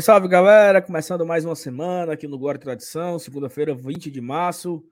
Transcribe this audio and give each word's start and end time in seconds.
Salve, 0.00 0.02
salve, 0.02 0.28
galera! 0.28 0.80
Começando 0.80 1.26
mais 1.26 1.44
uma 1.44 1.54
semana 1.54 2.12
aqui 2.12 2.26
no 2.26 2.38
Glória 2.38 2.60
Tradição, 2.60 3.18
segunda-feira, 3.18 3.74
20 3.74 4.10
de 4.10 4.20
março, 4.20 4.82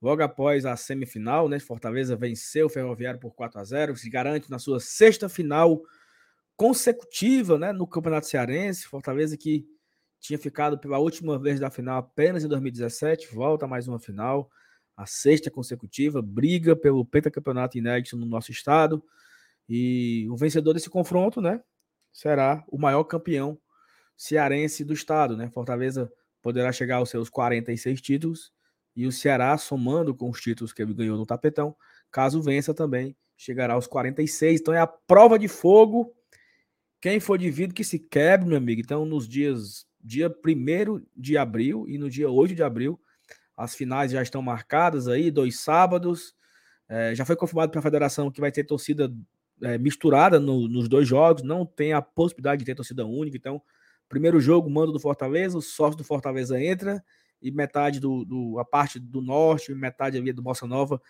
logo 0.00 0.22
após 0.22 0.64
a 0.64 0.74
semifinal, 0.76 1.48
né? 1.48 1.58
Fortaleza 1.58 2.16
venceu 2.16 2.66
o 2.66 2.70
Ferroviário 2.70 3.20
por 3.20 3.34
4 3.34 3.60
a 3.60 3.64
0 3.64 3.96
se 3.96 4.08
garante 4.08 4.50
na 4.50 4.58
sua 4.58 4.80
sexta 4.80 5.28
final 5.28 5.82
consecutiva, 6.56 7.58
né? 7.58 7.72
No 7.72 7.86
Campeonato 7.86 8.26
Cearense. 8.26 8.86
Fortaleza 8.86 9.36
que 9.36 9.66
tinha 10.20 10.38
ficado 10.38 10.78
pela 10.78 10.98
última 10.98 11.38
vez 11.38 11.60
da 11.60 11.70
final 11.70 11.98
apenas 11.98 12.44
em 12.44 12.48
2017, 12.48 13.34
volta 13.34 13.66
mais 13.66 13.86
uma 13.86 13.98
final, 13.98 14.50
a 14.96 15.04
sexta 15.06 15.50
consecutiva, 15.50 16.22
briga 16.22 16.74
pelo 16.74 17.04
pentacampeonato 17.04 17.76
inédito 17.76 18.16
no 18.16 18.26
nosso 18.26 18.50
estado. 18.50 19.04
E 19.68 20.26
o 20.30 20.36
vencedor 20.36 20.72
desse 20.72 20.88
confronto, 20.88 21.40
né? 21.40 21.62
Será 22.12 22.64
o 22.68 22.78
maior 22.78 23.04
campeão 23.04 23.58
cearense 24.16 24.84
do 24.84 24.92
estado, 24.92 25.36
né? 25.36 25.50
Fortaleza 25.50 26.10
poderá 26.42 26.72
chegar 26.72 26.96
aos 26.96 27.10
seus 27.10 27.28
46 27.28 28.00
títulos 28.00 28.52
e 28.94 29.06
o 29.06 29.12
Ceará, 29.12 29.56
somando 29.58 30.14
com 30.14 30.30
os 30.30 30.40
títulos 30.40 30.72
que 30.72 30.80
ele 30.80 30.94
ganhou 30.94 31.18
no 31.18 31.26
tapetão, 31.26 31.76
caso 32.10 32.40
vença 32.40 32.72
também, 32.72 33.14
chegará 33.36 33.74
aos 33.74 33.86
46. 33.86 34.60
Então 34.60 34.72
é 34.72 34.80
a 34.80 34.86
prova 34.86 35.38
de 35.38 35.48
fogo. 35.48 36.14
Quem 37.00 37.20
for 37.20 37.36
de 37.36 37.50
vidro 37.50 37.74
que 37.74 37.84
se 37.84 37.98
quebre, 37.98 38.48
meu 38.48 38.56
amigo. 38.56 38.80
Então, 38.80 39.04
nos 39.04 39.28
dias 39.28 39.86
dia 40.02 40.28
1 40.28 41.02
de 41.14 41.36
abril 41.36 41.84
e 41.88 41.98
no 41.98 42.08
dia 42.08 42.30
8 42.30 42.54
de 42.54 42.62
abril, 42.62 42.98
as 43.56 43.74
finais 43.74 44.12
já 44.12 44.22
estão 44.22 44.40
marcadas 44.40 45.08
aí, 45.08 45.30
dois 45.30 45.60
sábados. 45.60 46.34
É, 46.88 47.14
já 47.14 47.24
foi 47.24 47.36
confirmado 47.36 47.72
pela 47.72 47.82
federação 47.82 48.30
que 48.30 48.40
vai 48.40 48.52
ter 48.52 48.64
torcida 48.64 49.12
é, 49.62 49.76
misturada 49.78 50.38
no, 50.38 50.68
nos 50.68 50.88
dois 50.88 51.08
jogos, 51.08 51.42
não 51.42 51.66
tem 51.66 51.92
a 51.92 52.00
possibilidade 52.00 52.60
de 52.60 52.64
ter 52.66 52.74
torcida 52.74 53.04
única, 53.04 53.36
então 53.36 53.60
Primeiro 54.08 54.40
jogo, 54.40 54.70
mando 54.70 54.92
do 54.92 55.00
Fortaleza, 55.00 55.58
o 55.58 55.62
sócio 55.62 55.96
do 55.96 56.04
Fortaleza 56.04 56.62
entra, 56.62 57.02
e 57.40 57.50
metade 57.50 58.00
do, 58.00 58.24
do 58.24 58.58
a 58.58 58.64
parte 58.64 58.98
do 58.98 59.20
norte, 59.20 59.74
metade 59.74 60.16
ali 60.16 60.32
do 60.32 60.42
Bossa 60.42 60.66
Nova 60.66 61.00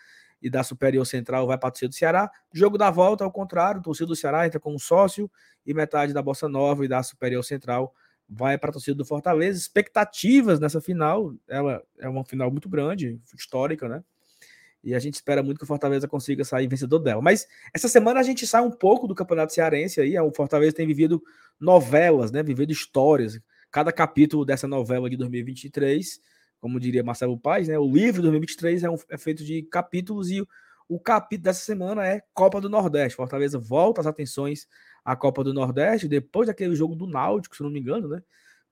e 0.41 0.49
da 0.49 0.63
Superior 0.63 1.05
Central 1.05 1.47
vai 1.47 1.57
para 1.57 1.69
a 1.69 1.71
torcida 1.71 1.89
do 1.89 1.95
Ceará. 1.95 2.29
Jogo 2.53 2.77
da 2.77 2.91
volta, 2.91 3.23
ao 3.23 3.31
contrário, 3.31 3.81
torcida 3.81 4.07
do 4.07 4.15
Ceará 4.15 4.45
entra 4.45 4.59
como 4.59 4.79
sócio 4.79 5.31
e 5.65 5.73
metade 5.73 6.13
da 6.13 6.21
Bossa 6.21 6.47
Nova 6.47 6.85
e 6.85 6.87
da 6.87 7.01
Superior 7.01 7.43
Central 7.43 7.93
vai 8.29 8.57
para 8.57 8.69
a 8.69 8.73
torcida 8.73 8.95
do 8.95 9.05
Fortaleza. 9.05 9.57
Expectativas 9.57 10.59
nessa 10.59 10.81
final, 10.81 11.33
ela 11.47 11.81
é 11.97 12.07
uma 12.07 12.23
final 12.23 12.51
muito 12.51 12.69
grande, 12.69 13.19
histórica, 13.35 13.87
né? 13.87 14.03
E 14.87 14.95
a 14.95 14.99
gente 14.99 15.15
espera 15.15 15.43
muito 15.43 15.57
que 15.57 15.65
o 15.65 15.67
Fortaleza 15.67 16.07
consiga 16.07 16.45
sair 16.45 16.65
vencedor 16.65 16.99
dela. 16.99 17.21
Mas 17.21 17.45
essa 17.73 17.89
semana 17.89 18.21
a 18.21 18.23
gente 18.23 18.47
sai 18.47 18.61
um 18.61 18.71
pouco 18.71 19.05
do 19.05 19.13
Campeonato 19.13 19.53
Cearense 19.53 19.99
aí. 19.99 20.17
O 20.17 20.31
Fortaleza 20.31 20.77
tem 20.77 20.87
vivido 20.87 21.21
novelas, 21.59 22.31
né? 22.31 22.41
Vivido 22.41 22.71
histórias. 22.71 23.37
Cada 23.69 23.91
capítulo 23.91 24.45
dessa 24.45 24.65
novela 24.65 25.09
de 25.09 25.17
2023, 25.17 26.21
como 26.61 26.79
diria 26.79 27.03
Marcelo 27.03 27.37
Paes, 27.37 27.67
né? 27.67 27.77
O 27.77 27.83
livro 27.85 28.21
de 28.21 28.29
2023 28.29 28.85
é, 28.85 28.89
um, 28.89 28.95
é 29.09 29.17
feito 29.17 29.43
de 29.43 29.61
capítulos 29.63 30.31
e 30.31 30.39
o, 30.39 30.47
o 30.87 30.97
capítulo 30.97 31.43
dessa 31.43 31.65
semana 31.65 32.07
é 32.07 32.21
Copa 32.33 32.61
do 32.61 32.69
Nordeste. 32.69 33.17
Fortaleza 33.17 33.59
volta 33.59 33.99
as 33.99 34.07
atenções 34.07 34.69
à 35.03 35.17
Copa 35.17 35.43
do 35.43 35.53
Nordeste 35.53 36.07
depois 36.07 36.47
daquele 36.47 36.77
jogo 36.77 36.95
do 36.95 37.05
Náutico, 37.05 37.57
se 37.57 37.61
não 37.61 37.69
me 37.69 37.81
engano, 37.81 38.07
né? 38.07 38.23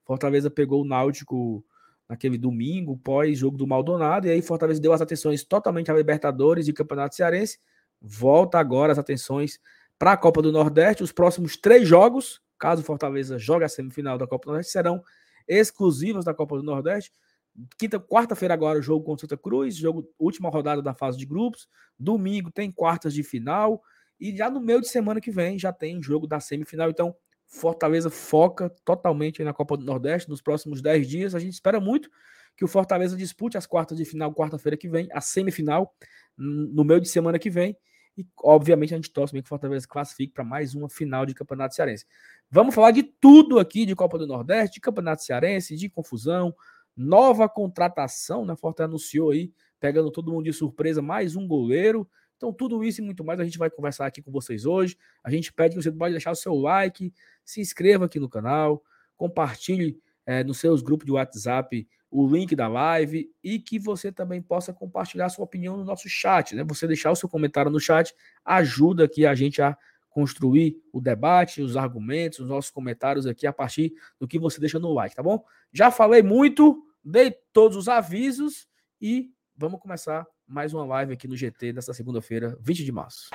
Fortaleza 0.02 0.48
pegou 0.50 0.80
o 0.80 0.86
Náutico 0.86 1.62
naquele 2.08 2.38
domingo, 2.38 2.96
pós-jogo 2.98 3.56
do 3.56 3.66
Maldonado, 3.66 4.26
e 4.26 4.30
aí 4.30 4.42
Fortaleza 4.42 4.80
deu 4.80 4.92
as 4.92 5.00
atenções 5.00 5.44
totalmente 5.44 5.90
a 5.90 5.94
Libertadores 5.94 6.68
e 6.68 6.72
Campeonato 6.72 7.14
Cearense, 7.14 7.58
volta 8.00 8.58
agora 8.58 8.92
as 8.92 8.98
atenções 8.98 9.58
para 9.98 10.12
a 10.12 10.16
Copa 10.16 10.40
do 10.42 10.52
Nordeste, 10.52 11.02
os 11.02 11.12
próximos 11.12 11.56
três 11.56 11.88
jogos, 11.88 12.40
caso 12.58 12.82
Fortaleza 12.82 13.38
jogue 13.38 13.64
a 13.64 13.68
semifinal 13.68 14.18
da 14.18 14.26
Copa 14.26 14.46
do 14.46 14.52
Nordeste, 14.52 14.72
serão 14.72 15.02
exclusivos 15.48 16.24
da 16.24 16.34
Copa 16.34 16.56
do 16.56 16.62
Nordeste, 16.62 17.12
quinta, 17.78 17.98
quarta-feira 17.98 18.54
agora 18.54 18.78
o 18.78 18.82
jogo 18.82 19.04
contra 19.04 19.22
Santa 19.22 19.36
Cruz, 19.36 19.76
jogo 19.76 20.08
última 20.18 20.48
rodada 20.48 20.82
da 20.82 20.94
fase 20.94 21.18
de 21.18 21.26
grupos, 21.26 21.68
domingo 21.98 22.50
tem 22.50 22.70
quartas 22.70 23.14
de 23.14 23.22
final, 23.22 23.82
e 24.20 24.36
já 24.36 24.48
no 24.48 24.60
meio 24.60 24.80
de 24.80 24.88
semana 24.88 25.20
que 25.20 25.30
vem 25.30 25.58
já 25.58 25.72
tem 25.72 26.02
jogo 26.02 26.26
da 26.26 26.40
semifinal, 26.40 26.90
então 26.90 27.14
Fortaleza 27.56 28.10
foca 28.10 28.70
totalmente 28.84 29.42
na 29.42 29.52
Copa 29.52 29.76
do 29.76 29.84
Nordeste 29.84 30.28
nos 30.28 30.42
próximos 30.42 30.82
10 30.82 31.08
dias. 31.08 31.34
A 31.34 31.38
gente 31.38 31.54
espera 31.54 31.80
muito 31.80 32.10
que 32.56 32.64
o 32.64 32.68
Fortaleza 32.68 33.16
dispute 33.16 33.56
as 33.56 33.66
quartas 33.66 33.98
de 33.98 34.04
final 34.04 34.32
quarta-feira 34.34 34.76
que 34.76 34.88
vem, 34.88 35.08
a 35.12 35.20
semifinal 35.20 35.94
no 36.36 36.84
meio 36.84 37.00
de 37.00 37.08
semana 37.08 37.38
que 37.38 37.50
vem. 37.50 37.76
E, 38.16 38.26
obviamente, 38.42 38.94
a 38.94 38.96
gente 38.96 39.10
torce 39.10 39.32
bem 39.32 39.42
que 39.42 39.46
o 39.46 39.48
Fortaleza 39.48 39.86
classifique 39.86 40.32
para 40.32 40.42
mais 40.42 40.74
uma 40.74 40.88
final 40.88 41.26
de 41.26 41.34
Campeonato 41.34 41.74
Cearense. 41.74 42.06
Vamos 42.50 42.74
falar 42.74 42.90
de 42.90 43.02
tudo 43.02 43.58
aqui 43.58 43.84
de 43.84 43.94
Copa 43.94 44.16
do 44.16 44.26
Nordeste, 44.26 44.76
de 44.76 44.80
Campeonato 44.80 45.22
Cearense, 45.22 45.76
de 45.76 45.88
confusão, 45.90 46.54
nova 46.96 47.46
contratação, 47.46 48.46
né? 48.46 48.56
Fortaleza 48.56 48.90
anunciou 48.90 49.32
aí, 49.32 49.52
pegando 49.78 50.10
todo 50.10 50.32
mundo 50.32 50.44
de 50.44 50.52
surpresa, 50.52 51.02
mais 51.02 51.36
um 51.36 51.46
goleiro. 51.46 52.08
Então, 52.36 52.52
tudo 52.52 52.82
isso 52.84 53.00
e 53.00 53.04
muito 53.04 53.24
mais 53.24 53.40
a 53.40 53.44
gente 53.44 53.58
vai 53.58 53.70
conversar 53.70 54.06
aqui 54.06 54.22
com 54.22 54.30
vocês 54.30 54.64
hoje. 54.64 54.96
A 55.22 55.30
gente 55.30 55.52
pede 55.52 55.74
que 55.74 55.82
você 55.82 55.92
pode 55.92 56.12
deixar 56.12 56.30
o 56.30 56.36
seu 56.36 56.54
like, 56.54 57.12
se 57.46 57.60
inscreva 57.60 58.04
aqui 58.04 58.20
no 58.20 58.28
canal, 58.28 58.82
compartilhe 59.16 59.98
é, 60.26 60.44
nos 60.44 60.58
seus 60.58 60.82
grupos 60.82 61.06
de 61.06 61.12
WhatsApp 61.12 61.88
o 62.10 62.26
link 62.26 62.54
da 62.54 62.68
live 62.68 63.30
e 63.42 63.58
que 63.58 63.78
você 63.78 64.10
também 64.10 64.40
possa 64.42 64.72
compartilhar 64.72 65.28
sua 65.28 65.44
opinião 65.44 65.76
no 65.76 65.84
nosso 65.84 66.08
chat. 66.08 66.54
Né? 66.54 66.64
Você 66.64 66.86
deixar 66.86 67.10
o 67.10 67.16
seu 67.16 67.28
comentário 67.28 67.70
no 67.70 67.80
chat 67.80 68.14
ajuda 68.44 69.04
aqui 69.04 69.24
a 69.26 69.34
gente 69.34 69.62
a 69.62 69.76
construir 70.08 70.76
o 70.92 71.00
debate, 71.00 71.60
os 71.60 71.76
argumentos, 71.76 72.38
os 72.38 72.48
nossos 72.48 72.70
comentários 72.70 73.26
aqui 73.26 73.46
a 73.46 73.52
partir 73.52 73.92
do 74.18 74.26
que 74.26 74.38
você 74.38 74.58
deixa 74.58 74.78
no 74.78 74.94
like, 74.94 75.14
tá 75.14 75.22
bom? 75.22 75.44
Já 75.72 75.90
falei 75.90 76.22
muito, 76.22 76.82
dei 77.04 77.30
todos 77.52 77.76
os 77.76 77.86
avisos 77.86 78.66
e 78.98 79.30
vamos 79.54 79.78
começar 79.78 80.26
mais 80.46 80.72
uma 80.72 80.86
live 80.86 81.12
aqui 81.12 81.28
no 81.28 81.36
GT 81.36 81.74
nesta 81.74 81.92
segunda-feira, 81.92 82.56
20 82.60 82.84
de 82.84 82.92
março. 82.92 83.28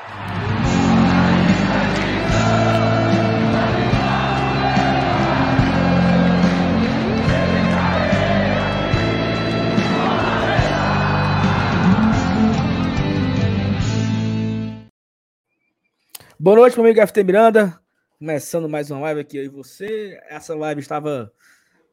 Boa 16.43 16.55
noite, 16.55 16.75
meu 16.75 16.85
amigo 16.85 16.99
FT 17.05 17.23
Miranda. 17.23 17.79
Começando 18.17 18.67
mais 18.67 18.89
uma 18.89 18.99
live 19.01 19.21
aqui 19.21 19.37
aí 19.37 19.47
você. 19.47 20.19
Essa 20.27 20.55
live 20.55 20.81
estava 20.81 21.31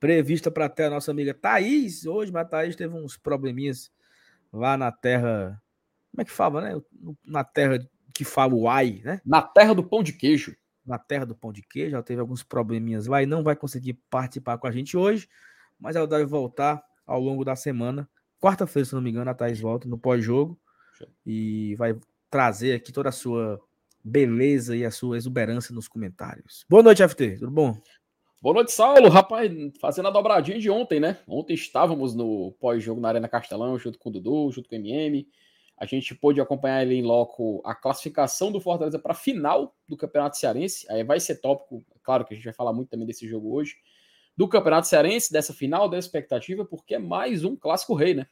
prevista 0.00 0.50
para 0.50 0.65
até 0.65 0.87
a 0.87 0.91
nossa 0.91 1.11
amiga 1.11 1.35
Thaís 1.35 2.06
hoje, 2.06 2.33
mas 2.33 2.47
a 2.47 2.49
Thaís 2.49 2.75
teve 2.75 2.95
uns 2.95 3.15
probleminhas 3.15 3.93
lá 4.50 4.75
na 4.79 4.91
terra. 4.91 5.62
Como 6.11 6.23
é 6.23 6.25
que 6.25 6.31
fala, 6.31 6.62
né? 6.62 6.81
Na 7.27 7.45
terra 7.45 7.79
que 8.15 8.25
fala 8.25 8.55
o 8.55 8.71
ai, 8.71 9.03
né? 9.05 9.21
Na 9.23 9.43
terra 9.43 9.75
do 9.75 9.85
pão 9.85 10.03
de 10.03 10.15
queijo. 10.15 10.56
Na 10.83 10.99
terra 10.99 11.27
do 11.27 11.35
pão 11.35 11.53
de 11.53 11.61
queijo, 11.61 11.94
ela 11.94 12.03
teve 12.03 12.23
alguns 12.23 12.43
probleminhas 12.43 13.06
lá 13.06 13.23
e 13.23 13.27
não 13.27 13.43
vai 13.43 13.55
conseguir 13.55 14.01
participar 14.09 14.56
com 14.56 14.67
a 14.67 14.73
gente 14.73 14.97
hoje, 14.97 15.29
mas 15.79 15.94
ela 15.94 16.06
deve 16.06 16.25
voltar 16.25 16.83
ao 17.06 17.21
longo 17.21 17.44
da 17.44 17.55
semana. 17.55 18.09
Quarta-feira, 18.41 18.87
se 18.87 18.94
não 18.94 19.03
me 19.03 19.11
engano, 19.11 19.31
a 19.31 19.35
Thaís 19.35 19.61
volta 19.61 19.87
no 19.87 19.99
pós-jogo 19.99 20.59
e 21.27 21.75
vai 21.77 21.94
trazer 22.31 22.73
aqui 22.73 22.91
toda 22.93 23.11
a 23.11 23.12
sua 23.12 23.61
beleza 24.03 24.77
e 24.77 24.85
a 24.85 24.91
sua 24.91 25.17
exuberância 25.17 25.75
nos 25.75 25.89
comentários. 25.89 26.65
Boa 26.69 26.83
noite, 26.83 27.06
FT, 27.06 27.39
tudo 27.39 27.50
bom? 27.50 27.77
Boa 28.41 28.55
noite, 28.55 28.71
Saulo. 28.71 29.09
Rapaz, 29.09 29.50
fazendo 29.81 30.06
a 30.09 30.11
dobradinha 30.12 30.61
de 30.61 30.71
ontem, 30.71 31.00
né? 31.00 31.19
Ontem 31.27 31.55
estávamos 31.55 32.15
no 32.15 32.53
pós-jogo 32.61 33.00
na 33.00 33.09
Arena 33.09 33.29
Castelão, 33.29 33.77
junto 33.77 33.99
com 33.99 34.11
o 34.11 34.12
Dudu, 34.12 34.53
junto 34.53 34.69
com 34.69 34.77
o 34.77 34.79
MM. 34.79 35.29
A 35.77 35.87
gente 35.87 36.15
pôde 36.15 36.41
acompanhar 36.41 36.83
ele 36.83 36.95
em 36.95 37.03
loco 37.03 37.61
a 37.65 37.75
classificação 37.75 38.53
do 38.53 38.61
Fortaleza 38.61 38.99
para 38.99 39.12
a 39.12 39.15
final 39.15 39.77
do 39.89 39.97
Campeonato 39.97 40.37
Cearense. 40.37 40.87
Aí 40.91 41.03
vai 41.03 41.19
ser 41.19 41.41
tópico, 41.41 41.85
é 41.94 41.99
claro 42.03 42.25
que 42.25 42.35
a 42.35 42.37
gente 42.37 42.44
vai 42.44 42.55
falar 42.55 42.73
muito 42.73 42.89
também 42.89 43.06
desse 43.06 43.29
jogo 43.29 43.53
hoje. 43.53 43.77
Do 44.37 44.49
Campeonato 44.49 44.87
Cearense, 44.87 45.33
dessa 45.33 45.53
final, 45.53 45.89
da 45.89 45.99
expectativa, 45.99 46.65
porque 46.65 46.94
é 46.94 46.99
mais 46.99 47.43
um 47.43 47.56
clássico 47.56 47.94
rei, 47.94 48.15
né? 48.15 48.27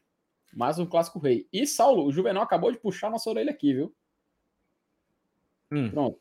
Mais 0.54 0.78
um 0.78 0.86
clássico 0.86 1.18
rei. 1.18 1.48
E, 1.52 1.66
Saulo, 1.66 2.04
o 2.04 2.12
Juvenal 2.12 2.44
acabou 2.44 2.70
de 2.70 2.78
puxar 2.78 3.10
nossa 3.10 3.28
orelha 3.28 3.50
aqui, 3.50 3.74
viu? 3.74 3.92
Hum. 5.70 5.90
Pronto. 5.90 6.20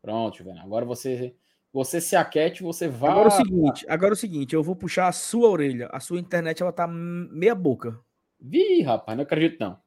Pronto, 0.00 0.38
Juvenal. 0.38 0.64
Agora 0.64 0.84
você 0.84 1.34
você 1.72 2.00
se 2.00 2.16
aquete, 2.16 2.62
você 2.62 2.88
vai. 2.88 3.10
Agora 3.10 3.28
é 3.28 3.32
o 3.32 3.36
seguinte, 3.36 3.86
agora 3.88 4.12
é 4.12 4.14
o 4.14 4.16
seguinte, 4.16 4.54
eu 4.54 4.62
vou 4.62 4.74
puxar 4.74 5.08
a 5.08 5.12
sua 5.12 5.48
orelha. 5.48 5.88
A 5.92 6.00
sua 6.00 6.18
internet 6.18 6.62
ela 6.62 6.72
tá 6.72 6.86
meia 6.86 7.54
boca. 7.54 8.00
Vi, 8.40 8.82
rapaz, 8.82 9.16
não 9.16 9.24
acredito 9.24 9.60
não. 9.60 9.78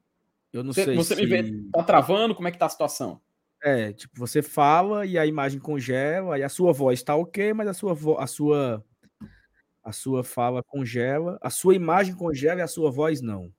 Eu 0.53 0.63
não 0.63 0.73
você, 0.73 0.85
sei 0.85 0.95
você 0.95 1.15
se... 1.15 1.21
me 1.21 1.27
vê, 1.27 1.63
tá 1.71 1.83
travando, 1.83 2.35
como 2.35 2.47
é 2.47 2.51
que 2.51 2.57
tá 2.57 2.65
a 2.65 2.69
situação? 2.69 3.21
É, 3.63 3.93
tipo, 3.93 4.19
você 4.19 4.41
fala 4.41 5.05
e 5.05 5.17
a 5.17 5.25
imagem 5.25 5.59
congela, 5.59 6.37
e 6.37 6.43
a 6.43 6.49
sua 6.49 6.73
voz 6.73 7.01
tá 7.01 7.15
OK, 7.15 7.53
mas 7.53 7.67
a 7.67 7.73
sua 7.73 7.93
vo... 7.93 8.17
a 8.17 8.27
sua 8.27 8.83
a 9.83 9.91
sua 9.91 10.23
fala 10.23 10.61
congela, 10.61 11.39
a 11.41 11.49
sua 11.49 11.73
imagem 11.73 12.13
congela 12.15 12.59
e 12.59 12.63
a 12.63 12.67
sua 12.67 12.91
voz 12.91 13.19
não. 13.21 13.51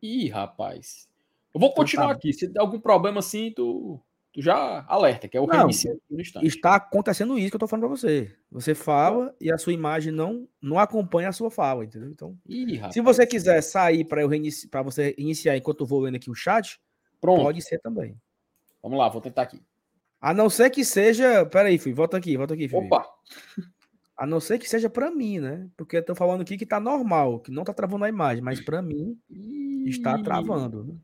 Ih, 0.00 0.28
rapaz. 0.28 1.08
Eu 1.56 1.60
vou 1.60 1.72
continuar 1.72 2.04
então, 2.04 2.14
tá. 2.14 2.18
aqui. 2.18 2.34
Se 2.34 2.46
der 2.46 2.60
algum 2.60 2.78
problema 2.78 3.20
assim, 3.20 3.50
tu 3.50 3.98
tu 4.30 4.42
já 4.42 4.84
alerta, 4.86 5.26
que 5.26 5.38
é 5.38 5.40
o 5.40 5.46
não, 5.46 5.64
no 6.10 6.20
instante. 6.20 6.46
Está 6.46 6.74
acontecendo 6.74 7.38
isso 7.38 7.48
que 7.48 7.56
eu 7.56 7.60
tô 7.60 7.66
falando 7.66 7.86
para 7.86 7.96
você. 7.96 8.36
Você 8.50 8.74
fala 8.74 9.34
e 9.40 9.50
a 9.50 9.56
sua 9.56 9.72
imagem 9.72 10.12
não 10.12 10.46
não 10.60 10.78
acompanha 10.78 11.30
a 11.30 11.32
sua 11.32 11.50
fala, 11.50 11.86
entendeu? 11.86 12.10
Então, 12.10 12.36
Ih, 12.46 12.78
se 12.92 13.00
você 13.00 13.26
quiser 13.26 13.62
sair 13.62 14.04
para 14.04 14.20
eu 14.20 14.28
para 14.70 14.82
você 14.82 15.14
iniciar 15.16 15.56
enquanto 15.56 15.80
eu 15.80 15.86
vou 15.86 16.00
lendo 16.00 16.16
aqui 16.16 16.30
o 16.30 16.34
chat, 16.34 16.78
Pronto. 17.22 17.44
pode 17.44 17.62
ser 17.62 17.78
também. 17.80 18.20
Vamos 18.82 18.98
lá, 18.98 19.08
vou 19.08 19.22
tentar 19.22 19.40
aqui. 19.40 19.62
A 20.20 20.34
não 20.34 20.50
ser 20.50 20.68
que 20.68 20.84
seja, 20.84 21.46
peraí, 21.46 21.78
filho, 21.78 21.96
volta 21.96 22.18
aqui, 22.18 22.36
volta 22.36 22.52
aqui, 22.52 22.68
filho. 22.68 22.84
Opa. 22.84 23.08
A 24.14 24.26
não 24.26 24.40
ser 24.40 24.58
que 24.58 24.68
seja 24.68 24.90
para 24.90 25.10
mim, 25.10 25.38
né? 25.38 25.70
Porque 25.74 25.96
eu 25.96 26.04
tô 26.04 26.14
falando 26.14 26.42
aqui 26.42 26.58
que 26.58 26.66
tá 26.66 26.78
normal, 26.78 27.40
que 27.40 27.50
não 27.50 27.64
tá 27.64 27.72
travando 27.72 28.04
a 28.04 28.08
imagem, 28.10 28.44
mas 28.44 28.60
para 28.60 28.82
mim 28.82 29.18
está 29.86 30.22
travando. 30.22 30.84
Né? 30.84 30.94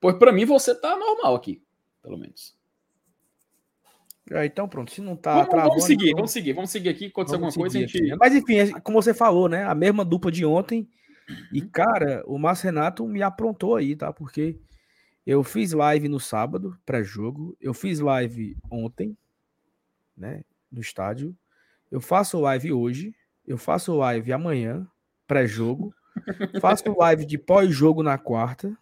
Pois 0.00 0.16
para 0.16 0.32
mim 0.32 0.44
você 0.44 0.74
tá 0.74 0.96
normal 0.96 1.34
aqui, 1.34 1.62
pelo 2.02 2.16
menos. 2.16 2.56
É, 4.30 4.44
então 4.44 4.68
pronto, 4.68 4.92
se 4.92 5.00
não 5.00 5.16
tá 5.16 5.34
vamos, 5.34 5.48
travando... 5.48 5.70
Vamos 5.70 5.84
seguir, 5.84 6.04
então... 6.06 6.16
vamos 6.16 6.30
seguir, 6.30 6.52
vamos 6.52 6.70
seguir 6.70 6.88
aqui, 6.90 7.06
acontecer 7.06 7.36
alguma 7.36 7.52
coisa 7.52 7.78
a 7.78 7.80
gente... 7.80 8.00
Né? 8.00 8.16
Mas 8.18 8.34
enfim, 8.34 8.58
é 8.58 8.80
como 8.80 9.00
você 9.00 9.14
falou, 9.14 9.48
né? 9.48 9.64
A 9.64 9.74
mesma 9.74 10.04
dupla 10.04 10.30
de 10.30 10.44
ontem, 10.44 10.88
e 11.52 11.62
cara, 11.62 12.22
o 12.26 12.38
Márcio 12.38 12.66
Renato 12.66 13.06
me 13.06 13.22
aprontou 13.22 13.76
aí, 13.76 13.96
tá? 13.96 14.12
Porque 14.12 14.58
eu 15.26 15.42
fiz 15.42 15.72
live 15.72 16.08
no 16.08 16.18
sábado, 16.18 16.78
pré-jogo, 16.86 17.56
eu 17.60 17.74
fiz 17.74 18.00
live 18.00 18.56
ontem, 18.70 19.16
né, 20.16 20.42
no 20.72 20.80
estádio, 20.80 21.36
eu 21.90 22.00
faço 22.00 22.40
live 22.40 22.72
hoje, 22.72 23.14
eu 23.46 23.58
faço 23.58 23.94
live 23.94 24.32
amanhã, 24.32 24.86
pré-jogo, 25.26 25.94
faço 26.62 26.96
live 26.96 27.26
de 27.26 27.36
pós-jogo 27.36 28.02
na 28.02 28.16
quarta. 28.16 28.76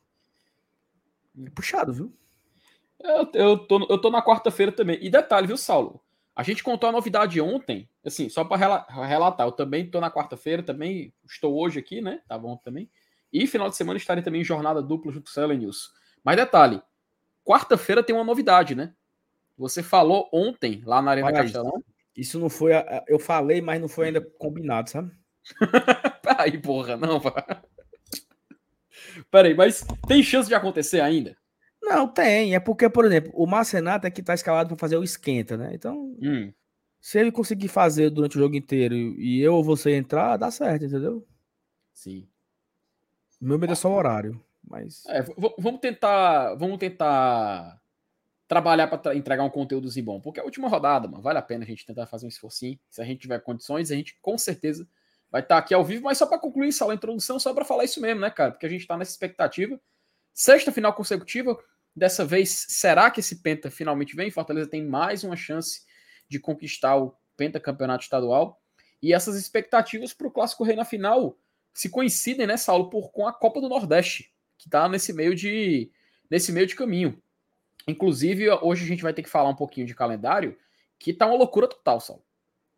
É 1.44 1.50
puxado, 1.50 1.92
viu? 1.92 2.12
Eu, 2.98 3.30
eu, 3.34 3.58
tô, 3.58 3.86
eu 3.88 3.98
tô 3.98 4.10
na 4.10 4.22
quarta-feira 4.22 4.72
também. 4.72 4.98
E 5.00 5.10
detalhe, 5.10 5.46
viu, 5.46 5.56
Saulo? 5.56 6.00
A 6.34 6.42
gente 6.42 6.62
contou 6.62 6.88
a 6.88 6.92
novidade 6.92 7.40
ontem, 7.40 7.88
assim, 8.04 8.28
só 8.28 8.44
para 8.44 8.86
relatar. 9.06 9.46
Eu 9.46 9.52
também 9.52 9.88
tô 9.90 10.00
na 10.00 10.10
quarta-feira, 10.10 10.62
também 10.62 11.12
estou 11.24 11.58
hoje 11.58 11.78
aqui, 11.78 12.00
né? 12.00 12.20
Tá 12.28 12.38
bom 12.38 12.56
também. 12.56 12.90
E 13.32 13.46
final 13.46 13.68
de 13.68 13.76
semana 13.76 13.96
estarei 13.96 14.22
também 14.22 14.42
em 14.42 14.44
jornada 14.44 14.82
dupla 14.82 15.12
junto 15.12 15.32
com 15.32 15.40
o 15.40 15.52
News. 15.52 15.92
Mas 16.22 16.36
detalhe, 16.36 16.82
quarta-feira 17.44 18.02
tem 18.02 18.14
uma 18.14 18.24
novidade, 18.24 18.74
né? 18.74 18.94
Você 19.56 19.82
falou 19.82 20.28
ontem 20.32 20.82
lá 20.84 21.00
na 21.00 21.12
Arena 21.12 21.32
Castelão 21.32 21.82
isso 22.16 22.38
não 22.40 22.48
foi. 22.48 22.72
Eu 23.06 23.18
falei, 23.18 23.60
mas 23.60 23.80
não 23.80 23.88
foi 23.88 24.06
ainda 24.06 24.20
combinado, 24.38 24.88
sabe? 24.88 25.12
Peraí, 26.22 26.58
porra, 26.58 26.96
não. 26.96 27.20
Peraí, 29.30 29.54
mas 29.54 29.84
tem 30.06 30.22
chance 30.22 30.48
de 30.48 30.54
acontecer 30.54 31.00
ainda? 31.00 31.36
Não, 31.82 32.08
tem. 32.08 32.54
É 32.54 32.60
porque, 32.60 32.88
por 32.88 33.04
exemplo, 33.04 33.30
o 33.34 33.46
Marcenato 33.46 34.06
é 34.06 34.10
que 34.10 34.22
tá 34.22 34.34
escalado 34.34 34.68
para 34.68 34.78
fazer 34.78 34.96
o 34.96 35.04
esquenta, 35.04 35.56
né? 35.56 35.70
Então, 35.72 36.16
hum. 36.20 36.52
se 37.00 37.18
ele 37.18 37.30
conseguir 37.30 37.68
fazer 37.68 38.10
durante 38.10 38.36
o 38.36 38.40
jogo 38.40 38.56
inteiro 38.56 38.94
e 38.94 39.40
eu 39.40 39.54
ou 39.54 39.62
você 39.62 39.94
entrar, 39.94 40.36
dá 40.36 40.50
certo, 40.50 40.84
entendeu? 40.84 41.26
Sim. 41.92 42.28
Meu 43.40 43.58
medo 43.58 43.72
é 43.72 43.76
só 43.76 43.90
o 43.90 43.94
horário, 43.94 44.42
mas. 44.66 45.04
É, 45.06 45.22
vamos 45.58 45.80
tentar. 45.80 46.54
Vamos 46.54 46.78
tentar 46.78 47.80
trabalhar 48.48 48.86
para 48.86 49.14
entregar 49.14 49.44
um 49.44 49.50
conteúdo 49.50 49.88
bom. 50.02 50.20
Porque 50.20 50.40
é 50.40 50.42
a 50.42 50.46
última 50.46 50.68
rodada, 50.68 51.08
mano, 51.08 51.22
vale 51.22 51.38
a 51.38 51.42
pena 51.42 51.64
a 51.64 51.66
gente 51.66 51.84
tentar 51.84 52.06
fazer 52.06 52.26
um 52.26 52.28
esforcinho. 52.28 52.78
Se 52.88 53.00
a 53.00 53.04
gente 53.04 53.20
tiver 53.20 53.40
condições, 53.40 53.90
a 53.90 53.94
gente 53.94 54.16
com 54.20 54.38
certeza 54.38 54.88
vai 55.30 55.42
estar 55.42 55.56
tá 55.56 55.58
aqui 55.58 55.74
ao 55.74 55.84
vivo. 55.84 56.04
Mas 56.04 56.18
só 56.18 56.26
para 56.26 56.38
concluir 56.38 56.68
essa 56.68 56.92
introdução, 56.92 57.38
só 57.38 57.52
para 57.52 57.64
falar 57.64 57.84
isso 57.84 58.00
mesmo, 58.00 58.20
né, 58.20 58.30
cara? 58.30 58.52
Porque 58.52 58.66
a 58.66 58.68
gente 58.68 58.82
está 58.82 58.96
nessa 58.96 59.12
expectativa. 59.12 59.80
Sexta 60.32 60.72
final 60.72 60.92
consecutiva. 60.92 61.58
Dessa 61.94 62.24
vez, 62.24 62.66
será 62.68 63.10
que 63.10 63.20
esse 63.20 63.42
Penta 63.42 63.70
finalmente 63.70 64.14
vem? 64.14 64.30
Fortaleza 64.30 64.68
tem 64.68 64.84
mais 64.84 65.24
uma 65.24 65.36
chance 65.36 65.80
de 66.28 66.38
conquistar 66.38 66.96
o 66.96 67.16
Penta 67.36 67.58
Campeonato 67.58 68.04
Estadual. 68.04 68.60
E 69.02 69.14
essas 69.14 69.36
expectativas 69.36 70.12
para 70.12 70.26
o 70.26 70.30
Clássico 70.30 70.64
Rei 70.64 70.76
na 70.76 70.84
final 70.84 71.38
se 71.72 71.88
coincidem, 71.88 72.46
né, 72.46 72.56
Saulo, 72.56 72.88
por, 72.88 73.10
com 73.10 73.26
a 73.26 73.32
Copa 73.32 73.60
do 73.60 73.68
Nordeste, 73.68 74.32
que 74.56 74.66
está 74.68 74.88
nesse 74.88 75.12
meio 75.12 75.34
de 75.34 75.90
nesse 76.30 76.50
meio 76.50 76.66
de 76.66 76.74
caminho. 76.74 77.22
Inclusive, 77.86 78.50
hoje 78.50 78.84
a 78.84 78.88
gente 78.88 79.02
vai 79.02 79.12
ter 79.12 79.22
que 79.22 79.28
falar 79.28 79.48
um 79.48 79.54
pouquinho 79.54 79.86
de 79.86 79.94
calendário, 79.94 80.58
que 80.98 81.12
tá 81.12 81.26
uma 81.26 81.36
loucura 81.36 81.68
total, 81.68 82.00
Sal. 82.00 82.24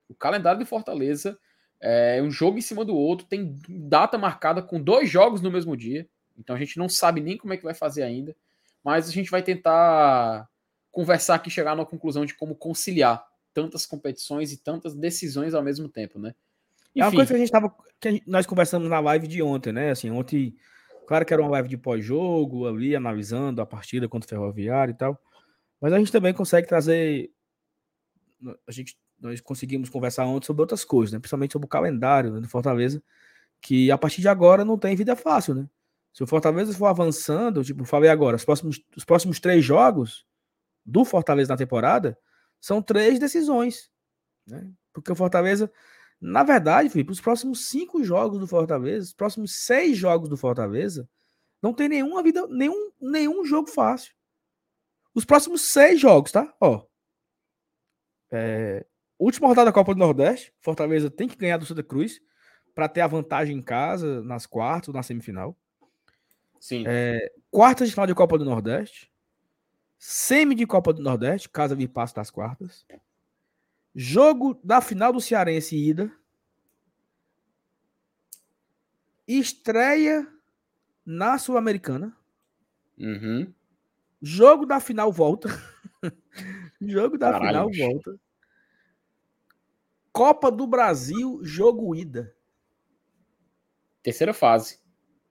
O 0.08 0.14
calendário 0.14 0.58
de 0.58 0.66
Fortaleza 0.66 1.38
é 1.80 2.20
um 2.22 2.30
jogo 2.30 2.58
em 2.58 2.62
cima 2.62 2.84
do 2.84 2.96
outro, 2.96 3.26
tem 3.26 3.56
data 3.69 4.19
marcada 4.19 4.62
com 4.62 4.80
dois 4.80 5.08
jogos 5.08 5.40
no 5.40 5.50
mesmo 5.50 5.76
dia. 5.76 6.08
Então 6.38 6.54
a 6.54 6.58
gente 6.58 6.78
não 6.78 6.88
sabe 6.88 7.20
nem 7.20 7.36
como 7.36 7.52
é 7.52 7.56
que 7.56 7.64
vai 7.64 7.75
fazer 7.75 8.02
ainda. 8.02 8.34
Mas 8.82 9.08
a 9.08 9.12
gente 9.12 9.30
vai 9.30 9.42
tentar 9.42 10.48
conversar 10.90 11.34
aqui, 11.34 11.50
chegar 11.50 11.76
numa 11.76 11.86
conclusão 11.86 12.25
de 12.25 12.34
como 12.34 12.54
conciliar 12.54 13.25
tantas 13.52 13.84
competições 13.84 14.52
e 14.52 14.56
tantas 14.56 14.94
decisões 14.94 15.54
ao 15.54 15.62
mesmo 15.62 15.88
tempo, 15.88 16.19
né? 16.19 16.34
Enfim. 16.94 17.00
É 17.00 17.04
uma 17.04 17.12
coisa 17.12 17.26
que 17.26 17.36
a 17.36 17.38
gente 17.38 17.50
tava. 17.50 17.75
que 18.00 18.10
gente, 18.10 18.25
nós 18.26 18.46
conversamos 18.46 18.88
na 18.88 19.00
live 19.00 19.26
de 19.26 19.42
ontem, 19.42 19.72
né? 19.72 19.90
Assim, 19.90 20.10
ontem 20.10 20.56
Claro 21.08 21.25
que 21.25 21.32
era 21.32 21.40
uma 21.40 21.52
live 21.52 21.70
de 21.70 21.78
pós-jogo, 21.78 22.68
ali 22.68 22.94
analisando 22.94 23.62
a 23.62 23.66
partida 23.66 24.06
contra 24.06 24.26
o 24.26 24.28
Ferroviário 24.28 24.92
e 24.92 24.94
tal. 24.94 25.18
Mas 25.80 25.94
a 25.94 25.99
gente 25.99 26.12
também 26.12 26.35
consegue 26.35 26.68
trazer. 26.68 27.30
A 28.66 28.70
gente, 28.70 28.94
nós 29.20 29.40
conseguimos 29.40 29.88
conversar 29.88 30.26
ontem 30.26 30.46
sobre 30.46 30.62
outras 30.62 30.84
coisas, 30.84 31.12
né? 31.12 31.18
principalmente 31.18 31.52
sobre 31.52 31.66
o 31.66 31.68
calendário 31.68 32.32
né, 32.32 32.40
do 32.40 32.48
Fortaleza, 32.48 33.02
que 33.60 33.90
a 33.90 33.98
partir 33.98 34.20
de 34.20 34.28
agora 34.28 34.64
não 34.64 34.78
tem 34.78 34.94
vida 34.94 35.16
fácil, 35.16 35.54
né? 35.54 35.68
Se 36.12 36.22
o 36.22 36.26
Fortaleza 36.26 36.72
for 36.72 36.87
avançando, 36.87 37.62
tipo, 37.62 37.84
falei 37.84 38.10
agora, 38.10 38.37
os 38.37 38.44
próximos, 38.44 38.80
os 38.96 39.04
próximos 39.04 39.38
três 39.40 39.64
jogos 39.64 40.25
do 40.84 41.04
Fortaleza 41.04 41.52
na 41.52 41.56
temporada 41.56 42.18
são 42.60 42.80
três 42.80 43.18
decisões, 43.18 43.90
né? 44.46 44.70
Porque 44.92 45.12
o 45.12 45.16
Fortaleza 45.16 45.70
na 46.20 46.42
verdade, 46.42 46.90
Felipe, 46.90 47.12
os 47.12 47.20
próximos 47.20 47.68
cinco 47.68 48.02
jogos 48.02 48.40
do 48.40 48.46
Fortaleza, 48.46 49.06
os 49.06 49.12
próximos 49.12 49.54
seis 49.64 49.96
jogos 49.96 50.28
do 50.28 50.37
Fortaleza, 50.37 51.08
não 51.62 51.72
tem 51.72 51.88
nenhuma 51.88 52.22
vida, 52.22 52.46
nenhum, 52.48 52.90
nenhum 53.00 53.44
jogo 53.44 53.68
fácil. 53.68 54.12
Os 55.14 55.25
próximos 55.25 55.62
seis 55.62 56.00
jogos, 56.00 56.32
tá? 56.32 56.52
Ó. 56.60 56.84
É, 58.30 58.84
última 59.18 59.48
rodada 59.48 59.66
da 59.66 59.72
Copa 59.72 59.94
do 59.94 59.98
Nordeste, 59.98 60.52
Fortaleza 60.60 61.10
tem 61.10 61.28
que 61.28 61.37
ganhar 61.37 61.56
do 61.56 61.66
Santa 61.66 61.82
Cruz 61.82 62.20
para 62.75 62.88
ter 62.88 63.00
a 63.00 63.06
vantagem 63.06 63.56
em 63.56 63.62
casa 63.62 64.22
nas 64.22 64.46
quartas, 64.46 64.94
na 64.94 65.02
semifinal. 65.02 65.56
Sim. 66.60 66.84
É, 66.87 67.32
quartas 67.50 67.88
de 67.88 67.94
final 67.94 68.06
de 68.06 68.14
Copa 68.14 68.38
do 68.38 68.44
Nordeste. 68.44 69.10
Semi 69.98 70.54
de 70.54 70.64
Copa 70.66 70.92
do 70.92 71.02
Nordeste, 71.02 71.48
caso 71.48 71.75
vir 71.75 71.88
passo 71.88 72.14
das 72.14 72.30
quartas. 72.30 72.87
Jogo 73.94 74.60
da 74.62 74.80
final 74.80 75.12
do 75.12 75.20
Cearense 75.20 75.76
ida. 75.76 76.12
Estreia 79.26 80.26
na 81.04 81.37
Sul-Americana. 81.37 82.16
Uhum. 82.96 83.52
Jogo 84.22 84.64
da 84.64 84.78
final 84.78 85.12
volta. 85.12 85.48
jogo 86.80 87.18
da 87.18 87.32
Caralho, 87.32 87.70
final 87.70 87.90
volta. 87.90 88.20
Copa 90.18 90.50
do 90.50 90.66
Brasil, 90.66 91.38
jogo 91.44 91.94
ida. 91.94 92.34
Terceira 94.02 94.34
fase. 94.34 94.80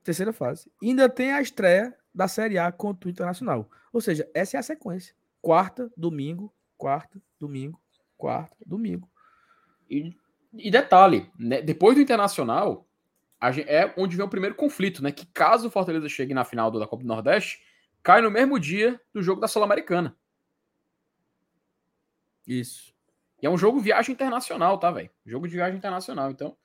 Terceira 0.02 0.32
fase. 0.32 0.72
Ainda 0.82 1.10
tem 1.10 1.34
a 1.34 1.42
estreia 1.42 1.94
da 2.16 2.26
Série 2.26 2.58
A 2.58 2.72
contra 2.72 3.10
o 3.10 3.12
Internacional. 3.12 3.70
Ou 3.92 4.00
seja, 4.00 4.32
essa 4.34 4.56
é 4.56 4.60
a 4.62 4.64
sequência. 4.64 5.14
Quarta, 5.42 5.92
domingo, 5.98 6.56
quarta, 6.78 7.22
domingo, 7.38 7.78
quarta, 8.18 8.56
domingo. 8.66 9.12
E, 9.90 10.16
e 10.54 10.72
detalhe, 10.72 11.30
né, 11.38 11.62
depois 11.62 11.98
do 11.98 12.02
Internacional, 12.02 12.88
gente, 13.52 13.70
é 13.70 13.94
onde 13.98 14.16
vem 14.16 14.26
o 14.26 14.30
primeiro 14.30 14.56
conflito, 14.56 15.04
né? 15.04 15.12
Que 15.12 15.26
caso 15.26 15.68
o 15.68 15.72
Fortaleza 15.72 16.08
chegue 16.08 16.34
na 16.34 16.46
final 16.46 16.72
da 16.72 16.88
Copa 16.88 17.04
do 17.04 17.10
Nordeste, 17.10 17.62
cai 18.02 18.22
no 18.22 18.32
mesmo 18.32 18.58
dia 18.58 19.02
do 19.14 19.22
jogo 19.22 19.42
da 19.42 19.50
Sul-Americana. 19.50 20.18
Isso. 22.48 22.96
E 23.42 23.46
é 23.46 23.50
um 23.50 23.58
jogo 23.58 23.80
viagem 23.80 24.14
internacional, 24.14 24.80
tá, 24.80 24.92
velho? 24.92 25.10
Jogo 25.26 25.48
de 25.48 25.56
viagem 25.56 25.78
internacional, 25.78 26.32
então. 26.32 26.58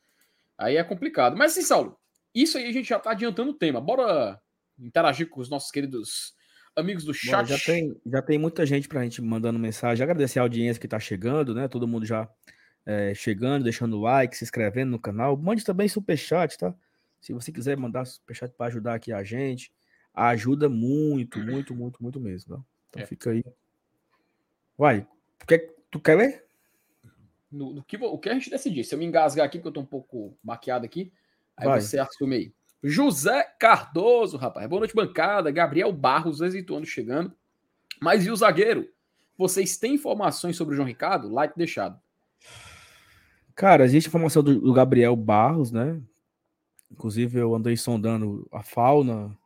Aí 0.56 0.76
é 0.76 0.84
complicado. 0.84 1.36
Mas 1.36 1.52
assim, 1.52 1.62
Saulo, 1.62 1.98
isso 2.34 2.56
aí 2.56 2.66
a 2.66 2.72
gente 2.72 2.88
já 2.88 2.98
tá 2.98 3.10
adiantando 3.10 3.50
o 3.50 3.54
tema. 3.54 3.80
Bora 3.80 4.40
interagir 4.78 5.28
com 5.28 5.40
os 5.40 5.50
nossos 5.50 5.70
queridos 5.70 6.34
amigos 6.74 7.04
do 7.04 7.12
chat. 7.12 7.48
Bom, 7.48 7.56
já, 7.56 7.58
tem, 7.58 8.00
já 8.06 8.22
tem 8.22 8.38
muita 8.38 8.64
gente 8.64 8.88
para 8.88 9.00
a 9.00 9.04
gente 9.04 9.20
mandando 9.20 9.58
mensagem. 9.58 10.02
Agradecer 10.02 10.38
a 10.38 10.42
audiência 10.42 10.80
que 10.80 10.86
está 10.86 10.98
chegando, 10.98 11.54
né? 11.54 11.68
Todo 11.68 11.88
mundo 11.88 12.06
já 12.06 12.28
é, 12.86 13.14
chegando, 13.14 13.64
deixando 13.64 14.00
like, 14.00 14.36
se 14.36 14.44
inscrevendo 14.44 14.90
no 14.90 14.98
canal. 14.98 15.36
Mande 15.36 15.64
também 15.64 15.88
superchat, 15.88 16.56
tá? 16.56 16.74
Se 17.20 17.32
você 17.32 17.52
quiser 17.52 17.76
mandar 17.76 18.04
superchat 18.04 18.52
para 18.56 18.66
ajudar 18.66 18.94
aqui 18.94 19.12
a 19.12 19.22
gente, 19.22 19.72
ajuda 20.14 20.68
muito, 20.68 21.38
muito, 21.38 21.74
muito, 21.74 22.02
muito 22.02 22.20
mesmo. 22.20 22.56
Tá? 22.56 22.62
Então 22.90 23.02
é. 23.02 23.06
fica 23.06 23.30
aí. 23.30 23.44
Vai, 24.76 25.06
quer, 25.46 25.74
tu 25.90 26.00
quer 26.00 26.16
ler? 26.16 26.44
No, 27.52 27.74
no 27.74 27.84
que, 27.84 27.96
o 27.96 28.18
que 28.18 28.30
a 28.30 28.34
gente 28.34 28.48
decidir. 28.48 28.82
Se 28.82 28.94
eu 28.94 28.98
me 28.98 29.04
engasgar 29.04 29.44
aqui, 29.44 29.58
porque 29.58 29.68
eu 29.68 29.72
tô 29.72 29.80
um 29.80 29.86
pouco 29.86 30.36
maquiado 30.42 30.86
aqui, 30.86 31.12
aí 31.56 31.68
Vai. 31.68 31.80
você 31.80 31.98
assume 31.98 32.36
aí. 32.36 32.54
José 32.82 33.44
Cardoso, 33.60 34.36
rapaz. 34.36 34.66
Boa 34.66 34.80
noite, 34.80 34.94
bancada. 34.94 35.50
Gabriel 35.50 35.92
Barros, 35.92 36.40
exituando 36.40 36.86
chegando. 36.86 37.32
Mas 38.00 38.26
e 38.26 38.30
o 38.30 38.36
zagueiro? 38.36 38.88
Vocês 39.36 39.76
têm 39.76 39.94
informações 39.94 40.56
sobre 40.56 40.74
o 40.74 40.76
João 40.76 40.88
Ricardo? 40.88 41.28
Like 41.28 41.56
deixado. 41.56 42.00
Cara, 43.54 43.84
existe 43.84 44.08
informação 44.08 44.42
do, 44.42 44.60
do 44.60 44.72
Gabriel 44.72 45.14
Barros, 45.14 45.70
né? 45.70 46.00
Inclusive, 46.90 47.38
eu 47.38 47.54
andei 47.54 47.76
sondando 47.76 48.48
a 48.50 48.62
fauna 48.62 49.36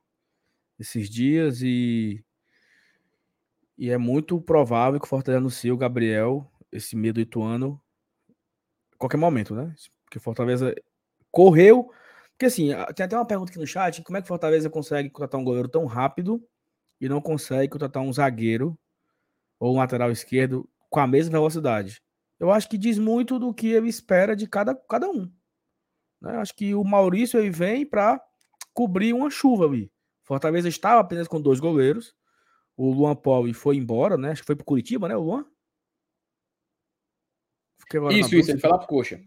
esses 0.78 1.08
dias 1.08 1.60
e, 1.62 2.24
e 3.76 3.90
é 3.90 3.98
muito 3.98 4.40
provável 4.40 4.98
que 5.00 5.06
o 5.06 5.08
Fortaleza 5.08 5.40
anuncie 5.40 5.72
o 5.72 5.76
Gabriel, 5.76 6.50
esse 6.70 6.96
meio 6.96 7.14
do 7.14 7.20
Ituano, 7.20 7.80
qualquer 8.98 9.16
momento, 9.16 9.54
né? 9.54 9.74
Porque 10.04 10.18
Fortaleza 10.18 10.74
correu. 11.30 11.90
Porque 12.30 12.46
assim, 12.46 12.70
tem 12.94 13.06
até 13.06 13.16
uma 13.16 13.26
pergunta 13.26 13.50
aqui 13.50 13.58
no 13.58 13.66
chat: 13.66 14.02
como 14.02 14.18
é 14.18 14.22
que 14.22 14.28
Fortaleza 14.28 14.70
consegue 14.70 15.10
contratar 15.10 15.40
um 15.40 15.44
goleiro 15.44 15.68
tão 15.68 15.84
rápido 15.86 16.42
e 17.00 17.08
não 17.08 17.20
consegue 17.20 17.72
contratar 17.72 18.02
um 18.02 18.12
zagueiro 18.12 18.78
ou 19.58 19.74
um 19.74 19.78
lateral 19.78 20.10
esquerdo 20.10 20.68
com 20.90 21.00
a 21.00 21.06
mesma 21.06 21.32
velocidade? 21.32 22.02
Eu 22.38 22.50
acho 22.50 22.68
que 22.68 22.76
diz 22.76 22.98
muito 22.98 23.38
do 23.38 23.52
que 23.54 23.68
ele 23.68 23.88
espera 23.88 24.36
de 24.36 24.46
cada, 24.46 24.74
cada 24.74 25.08
um. 25.08 25.30
Né? 26.20 26.36
Acho 26.36 26.54
que 26.54 26.74
o 26.74 26.84
Maurício 26.84 27.38
ele 27.40 27.50
vem 27.50 27.86
para 27.86 28.20
cobrir 28.74 29.14
uma 29.14 29.30
chuva 29.30 29.64
ali. 29.64 29.90
Fortaleza 30.22 30.68
estava 30.68 31.00
apenas 31.00 31.28
com 31.28 31.40
dois 31.40 31.60
goleiros. 31.60 32.14
O 32.76 32.90
Luan 32.92 33.16
Pauli 33.16 33.54
foi 33.54 33.76
embora, 33.76 34.18
né? 34.18 34.32
Acho 34.32 34.42
que 34.42 34.46
foi 34.46 34.56
para 34.56 34.64
Curitiba, 34.64 35.08
né, 35.08 35.16
o 35.16 35.22
Luan? 35.22 35.46
Isso, 38.12 38.34
isso, 38.34 38.50
ele 38.50 38.60
foi 38.60 38.70
lá 38.70 38.78
pro 38.78 38.88
Coxa. 38.88 39.20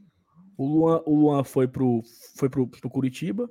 O 0.58 0.66
Luan, 0.66 1.02
o 1.06 1.16
Luan 1.16 1.44
foi 1.44 1.68
pro, 1.68 2.04
foi 2.36 2.50
pro, 2.50 2.68
pro 2.68 2.90
Curitiba. 2.90 3.50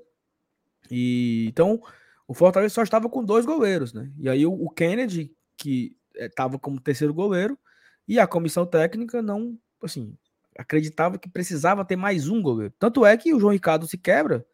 E 0.91 1.47
então 1.49 1.83
o 2.27 2.35
Fortaleza 2.35 2.75
só 2.75 2.83
estava 2.83 3.09
com 3.09 3.25
dois 3.25 3.47
goleiros, 3.47 3.93
né? 3.93 4.11
E 4.19 4.29
aí 4.29 4.45
o, 4.47 4.53
o 4.53 4.69
Kennedy, 4.69 5.35
que 5.57 5.97
estava 6.15 6.57
eh, 6.57 6.59
como 6.59 6.81
terceiro 6.81 7.15
goleiro, 7.15 7.59
e 8.07 8.19
a 8.19 8.27
comissão 8.27 8.67
técnica 8.67 9.23
não, 9.23 9.59
assim, 9.83 10.17
acreditava 10.59 11.19
que 11.19 11.29
precisava 11.29 11.85
ter 11.85 11.97
mais 11.97 12.29
um 12.29 12.43
goleiro. 12.43 12.75
Tanto 12.79 13.07
é 13.07 13.17
que 13.17 13.33
o 13.33 13.41
João 13.41 13.53
Ricardo 13.53 13.87
se 13.87 13.97
quebra 13.97 14.45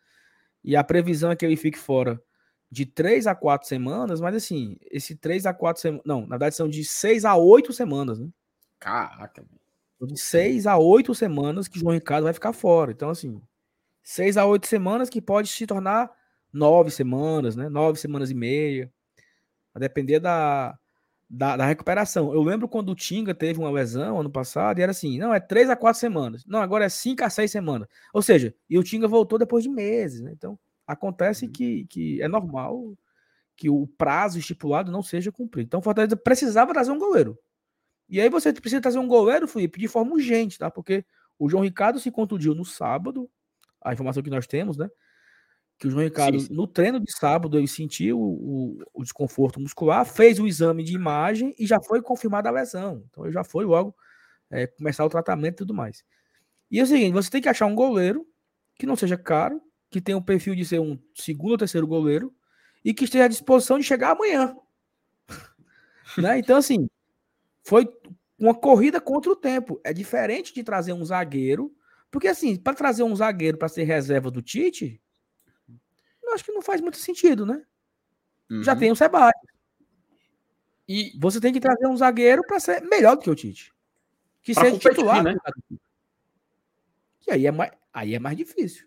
e 0.62 0.76
a 0.76 0.84
previsão 0.84 1.30
é 1.30 1.36
que 1.36 1.44
ele 1.44 1.56
fique 1.56 1.78
fora 1.78 2.22
de 2.70 2.84
três 2.84 3.26
a 3.26 3.34
quatro 3.34 3.68
semanas, 3.68 4.20
mas 4.20 4.34
assim, 4.34 4.76
esse 4.90 5.14
três 5.14 5.46
a 5.46 5.54
quatro 5.54 5.80
semanas, 5.80 6.04
não, 6.04 6.22
na 6.22 6.36
verdade 6.36 6.56
são 6.56 6.68
de 6.68 6.84
seis 6.84 7.24
a 7.24 7.36
oito 7.36 7.72
semanas, 7.72 8.18
né? 8.18 8.28
Caraca. 8.80 9.44
De 10.06 10.18
seis 10.18 10.66
a 10.66 10.76
oito 10.76 11.14
semanas 11.14 11.68
que 11.68 11.78
João 11.78 11.94
Ricardo 11.94 12.24
vai 12.24 12.32
ficar 12.32 12.52
fora. 12.52 12.92
Então, 12.92 13.10
assim, 13.10 13.40
seis 14.02 14.36
a 14.36 14.46
oito 14.46 14.66
semanas 14.66 15.08
que 15.10 15.20
pode 15.20 15.48
se 15.48 15.66
tornar 15.66 16.10
nove 16.52 16.90
semanas, 16.90 17.56
né? 17.56 17.68
Nove 17.68 17.98
semanas 17.98 18.30
e 18.30 18.34
meia. 18.34 18.92
A 19.74 19.78
depender 19.78 20.20
da, 20.20 20.78
da, 21.28 21.56
da, 21.56 21.66
recuperação. 21.66 22.32
Eu 22.32 22.42
lembro 22.42 22.68
quando 22.68 22.90
o 22.90 22.94
Tinga 22.94 23.34
teve 23.34 23.58
uma 23.58 23.70
lesão 23.70 24.20
ano 24.20 24.30
passado 24.30 24.78
e 24.78 24.82
era 24.82 24.92
assim: 24.92 25.18
não, 25.18 25.34
é 25.34 25.40
três 25.40 25.68
a 25.68 25.76
quatro 25.76 26.00
semanas. 26.00 26.44
Não, 26.46 26.60
agora 26.60 26.84
é 26.84 26.88
cinco 26.88 27.24
a 27.24 27.30
seis 27.30 27.50
semanas. 27.50 27.88
Ou 28.12 28.22
seja, 28.22 28.54
e 28.70 28.78
o 28.78 28.84
Tinga 28.84 29.08
voltou 29.08 29.38
depois 29.38 29.64
de 29.64 29.70
meses, 29.70 30.20
né? 30.20 30.32
Então, 30.32 30.58
acontece 30.86 31.46
uhum. 31.46 31.52
que, 31.52 31.86
que 31.86 32.22
é 32.22 32.28
normal 32.28 32.94
que 33.56 33.70
o 33.70 33.86
prazo 33.86 34.38
estipulado 34.38 34.90
não 34.90 35.02
seja 35.02 35.32
cumprido. 35.32 35.66
Então, 35.66 35.80
o 35.80 35.82
Fortaleza 35.82 36.16
precisava 36.16 36.72
trazer 36.72 36.90
um 36.90 36.98
goleiro. 36.98 37.38
E 38.08 38.20
aí 38.20 38.28
você 38.28 38.52
precisa 38.52 38.80
trazer 38.80 38.98
um 38.98 39.08
goleiro, 39.08 39.48
Felipe, 39.48 39.78
de 39.78 39.88
forma 39.88 40.12
urgente, 40.12 40.58
tá? 40.58 40.70
Porque 40.70 41.04
o 41.38 41.48
João 41.48 41.64
Ricardo 41.64 41.98
se 41.98 42.10
contundiu 42.10 42.54
no 42.54 42.64
sábado, 42.64 43.30
a 43.82 43.92
informação 43.92 44.22
que 44.22 44.30
nós 44.30 44.46
temos, 44.46 44.76
né? 44.76 44.88
Que 45.78 45.88
o 45.88 45.90
João 45.90 46.04
Ricardo, 46.04 46.38
sim, 46.38 46.46
sim. 46.46 46.54
no 46.54 46.66
treino 46.66 47.00
de 47.00 47.12
sábado, 47.12 47.58
ele 47.58 47.66
sentiu 47.66 48.20
o, 48.20 48.78
o, 48.94 49.02
desconforto 49.02 49.58
muscular, 49.58 50.06
fez 50.06 50.38
o 50.38 50.46
exame 50.46 50.84
de 50.84 50.94
imagem 50.94 51.54
e 51.58 51.66
já 51.66 51.80
foi 51.80 52.00
confirmada 52.00 52.48
a 52.48 52.52
lesão. 52.52 53.02
Então 53.10 53.24
ele 53.24 53.32
já 53.32 53.42
foi 53.42 53.64
logo 53.64 53.94
é, 54.50 54.66
começar 54.66 55.04
o 55.04 55.08
tratamento 55.08 55.54
e 55.54 55.58
tudo 55.58 55.74
mais. 55.74 56.04
E 56.70 56.78
é 56.78 56.82
o 56.82 56.86
seguinte: 56.86 57.12
você 57.12 57.28
tem 57.28 57.42
que 57.42 57.48
achar 57.48 57.66
um 57.66 57.74
goleiro 57.74 58.26
que 58.76 58.86
não 58.86 58.96
seja 58.96 59.16
caro, 59.16 59.60
que 59.90 60.00
tenha 60.00 60.16
o 60.16 60.20
um 60.20 60.24
perfil 60.24 60.54
de 60.54 60.64
ser 60.64 60.80
um 60.80 60.98
segundo 61.14 61.52
ou 61.52 61.58
terceiro 61.58 61.86
goleiro 61.86 62.32
e 62.84 62.94
que 62.94 63.04
esteja 63.04 63.24
à 63.24 63.28
disposição 63.28 63.78
de 63.78 63.84
chegar 63.84 64.12
amanhã. 64.12 64.56
né? 66.18 66.38
Então, 66.38 66.56
assim, 66.56 66.88
foi 67.64 67.88
uma 68.38 68.54
corrida 68.54 69.00
contra 69.00 69.32
o 69.32 69.36
tempo. 69.36 69.80
É 69.82 69.92
diferente 69.92 70.54
de 70.54 70.62
trazer 70.62 70.92
um 70.92 71.04
zagueiro, 71.04 71.74
porque 72.10 72.28
assim, 72.28 72.56
para 72.56 72.74
trazer 72.74 73.02
um 73.02 73.16
zagueiro 73.16 73.58
para 73.58 73.68
ser 73.68 73.84
reserva 73.84 74.30
do 74.30 74.42
Tite, 74.42 75.00
eu 76.22 76.34
acho 76.34 76.44
que 76.44 76.52
não 76.52 76.62
faz 76.62 76.80
muito 76.80 76.98
sentido, 76.98 77.44
né? 77.44 77.64
Uhum. 78.50 78.62
Já 78.62 78.76
tem 78.76 78.92
o 78.92 78.96
Sebastião. 78.96 79.54
E 80.86 81.18
você 81.18 81.40
tem 81.40 81.52
que 81.52 81.60
trazer 81.60 81.86
um 81.86 81.96
zagueiro 81.96 82.42
para 82.46 82.60
ser 82.60 82.82
melhor 82.82 83.16
do 83.16 83.22
que 83.22 83.30
o 83.30 83.34
Tite. 83.34 83.72
Que 84.42 84.52
pra 84.52 84.64
seja 84.64 84.78
titular. 84.78 85.24
Né? 85.24 85.34
E 87.26 87.32
aí 87.32 87.46
é, 87.46 87.50
mais, 87.50 87.72
aí 87.92 88.14
é 88.14 88.18
mais 88.18 88.36
difícil. 88.36 88.86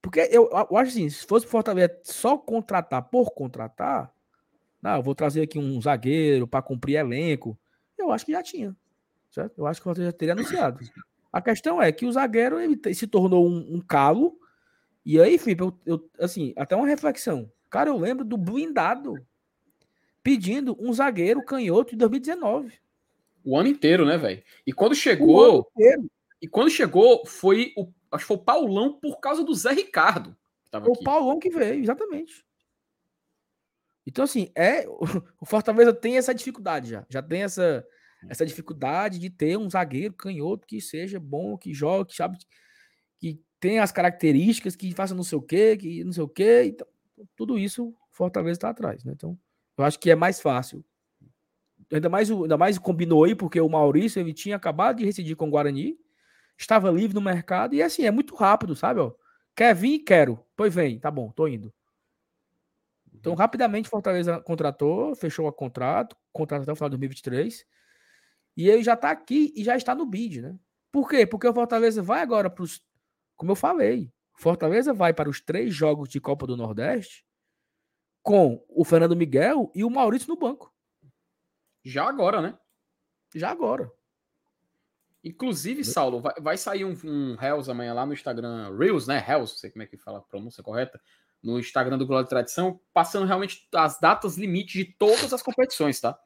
Porque 0.00 0.20
eu, 0.32 0.48
eu 0.50 0.76
acho 0.78 0.92
assim, 0.92 1.10
se 1.10 1.26
fosse 1.26 1.46
Fortaleza 1.46 2.00
só 2.02 2.38
contratar 2.38 3.02
por 3.02 3.32
contratar, 3.32 4.10
não, 4.80 4.96
eu 4.96 5.02
vou 5.02 5.14
trazer 5.14 5.42
aqui 5.42 5.58
um 5.58 5.82
zagueiro 5.82 6.46
para 6.46 6.62
cumprir 6.62 6.96
elenco, 6.96 7.58
eu 7.98 8.12
acho 8.12 8.24
que 8.24 8.32
já 8.32 8.42
tinha. 8.42 8.76
Certo? 9.30 9.58
Eu 9.58 9.66
acho 9.66 9.80
que 9.80 9.84
o 9.84 9.90
Fortaleza 9.90 10.12
já 10.12 10.16
teria 10.16 10.34
anunciado. 10.34 10.80
A 11.32 11.42
questão 11.42 11.82
é 11.82 11.92
que 11.92 12.06
o 12.06 12.12
zagueiro 12.12 12.58
ele 12.58 12.78
se 12.94 13.06
tornou 13.06 13.46
um, 13.46 13.76
um 13.76 13.80
calo 13.80 14.38
e 15.06 15.20
aí, 15.20 15.38
Felipe, 15.38 15.62
eu, 15.62 15.78
eu, 15.86 16.10
assim, 16.18 16.52
até 16.56 16.74
uma 16.74 16.88
reflexão. 16.88 17.48
Cara, 17.70 17.90
eu 17.90 17.96
lembro 17.96 18.24
do 18.24 18.36
blindado 18.36 19.14
pedindo 20.20 20.76
um 20.80 20.92
zagueiro 20.92 21.44
canhoto 21.44 21.94
em 21.94 21.98
2019. 21.98 22.72
O 23.44 23.56
ano 23.56 23.68
inteiro, 23.68 24.04
né, 24.04 24.18
velho? 24.18 24.42
E 24.66 24.72
quando 24.72 24.96
chegou. 24.96 25.70
E 26.42 26.48
quando 26.48 26.68
chegou, 26.68 27.24
foi 27.24 27.72
o. 27.76 27.88
Acho 28.10 28.24
que 28.24 28.26
foi 28.26 28.36
o 28.36 28.42
Paulão 28.42 28.94
por 28.94 29.20
causa 29.20 29.44
do 29.44 29.54
Zé 29.54 29.70
Ricardo. 29.72 30.36
o 30.72 30.76
aqui. 30.76 31.04
Paulão 31.04 31.38
que 31.38 31.50
veio, 31.50 31.80
exatamente. 31.80 32.44
Então, 34.06 34.24
assim, 34.24 34.48
é. 34.54 34.86
O 35.40 35.44
Fortaleza 35.44 35.92
tem 35.92 36.16
essa 36.16 36.34
dificuldade 36.34 36.90
já. 36.90 37.04
Já 37.08 37.22
tem 37.22 37.42
essa, 37.42 37.84
essa 38.28 38.46
dificuldade 38.46 39.18
de 39.18 39.28
ter 39.28 39.58
um 39.58 39.68
zagueiro 39.68 40.14
canhoto 40.14 40.66
que 40.66 40.80
seja 40.80 41.18
bom, 41.18 41.58
que 41.58 41.74
jogue, 41.74 42.10
que 42.10 42.16
sabe, 42.16 42.38
que 43.18 43.40
tem 43.60 43.78
as 43.80 43.92
características 43.92 44.76
que 44.76 44.94
faça 44.94 45.14
não 45.14 45.22
sei 45.22 45.38
o 45.38 45.42
quê, 45.42 45.76
que 45.76 46.04
não 46.04 46.12
sei 46.12 46.22
o 46.22 46.28
quê. 46.28 46.64
Então, 46.66 46.86
tudo 47.34 47.58
isso 47.58 47.94
Fortaleza 48.12 48.52
está 48.52 48.70
atrás, 48.70 49.04
né? 49.04 49.12
Então, 49.14 49.38
eu 49.76 49.84
acho 49.84 49.98
que 49.98 50.10
é 50.10 50.14
mais 50.14 50.40
fácil. 50.40 50.84
Ainda 51.92 52.08
mais, 52.08 52.30
ainda 52.30 52.56
mais 52.56 52.78
combinou 52.78 53.24
aí, 53.24 53.34
porque 53.34 53.60
o 53.60 53.68
Maurício 53.68 54.20
ele 54.20 54.32
tinha 54.32 54.56
acabado 54.56 54.98
de 54.98 55.04
residir 55.04 55.36
com 55.36 55.46
o 55.46 55.50
Guarani, 55.50 55.96
estava 56.58 56.90
livre 56.90 57.14
no 57.14 57.20
mercado, 57.20 57.74
e 57.74 57.82
assim, 57.82 58.04
é 58.04 58.10
muito 58.10 58.34
rápido, 58.34 58.74
sabe? 58.74 59.00
Ó, 59.00 59.12
quer 59.54 59.74
vir? 59.74 60.00
Quero. 60.00 60.40
Pois 60.56 60.74
vem, 60.74 60.98
tá 60.98 61.10
bom, 61.10 61.30
tô 61.30 61.46
indo. 61.46 61.72
Então, 63.18 63.34
rapidamente, 63.34 63.88
Fortaleza 63.88 64.40
contratou, 64.40 65.14
fechou 65.16 65.46
o 65.46 65.52
contrato, 65.52 66.16
contrato 66.32 66.62
até 66.62 66.72
o 66.72 66.76
final 66.76 66.88
de 66.88 66.96
2023, 66.96 67.66
e 68.56 68.68
ele 68.68 68.82
já 68.82 68.94
está 68.94 69.10
aqui 69.10 69.52
e 69.56 69.64
já 69.64 69.76
está 69.76 69.94
no 69.94 70.06
bid, 70.06 70.42
né? 70.42 70.58
Por 70.92 71.08
quê? 71.08 71.26
Porque 71.26 71.46
o 71.46 71.54
Fortaleza 71.54 72.02
vai 72.02 72.20
agora 72.20 72.48
para 72.48 72.62
os 72.64 72.80
como 73.36 73.52
eu 73.52 73.56
falei, 73.56 74.12
Fortaleza 74.34 74.92
vai 74.92 75.12
para 75.12 75.28
os 75.28 75.40
três 75.40 75.74
jogos 75.74 76.08
de 76.08 76.20
Copa 76.20 76.46
do 76.46 76.56
Nordeste 76.56 77.24
com 78.22 78.64
o 78.68 78.84
Fernando 78.84 79.14
Miguel 79.14 79.70
e 79.74 79.84
o 79.84 79.90
Maurício 79.90 80.28
no 80.28 80.36
banco. 80.36 80.74
Já 81.84 82.08
agora, 82.08 82.40
né? 82.40 82.58
Já 83.34 83.50
agora. 83.50 83.92
Inclusive, 85.22 85.84
Saulo, 85.84 86.20
vai, 86.20 86.34
vai 86.40 86.56
sair 86.56 86.84
um, 86.84 86.96
um 87.04 87.36
Hells 87.40 87.70
amanhã 87.70 87.94
lá 87.94 88.04
no 88.04 88.12
Instagram, 88.12 88.76
Reels, 88.76 89.06
né? 89.06 89.18
Hells, 89.18 89.54
não 89.54 89.58
sei 89.58 89.70
como 89.70 89.82
é 89.82 89.86
que 89.86 89.96
fala 89.96 90.18
a 90.18 90.22
pronúncia 90.22 90.62
correta, 90.62 91.00
no 91.46 91.60
Instagram 91.60 91.96
do 91.96 92.04
Glória 92.04 92.24
de 92.24 92.28
Tradição, 92.28 92.80
passando 92.92 93.24
realmente 93.24 93.68
as 93.72 94.00
datas 94.00 94.36
limites 94.36 94.84
de 94.84 94.84
todas 94.84 95.32
as 95.32 95.40
competições, 95.40 96.00
tá? 96.00 96.18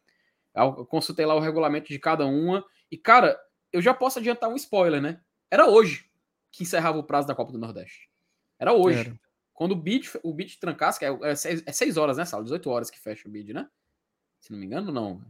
Eu 0.54 0.86
consultei 0.86 1.26
lá 1.26 1.34
o 1.34 1.40
regulamento 1.40 1.88
de 1.88 1.98
cada 1.98 2.24
uma 2.24 2.64
e, 2.90 2.96
cara, 2.96 3.38
eu 3.70 3.82
já 3.82 3.92
posso 3.92 4.18
adiantar 4.18 4.48
um 4.48 4.56
spoiler, 4.56 5.00
né? 5.00 5.20
Era 5.50 5.68
hoje 5.68 6.10
que 6.50 6.62
encerrava 6.62 6.96
o 6.96 7.04
prazo 7.04 7.28
da 7.28 7.34
Copa 7.34 7.52
do 7.52 7.58
Nordeste. 7.58 8.10
Era 8.58 8.72
hoje. 8.72 9.00
Era. 9.00 9.20
Quando 9.52 9.72
o 9.72 9.76
bid, 9.76 10.10
o 10.22 10.32
bid 10.32 10.58
trancasse, 10.58 10.98
que 10.98 11.04
é, 11.04 11.18
é, 11.22 11.34
seis, 11.34 11.62
é 11.66 11.72
seis 11.72 11.98
horas, 11.98 12.16
né, 12.16 12.24
Sala? 12.24 12.42
18 12.42 12.70
horas 12.70 12.90
que 12.90 12.98
fecha 12.98 13.28
o 13.28 13.30
bid, 13.30 13.52
né? 13.52 13.68
Se 14.40 14.50
não 14.50 14.58
me 14.58 14.64
engano, 14.64 14.90
não. 14.90 15.22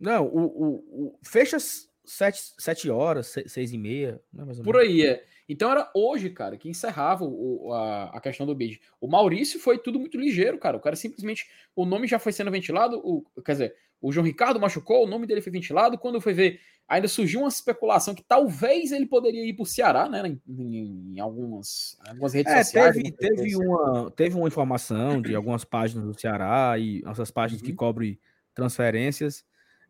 Não, 0.00 0.26
o, 0.26 0.40
o, 0.40 1.06
o 1.06 1.18
fecha 1.22 1.58
sete, 2.04 2.42
sete 2.58 2.90
horas, 2.90 3.28
seis, 3.28 3.52
seis 3.52 3.72
e 3.72 3.78
meia. 3.78 4.20
Né, 4.32 4.44
Por 4.64 4.76
aí, 4.76 5.06
é. 5.06 5.24
Então 5.48 5.70
era 5.70 5.90
hoje, 5.94 6.30
cara, 6.30 6.56
que 6.56 6.68
encerrava 6.68 7.24
o, 7.24 7.72
a, 7.72 8.16
a 8.16 8.20
questão 8.20 8.46
do 8.46 8.54
bid. 8.54 8.80
O 9.00 9.06
Maurício 9.06 9.60
foi 9.60 9.78
tudo 9.78 9.98
muito 9.98 10.18
ligeiro, 10.18 10.58
cara. 10.58 10.76
O 10.76 10.80
cara 10.80 10.96
simplesmente. 10.96 11.46
O 11.74 11.84
nome 11.84 12.06
já 12.06 12.18
foi 12.18 12.32
sendo 12.32 12.50
ventilado. 12.50 13.00
O, 13.04 13.24
quer 13.44 13.52
dizer, 13.52 13.74
o 14.00 14.12
João 14.12 14.26
Ricardo 14.26 14.60
machucou, 14.60 15.04
o 15.04 15.08
nome 15.08 15.26
dele 15.26 15.40
foi 15.40 15.52
ventilado. 15.52 15.98
Quando 15.98 16.20
foi 16.20 16.34
ver, 16.34 16.60
ainda 16.88 17.08
surgiu 17.08 17.40
uma 17.40 17.48
especulação 17.48 18.14
que 18.14 18.24
talvez 18.24 18.92
ele 18.92 19.06
poderia 19.06 19.44
ir 19.44 19.54
para 19.54 19.62
o 19.62 19.66
Ceará, 19.66 20.08
né? 20.08 20.22
Em, 20.26 20.40
em, 20.48 21.14
em 21.14 21.20
algumas, 21.20 21.96
algumas 22.08 22.34
redes 22.34 22.52
é, 22.52 22.64
sociais. 22.64 22.94
Teve, 22.96 23.12
teve, 23.12 23.56
uma, 23.56 24.10
teve 24.10 24.36
uma 24.36 24.48
informação 24.48 25.22
de 25.22 25.34
algumas 25.34 25.64
páginas 25.64 26.06
do 26.06 26.20
Ceará 26.20 26.76
e 26.78 27.02
essas 27.06 27.30
páginas 27.30 27.62
uhum. 27.62 27.68
que 27.68 27.74
cobrem 27.74 28.18
transferências 28.54 29.44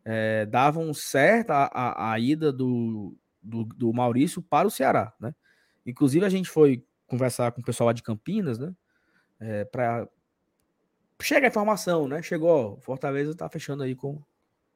é, 0.07 0.45
davam 0.45 0.93
certa 0.93 1.53
a, 1.53 1.65
a, 1.65 2.13
a 2.13 2.19
ida 2.19 2.51
do, 2.51 3.17
do, 3.41 3.65
do, 3.65 3.93
Maurício 3.93 4.41
para 4.41 4.67
o 4.67 4.71
Ceará, 4.71 5.13
né? 5.19 5.35
Inclusive 5.87 6.25
a 6.25 6.29
gente 6.29 6.49
foi 6.49 6.85
conversar 7.07 7.51
com 7.53 7.61
o 7.61 7.63
pessoal 7.63 7.87
lá 7.87 7.93
de 7.93 8.03
Campinas, 8.03 8.59
né? 8.59 8.75
É, 9.39 9.63
para 9.65 10.07
chega 11.21 11.47
a 11.47 11.49
informação, 11.49 12.07
né? 12.07 12.21
Chegou, 12.21 12.79
Fortaleza 12.81 13.33
tá 13.33 13.49
fechando 13.49 13.83
aí 13.83 13.95
com 13.95 14.21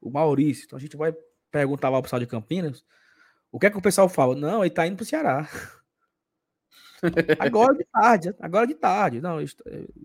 o 0.00 0.10
Maurício. 0.10 0.64
Então 0.64 0.76
a 0.76 0.80
gente 0.80 0.96
vai 0.96 1.14
perguntar 1.50 1.88
lá 1.90 1.98
pro 1.98 2.04
pessoal 2.04 2.20
de 2.20 2.26
Campinas 2.26 2.84
o 3.52 3.58
que 3.60 3.66
é 3.66 3.70
que 3.70 3.76
o 3.76 3.82
pessoal 3.82 4.08
fala. 4.08 4.34
Não, 4.34 4.64
ele 4.64 4.74
tá 4.74 4.86
indo 4.86 4.96
pro 4.96 5.04
Ceará. 5.04 5.46
agora 7.38 7.74
de 7.76 7.84
tarde, 7.84 8.34
agora 8.40 8.66
de 8.66 8.74
tarde. 8.74 9.20
Não, 9.20 9.38
é, 9.38 9.44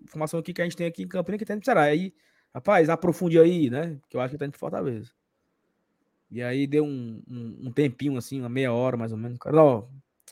informação 0.03 0.39
aqui 0.39 0.53
que 0.53 0.61
a 0.61 0.65
gente 0.65 0.75
tem 0.75 0.87
aqui 0.87 1.03
em 1.03 1.07
Campinas 1.07 1.39
que 1.39 1.45
tá 1.45 1.53
indo 1.53 1.61
pro 1.61 1.65
Ceará. 1.65 1.83
Aí, 1.83 2.13
rapaz, 2.53 2.89
aprofunde 2.89 3.39
aí, 3.39 3.69
né? 3.69 3.97
Que 4.09 4.17
eu 4.17 4.21
acho 4.21 4.33
que 4.33 4.37
tá 4.37 4.45
indo 4.45 4.51
pro 4.51 4.59
Fortaleza. 4.59 5.09
E 6.29 6.43
aí 6.43 6.67
deu 6.67 6.83
um, 6.83 7.23
um, 7.25 7.67
um 7.67 7.71
tempinho 7.71 8.17
assim, 8.17 8.41
uma 8.41 8.49
meia 8.49 8.73
hora 8.73 8.97
mais 8.97 9.13
ou 9.13 9.17
menos. 9.17 9.37
Cara, 9.37 9.63
ó, 9.63 9.87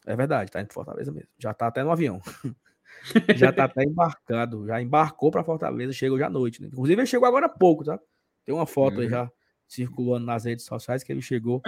é 0.06 0.16
verdade, 0.16 0.52
tá 0.52 0.60
indo 0.60 0.68
pro 0.68 0.76
Fortaleza 0.76 1.12
mesmo. 1.12 1.30
Já 1.38 1.54
tá 1.54 1.68
até 1.68 1.84
no 1.84 1.92
avião. 1.92 2.22
já 3.36 3.52
tá 3.52 3.66
até 3.66 3.84
embarcado, 3.84 4.66
já 4.66 4.82
embarcou 4.82 5.32
para 5.32 5.44
Fortaleza, 5.44 5.94
chegou 5.94 6.18
já 6.18 6.28
à 6.28 6.30
noite. 6.30 6.62
Né? 6.62 6.70
Inclusive, 6.72 7.02
ele 7.02 7.08
chegou 7.08 7.28
agora 7.28 7.48
há 7.48 7.50
pouco, 7.50 7.84
tá? 7.84 8.00
Tem 8.44 8.54
uma 8.54 8.66
foto 8.66 8.96
uhum. 8.96 9.02
aí 9.02 9.10
já 9.10 9.32
circulando 9.68 10.26
nas 10.26 10.46
redes 10.46 10.66
sociais 10.66 11.04
que 11.04 11.12
ele 11.12 11.22
chegou 11.22 11.62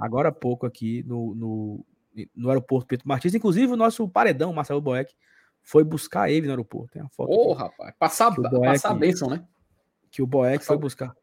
agora 0.00 0.30
há 0.30 0.32
pouco 0.32 0.66
aqui 0.66 1.04
no, 1.04 1.34
no, 1.34 1.86
no 2.34 2.48
aeroporto 2.48 2.88
Pedro 2.88 3.08
Martins. 3.08 3.34
Inclusive, 3.34 3.72
o 3.72 3.76
nosso 3.76 4.08
paredão, 4.08 4.52
Marcelo 4.52 4.80
Boeck, 4.80 5.14
foi 5.62 5.84
buscar 5.84 6.30
ele 6.30 6.46
no 6.46 6.52
aeroporto. 6.52 6.92
Tem 6.92 7.02
a 7.02 7.08
foto. 7.08 7.30
Ô, 7.30 7.50
oh, 7.50 7.52
rapaz, 7.52 7.94
passar, 7.98 8.30
Boeck, 8.30 8.60
passar 8.60 8.90
a 8.90 8.94
bênção, 8.94 9.28
né? 9.28 9.44
Que 10.10 10.22
o 10.22 10.26
Boeck 10.26 10.64
foi 10.64 10.76
buscar. 10.76 11.14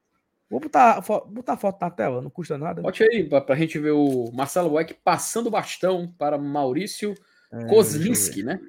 Vou 0.53 0.59
botar, 0.59 1.01
botar 1.31 1.53
a 1.53 1.57
foto 1.57 1.81
na 1.81 1.89
tela, 1.89 2.21
não 2.21 2.29
custa 2.29 2.59
nada. 2.59 2.79
Bote 2.79 3.03
aí, 3.03 3.27
para 3.27 3.43
a 3.47 3.55
gente 3.55 3.79
ver 3.79 3.89
o 3.89 4.31
Marcelo 4.31 4.69
Boeck 4.69 4.93
passando 4.93 5.47
o 5.47 5.49
bastão 5.49 6.13
para 6.15 6.37
Maurício 6.37 7.15
é, 7.51 7.65
Kozlinski, 7.65 8.43
né? 8.43 8.59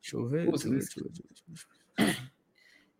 Deixa 0.00 0.16
eu 0.16 0.28
ver. 0.28 0.48
Deixa 0.48 0.68
eu 0.68 0.70
ver, 0.70 0.78
deixa 0.78 1.00
eu 1.00 1.04
ver, 1.04 1.10
deixa 1.10 1.66
eu 1.98 2.06
ver. 2.06 2.16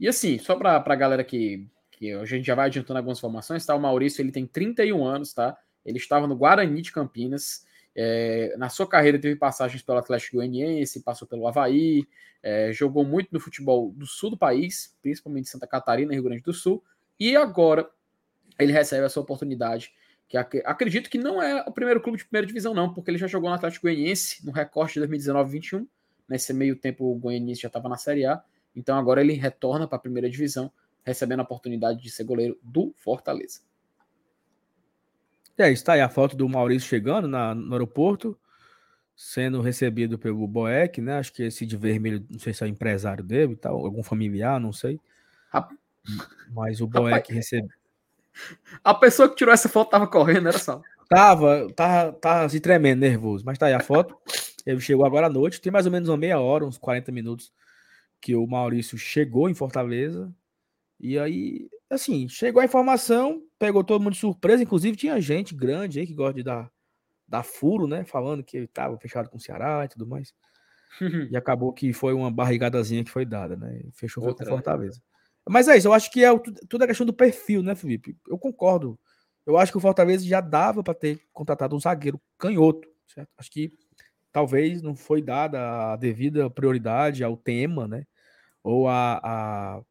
E 0.00 0.08
assim, 0.08 0.40
só 0.40 0.56
para 0.56 0.82
a 0.84 0.96
galera 0.96 1.22
que, 1.22 1.68
que 1.92 2.10
a 2.10 2.24
gente 2.24 2.44
já 2.44 2.56
vai 2.56 2.66
adiantando 2.66 2.98
algumas 2.98 3.18
informações, 3.18 3.64
tá? 3.64 3.76
O 3.76 3.80
Maurício 3.80 4.20
ele 4.20 4.32
tem 4.32 4.44
31 4.44 5.04
anos, 5.04 5.32
tá? 5.32 5.56
Ele 5.86 5.98
estava 5.98 6.26
no 6.26 6.34
Guarani 6.34 6.82
de 6.82 6.90
Campinas. 6.90 7.64
É, 7.94 8.56
na 8.58 8.68
sua 8.68 8.88
carreira 8.88 9.20
teve 9.20 9.36
passagens 9.36 9.84
pelo 9.84 9.98
Atlético 9.98 10.38
Goianiense, 10.38 11.04
passou 11.04 11.28
pelo 11.28 11.46
Havaí, 11.46 12.08
é, 12.42 12.72
jogou 12.72 13.04
muito 13.04 13.28
no 13.30 13.38
futebol 13.38 13.92
do 13.92 14.04
sul 14.04 14.30
do 14.30 14.36
país, 14.36 14.96
principalmente 15.00 15.48
Santa 15.48 15.68
Catarina, 15.68 16.12
Rio 16.12 16.24
Grande 16.24 16.42
do 16.42 16.52
Sul, 16.52 16.82
e 17.20 17.36
agora 17.36 17.88
ele 18.62 18.72
recebe 18.72 19.04
essa 19.04 19.20
oportunidade, 19.20 19.92
que 20.28 20.36
acredito 20.36 21.10
que 21.10 21.18
não 21.18 21.42
é 21.42 21.62
o 21.66 21.72
primeiro 21.72 22.00
clube 22.00 22.18
de 22.18 22.24
primeira 22.24 22.46
divisão, 22.46 22.72
não, 22.72 22.92
porque 22.92 23.10
ele 23.10 23.18
já 23.18 23.26
jogou 23.26 23.50
no 23.50 23.56
Atlético 23.56 23.86
Goianiense 23.86 24.44
no 24.44 24.52
recorte 24.52 24.98
de 24.98 25.06
2019-21, 25.06 25.86
Nesse 26.32 26.54
meio 26.54 26.76
tempo, 26.76 27.04
o 27.04 27.14
Goianiense 27.14 27.60
já 27.60 27.68
estava 27.68 27.90
na 27.90 27.96
Série 27.98 28.24
A. 28.24 28.42
Então 28.74 28.98
agora 28.98 29.20
ele 29.20 29.34
retorna 29.34 29.86
para 29.86 29.96
a 29.96 30.00
primeira 30.00 30.30
divisão, 30.30 30.72
recebendo 31.04 31.40
a 31.40 31.42
oportunidade 31.42 32.00
de 32.00 32.10
ser 32.10 32.24
goleiro 32.24 32.58
do 32.62 32.94
Fortaleza. 32.96 33.60
É, 35.58 35.70
está 35.70 35.92
aí 35.92 36.00
a 36.00 36.08
foto 36.08 36.34
do 36.34 36.48
Maurício 36.48 36.88
chegando 36.88 37.28
na, 37.28 37.54
no 37.54 37.74
aeroporto, 37.74 38.38
sendo 39.14 39.60
recebido 39.60 40.18
pelo 40.18 40.48
Boeck, 40.48 41.02
né? 41.02 41.18
Acho 41.18 41.34
que 41.34 41.42
esse 41.42 41.66
de 41.66 41.76
vermelho, 41.76 42.26
não 42.30 42.38
sei 42.38 42.54
se 42.54 42.62
é 42.62 42.66
o 42.66 42.70
empresário 42.70 43.22
dele, 43.22 43.54
tal, 43.54 43.84
algum 43.84 44.02
familiar, 44.02 44.58
não 44.58 44.72
sei. 44.72 44.98
Mas 46.50 46.80
o 46.80 46.86
Boeck 46.86 47.30
recebeu. 47.30 47.68
A 48.82 48.94
pessoa 48.94 49.28
que 49.28 49.36
tirou 49.36 49.52
essa 49.52 49.68
foto 49.68 49.90
tava 49.90 50.06
correndo, 50.06 50.48
era 50.48 50.58
só. 50.58 50.80
Tava, 51.08 51.70
tava, 51.74 52.12
tava 52.12 52.48
se 52.48 52.60
tremendo, 52.60 53.00
nervoso. 53.00 53.44
Mas 53.44 53.58
tá 53.58 53.66
aí 53.66 53.74
a 53.74 53.80
foto. 53.80 54.16
Ele 54.64 54.80
chegou 54.80 55.04
agora 55.04 55.26
à 55.26 55.30
noite, 55.30 55.60
tem 55.60 55.72
mais 55.72 55.86
ou 55.86 55.92
menos 55.92 56.08
uma 56.08 56.16
meia 56.16 56.38
hora, 56.38 56.64
uns 56.64 56.78
40 56.78 57.10
minutos, 57.12 57.52
que 58.20 58.34
o 58.34 58.46
Maurício 58.46 58.96
chegou 58.96 59.48
em 59.48 59.54
Fortaleza. 59.54 60.32
E 60.98 61.18
aí, 61.18 61.68
assim, 61.90 62.28
chegou 62.28 62.62
a 62.62 62.64
informação, 62.64 63.42
pegou 63.58 63.82
todo 63.82 64.02
mundo 64.02 64.12
de 64.12 64.20
surpresa, 64.20 64.62
inclusive 64.62 64.96
tinha 64.96 65.20
gente 65.20 65.54
grande 65.54 65.98
aí 65.98 66.06
que 66.06 66.14
gosta 66.14 66.34
de 66.34 66.42
dar, 66.44 66.70
dar 67.26 67.42
furo, 67.42 67.86
né? 67.86 68.04
Falando 68.04 68.44
que 68.44 68.56
ele 68.56 68.66
estava 68.66 68.96
fechado 68.98 69.28
com 69.28 69.36
o 69.36 69.40
Ceará 69.40 69.84
e 69.84 69.88
tudo 69.88 70.06
mais. 70.06 70.32
e 71.30 71.36
acabou 71.36 71.72
que 71.72 71.92
foi 71.92 72.14
uma 72.14 72.30
barrigadazinha 72.30 73.04
que 73.04 73.10
foi 73.10 73.24
dada, 73.24 73.56
né? 73.56 73.82
Fechou 73.92 74.24
Outra, 74.24 74.46
com 74.46 74.52
Fortaleza. 74.52 75.02
Mas 75.48 75.68
é 75.68 75.76
isso, 75.76 75.88
eu 75.88 75.92
acho 75.92 76.10
que 76.10 76.24
é 76.24 76.28
tudo 76.68 76.84
é 76.84 76.86
questão 76.86 77.06
do 77.06 77.12
perfil, 77.12 77.62
né, 77.62 77.74
Felipe? 77.74 78.16
Eu 78.28 78.38
concordo. 78.38 78.98
Eu 79.44 79.58
acho 79.58 79.72
que 79.72 79.78
o 79.78 79.80
Fortaleza 79.80 80.24
já 80.24 80.40
dava 80.40 80.82
para 80.82 80.94
ter 80.94 81.20
contratado 81.32 81.74
um 81.74 81.80
zagueiro 81.80 82.20
canhoto, 82.38 82.88
certo? 83.08 83.28
Acho 83.36 83.50
que 83.50 83.72
talvez 84.30 84.80
não 84.80 84.94
foi 84.94 85.20
dada 85.20 85.92
a 85.92 85.96
devida 85.96 86.48
prioridade 86.48 87.24
ao 87.24 87.36
tema, 87.36 87.88
né? 87.88 88.06
Ou 88.62 88.88
a, 88.88 89.20
a 89.22 89.82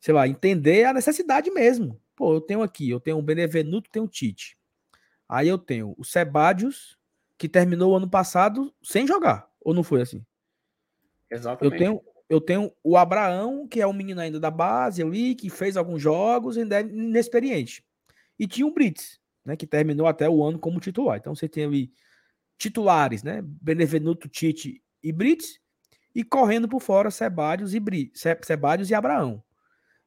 sei 0.00 0.12
lá, 0.12 0.26
entender 0.26 0.84
a 0.84 0.92
necessidade 0.92 1.48
mesmo. 1.50 2.00
Pô, 2.16 2.34
eu 2.34 2.40
tenho 2.40 2.62
aqui, 2.62 2.90
eu 2.90 2.98
tenho 2.98 3.18
o 3.18 3.22
Benevenuto, 3.22 3.88
tenho 3.90 4.04
o 4.04 4.08
Tite. 4.08 4.58
Aí 5.28 5.48
eu 5.48 5.56
tenho 5.56 5.94
o 5.96 6.04
Sebadios, 6.04 6.98
que 7.38 7.48
terminou 7.48 7.92
o 7.92 7.96
ano 7.96 8.10
passado 8.10 8.74
sem 8.82 9.06
jogar. 9.06 9.48
Ou 9.60 9.72
não 9.72 9.82
foi 9.82 10.02
assim? 10.02 10.24
Exatamente. 11.30 11.74
Eu 11.74 11.78
tenho, 11.78 12.02
eu 12.32 12.40
tenho 12.40 12.72
o 12.82 12.96
Abraão, 12.96 13.68
que 13.68 13.78
é 13.78 13.86
um 13.86 13.92
menino 13.92 14.18
ainda 14.18 14.40
da 14.40 14.50
base 14.50 15.02
ali, 15.02 15.34
que 15.34 15.50
fez 15.50 15.76
alguns 15.76 16.00
jogos, 16.00 16.56
ainda 16.56 16.80
é 16.80 16.80
inexperiente. 16.80 17.84
E 18.38 18.46
tinha 18.46 18.66
o 18.66 18.72
Brits, 18.72 19.20
né, 19.44 19.54
que 19.54 19.66
terminou 19.66 20.06
até 20.06 20.30
o 20.30 20.42
ano 20.42 20.58
como 20.58 20.80
titular. 20.80 21.18
Então 21.18 21.34
você 21.34 21.46
tem 21.46 21.66
ali 21.66 21.92
titulares, 22.56 23.22
né? 23.22 23.42
Benevenuto, 23.42 24.30
Tite 24.30 24.82
e 25.02 25.12
Brits, 25.12 25.60
e 26.14 26.24
correndo 26.24 26.66
por 26.66 26.80
fora 26.80 27.10
Sebadios 27.10 27.74
e, 27.74 27.80
Bri, 27.80 28.10
Sebadios 28.14 28.88
e 28.88 28.94
Abraão. 28.94 29.44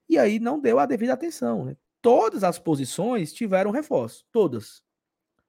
E 0.09 0.17
aí 0.17 0.39
não 0.39 0.59
deu 0.59 0.79
a 0.79 0.87
devida 0.87 1.13
atenção. 1.13 1.65
Né? 1.65 1.77
Todas 2.01 2.43
as 2.43 2.57
posições 2.57 3.33
tiveram 3.33 3.69
reforço, 3.69 4.25
todas. 4.31 4.81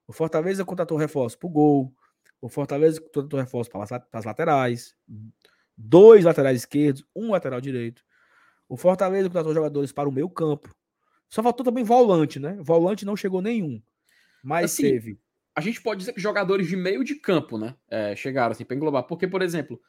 O 0.07 0.13
Fortaleza 0.13 0.63
contratou 0.63 0.95
reforço 0.95 1.39
para 1.39 1.47
o 1.47 1.51
gol, 1.51 1.95
o 2.39 2.47
Fortaleza 2.47 3.01
contratou 3.01 3.39
reforço 3.39 3.71
para 3.71 4.05
as 4.13 4.25
laterais, 4.25 4.95
dois 5.77 6.25
laterais 6.25 6.57
esquerdos, 6.57 7.05
um 7.15 7.31
lateral 7.31 7.61
direito. 7.61 8.03
O 8.67 8.75
Fortaleza 8.75 9.29
contratou 9.29 9.53
jogadores 9.53 9.91
para 9.91 10.09
o 10.09 10.11
meio 10.11 10.29
campo. 10.29 10.75
Só 11.29 11.43
faltou 11.43 11.63
também 11.63 11.83
volante, 11.83 12.39
né? 12.39 12.57
Volante 12.61 13.05
não 13.05 13.15
chegou 13.15 13.41
nenhum. 13.41 13.81
Mas 14.43 14.73
assim, 14.73 14.83
teve 14.83 15.19
a 15.57 15.61
gente 15.61 15.81
pode 15.81 16.01
dizer 16.01 16.13
que 16.13 16.21
jogadores 16.21 16.67
de 16.67 16.75
meio 16.75 17.03
de 17.03 17.15
campo, 17.15 17.57
né? 17.57 17.75
É, 17.89 18.15
chegaram 18.15 18.51
assim 18.51 18.63
para 18.63 18.75
englobar. 18.75 19.01
Porque, 19.05 19.27
por 19.27 19.41
exemplo, 19.41 19.81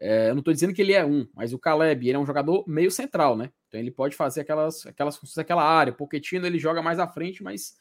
é, 0.00 0.30
eu 0.30 0.34
não 0.34 0.40
estou 0.40 0.52
dizendo 0.52 0.74
que 0.74 0.82
ele 0.82 0.94
é 0.94 1.04
um, 1.04 1.28
mas 1.32 1.52
o 1.52 1.60
Caleb 1.60 2.08
ele 2.08 2.16
é 2.16 2.18
um 2.18 2.26
jogador 2.26 2.64
meio 2.66 2.90
central, 2.90 3.36
né? 3.36 3.52
Então 3.68 3.78
ele 3.78 3.92
pode 3.92 4.16
fazer 4.16 4.40
aquelas, 4.40 4.84
aquelas 4.84 5.16
funções, 5.16 5.38
aquela 5.38 5.62
área. 5.62 5.92
O 5.92 5.96
Pochettino 5.96 6.44
ele 6.44 6.58
joga 6.58 6.82
mais 6.82 6.98
à 6.98 7.06
frente, 7.06 7.40
mas 7.40 7.76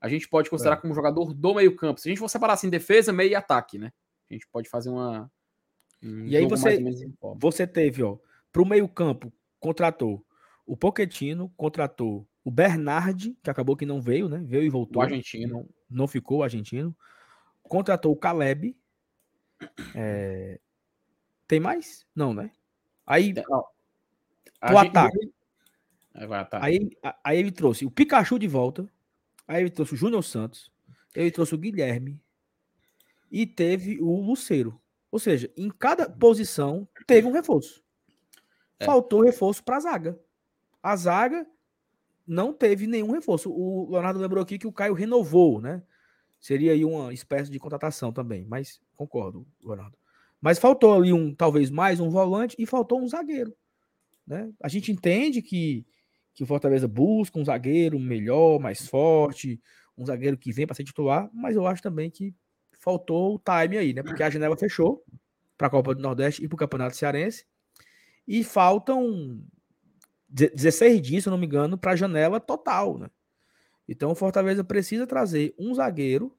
a 0.00 0.08
gente 0.08 0.28
pode 0.28 0.48
considerar 0.48 0.76
é. 0.76 0.80
como 0.80 0.94
jogador 0.94 1.34
do 1.34 1.54
meio 1.54 1.74
campo. 1.74 1.98
Se 1.98 2.08
a 2.08 2.10
gente 2.10 2.20
for 2.20 2.28
separar 2.28 2.52
assim, 2.52 2.70
defesa, 2.70 3.12
meio 3.12 3.30
e 3.30 3.34
ataque, 3.34 3.76
né? 3.76 3.90
A 4.30 4.34
gente 4.34 4.46
pode 4.46 4.68
fazer 4.68 4.90
uma. 4.90 5.28
Um 6.04 6.26
e 6.26 6.36
aí 6.36 6.46
você, 6.46 6.78
você 7.36 7.66
teve, 7.66 8.02
ó, 8.02 8.18
para 8.52 8.62
o 8.62 8.68
meio 8.68 8.86
campo, 8.86 9.32
contratou 9.58 10.24
o 10.66 10.76
Pochettino, 10.76 11.52
contratou 11.56 12.26
o 12.44 12.50
Bernard, 12.50 13.36
que 13.42 13.50
acabou 13.50 13.76
que 13.76 13.86
não 13.86 14.00
veio, 14.00 14.28
né? 14.28 14.42
Veio 14.44 14.64
e 14.64 14.68
voltou. 14.68 15.00
O 15.00 15.04
argentino. 15.04 15.54
Não, 15.54 15.68
não 15.90 16.06
ficou 16.06 16.38
o 16.38 16.42
argentino. 16.42 16.94
Contratou 17.62 18.12
o 18.12 18.16
Caleb. 18.16 18.76
É... 19.94 20.60
Tem 21.48 21.58
mais? 21.58 22.06
Não, 22.14 22.34
né? 22.34 22.50
Aí. 23.06 23.34
O 24.62 24.78
ataque. 24.78 25.32
Aí, 26.60 26.90
aí 27.24 27.38
ele 27.38 27.50
trouxe 27.50 27.86
o 27.86 27.90
Pikachu 27.90 28.38
de 28.38 28.46
volta. 28.46 28.88
Aí 29.48 29.62
ele 29.62 29.70
trouxe 29.70 29.94
o 29.94 29.96
Júnior 29.96 30.22
Santos. 30.22 30.70
Ele 31.14 31.30
trouxe 31.30 31.54
o 31.54 31.58
Guilherme. 31.58 32.20
E 33.30 33.46
teve 33.46 34.00
o 34.00 34.20
Luceiro. 34.20 34.80
Ou 35.14 35.20
seja, 35.20 35.48
em 35.56 35.70
cada 35.70 36.10
posição 36.10 36.88
teve 37.06 37.28
um 37.28 37.30
reforço. 37.30 37.80
É. 38.80 38.84
Faltou 38.84 39.22
reforço 39.22 39.62
para 39.62 39.76
a 39.76 39.80
zaga. 39.80 40.20
A 40.82 40.96
zaga 40.96 41.46
não 42.26 42.52
teve 42.52 42.88
nenhum 42.88 43.12
reforço. 43.12 43.48
O 43.48 43.92
Leonardo 43.92 44.18
lembrou 44.18 44.42
aqui 44.42 44.58
que 44.58 44.66
o 44.66 44.72
Caio 44.72 44.92
renovou, 44.92 45.60
né? 45.60 45.84
Seria 46.40 46.72
aí 46.72 46.84
uma 46.84 47.14
espécie 47.14 47.48
de 47.48 47.60
contratação 47.60 48.12
também, 48.12 48.44
mas 48.44 48.80
concordo, 48.96 49.46
Leonardo. 49.62 49.96
Mas 50.40 50.58
faltou 50.58 50.92
ali 50.92 51.12
um, 51.12 51.32
talvez 51.32 51.70
mais 51.70 52.00
um 52.00 52.10
volante 52.10 52.56
e 52.58 52.66
faltou 52.66 53.00
um 53.00 53.06
zagueiro, 53.06 53.56
né? 54.26 54.52
A 54.60 54.68
gente 54.68 54.90
entende 54.90 55.40
que 55.40 55.86
que 56.34 56.42
o 56.42 56.46
Fortaleza 56.46 56.88
busca 56.88 57.38
um 57.38 57.44
zagueiro 57.44 58.00
melhor, 58.00 58.58
mais 58.58 58.88
forte, 58.88 59.62
um 59.96 60.04
zagueiro 60.04 60.36
que 60.36 60.52
vem 60.52 60.66
para 60.66 60.74
ser 60.74 60.82
titular, 60.82 61.30
mas 61.32 61.54
eu 61.54 61.64
acho 61.68 61.80
também 61.80 62.10
que 62.10 62.34
faltou 62.84 63.36
o 63.36 63.38
time 63.38 63.78
aí, 63.78 63.94
né? 63.94 64.02
Porque 64.02 64.22
a 64.22 64.28
janela 64.28 64.56
fechou 64.56 65.02
para 65.56 65.68
a 65.68 65.70
Copa 65.70 65.94
do 65.94 66.02
Nordeste 66.02 66.44
e 66.44 66.48
para 66.48 66.54
o 66.54 66.58
Campeonato 66.58 66.94
Cearense. 66.94 67.46
E 68.28 68.44
faltam 68.44 69.42
16 70.28 71.00
dias, 71.00 71.22
se 71.22 71.28
eu 71.28 71.30
não 71.30 71.38
me 71.38 71.46
engano, 71.46 71.78
para 71.78 71.92
a 71.92 71.96
janela 71.96 72.38
total, 72.38 72.98
né? 72.98 73.10
Então 73.88 74.10
o 74.10 74.14
Fortaleza 74.14 74.62
precisa 74.62 75.06
trazer 75.06 75.54
um 75.58 75.74
zagueiro 75.74 76.36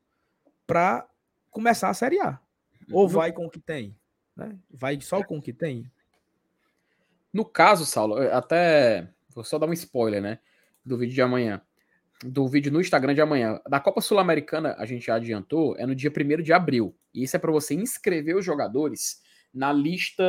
para 0.67 1.07
começar 1.49 1.89
a 1.89 1.93
Série 1.93 2.19
A. 2.19 2.39
Ou 2.91 3.09
vai 3.09 3.31
com 3.31 3.47
o 3.47 3.49
que 3.49 3.59
tem, 3.59 3.97
né? 4.35 4.55
Vai 4.69 5.01
só 5.01 5.23
com 5.23 5.39
o 5.39 5.41
que 5.41 5.51
tem. 5.51 5.91
No 7.33 7.43
caso, 7.43 7.85
Saulo, 7.85 8.17
até 8.31 9.09
vou 9.29 9.43
só 9.43 9.57
dar 9.57 9.67
um 9.67 9.73
spoiler, 9.73 10.21
né, 10.21 10.39
do 10.85 10.97
vídeo 10.97 11.13
de 11.13 11.21
amanhã, 11.21 11.61
do 12.23 12.47
vídeo 12.47 12.71
no 12.71 12.81
Instagram 12.81 13.13
de 13.13 13.21
amanhã. 13.21 13.59
Da 13.67 13.79
Copa 13.79 14.01
Sul-Americana, 14.01 14.75
a 14.77 14.85
gente 14.85 15.05
já 15.05 15.15
adiantou, 15.15 15.75
é 15.77 15.85
no 15.85 15.95
dia 15.95 16.11
1 16.11 16.41
de 16.41 16.53
abril. 16.53 16.95
E 17.13 17.23
isso 17.23 17.35
é 17.35 17.39
para 17.39 17.51
você 17.51 17.73
inscrever 17.73 18.35
os 18.35 18.45
jogadores 18.45 19.21
na 19.53 19.71
lista 19.71 20.23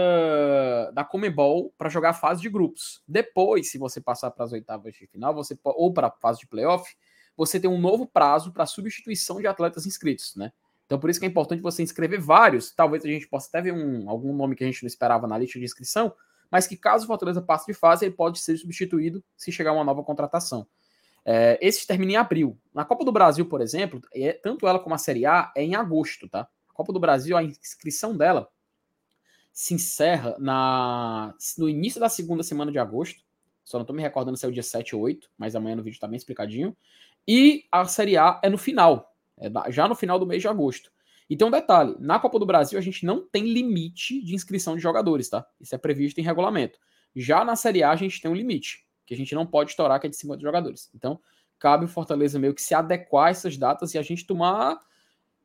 da 0.95 1.05
Comebol 1.05 1.75
para 1.77 1.89
jogar 1.89 2.11
a 2.11 2.15
fase 2.15 2.41
de 2.41 2.49
grupos. 2.49 3.03
Depois, 3.07 3.71
se 3.71 3.79
você 3.79 4.01
passar 4.01 4.31
para 4.31 4.45
as 4.45 4.53
oitavas 4.53 4.95
de 4.95 5.07
final, 5.07 5.35
você 5.35 5.59
ou 5.65 5.93
para 5.93 6.07
a 6.09 6.11
fase 6.11 6.41
de 6.41 6.47
playoff, 6.47 6.97
você 7.37 7.59
tem 7.59 7.69
um 7.69 7.81
novo 7.81 8.07
prazo 8.07 8.53
para 8.53 8.65
substituição 8.67 9.41
de 9.41 9.47
atletas 9.47 9.85
inscritos, 9.85 10.35
né? 10.37 10.53
Então, 10.87 11.01
por 11.01 11.11
isso 11.11 11.19
que 11.19 11.27
é 11.27 11.29
importante 11.29 11.61
você 11.61 11.83
inscrever 11.83 12.21
vários. 12.21 12.71
Talvez 12.71 13.05
a 13.05 13.09
gente 13.09 13.27
possa 13.27 13.49
até 13.49 13.61
ver 13.61 13.73
um, 13.73 14.09
algum 14.09 14.33
nome 14.33 14.55
que 14.55 14.63
a 14.63 14.67
gente 14.67 14.85
não 14.85 14.87
esperava 14.87 15.27
na 15.27 15.37
lista 15.37 15.59
de 15.59 15.65
inscrição, 15.65 16.15
mas 16.49 16.69
que 16.69 16.77
caso 16.77 17.05
o 17.05 17.07
Fortaleza 17.09 17.43
passe 17.43 17.67
de 17.67 17.75
fase, 17.75 18.05
ele 18.05 18.15
pode 18.15 18.39
ser 18.39 18.57
substituído 18.57 19.23
se 19.37 19.51
chegar 19.51 19.73
uma 19.73 19.83
nova 19.83 20.05
contratação. 20.05 20.67
É, 21.29 21.59
terminam 21.89 22.13
em 22.13 22.17
abril. 22.17 22.57
Na 22.73 22.85
Copa 22.85 23.05
do 23.05 23.11
Brasil, 23.11 23.45
por 23.47 23.61
exemplo, 23.61 24.01
é, 24.15 24.33
tanto 24.33 24.69
ela 24.69 24.79
como 24.79 24.95
a 24.95 24.99
Série 24.99 25.27
A 25.27 25.53
é 25.57 25.65
em 25.65 25.75
agosto, 25.75 26.29
tá? 26.29 26.49
A 26.69 26.73
Copa 26.73 26.93
do 26.93 27.01
Brasil, 27.01 27.37
a 27.37 27.43
inscrição 27.43 28.17
dela 28.17 28.49
se 29.53 29.75
encerra 29.75 30.37
na, 30.39 31.35
no 31.59 31.69
início 31.69 31.99
da 31.99 32.09
segunda 32.09 32.45
semana 32.45 32.71
de 32.71 32.79
agosto. 32.79 33.25
Só 33.65 33.77
não 33.77 33.83
estou 33.83 33.97
me 33.97 34.03
recordando 34.03 34.37
se 34.37 34.47
é 34.47 34.49
o 34.49 34.53
dia 34.53 34.63
7 34.63 34.95
ou 34.95 35.03
8, 35.03 35.29
mas 35.37 35.57
amanhã 35.57 35.75
no 35.75 35.83
vídeo 35.83 35.97
está 35.97 36.07
bem 36.07 36.17
explicadinho. 36.17 36.77
E 37.27 37.65
a 37.73 37.85
Série 37.87 38.17
A 38.17 38.41
é 38.45 38.49
no 38.49 38.57
final, 38.57 39.13
é 39.37 39.51
já 39.73 39.89
no 39.89 39.97
final 39.97 40.21
do 40.21 40.27
mês 40.27 40.41
de 40.41 40.47
agosto. 40.47 40.93
E 41.29 41.37
tem 41.37 41.45
um 41.45 41.51
detalhe: 41.51 41.97
na 41.99 42.21
Copa 42.21 42.39
do 42.39 42.47
Brasil 42.47 42.79
a 42.79 42.83
gente 42.83 43.05
não 43.05 43.27
tem 43.27 43.53
limite 43.53 44.23
de 44.23 44.33
inscrição 44.33 44.77
de 44.77 44.83
jogadores, 44.83 45.29
tá? 45.29 45.45
Isso 45.61 45.75
é 45.75 45.79
previsto 45.79 46.21
em 46.21 46.25
regulamento. 46.25 46.79
Já 47.17 47.45
na 47.45 47.57
Série 47.57 47.83
A 47.83 47.91
a 47.91 47.97
gente 47.97 48.21
tem 48.21 48.31
um 48.31 48.35
limite, 48.35 48.86
que 49.07 49.15
a 49.15 49.17
gente 49.17 49.35
não 49.35 49.47
pode 49.47 49.71
estourar, 49.71 50.01
que 50.01 50.07
é 50.07 50.11
de 50.11 50.17
50 50.17 50.43
jogadores. 50.43 50.91
Então, 50.95 51.21
cabe 51.59 51.85
o 51.85 51.89
Fortaleza 51.89 52.39
meio 52.39 52.55
que 52.55 52.61
se 52.61 52.75
adequar 52.75 53.29
a 53.29 53.31
essas 53.31 53.57
datas 53.57 53.95
e 53.95 53.99
a 53.99 54.03
gente 54.03 54.27
tomar 54.27 54.81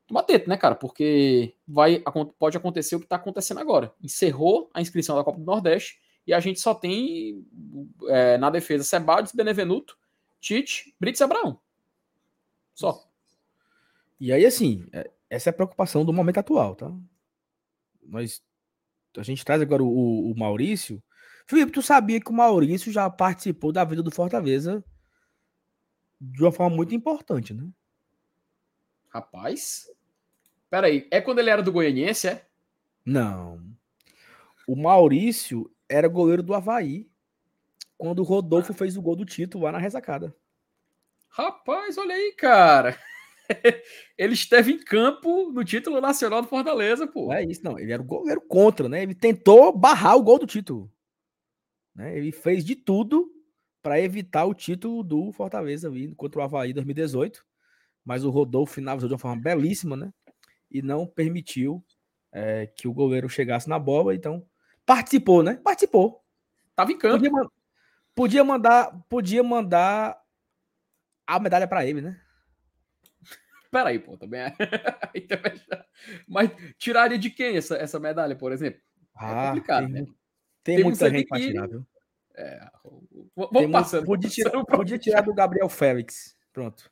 tomar 0.06 0.24
teto, 0.24 0.48
né, 0.48 0.56
cara? 0.56 0.74
Porque 0.74 1.54
vai, 1.66 2.02
pode 2.38 2.56
acontecer 2.56 2.96
o 2.96 2.98
que 2.98 3.06
está 3.06 3.16
acontecendo 3.16 3.60
agora. 3.60 3.94
Encerrou 4.02 4.70
a 4.74 4.80
inscrição 4.80 5.16
da 5.16 5.24
Copa 5.24 5.38
do 5.38 5.44
Nordeste 5.44 6.00
e 6.26 6.34
a 6.34 6.40
gente 6.40 6.60
só 6.60 6.74
tem 6.74 7.46
é, 8.08 8.36
na 8.36 8.50
defesa 8.50 8.84
Sebades, 8.84 9.32
Benevenuto, 9.32 9.96
Tite, 10.40 10.94
Brits 11.00 11.20
e 11.20 11.24
Abraão. 11.24 11.58
Só. 12.74 13.08
E 14.20 14.32
aí, 14.32 14.44
assim, 14.44 14.86
é, 14.92 15.10
essa 15.30 15.48
é 15.48 15.52
a 15.52 15.54
preocupação 15.54 16.04
do 16.04 16.12
momento 16.12 16.38
atual, 16.38 16.74
tá? 16.74 16.92
Nós, 18.02 18.42
a 19.16 19.22
gente 19.22 19.44
traz 19.44 19.62
agora 19.62 19.82
o, 19.82 20.30
o 20.30 20.38
Maurício. 20.38 21.02
Felipe, 21.52 21.70
tu 21.70 21.82
sabia 21.82 22.18
que 22.18 22.30
o 22.30 22.32
Maurício 22.32 22.90
já 22.90 23.10
participou 23.10 23.72
da 23.72 23.84
vida 23.84 24.02
do 24.02 24.10
Fortaleza 24.10 24.82
de 26.18 26.42
uma 26.42 26.50
forma 26.50 26.74
muito 26.74 26.94
importante, 26.94 27.52
né? 27.52 27.68
Rapaz. 29.10 29.86
Peraí, 30.70 31.06
é 31.10 31.20
quando 31.20 31.40
ele 31.40 31.50
era 31.50 31.62
do 31.62 31.70
Goianiense, 31.70 32.28
é? 32.28 32.46
Não. 33.04 33.62
O 34.66 34.74
Maurício 34.74 35.70
era 35.86 36.08
goleiro 36.08 36.42
do 36.42 36.54
Havaí. 36.54 37.06
Quando 37.98 38.20
o 38.20 38.24
Rodolfo 38.24 38.72
fez 38.72 38.96
o 38.96 39.02
gol 39.02 39.14
do 39.14 39.26
título 39.26 39.64
lá 39.64 39.72
na 39.72 39.78
ressacada. 39.78 40.34
Rapaz, 41.28 41.98
olha 41.98 42.14
aí, 42.14 42.32
cara. 42.32 42.98
ele 44.16 44.32
esteve 44.32 44.72
em 44.72 44.78
campo 44.78 45.52
no 45.52 45.62
título 45.62 46.00
nacional 46.00 46.40
do 46.40 46.48
Fortaleza, 46.48 47.06
pô. 47.06 47.30
É 47.30 47.44
isso, 47.44 47.62
não. 47.62 47.78
Ele 47.78 47.92
era 47.92 48.00
o 48.00 48.06
goleiro 48.06 48.40
contra, 48.40 48.88
né? 48.88 49.02
Ele 49.02 49.14
tentou 49.14 49.70
barrar 49.76 50.16
o 50.16 50.22
gol 50.22 50.38
do 50.38 50.46
título. 50.46 50.90
Né? 51.94 52.16
Ele 52.16 52.32
fez 52.32 52.64
de 52.64 52.74
tudo 52.74 53.30
para 53.82 54.00
evitar 54.00 54.44
o 54.44 54.54
título 54.54 55.02
do 55.02 55.32
Fortaleza 55.32 55.88
ali 55.88 56.14
contra 56.14 56.40
o 56.40 56.42
Havaí 56.42 56.72
2018 56.72 57.44
mas 58.04 58.24
o 58.24 58.30
Rodolfo 58.30 58.74
finalizou 58.74 59.08
de 59.08 59.14
uma 59.14 59.18
forma 59.18 59.40
belíssima, 59.40 59.96
né? 59.96 60.12
E 60.70 60.82
não 60.82 61.06
permitiu 61.06 61.84
é, 62.32 62.66
que 62.66 62.88
o 62.88 62.92
goleiro 62.92 63.28
chegasse 63.28 63.68
na 63.68 63.78
bola, 63.78 64.14
então 64.14 64.46
participou, 64.84 65.42
né? 65.42 65.60
Participou. 65.62 66.22
Tava 66.74 66.90
em 66.90 66.98
campo. 66.98 67.18
Podia, 67.18 67.50
podia 68.14 68.44
mandar, 68.44 69.04
podia 69.08 69.42
mandar 69.42 70.20
a 71.26 71.38
medalha 71.38 71.68
para 71.68 71.86
ele, 71.86 72.00
né? 72.00 72.20
Peraí, 73.70 73.98
pô, 73.98 74.18
também 74.18 74.40
é. 74.40 74.54
Mas 76.28 76.50
tiraria 76.76 77.18
de 77.18 77.30
quem 77.30 77.56
essa, 77.56 77.76
essa 77.76 77.98
medalha, 77.98 78.36
por 78.36 78.52
exemplo? 78.52 78.80
É 79.18 79.24
ah, 79.24 79.46
complicado, 79.48 79.84
tem, 79.84 80.02
né? 80.02 80.06
Tem, 80.62 80.76
tem 80.76 80.84
muita 80.84 81.10
gente 81.10 81.26
que... 81.26 81.38
tirar, 81.38 81.68
viu? 81.68 81.86
É, 82.34 82.66
vamos 83.34 83.70
passando. 83.70 84.04
Podia, 84.04 84.30
tirar, 84.30 84.64
podia 84.64 84.98
tirar 84.98 85.20
do 85.22 85.34
Gabriel 85.34 85.68
Félix. 85.68 86.36
Pronto. 86.52 86.90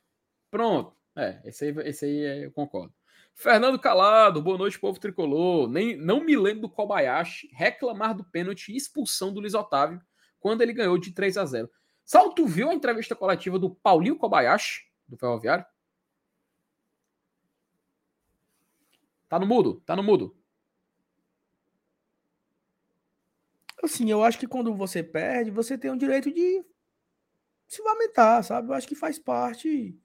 Pronto. 0.49 0.95
É, 1.15 1.41
esse 1.45 1.65
aí, 1.65 1.75
esse 1.87 2.05
aí 2.05 2.23
é, 2.23 2.45
eu 2.45 2.51
concordo. 2.51 2.93
Fernando 3.33 3.79
Calado, 3.79 4.41
boa 4.41 4.57
noite, 4.57 4.79
povo 4.79 4.99
tricolor. 4.99 5.67
Nem, 5.67 5.95
não 5.95 6.23
me 6.23 6.35
lembro 6.35 6.61
do 6.61 6.69
Kobayashi 6.69 7.49
reclamar 7.53 8.15
do 8.15 8.23
pênalti 8.23 8.71
e 8.71 8.77
expulsão 8.77 9.33
do 9.33 9.39
Luiz 9.39 9.53
Otávio 9.53 10.01
quando 10.39 10.61
ele 10.61 10.73
ganhou 10.73 10.97
de 10.97 11.11
3 11.11 11.37
a 11.37 11.45
0. 11.45 11.69
Sal, 12.03 12.33
tu 12.33 12.45
viu 12.45 12.69
a 12.69 12.73
entrevista 12.73 13.15
coletiva 13.15 13.57
do 13.57 13.73
Paulinho 13.73 14.17
Kobayashi, 14.17 14.81
do 15.07 15.17
Ferroviário? 15.17 15.65
Tá 19.29 19.39
no 19.39 19.47
mudo? 19.47 19.81
Tá 19.85 19.95
no 19.95 20.03
mudo. 20.03 20.35
Assim, 23.83 24.09
eu 24.11 24.23
acho 24.23 24.37
que 24.37 24.47
quando 24.47 24.73
você 24.75 25.01
perde, 25.01 25.49
você 25.51 25.77
tem 25.77 25.91
o 25.91 25.97
direito 25.97 26.31
de 26.31 26.63
se 27.67 27.81
lamentar, 27.81 28.43
sabe? 28.43 28.69
Eu 28.69 28.73
acho 28.73 28.87
que 28.87 28.95
faz 28.95 29.17
parte 29.17 29.97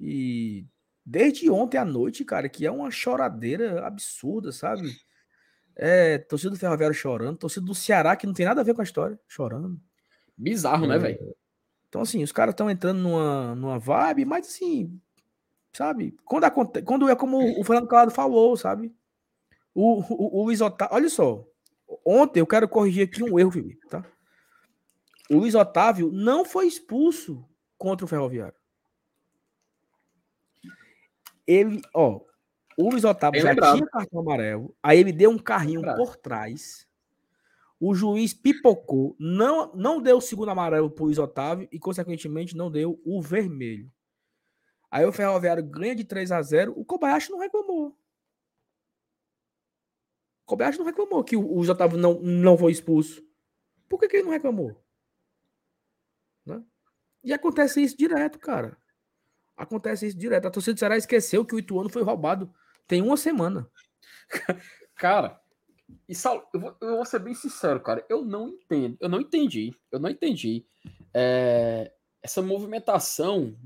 e 0.00 0.66
desde 1.04 1.50
ontem 1.50 1.78
à 1.78 1.84
noite, 1.84 2.24
cara, 2.24 2.48
que 2.48 2.66
é 2.66 2.70
uma 2.70 2.90
choradeira 2.90 3.86
absurda, 3.86 4.52
sabe? 4.52 4.96
É, 5.76 6.18
torcida 6.18 6.50
do 6.50 6.58
Ferroviário 6.58 6.94
chorando, 6.94 7.38
torcida 7.38 7.66
do 7.66 7.74
Ceará, 7.74 8.16
que 8.16 8.26
não 8.26 8.32
tem 8.32 8.46
nada 8.46 8.60
a 8.60 8.64
ver 8.64 8.74
com 8.74 8.80
a 8.80 8.84
história, 8.84 9.18
chorando. 9.26 9.80
Bizarro, 10.36 10.86
né, 10.86 10.96
é, 10.96 10.98
né, 10.98 11.08
velho? 11.08 11.36
Então, 11.88 12.00
assim, 12.00 12.22
os 12.22 12.32
caras 12.32 12.52
estão 12.52 12.70
entrando 12.70 13.00
numa, 13.00 13.54
numa 13.54 13.78
vibe, 13.78 14.24
mas 14.24 14.46
assim, 14.46 15.00
sabe? 15.72 16.16
Quando, 16.24 16.44
acontece, 16.44 16.84
quando 16.84 17.08
é 17.08 17.16
como 17.16 17.60
o 17.60 17.64
Fernando 17.64 17.88
Calado 17.88 18.10
falou, 18.10 18.56
sabe? 18.56 18.94
O, 19.74 20.00
o, 20.00 20.40
o 20.40 20.44
Luiz 20.44 20.60
Otávio, 20.60 20.94
olha 20.94 21.08
só, 21.08 21.46
ontem 22.04 22.40
eu 22.40 22.46
quero 22.46 22.68
corrigir 22.68 23.04
aqui 23.04 23.22
um 23.22 23.38
erro, 23.38 23.50
Felipe, 23.50 23.86
tá? 23.88 24.04
O 25.30 25.38
Luiz 25.38 25.54
Otávio 25.54 26.10
não 26.12 26.44
foi 26.44 26.66
expulso 26.66 27.44
contra 27.78 28.04
o 28.04 28.08
Ferroviário 28.08 28.56
ele, 31.46 31.80
ó, 31.94 32.20
o 32.76 32.90
Luiz 32.90 33.04
Otávio 33.04 33.40
já 33.40 33.50
lembrado. 33.50 33.76
tinha 33.76 33.86
cartão 33.86 34.20
amarelo, 34.20 34.74
aí 34.82 34.98
ele 34.98 35.12
deu 35.12 35.30
um 35.30 35.38
carrinho 35.38 35.82
por 35.96 36.16
trás. 36.16 36.86
O 37.78 37.94
juiz 37.94 38.32
pipocou, 38.32 39.14
não, 39.18 39.74
não 39.74 40.00
deu 40.00 40.16
o 40.16 40.20
segundo 40.20 40.50
amarelo 40.50 40.90
pro 40.90 41.04
Luiz 41.04 41.18
Otávio 41.18 41.68
e, 41.70 41.78
consequentemente, 41.78 42.56
não 42.56 42.70
deu 42.70 43.00
o 43.04 43.20
vermelho. 43.20 43.90
Aí 44.90 45.04
o 45.04 45.12
Ferroviário 45.12 45.62
ganha 45.62 45.94
de 45.94 46.04
3 46.04 46.32
a 46.32 46.40
0 46.40 46.72
o 46.76 46.84
Kobayashi 46.84 47.30
não 47.30 47.40
reclamou. 47.40 47.96
O 50.44 50.46
Kobayashi 50.46 50.78
não 50.78 50.86
reclamou 50.86 51.24
que 51.24 51.36
o 51.36 51.54
Luiz 51.56 51.68
Otávio 51.68 51.98
não, 51.98 52.20
não 52.20 52.56
foi 52.56 52.70
expulso. 52.70 53.22
Por 53.88 53.98
que, 53.98 54.08
que 54.08 54.16
ele 54.16 54.24
não 54.24 54.32
reclamou? 54.32 54.76
Né? 56.44 56.62
E 57.22 57.32
acontece 57.32 57.82
isso 57.82 57.96
direto, 57.96 58.38
cara. 58.38 58.76
Acontece 59.56 60.06
isso 60.06 60.18
direto. 60.18 60.46
A 60.46 60.50
torcida 60.50 60.74
do 60.74 60.78
Ceará 60.78 60.96
esqueceu 60.96 61.44
que 61.44 61.54
o 61.54 61.58
Ituano 61.58 61.88
foi 61.88 62.02
roubado 62.02 62.52
tem 62.86 63.02
uma 63.02 63.16
semana. 63.16 63.68
cara, 64.96 65.40
e 66.08 66.14
Saulo, 66.14 66.44
eu 66.52 66.60
vou, 66.60 66.76
eu 66.80 66.96
vou, 66.96 67.04
ser 67.04 67.18
bem 67.18 67.34
sincero, 67.34 67.80
cara. 67.80 68.04
Eu 68.08 68.24
não 68.24 68.48
entendo. 68.48 68.96
Eu 69.00 69.08
não 69.08 69.20
entendi. 69.20 69.74
Eu 69.90 69.98
não 69.98 70.10
entendi. 70.10 70.64
É, 71.12 71.92
essa 72.22 72.42
movimentação, 72.42 73.56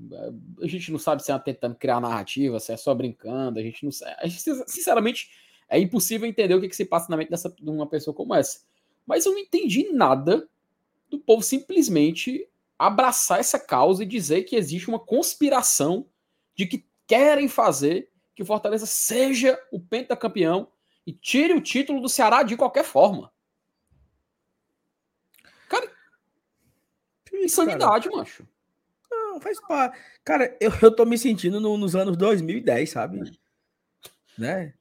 a 0.60 0.66
gente 0.66 0.90
não 0.90 0.98
sabe 0.98 1.22
se 1.22 1.32
é 1.32 1.38
tentando 1.38 1.76
criar 1.76 2.00
narrativa, 2.00 2.60
se 2.60 2.72
é 2.72 2.76
só 2.76 2.94
brincando. 2.94 3.58
A 3.58 3.62
gente 3.62 3.84
não 3.84 3.92
sabe. 3.92 4.30
Sinceramente, 4.30 5.30
é 5.68 5.78
impossível 5.78 6.26
entender 6.26 6.54
o 6.54 6.60
que, 6.60 6.68
que 6.68 6.76
se 6.76 6.84
passa 6.84 7.08
na 7.10 7.16
mente 7.16 7.30
dessa, 7.30 7.50
de 7.50 7.68
uma 7.68 7.86
pessoa 7.86 8.14
como 8.14 8.34
essa. 8.34 8.60
Mas 9.06 9.26
eu 9.26 9.32
não 9.32 9.38
entendi 9.38 9.92
nada 9.92 10.48
do 11.10 11.18
povo 11.18 11.42
simplesmente 11.42 12.48
abraçar 12.78 13.40
essa 13.40 13.58
causa 13.58 14.02
e 14.02 14.06
dizer 14.06 14.44
que 14.44 14.56
existe 14.56 14.88
uma 14.88 14.98
conspiração 14.98 16.06
de 16.54 16.66
que 16.66 16.86
querem 17.06 17.48
fazer 17.48 18.10
que 18.34 18.42
o 18.42 18.46
Fortaleza 18.46 18.86
seja 18.86 19.58
o 19.72 19.80
pentacampeão 19.80 20.68
e 21.06 21.12
tire 21.12 21.54
o 21.54 21.60
título 21.60 22.00
do 22.00 22.08
Ceará 22.08 22.42
de 22.42 22.56
qualquer 22.56 22.84
forma. 22.84 23.32
Cara, 25.68 25.90
insanidade, 27.32 28.08
cara. 28.08 28.20
macho. 28.20 28.46
Não, 29.10 29.40
faz 29.40 29.60
parte. 29.60 29.98
Cara, 30.24 30.56
eu, 30.60 30.70
eu 30.82 30.94
tô 30.94 31.04
me 31.04 31.18
sentindo 31.18 31.60
no, 31.60 31.76
nos 31.76 31.96
anos 31.96 32.16
2010, 32.16 32.90
sabe? 32.90 33.32
Né? 34.36 34.74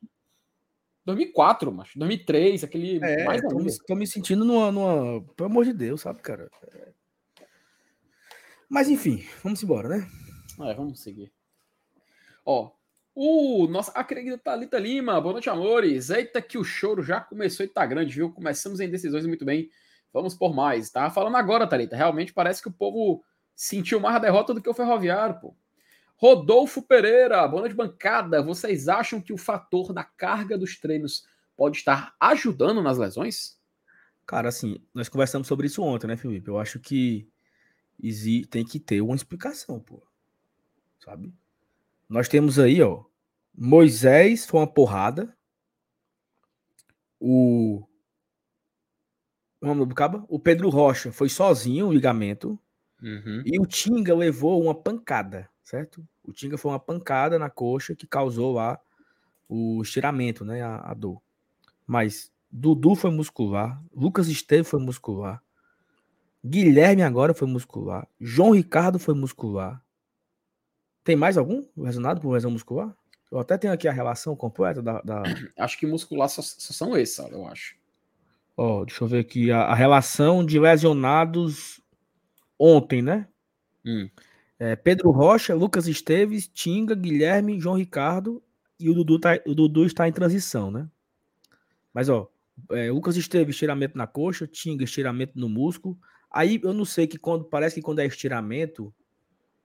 2004, 1.08 1.72
macho. 1.72 1.98
2003, 1.98 2.66
aquele. 2.66 3.00
É, 3.02 3.24
mais 3.24 3.42
tô, 3.42 3.58
me, 3.58 3.78
tô 3.88 3.96
me 3.96 4.06
sentindo 4.06 4.44
numa, 4.44 4.72
numa. 4.72 5.24
Pelo 5.36 5.50
amor 5.50 5.64
de 5.64 5.72
Deus, 5.72 6.02
sabe, 6.02 6.22
cara? 6.22 6.50
Mas 8.70 8.90
enfim, 8.90 9.26
vamos 9.42 9.64
embora, 9.64 9.88
né? 9.88 10.08
É, 10.60 10.74
vamos 10.74 11.00
seguir. 11.00 11.32
Ó, 12.46 12.72
o 13.16 13.68
nossa 13.68 13.92
a 13.92 14.04
querida 14.04 14.38
Thalita 14.38 14.78
Lima, 14.78 15.20
boa 15.22 15.34
noite, 15.34 15.50
amores. 15.50 16.10
Eita, 16.10 16.42
que 16.42 16.58
o 16.58 16.64
choro 16.64 17.02
já 17.02 17.22
começou 17.22 17.66
e 17.66 17.70
tá 17.70 17.86
grande, 17.86 18.14
viu? 18.14 18.30
Começamos 18.34 18.82
em 18.82 18.90
decisões 18.90 19.26
muito 19.26 19.46
bem. 19.46 19.70
Vamos 20.12 20.36
por 20.36 20.54
mais. 20.54 20.90
Tá 20.90 21.10
falando 21.10 21.38
agora, 21.38 21.66
Thalita. 21.66 21.96
Realmente 21.96 22.34
parece 22.34 22.62
que 22.62 22.68
o 22.68 22.74
povo 22.74 23.24
sentiu 23.56 24.02
mais 24.02 24.18
a 24.18 24.20
derrota 24.20 24.54
do 24.54 24.62
que 24.62 24.70
o 24.70 24.74
Ferroviário, 24.74 25.40
pô. 25.40 25.56
Rodolfo 26.20 26.82
Pereira, 26.82 27.48
boa 27.48 27.62
noite, 27.62 27.76
bancada. 27.76 28.42
Vocês 28.42 28.88
acham 28.88 29.22
que 29.22 29.32
o 29.32 29.38
fator 29.38 29.94
da 29.94 30.04
carga 30.04 30.58
dos 30.58 30.76
treinos 30.80 31.28
pode 31.56 31.78
estar 31.78 32.16
ajudando 32.20 32.82
nas 32.82 32.98
lesões? 32.98 33.56
Cara, 34.26 34.50
assim, 34.50 34.82
nós 34.96 35.08
conversamos 35.08 35.48
sobre 35.48 35.68
isso 35.68 35.84
ontem, 35.84 36.08
né, 36.08 36.18
Felipe? 36.18 36.50
Eu 36.50 36.60
acho 36.60 36.80
que 36.80 37.30
tem 38.50 38.66
que 38.66 38.80
ter 38.80 39.00
uma 39.00 39.16
explicação, 39.16 39.80
pô. 39.80 40.02
Sabe? 41.00 41.32
Nós 42.10 42.28
temos 42.28 42.58
aí, 42.58 42.82
ó, 42.82 43.04
Moisés 43.56 44.44
foi 44.44 44.60
uma 44.60 44.68
porrada. 44.68 45.38
O 47.20 47.84
o 49.62 49.68
nome 49.68 49.86
do? 49.86 50.26
O 50.28 50.40
Pedro 50.40 50.70
Rocha 50.70 51.12
foi 51.12 51.30
sozinho 51.30 51.88
o 51.88 51.94
ligamento. 51.94 52.60
Uhum. 53.02 53.44
E 53.46 53.60
o 53.60 53.68
Tinga 53.68 54.16
levou 54.16 54.64
uma 54.64 54.74
pancada 54.74 55.48
certo? 55.68 56.08
O 56.24 56.32
Tinga 56.32 56.58
foi 56.58 56.72
uma 56.72 56.80
pancada 56.80 57.38
na 57.38 57.50
coxa 57.50 57.94
que 57.94 58.08
causou 58.08 58.54
lá 58.54 58.80
o 59.50 59.82
estiramento, 59.82 60.46
né? 60.46 60.62
A, 60.62 60.92
a 60.92 60.94
dor. 60.94 61.22
Mas 61.86 62.32
Dudu 62.50 62.96
foi 62.96 63.12
muscular, 63.12 63.82
Lucas 63.94 64.30
Esteves 64.30 64.70
foi 64.70 64.80
muscular, 64.80 65.44
Guilherme 66.44 67.04
agora 67.04 67.34
foi 67.34 67.48
muscular, 67.48 68.08
João 68.18 68.52
Ricardo 68.52 68.98
foi 68.98 69.14
muscular. 69.14 69.84
Tem 71.04 71.18
mais 71.18 71.38
algum 71.38 71.66
lesionado 71.76 72.22
por 72.22 72.32
lesão 72.32 72.52
muscular? 72.52 72.96
Eu 73.30 73.40
até 73.40 73.58
tenho 73.58 73.74
aqui 73.74 73.90
a 73.90 73.92
relação 73.92 74.38
completa 74.38 74.82
da. 74.82 75.02
da... 75.02 75.24
Acho 75.60 75.78
que 75.78 75.86
muscular 75.86 76.30
só, 76.30 76.42
só 76.42 76.72
são 76.74 76.98
esses, 76.98 77.18
eu 77.18 77.46
acho. 77.46 77.76
Ó, 78.56 78.80
oh, 78.80 78.86
deixa 78.86 79.04
eu 79.04 79.08
ver 79.08 79.20
aqui 79.20 79.52
a, 79.52 79.64
a, 79.64 79.76
relação 79.76 80.46
de 80.46 80.58
lesionados 80.60 81.82
ontem, 82.58 83.02
né? 83.02 83.28
Hum. 83.86 84.10
É, 84.60 84.76
Pedro 84.76 85.12
Rocha, 85.12 85.54
Lucas 85.54 85.88
Esteves, 85.88 86.48
Tinga, 86.48 86.96
Guilherme, 86.96 87.60
João 87.60 87.76
Ricardo 87.76 88.42
e 88.80 88.90
o 88.90 88.94
Dudu, 88.94 89.20
tá, 89.20 89.40
o 89.46 89.54
Dudu 89.54 89.86
está 89.86 90.08
em 90.08 90.12
transição, 90.12 90.72
né? 90.72 90.88
Mas, 91.94 92.10
ó, 92.10 92.30
é, 92.72 92.92
Lucas 92.92 93.18
Esteves, 93.18 93.56
estiramento 93.56 93.98
na 93.98 94.08
coxa, 94.08 94.48
Tinga, 94.48 94.84
estiramento 94.84 95.34
no 95.40 95.48
músculo. 95.48 95.98
Aí 96.30 96.60
eu 96.64 96.74
não 96.74 96.86
sei 96.86 97.06
que 97.06 97.18
quando 97.18 97.46
parece 97.46 97.76
que 97.76 97.82
quando 97.82 98.00
é 98.00 98.06
estiramento, 98.06 98.94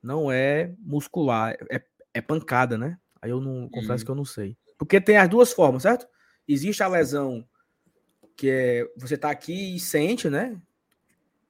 não 0.02 0.30
é 0.30 0.74
muscular, 0.78 1.56
é, 1.70 1.82
é 2.12 2.20
pancada, 2.20 2.76
né? 2.76 2.98
Aí 3.20 3.30
eu 3.30 3.40
não 3.40 3.68
confesso 3.70 4.02
hum. 4.02 4.06
que 4.06 4.10
eu 4.10 4.16
não 4.16 4.24
sei. 4.24 4.56
Porque 4.76 5.00
tem 5.00 5.16
as 5.16 5.28
duas 5.28 5.52
formas, 5.52 5.84
certo? 5.84 6.06
Existe 6.46 6.82
a 6.82 6.88
lesão 6.88 7.46
que 8.36 8.50
é 8.50 8.90
você 8.96 9.16
tá 9.16 9.30
aqui 9.30 9.76
e 9.76 9.80
sente, 9.80 10.28
né? 10.28 10.60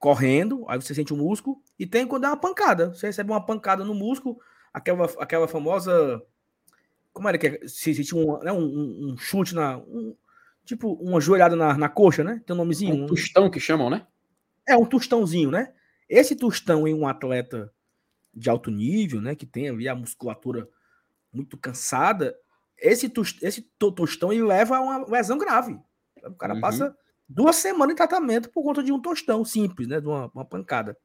correndo, 0.03 0.65
aí 0.67 0.83
você 0.83 0.93
sente 0.93 1.15
o 1.15 1.17
músculo, 1.17 1.63
e 1.83 1.87
tem 1.87 2.07
quando 2.07 2.25
é 2.25 2.29
uma 2.29 2.37
pancada. 2.37 2.95
Você 2.95 3.09
recebe 3.09 3.33
uma 3.33 3.45
pancada 3.45 3.85
no 3.85 3.93
músculo, 3.93 4.39
aquela, 4.73 5.05
aquela 5.19 5.49
famosa. 5.49 6.23
Como 7.13 7.29
era 7.29 7.37
que 7.37 7.47
é? 7.49 7.61
Se 7.67 7.91
existe 7.91 8.15
um, 8.15 8.39
né, 8.39 8.53
um, 8.53 9.11
um, 9.11 9.17
chute 9.17 9.53
na. 9.53 9.79
Um, 9.79 10.15
tipo, 10.65 10.93
uma 10.93 11.21
joelhada 11.21 11.57
na, 11.57 11.77
na 11.77 11.89
coxa, 11.89 12.23
né? 12.23 12.41
Tem 12.47 12.55
um 12.55 12.59
nomezinho. 12.59 13.03
Um 13.03 13.07
tostão 13.07 13.51
que 13.51 13.59
chamam, 13.59 13.91
né? 13.91 14.07
É, 14.65 14.77
um 14.77 14.87
tostãozinho, 14.87 15.51
né? 15.51 15.73
Esse 16.09 16.37
tostão 16.37 16.87
em 16.87 16.95
um 16.95 17.05
atleta 17.05 17.73
de 18.33 18.49
alto 18.49 18.71
nível, 18.71 19.21
né? 19.21 19.35
Que 19.35 19.45
tem 19.45 19.69
ali 19.69 19.89
a 19.89 19.97
musculatura 19.97 20.69
muito 21.33 21.57
cansada, 21.57 22.37
esse, 22.79 23.13
esse 23.43 23.63
tostão 23.77 24.33
ele 24.33 24.45
leva 24.45 24.77
a 24.77 24.81
uma 24.81 25.05
lesão 25.09 25.37
grave. 25.37 25.81
O 26.25 26.35
cara 26.35 26.55
uhum. 26.55 26.61
passa 26.61 26.97
duas 27.29 27.57
semanas 27.57 27.95
em 27.95 27.97
tratamento 27.97 28.51
por 28.51 28.63
conta 28.63 28.83
de 28.83 28.93
um 28.93 29.01
tostão 29.01 29.45
simples, 29.45 29.89
né? 29.89 30.01
De 30.01 30.07
uma, 30.07 30.31
uma 30.33 30.45
pancada. 30.45 30.97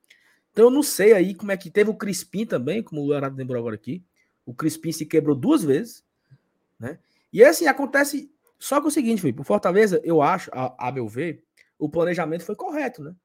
Então 0.57 0.65
eu 0.65 0.71
não 0.71 0.81
sei 0.81 1.13
aí 1.13 1.35
como 1.35 1.51
é 1.51 1.55
que 1.55 1.69
teve 1.69 1.91
o 1.91 1.95
Crispim 1.95 2.43
também, 2.43 2.81
como 2.81 2.99
o 2.99 3.07
Leonardo 3.07 3.37
lembrou 3.37 3.59
agora 3.59 3.75
aqui. 3.75 4.03
O 4.43 4.55
Crispim 4.55 4.91
se 4.91 5.05
quebrou 5.05 5.35
duas 5.35 5.63
vezes, 5.63 6.03
né? 6.79 6.97
E 7.31 7.43
assim 7.43 7.67
acontece. 7.67 8.33
Só 8.57 8.79
que 8.79 8.87
é 8.87 8.89
o 8.89 8.91
seguinte, 8.91 9.21
Felipe, 9.21 9.41
o 9.41 9.43
Fortaleza, 9.43 10.01
eu 10.03 10.19
acho, 10.19 10.49
a, 10.51 10.87
a 10.87 10.91
meu 10.91 11.07
ver, 11.07 11.43
o 11.77 11.87
planejamento 11.87 12.43
foi 12.43 12.55
correto, 12.55 13.03
né? 13.03 13.15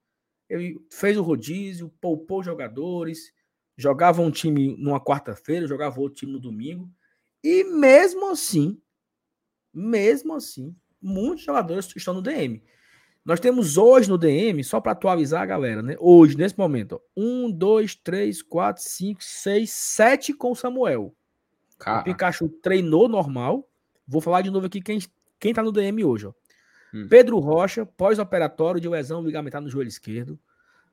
Ele 0.46 0.78
fez 0.90 1.16
o 1.16 1.22
rodízio, 1.22 1.90
poupou 2.02 2.42
jogadores, 2.42 3.32
jogava 3.78 4.20
um 4.20 4.30
time 4.30 4.76
numa 4.76 5.02
quarta-feira, 5.02 5.66
jogava 5.66 5.98
outro 6.02 6.16
time 6.16 6.32
no 6.32 6.38
domingo. 6.38 6.86
E 7.42 7.64
mesmo 7.64 8.30
assim, 8.30 8.78
mesmo 9.72 10.34
assim, 10.34 10.76
muitos 11.00 11.46
jogadores 11.46 11.90
estão 11.96 12.12
no 12.12 12.20
DM. 12.20 12.62
Nós 13.24 13.38
temos 13.38 13.76
hoje 13.76 14.08
no 14.08 14.18
DM, 14.18 14.64
só 14.64 14.80
para 14.80 14.92
atualizar 14.92 15.42
a 15.42 15.46
galera, 15.46 15.80
né? 15.80 15.94
Hoje, 16.00 16.36
nesse 16.36 16.58
momento, 16.58 16.96
ó, 16.96 17.00
um, 17.16 17.50
dois, 17.50 17.94
três, 17.94 18.42
quatro, 18.42 18.82
cinco, 18.82 19.22
seis, 19.22 19.70
sete 19.70 20.32
com 20.32 20.50
o 20.50 20.56
Samuel. 20.56 21.14
Cara. 21.78 22.00
O 22.00 22.04
Pikachu 22.04 22.48
treinou 22.48 23.08
normal. 23.08 23.68
Vou 24.06 24.20
falar 24.20 24.42
de 24.42 24.50
novo 24.50 24.66
aqui 24.66 24.80
quem, 24.80 24.98
quem 25.38 25.54
tá 25.54 25.62
no 25.62 25.70
DM 25.70 26.04
hoje, 26.04 26.26
ó. 26.26 26.32
Hum. 26.92 27.06
Pedro 27.08 27.38
Rocha, 27.38 27.86
pós-operatório 27.86 28.80
de 28.80 28.88
lesão 28.88 29.22
ligamentar 29.22 29.62
no 29.62 29.68
joelho 29.68 29.88
esquerdo. 29.88 30.38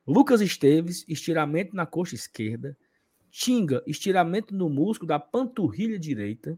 Lucas 0.05 0.39
Esteves, 0.39 1.03
estiramento 1.07 1.75
na 1.75 1.85
coxa 1.85 2.15
esquerda. 2.15 2.77
Tinga, 3.31 3.83
estiramento 3.85 4.55
no 4.55 4.69
músculo 4.69 5.07
da 5.07 5.19
panturrilha 5.19 5.99
direita. 5.99 6.51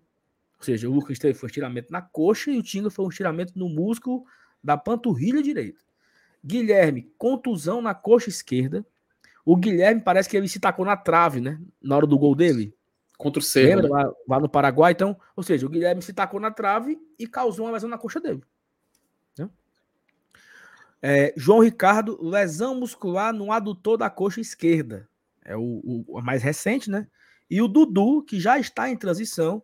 Ou 0.58 0.64
seja, 0.64 0.90
o 0.90 0.94
Lucas 0.94 1.14
Esteves 1.14 1.40
foi 1.40 1.48
estiramento 1.48 1.92
na 1.92 2.02
coxa 2.02 2.52
e 2.52 2.58
o 2.58 2.64
Tinga 2.64 2.90
foi 2.90 3.06
um 3.06 3.10
estiramento 3.10 3.58
no 3.58 3.70
músculo 3.70 4.24
da 4.64 4.78
panturrilha 4.78 5.42
direita. 5.42 5.80
Guilherme, 6.44 7.12
contusão 7.18 7.82
na 7.82 7.94
coxa 7.94 8.30
esquerda. 8.30 8.86
O 9.46 9.56
Guilherme 9.56 10.02
parece 10.02 10.30
que 10.30 10.38
ele 10.38 10.48
se 10.48 10.60
tacou 10.60 10.86
na 10.86 10.98
trave, 10.98 11.40
né? 11.40 11.60
Na 11.82 11.96
hora 11.96 12.08
do 12.08 12.18
gol 12.18 12.36
dele. 12.36 12.76
Contra 13.18 13.40
o 13.40 13.44
Cerro. 13.44 13.84
Né? 13.84 13.90
lá, 13.90 14.12
lá, 14.28 14.40
no 14.40 14.50
Paraguai, 14.50 14.94
então. 14.94 15.20
Ou 15.36 15.44
seja, 15.44 15.66
o 15.66 15.70
Guilherme 15.70 16.02
se 16.02 16.14
tacou 16.14 16.40
na 16.40 16.52
trave 16.52 17.00
e 17.18 17.28
causou 17.28 17.66
uma 17.66 17.72
lesão 17.72 17.90
na 17.90 17.98
coxa 17.98 18.20
dele. 18.20 18.42
Né? 19.38 19.50
É, 21.02 21.34
João 21.38 21.60
Ricardo, 21.60 22.20
lesão 22.22 22.76
muscular 22.76 23.34
no 23.34 23.52
adutor 23.52 23.98
da 23.98 24.10
coxa 24.10 24.42
esquerda. 24.42 25.08
É 25.44 25.56
o, 25.56 25.62
o, 25.84 26.06
o 26.08 26.22
mais 26.22 26.42
recente, 26.42 26.90
né? 26.90 27.08
E 27.50 27.62
o 27.62 27.68
Dudu, 27.68 28.24
que 28.24 28.40
já 28.40 28.58
está 28.58 28.90
em 28.90 28.96
transição, 28.96 29.62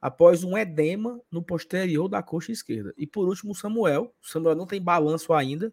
após 0.00 0.42
um 0.42 0.56
edema 0.56 1.20
no 1.30 1.42
posterior 1.42 2.08
da 2.08 2.22
coxa 2.22 2.52
esquerda. 2.52 2.94
E 2.96 3.06
por 3.06 3.28
último, 3.28 3.52
o 3.52 3.54
Samuel. 3.54 4.14
O 4.22 4.28
Samuel 4.28 4.54
não 4.54 4.66
tem 4.66 4.80
balanço 4.80 5.32
ainda, 5.32 5.72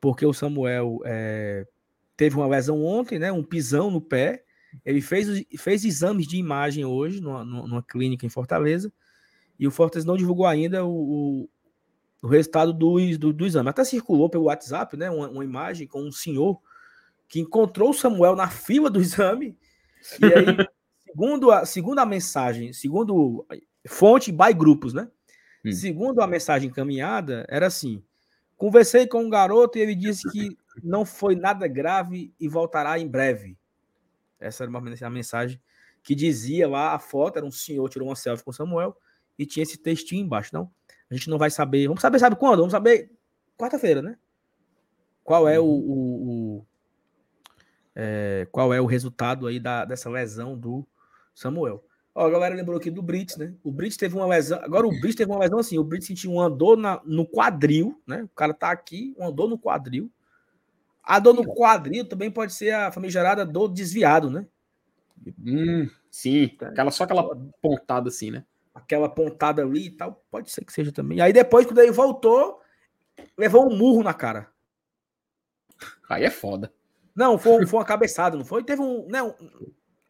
porque 0.00 0.24
o 0.24 0.32
Samuel 0.32 1.00
é, 1.04 1.66
teve 2.16 2.36
uma 2.36 2.46
lesão 2.46 2.82
ontem, 2.82 3.18
né? 3.18 3.30
Um 3.30 3.42
pisão 3.42 3.90
no 3.90 4.00
pé. 4.00 4.44
Ele 4.84 5.02
fez, 5.02 5.44
fez 5.58 5.84
exames 5.84 6.26
de 6.26 6.38
imagem 6.38 6.84
hoje 6.84 7.20
numa, 7.20 7.44
numa 7.44 7.82
clínica 7.82 8.24
em 8.24 8.30
Fortaleza. 8.30 8.90
E 9.58 9.66
o 9.66 9.70
Fortaleza 9.70 10.06
não 10.06 10.16
divulgou 10.16 10.46
ainda 10.46 10.84
o, 10.84 10.90
o, 11.42 11.48
o 12.22 12.26
resultado 12.26 12.72
do, 12.72 12.96
do, 13.18 13.32
do, 13.34 13.46
exame. 13.46 13.68
Até 13.68 13.84
circulou 13.84 14.30
pelo 14.30 14.44
WhatsApp, 14.44 14.96
né? 14.96 15.10
Uma, 15.10 15.28
uma 15.28 15.44
imagem 15.44 15.86
com 15.86 16.02
um 16.02 16.10
senhor 16.10 16.58
que 17.28 17.40
encontrou 17.40 17.90
o 17.90 17.94
Samuel 17.94 18.34
na 18.34 18.48
fila 18.48 18.88
do 18.88 19.00
exame. 19.00 19.56
E 20.20 20.24
aí 20.24 20.68
Segundo 21.12 21.50
a, 21.50 21.66
segundo 21.66 21.98
a 21.98 22.06
mensagem, 22.06 22.72
segundo 22.72 23.46
fonte 23.86 24.32
by 24.32 24.54
grupos, 24.56 24.94
né? 24.94 25.08
Hum. 25.64 25.72
Segundo 25.72 26.20
a 26.22 26.26
mensagem 26.26 26.70
encaminhada, 26.70 27.44
era 27.48 27.66
assim: 27.66 28.02
conversei 28.56 29.06
com 29.06 29.22
um 29.22 29.30
garoto 29.30 29.76
e 29.76 29.82
ele 29.82 29.94
disse 29.94 30.30
que 30.30 30.56
não 30.82 31.04
foi 31.04 31.36
nada 31.36 31.68
grave 31.68 32.32
e 32.40 32.48
voltará 32.48 32.98
em 32.98 33.06
breve. 33.06 33.58
Essa 34.40 34.64
era 34.64 34.70
uma 34.70 34.80
mensagem 35.10 35.60
que 36.02 36.14
dizia 36.14 36.68
lá, 36.68 36.94
a 36.94 36.98
foto 36.98 37.36
era 37.36 37.46
um 37.46 37.50
senhor, 37.50 37.88
tirou 37.88 38.08
uma 38.08 38.16
selfie 38.16 38.44
com 38.44 38.52
Samuel 38.52 38.96
e 39.38 39.46
tinha 39.46 39.62
esse 39.62 39.78
textinho 39.78 40.24
embaixo. 40.24 40.50
Não, 40.52 40.70
a 41.10 41.14
gente 41.14 41.30
não 41.30 41.38
vai 41.38 41.50
saber. 41.50 41.86
Vamos 41.86 42.00
saber, 42.00 42.18
sabe 42.18 42.36
quando? 42.36 42.58
Vamos 42.58 42.72
saber 42.72 43.12
quarta-feira, 43.56 44.02
né? 44.02 44.16
Qual 45.22 45.48
é 45.48 45.60
o, 45.60 45.64
uhum. 45.64 45.70
o, 45.70 46.58
o 46.58 46.66
é, 47.94 48.48
qual 48.50 48.72
é 48.72 48.80
o 48.80 48.86
resultado 48.86 49.46
aí 49.46 49.60
da, 49.60 49.84
dessa 49.84 50.10
lesão 50.10 50.58
do 50.58 50.86
Samuel. 51.34 51.84
Ó, 52.14 52.26
a 52.26 52.30
galera 52.30 52.54
lembrou 52.54 52.76
aqui 52.76 52.90
do 52.90 53.02
Brits, 53.02 53.36
né? 53.36 53.54
O 53.62 53.72
Brits 53.72 53.96
teve 53.96 54.14
uma 54.14 54.26
lesão. 54.26 54.58
Agora 54.62 54.86
o 54.86 55.00
Brits 55.00 55.16
teve 55.16 55.30
uma 55.30 55.40
lesão 55.40 55.58
assim. 55.58 55.78
O 55.78 55.84
Brits 55.84 56.06
sentiu 56.06 56.32
um 56.32 56.40
andor 56.40 56.76
na, 56.76 57.00
no 57.04 57.26
quadril, 57.26 58.00
né? 58.06 58.24
O 58.24 58.28
cara 58.28 58.52
tá 58.52 58.70
aqui, 58.70 59.14
um 59.18 59.26
andor 59.26 59.48
no 59.48 59.58
quadril. 59.58 60.10
A 61.02 61.18
dor 61.18 61.34
no 61.34 61.44
quadril 61.44 62.08
também 62.08 62.30
pode 62.30 62.52
ser 62.52 62.72
a 62.72 62.92
famigerada 62.92 63.44
dor 63.44 63.68
desviado, 63.68 64.30
né? 64.30 64.46
Hum, 65.44 65.88
sim, 66.10 66.56
aquela, 66.60 66.90
só 66.90 67.04
aquela 67.04 67.36
pontada 67.60 68.08
assim, 68.08 68.30
né? 68.30 68.44
Aquela 68.74 69.08
pontada 69.08 69.62
ali 69.62 69.86
e 69.86 69.90
tal, 69.90 70.24
pode 70.30 70.50
ser 70.50 70.64
que 70.64 70.72
seja 70.72 70.92
também. 70.92 71.20
Aí 71.20 71.32
depois, 71.32 71.66
quando 71.66 71.78
ele 71.80 71.90
voltou, 71.90 72.60
levou 73.36 73.70
um 73.70 73.76
murro 73.76 74.02
na 74.02 74.14
cara. 74.14 74.48
Aí 76.08 76.24
é 76.24 76.30
foda. 76.30 76.72
Não, 77.14 77.36
foi, 77.36 77.66
foi 77.66 77.78
uma 77.78 77.84
cabeçada, 77.84 78.36
não 78.36 78.44
foi? 78.44 78.64
Teve 78.64 78.80
um. 78.80 79.06
Né, 79.08 79.18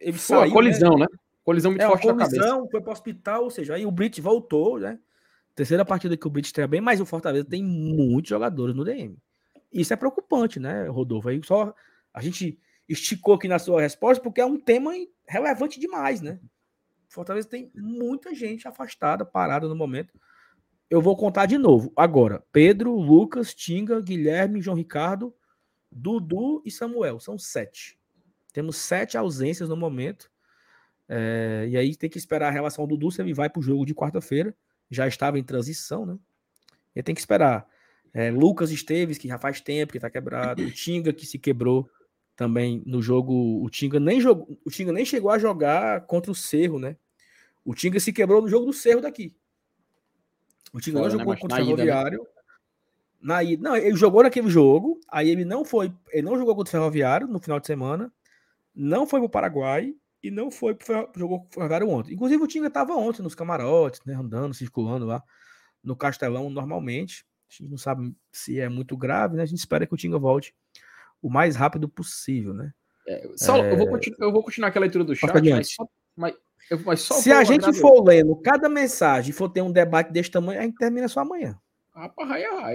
ele 0.03 0.17
foi 0.17 0.37
saiu, 0.37 0.47
uma 0.47 0.53
colisão, 0.53 0.97
né? 0.97 1.07
né? 1.11 1.17
Colisão 1.43 1.71
muito 1.71 1.81
é, 1.81 1.87
forte 1.87 2.07
colisão, 2.07 2.17
na 2.17 2.25
cabeça. 2.25 2.71
Foi 2.71 2.81
para 2.81 2.89
o 2.89 2.93
hospital, 2.93 3.43
ou 3.43 3.49
seja, 3.49 3.75
aí 3.75 3.85
o 3.85 3.91
Brit 3.91 4.21
voltou, 4.21 4.79
né? 4.79 4.99
Terceira 5.55 5.85
partida 5.85 6.17
que 6.17 6.25
o 6.25 6.29
Brit 6.29 6.51
treina 6.51 6.67
bem, 6.67 6.81
mas 6.81 7.01
o 7.01 7.05
Fortaleza 7.05 7.45
tem 7.45 7.63
muitos 7.63 8.29
jogadores 8.29 8.75
no 8.75 8.83
DM. 8.83 9.17
Isso 9.71 9.93
é 9.93 9.95
preocupante, 9.95 10.59
né, 10.59 10.87
Rodolfo? 10.87 11.29
Aí 11.29 11.41
só 11.43 11.73
a 12.13 12.21
gente 12.21 12.59
esticou 12.87 13.35
aqui 13.35 13.47
na 13.47 13.59
sua 13.59 13.81
resposta 13.81 14.21
porque 14.21 14.41
é 14.41 14.45
um 14.45 14.59
tema 14.59 14.91
relevante 15.27 15.79
demais, 15.79 16.21
né? 16.21 16.39
Fortaleza 17.07 17.47
tem 17.47 17.71
muita 17.75 18.33
gente 18.33 18.67
afastada, 18.67 19.23
parada 19.23 19.67
no 19.67 19.75
momento. 19.75 20.13
Eu 20.89 21.01
vou 21.01 21.15
contar 21.15 21.45
de 21.45 21.57
novo. 21.57 21.91
Agora, 21.95 22.43
Pedro, 22.51 22.95
Lucas, 22.95 23.53
Tinga, 23.53 24.01
Guilherme, 24.01 24.61
João 24.61 24.77
Ricardo, 24.77 25.33
Dudu 25.91 26.61
e 26.65 26.71
Samuel. 26.71 27.19
São 27.19 27.37
sete. 27.37 27.99
Temos 28.53 28.77
sete 28.77 29.17
ausências 29.17 29.67
no 29.67 29.75
momento. 29.75 30.31
É, 31.09 31.67
e 31.69 31.75
aí 31.75 31.95
tem 31.95 32.09
que 32.09 32.17
esperar 32.17 32.47
a 32.47 32.51
relação 32.51 32.87
do 32.87 33.11
se 33.11 33.21
ele 33.21 33.33
vai 33.33 33.49
para 33.49 33.59
o 33.59 33.63
jogo 33.63 33.85
de 33.85 33.95
quarta-feira. 33.95 34.55
Já 34.89 35.07
estava 35.07 35.39
em 35.39 35.43
transição, 35.43 36.05
né? 36.05 36.17
E 36.95 37.01
tem 37.01 37.15
que 37.15 37.21
esperar. 37.21 37.67
É, 38.13 38.29
Lucas 38.29 38.71
Esteves, 38.71 39.17
que 39.17 39.27
já 39.27 39.39
faz 39.39 39.59
tempo 39.59 39.91
que 39.91 39.97
está 39.97 40.09
quebrado. 40.09 40.63
O 40.63 40.71
Tinga, 40.71 41.11
que 41.11 41.25
se 41.25 41.39
quebrou 41.39 41.89
também 42.35 42.83
no 42.85 43.01
jogo. 43.01 43.63
O 43.63 43.69
Tinga 43.69 43.99
nem 43.99 44.21
jogou. 44.21 44.57
O 44.63 44.69
Tinga 44.69 44.93
nem 44.93 45.03
chegou 45.03 45.31
a 45.31 45.39
jogar 45.39 46.01
contra 46.05 46.31
o 46.31 46.35
Cerro, 46.35 46.77
né? 46.77 46.95
O 47.65 47.73
Tinga 47.73 47.99
se 47.99 48.13
quebrou 48.13 48.41
no 48.41 48.47
jogo 48.47 48.67
do 48.67 48.73
Cerro 48.73 49.01
daqui. 49.01 49.35
O 50.71 50.79
Tinga 50.79 50.99
não 50.99 51.05
né, 51.05 51.11
jogou 51.11 51.33
né? 51.33 51.39
contra 51.39 51.61
o 51.61 51.65
Ferroviário. 51.65 52.21
Ida, 52.21 52.23
né? 52.23 52.33
Na 53.23 53.41
ida, 53.41 53.63
não, 53.63 53.77
ele 53.77 53.95
jogou 53.95 54.21
naquele 54.21 54.49
jogo, 54.49 54.99
aí 55.07 55.29
ele 55.29 55.45
não 55.45 55.63
foi, 55.63 55.93
ele 56.11 56.23
não 56.23 56.37
jogou 56.37 56.53
contra 56.53 56.69
o 56.69 56.71
Ferroviário 56.71 57.25
no 57.25 57.39
final 57.39 57.57
de 57.57 57.65
semana, 57.65 58.11
não 58.75 59.05
foi 59.05 59.19
para 59.19 59.27
o 59.27 59.29
Paraguai 59.29 59.93
e 60.21 60.31
não 60.31 60.49
foi 60.49 60.73
pro 60.73 61.09
jogou 61.15 61.41
com 61.41 61.47
o 61.47 61.53
Ferroviário 61.53 61.89
ontem. 61.89 62.13
Inclusive 62.13 62.41
o 62.41 62.47
Tinga 62.47 62.67
estava 62.67 62.93
ontem 62.95 63.21
nos 63.21 63.35
camarotes, 63.35 64.01
né, 64.05 64.15
andando, 64.15 64.53
circulando 64.53 65.05
lá 65.05 65.21
no 65.83 65.95
Castelão 65.95 66.49
normalmente. 66.49 67.25
A 67.49 67.53
gente 67.53 67.69
não 67.69 67.77
sabe 67.77 68.15
se 68.31 68.59
é 68.59 68.69
muito 68.69 68.97
grave, 68.97 69.35
né? 69.35 69.43
A 69.43 69.45
gente 69.45 69.59
espera 69.59 69.85
que 69.85 69.93
o 69.93 69.97
Tinga 69.97 70.17
volte 70.17 70.55
o 71.21 71.29
mais 71.29 71.55
rápido 71.55 71.87
possível, 71.87 72.53
né? 72.53 72.71
É, 73.07 73.29
só, 73.35 73.57
é... 73.57 73.73
eu, 73.73 73.77
vou 73.77 73.99
eu, 74.19 74.31
vou 74.31 74.43
continuar 74.43 74.69
aqui 74.69 74.77
a 74.77 74.81
leitura 74.81 75.03
do 75.03 75.15
chat, 75.15 75.29
mas, 75.33 75.73
só, 75.73 75.85
mas, 76.15 76.33
mas 76.85 77.01
só 77.01 77.15
Se 77.15 77.31
a 77.31 77.43
gente 77.43 77.73
for 77.73 78.01
lendo 78.01 78.35
cada 78.37 78.69
mensagem 78.69 79.29
e 79.29 79.33
for 79.33 79.49
ter 79.49 79.61
um 79.61 79.71
debate 79.71 80.11
desse 80.11 80.31
tamanho, 80.31 80.59
a 80.59 80.63
gente 80.63 80.75
termina 80.75 81.07
só 81.07 81.19
amanhã. 81.19 81.59
Ah, 81.93 82.09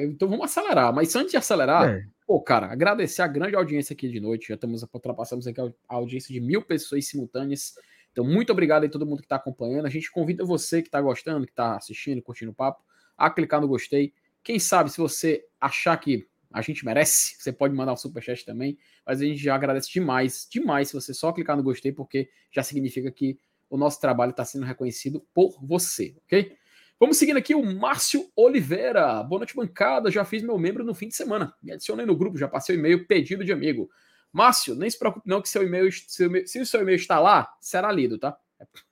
então 0.02 0.28
vamos 0.28 0.44
acelerar. 0.44 0.94
Mas 0.94 1.16
antes 1.16 1.32
de 1.32 1.36
acelerar, 1.36 1.88
é. 1.88 2.04
Pô, 2.28 2.42
cara, 2.42 2.66
agradecer 2.70 3.22
a 3.22 3.26
grande 3.26 3.56
audiência 3.56 3.94
aqui 3.94 4.06
de 4.06 4.20
noite. 4.20 4.48
Já 4.48 4.54
estamos, 4.54 4.82
ultrapassamos 4.82 5.46
aqui 5.46 5.58
a 5.62 5.72
audiência 5.88 6.30
de 6.30 6.38
mil 6.42 6.60
pessoas 6.60 7.06
simultâneas. 7.06 7.72
Então, 8.12 8.22
muito 8.22 8.52
obrigado 8.52 8.84
a 8.84 8.88
todo 8.88 9.06
mundo 9.06 9.20
que 9.20 9.24
está 9.24 9.36
acompanhando. 9.36 9.86
A 9.86 9.88
gente 9.88 10.12
convida 10.12 10.44
você 10.44 10.82
que 10.82 10.88
está 10.88 11.00
gostando, 11.00 11.46
que 11.46 11.52
está 11.52 11.76
assistindo, 11.76 12.20
curtindo 12.20 12.50
o 12.50 12.54
papo, 12.54 12.84
a 13.16 13.30
clicar 13.30 13.62
no 13.62 13.66
gostei. 13.66 14.12
Quem 14.44 14.58
sabe, 14.58 14.90
se 14.90 14.98
você 14.98 15.42
achar 15.58 15.96
que 15.96 16.28
a 16.52 16.60
gente 16.60 16.84
merece, 16.84 17.34
você 17.38 17.50
pode 17.50 17.74
mandar 17.74 17.94
um 17.94 17.96
superchat 17.96 18.44
também. 18.44 18.76
Mas 19.06 19.22
a 19.22 19.24
gente 19.24 19.38
já 19.38 19.54
agradece 19.54 19.90
demais, 19.90 20.46
demais 20.50 20.88
se 20.88 20.94
você 20.94 21.14
só 21.14 21.32
clicar 21.32 21.56
no 21.56 21.62
gostei, 21.62 21.92
porque 21.92 22.28
já 22.52 22.62
significa 22.62 23.10
que 23.10 23.38
o 23.70 23.78
nosso 23.78 24.02
trabalho 24.02 24.32
está 24.32 24.44
sendo 24.44 24.66
reconhecido 24.66 25.26
por 25.32 25.58
você, 25.62 26.14
ok? 26.26 26.54
Vamos 27.00 27.16
seguindo 27.16 27.36
aqui 27.36 27.54
o 27.54 27.64
Márcio 27.64 28.28
Oliveira. 28.34 29.22
Boa 29.22 29.38
noite, 29.38 29.54
bancada. 29.54 30.10
Já 30.10 30.24
fiz 30.24 30.42
meu 30.42 30.58
membro 30.58 30.82
no 30.82 30.92
fim 30.92 31.06
de 31.06 31.14
semana. 31.14 31.54
Me 31.62 31.70
adicionei 31.70 32.04
no 32.04 32.16
grupo, 32.16 32.36
já 32.36 32.48
passei 32.48 32.74
o 32.74 32.78
e-mail 32.80 33.06
pedido 33.06 33.44
de 33.44 33.52
amigo. 33.52 33.88
Márcio, 34.32 34.74
nem 34.74 34.90
se 34.90 34.98
preocupe 34.98 35.28
não 35.28 35.40
que 35.40 35.48
seu 35.48 35.62
e-mail, 35.62 35.88
se 35.92 36.60
o 36.60 36.66
seu 36.66 36.80
e-mail 36.80 36.96
está 36.96 37.20
lá, 37.20 37.54
será 37.60 37.92
lido, 37.92 38.18
tá? 38.18 38.36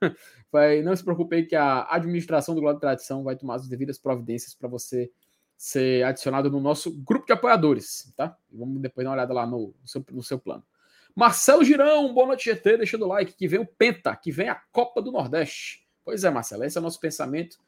Vai, 0.52 0.82
não 0.82 0.94
se 0.94 1.02
preocupe 1.02 1.46
que 1.46 1.56
a 1.56 1.84
administração 1.90 2.54
do 2.54 2.60
Globo 2.60 2.76
de 2.76 2.80
Tradição 2.80 3.24
vai 3.24 3.34
tomar 3.34 3.56
as 3.56 3.68
devidas 3.68 3.98
providências 3.98 4.54
para 4.54 4.68
você 4.68 5.10
ser 5.56 6.04
adicionado 6.04 6.48
no 6.48 6.60
nosso 6.60 6.92
grupo 7.02 7.26
de 7.26 7.32
apoiadores, 7.32 8.12
tá? 8.16 8.38
Vamos 8.52 8.80
depois 8.80 9.04
dar 9.04 9.10
uma 9.10 9.16
olhada 9.16 9.34
lá 9.34 9.44
no, 9.44 9.74
no, 9.80 9.88
seu, 9.88 10.06
no 10.12 10.22
seu 10.22 10.38
plano. 10.38 10.64
Marcelo 11.12 11.64
Girão, 11.64 12.14
boa 12.14 12.28
noite, 12.28 12.44
GT, 12.44 12.76
deixando 12.76 13.04
o 13.04 13.08
like, 13.08 13.34
que 13.34 13.48
vem 13.48 13.58
o 13.58 13.66
Penta, 13.66 14.14
que 14.14 14.30
vem 14.30 14.48
a 14.48 14.62
Copa 14.70 15.02
do 15.02 15.10
Nordeste. 15.10 15.84
Pois 16.04 16.22
é, 16.22 16.30
Marcelo, 16.30 16.62
esse 16.62 16.78
é 16.78 16.80
o 16.80 16.84
nosso 16.84 17.00
pensamento 17.00 17.58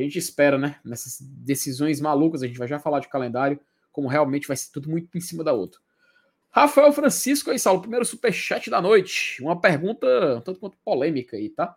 a 0.00 0.02
gente 0.02 0.18
espera, 0.18 0.58
né? 0.58 0.76
Nessas 0.84 1.20
decisões 1.20 2.00
malucas, 2.00 2.42
a 2.42 2.46
gente 2.46 2.58
vai 2.58 2.68
já 2.68 2.78
falar 2.78 3.00
de 3.00 3.08
calendário, 3.08 3.60
como 3.90 4.08
realmente 4.08 4.48
vai 4.48 4.56
ser 4.56 4.70
tudo 4.72 4.88
muito 4.88 5.16
em 5.16 5.20
cima 5.20 5.44
da 5.44 5.52
outra. 5.52 5.78
Rafael 6.50 6.92
Francisco 6.92 7.50
aí, 7.50 7.58
Saulo, 7.58 7.80
primeiro 7.80 8.04
superchat 8.04 8.68
da 8.68 8.80
noite. 8.80 9.42
Uma 9.42 9.58
pergunta 9.58 10.42
tanto 10.44 10.60
quanto 10.60 10.76
polêmica 10.84 11.36
aí, 11.36 11.48
tá? 11.48 11.76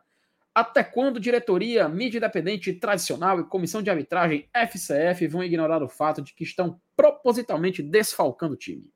Até 0.54 0.84
quando 0.84 1.20
diretoria, 1.20 1.88
mídia 1.88 2.18
independente 2.18 2.74
tradicional 2.74 3.40
e 3.40 3.46
comissão 3.46 3.82
de 3.82 3.90
arbitragem 3.90 4.50
FCF 4.54 5.28
vão 5.28 5.44
ignorar 5.44 5.84
o 5.84 5.90
fato 5.90 6.22
de 6.22 6.34
que 6.34 6.44
estão 6.44 6.80
propositalmente 6.96 7.82
desfalcando 7.84 8.54
o 8.54 8.58
time? 8.58 8.90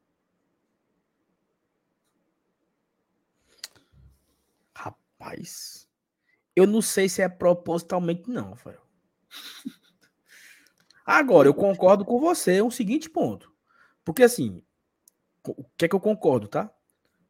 Rapaz, 4.73 5.87
eu 6.55 6.65
não 6.65 6.81
sei 6.81 7.07
se 7.09 7.21
é 7.21 7.27
propositalmente 7.27 8.29
não, 8.29 8.51
Rafael. 8.51 8.88
Agora, 11.05 11.47
eu 11.47 11.53
concordo 11.53 12.05
com 12.05 12.19
você 12.19 12.61
um 12.61 12.69
seguinte 12.69 13.09
ponto. 13.09 13.51
Porque 14.05 14.23
assim, 14.23 14.61
o 15.43 15.65
que 15.77 15.85
é 15.85 15.87
que 15.87 15.95
eu 15.95 15.99
concordo, 15.99 16.47
tá? 16.47 16.71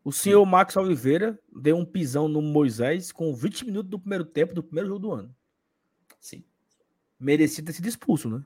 O 0.04 0.12
senhor 0.12 0.46
Max 0.46 0.76
Oliveira 0.76 1.40
deu 1.54 1.78
um 1.78 1.86
pisão 1.86 2.28
no 2.28 2.42
Moisés 2.42 3.12
com 3.12 3.34
20 3.34 3.66
minutos 3.66 3.90
do 3.90 4.00
primeiro 4.00 4.26
tempo 4.26 4.54
do 4.54 4.64
primeiro 4.64 4.88
jogo 4.88 5.00
do 5.00 5.12
ano. 5.12 5.36
Sim. 6.20 6.44
Merecia 7.20 7.64
ter 7.64 7.74
sido 7.74 7.88
expulso, 7.88 8.30
né? 8.30 8.44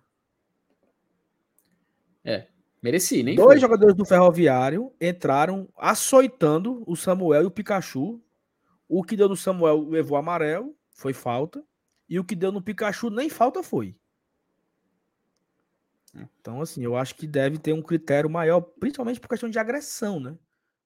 É, 2.24 2.48
mereci, 2.82 3.22
nem 3.22 3.36
Dois 3.36 3.54
foi. 3.54 3.60
jogadores 3.60 3.96
do 3.96 4.06
Ferroviário 4.06 4.94
entraram 5.00 5.68
açoitando 5.78 6.84
o 6.88 6.96
Samuel 6.96 7.44
e 7.44 7.46
o 7.46 7.52
Pikachu. 7.52 8.22
O 8.88 9.04
que 9.04 9.16
deu 9.16 9.30
no 9.30 9.36
Samuel 9.36 9.88
levou 9.90 10.18
amarelo, 10.18 10.76
foi 10.92 11.14
falta. 11.14 11.64
E 12.14 12.20
o 12.20 12.24
que 12.24 12.36
deu 12.36 12.52
no 12.52 12.62
Pikachu 12.62 13.10
nem 13.10 13.28
falta 13.28 13.64
foi. 13.64 13.98
Então, 16.14 16.62
assim, 16.62 16.84
eu 16.84 16.96
acho 16.96 17.16
que 17.16 17.26
deve 17.26 17.58
ter 17.58 17.74
um 17.74 17.82
critério 17.82 18.30
maior, 18.30 18.62
principalmente 18.62 19.20
por 19.20 19.28
questão 19.28 19.50
de 19.50 19.58
agressão, 19.58 20.20
né? 20.20 20.38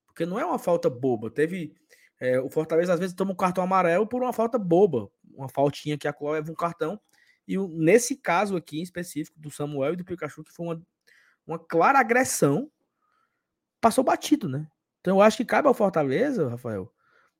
Porque 0.05 0.25
não 0.25 0.39
é 0.39 0.45
uma 0.45 0.57
falta 0.57 0.89
boba. 0.89 1.29
Teve. 1.29 1.75
É, 2.17 2.39
o 2.39 2.49
Fortaleza 2.49 2.93
às 2.93 2.99
vezes 3.01 3.13
toma 3.13 3.33
um 3.33 3.35
cartão 3.35 3.61
amarelo 3.61 4.07
por 4.07 4.23
uma 4.23 4.31
falta 4.31 4.57
boba. 4.57 5.11
Uma 5.33 5.49
faltinha 5.49 5.97
que 5.97 6.07
a 6.07 6.13
Cló 6.13 6.31
leva 6.31 6.49
um 6.49 6.55
cartão. 6.55 6.97
E 7.45 7.57
nesse 7.57 8.15
caso 8.15 8.55
aqui 8.55 8.79
em 8.79 8.83
específico, 8.83 9.37
do 9.37 9.51
Samuel 9.51 9.95
e 9.95 9.97
do 9.97 10.05
Pikachu, 10.05 10.45
que 10.45 10.53
foi 10.53 10.65
uma, 10.65 10.81
uma 11.45 11.59
clara 11.59 11.99
agressão, 11.99 12.71
passou 13.81 14.01
batido, 14.01 14.47
né? 14.47 14.65
Então 15.01 15.17
eu 15.17 15.21
acho 15.21 15.35
que 15.35 15.43
cabe 15.43 15.67
ao 15.67 15.73
Fortaleza, 15.73 16.47
Rafael, 16.47 16.89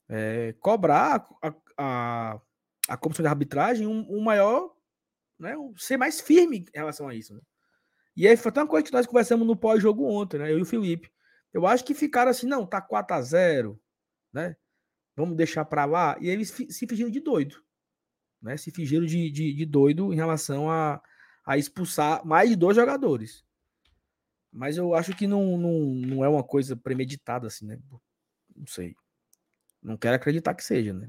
é, 0.10 0.54
cobrar 0.60 1.26
a, 1.42 1.54
a, 1.78 2.42
a 2.88 2.98
comissão 2.98 3.24
de 3.24 3.28
arbitragem 3.28 3.88
um, 3.88 4.06
um 4.10 4.22
maior, 4.22 4.74
né, 5.40 5.58
um, 5.58 5.76
ser 5.78 5.98
mais 5.98 6.22
firme 6.22 6.66
em 6.74 6.78
relação 6.78 7.08
a 7.08 7.16
isso. 7.16 7.34
Né? 7.34 7.42
E 8.16 8.28
aí 8.28 8.36
foi 8.36 8.50
até 8.50 8.62
uma 8.62 8.68
coisa 8.68 8.86
que 8.86 8.94
nós 8.94 9.06
conversamos 9.06 9.46
no 9.46 9.56
pós-jogo 9.56 10.06
ontem, 10.06 10.40
né? 10.40 10.52
Eu 10.52 10.58
e 10.58 10.62
o 10.62 10.66
Felipe. 10.66 11.12
Eu 11.54 11.68
acho 11.68 11.86
que 11.86 11.94
ficaram 11.94 12.32
assim, 12.32 12.48
não, 12.48 12.66
tá 12.66 12.82
4 12.82 13.16
a 13.16 13.22
0 13.22 13.80
né? 14.34 14.56
Vamos 15.16 15.36
deixar 15.36 15.66
para 15.66 15.86
lá. 15.86 16.18
E 16.20 16.30
eles 16.30 16.50
se 16.50 16.88
fingiram 16.88 17.10
de 17.10 17.20
doido. 17.20 17.64
Né? 18.42 18.58
Se 18.58 18.72
fingiram 18.72 19.06
de, 19.06 19.32
de, 19.32 19.54
de 19.54 19.66
doido 19.66 20.14
em 20.14 20.16
relação 20.16 20.70
a, 20.70 21.02
a 21.46 21.58
expulsar 21.58 22.26
mais 22.26 22.50
de 22.50 22.56
dois 22.56 22.76
jogadores. 22.76 23.44
Mas 24.52 24.78
eu 24.78 24.94
acho 24.94 25.16
que 25.16 25.28
não, 25.28 25.58
não, 25.58 25.80
não 25.96 26.26
é 26.26 26.30
uma 26.30 26.44
coisa 26.44 26.76
premeditada, 26.76 27.48
assim, 27.48 27.66
né? 27.66 27.80
Não 28.56 28.68
sei. 28.68 28.96
Não 29.82 29.98
quero 29.98 30.16
acreditar 30.16 30.54
que 30.54 30.64
seja, 30.64 30.94
né? 30.94 31.08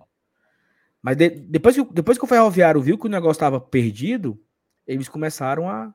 Mas 1.02 1.16
de, 1.16 1.30
depois, 1.30 1.76
que, 1.76 1.84
depois 1.92 2.18
que 2.18 2.24
o 2.24 2.28
Ferroviário 2.28 2.80
viu 2.80 2.98
que 2.98 3.06
o 3.06 3.10
negócio 3.10 3.32
estava 3.32 3.60
perdido, 3.60 4.40
eles 4.86 5.08
começaram 5.08 5.68
a, 5.68 5.94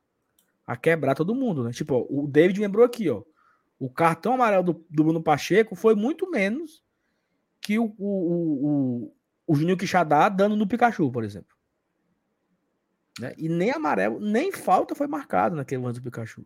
a 0.66 0.78
quebrar 0.78 1.16
todo 1.16 1.36
mundo, 1.36 1.64
né? 1.64 1.72
Tipo, 1.72 1.96
ó, 1.96 2.06
o 2.10 2.28
David 2.28 2.60
lembrou 2.60 2.86
aqui, 2.86 3.10
ó. 3.10 3.24
O 3.80 3.90
cartão 3.90 4.34
amarelo 4.34 4.64
do, 4.64 4.86
do 4.90 5.04
Bruno 5.04 5.22
Pacheco 5.22 5.76
foi 5.76 5.94
muito 5.94 6.30
menos 6.30 6.84
que 7.60 7.78
o, 7.80 7.94
o, 7.98 9.08
o, 9.08 9.16
o 9.48 9.56
Juninho 9.56 9.78
Quixadá 9.78 10.30
dando 10.30 10.56
no 10.56 10.68
Pikachu, 10.68 11.12
por 11.12 11.24
exemplo. 11.24 11.56
Né? 13.20 13.34
E 13.38 13.50
nem 13.50 13.72
amarelo, 13.72 14.20
nem 14.20 14.52
falta 14.52 14.96
foi 14.96 15.08
marcado 15.08 15.56
naquele 15.56 15.82
lance 15.82 16.00
do 16.00 16.04
Pikachu. 16.04 16.46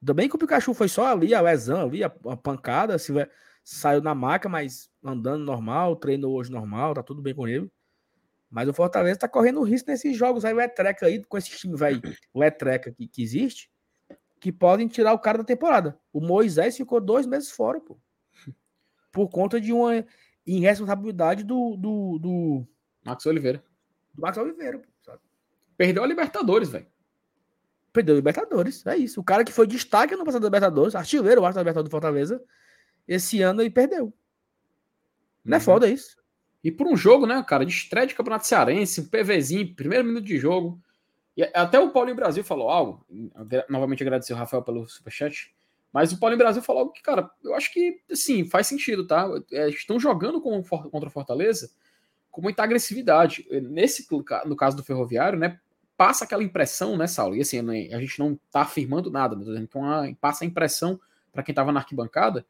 Bem 0.00 0.28
que 0.28 0.36
o 0.36 0.38
Pikachu 0.38 0.72
foi 0.72 0.88
só 0.88 1.06
ali, 1.08 1.34
a 1.34 1.40
lesão 1.40 1.82
ali, 1.82 2.04
a, 2.04 2.12
a 2.28 2.36
pancada, 2.36 2.98
se 2.98 3.12
vai, 3.12 3.28
saiu 3.66 4.00
na 4.00 4.14
maca, 4.14 4.48
mas 4.48 4.88
andando 5.02 5.44
normal, 5.44 5.96
treinou 5.96 6.36
hoje 6.36 6.52
normal, 6.52 6.94
tá 6.94 7.02
tudo 7.02 7.20
bem 7.20 7.34
com 7.34 7.48
ele. 7.48 7.68
Mas 8.48 8.68
o 8.68 8.72
Fortaleza 8.72 9.18
tá 9.18 9.28
correndo 9.28 9.60
risco 9.64 9.90
nesses 9.90 10.16
jogos 10.16 10.44
aí, 10.44 10.54
o 10.54 10.60
Etreca 10.60 11.06
aí, 11.06 11.22
com 11.24 11.36
esse 11.36 11.50
time, 11.50 11.76
velho, 11.76 12.00
o 12.32 12.44
Etreca 12.44 12.92
que, 12.92 13.08
que 13.08 13.20
existe, 13.20 13.68
que 14.38 14.52
podem 14.52 14.86
tirar 14.86 15.12
o 15.12 15.18
cara 15.18 15.38
da 15.38 15.44
temporada. 15.44 15.98
O 16.12 16.20
Moisés 16.20 16.76
ficou 16.76 17.00
dois 17.00 17.26
meses 17.26 17.50
fora, 17.50 17.80
pô. 17.80 17.98
Por 19.10 19.28
conta 19.30 19.60
de 19.60 19.72
uma 19.72 20.06
irresponsabilidade 20.46 21.42
do, 21.42 21.76
do, 21.76 22.18
do... 22.20 22.66
Max 23.04 23.26
Oliveira. 23.26 23.64
Do 24.14 24.22
Max 24.22 24.38
Oliveira, 24.38 24.78
pô, 24.78 24.88
sabe? 25.02 25.18
Perdeu 25.76 26.04
a 26.04 26.06
Libertadores, 26.06 26.68
velho. 26.68 26.86
Perdeu 27.92 28.14
a 28.14 28.18
Libertadores, 28.18 28.86
é 28.86 28.96
isso. 28.96 29.20
O 29.20 29.24
cara 29.24 29.42
que 29.42 29.52
foi 29.52 29.66
destaque 29.66 30.14
no 30.14 30.24
passado 30.24 30.42
da 30.42 30.46
Libertadores, 30.46 30.94
artilheiro, 30.94 31.40
eu 31.40 31.46
acho, 31.46 31.56
da 31.56 31.62
Libertadores 31.62 31.88
do 31.88 31.90
Fortaleza, 31.90 32.40
esse 33.06 33.42
ano 33.42 33.62
ele 33.62 33.70
perdeu. 33.70 34.12
Não 35.44 35.56
é 35.56 35.58
uhum. 35.58 35.64
foda 35.64 35.88
isso? 35.88 36.16
E 36.62 36.70
por 36.70 36.86
um 36.86 36.96
jogo, 36.96 37.26
né, 37.26 37.44
cara, 37.46 37.64
de 37.64 37.72
estreia 37.72 38.06
de 38.06 38.14
Campeonato 38.14 38.46
Cearense, 38.46 39.00
um 39.00 39.06
PVzinho, 39.06 39.74
primeiro 39.74 40.04
minuto 40.04 40.24
de 40.24 40.36
jogo. 40.36 40.80
E 41.36 41.42
até 41.54 41.78
o 41.78 41.90
Paulinho 41.90 42.16
Brasil 42.16 42.42
falou 42.42 42.68
algo. 42.68 43.06
Novamente 43.68 44.02
agradecer 44.02 44.32
o 44.32 44.36
Rafael 44.36 44.62
pelo 44.62 44.88
superchat. 44.88 45.54
Mas 45.92 46.12
o 46.12 46.18
Paulinho 46.18 46.38
Brasil 46.38 46.60
falou 46.62 46.80
algo 46.80 46.92
que, 46.92 47.02
cara, 47.02 47.30
eu 47.44 47.54
acho 47.54 47.72
que, 47.72 48.00
sim, 48.12 48.44
faz 48.44 48.66
sentido, 48.66 49.06
tá? 49.06 49.28
É, 49.52 49.68
estão 49.68 50.00
jogando 50.00 50.40
com, 50.40 50.62
contra 50.62 51.08
o 51.08 51.12
Fortaleza 51.12 51.70
com 52.30 52.42
muita 52.42 52.62
agressividade. 52.64 53.46
Nesse, 53.62 54.06
no 54.44 54.56
caso 54.56 54.76
do 54.76 54.82
Ferroviário, 54.82 55.38
né, 55.38 55.58
passa 55.96 56.24
aquela 56.24 56.42
impressão, 56.42 56.96
né, 56.96 57.06
Saulo? 57.06 57.36
E 57.36 57.40
assim, 57.40 57.60
a 57.94 58.00
gente 58.00 58.18
não 58.18 58.38
tá 58.50 58.62
afirmando 58.62 59.10
nada, 59.10 59.36
então 59.58 59.82
passa 60.20 60.44
a 60.44 60.46
impressão 60.46 61.00
para 61.32 61.42
quem 61.42 61.54
tava 61.54 61.72
na 61.72 61.80
arquibancada 61.80 62.44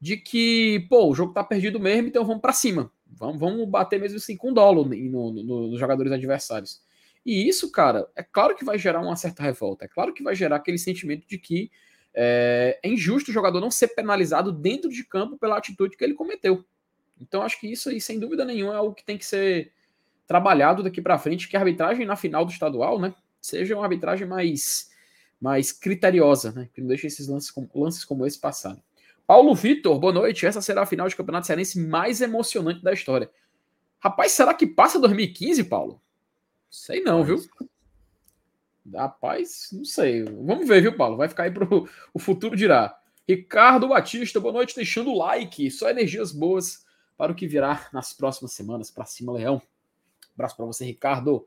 de 0.00 0.16
que, 0.16 0.86
pô, 0.88 1.10
o 1.10 1.14
jogo 1.14 1.32
tá 1.32 1.44
perdido 1.44 1.78
mesmo, 1.78 2.08
então 2.08 2.24
vamos 2.24 2.40
para 2.40 2.52
cima. 2.52 2.90
Vamos, 3.06 3.38
vamos 3.38 3.68
bater 3.68 4.00
mesmo 4.00 4.16
assim 4.16 4.36
com 4.36 4.52
dolo 4.52 4.84
no, 4.84 4.94
no, 4.94 5.32
no, 5.42 5.68
nos 5.68 5.78
jogadores 5.78 6.10
adversários. 6.10 6.82
E 7.24 7.46
isso, 7.46 7.70
cara, 7.70 8.08
é 8.16 8.22
claro 8.22 8.56
que 8.56 8.64
vai 8.64 8.78
gerar 8.78 9.00
uma 9.00 9.16
certa 9.16 9.42
revolta. 9.42 9.84
É 9.84 9.88
claro 9.88 10.14
que 10.14 10.22
vai 10.22 10.34
gerar 10.34 10.56
aquele 10.56 10.78
sentimento 10.78 11.26
de 11.28 11.36
que 11.36 11.70
é, 12.14 12.78
é 12.82 12.88
injusto 12.88 13.30
o 13.30 13.34
jogador 13.34 13.60
não 13.60 13.70
ser 13.70 13.88
penalizado 13.88 14.50
dentro 14.50 14.90
de 14.90 15.04
campo 15.04 15.36
pela 15.36 15.58
atitude 15.58 15.96
que 15.96 16.04
ele 16.04 16.14
cometeu. 16.14 16.64
Então, 17.20 17.42
acho 17.42 17.60
que 17.60 17.70
isso 17.70 17.90
aí, 17.90 18.00
sem 18.00 18.18
dúvida 18.18 18.44
nenhuma, 18.44 18.72
é 18.72 18.76
algo 18.76 18.94
que 18.94 19.04
tem 19.04 19.18
que 19.18 19.26
ser 19.26 19.72
trabalhado 20.26 20.82
daqui 20.82 21.02
para 21.02 21.18
frente, 21.18 21.48
que 21.48 21.56
a 21.56 21.60
arbitragem 21.60 22.06
na 22.06 22.16
final 22.16 22.44
do 22.44 22.52
estadual, 22.52 22.98
né, 22.98 23.14
seja 23.42 23.74
uma 23.74 23.84
arbitragem 23.84 24.26
mais, 24.26 24.90
mais 25.40 25.72
criteriosa, 25.72 26.52
né, 26.52 26.68
que 26.72 26.80
não 26.80 26.88
deixe 26.88 27.06
esses 27.08 27.28
lances, 27.28 27.52
lances 27.74 28.04
como 28.04 28.26
esse 28.26 28.38
passarem. 28.38 28.82
Paulo 29.30 29.54
Vitor, 29.54 29.96
boa 29.96 30.12
noite. 30.12 30.44
Essa 30.44 30.60
será 30.60 30.82
a 30.82 30.86
final 30.86 31.06
de 31.06 31.14
campeonato 31.14 31.46
cearense 31.46 31.78
mais 31.78 32.20
emocionante 32.20 32.82
da 32.82 32.92
história. 32.92 33.30
Rapaz, 34.00 34.32
será 34.32 34.52
que 34.52 34.66
passa 34.66 34.98
2015, 34.98 35.62
Paulo? 35.62 36.02
Sei 36.68 37.00
não, 37.00 37.22
viu? 37.22 37.40
Rapaz, 38.92 39.68
não 39.72 39.84
sei. 39.84 40.24
Vamos 40.24 40.66
ver, 40.66 40.82
viu, 40.82 40.96
Paulo? 40.96 41.16
Vai 41.16 41.28
ficar 41.28 41.44
aí 41.44 41.52
pro 41.52 41.88
o 42.12 42.18
futuro 42.18 42.56
dirá. 42.56 42.98
Ricardo 43.28 43.86
Batista, 43.86 44.40
boa 44.40 44.52
noite, 44.52 44.74
deixando 44.74 45.12
o 45.12 45.18
like. 45.18 45.70
Só 45.70 45.88
energias 45.88 46.32
boas 46.32 46.84
para 47.16 47.30
o 47.30 47.34
que 47.36 47.46
virá 47.46 47.88
nas 47.92 48.12
próximas 48.12 48.50
semanas. 48.50 48.90
Para 48.90 49.04
cima, 49.04 49.32
Leão. 49.32 49.62
abraço 50.34 50.56
para 50.56 50.66
você, 50.66 50.84
Ricardo. 50.84 51.46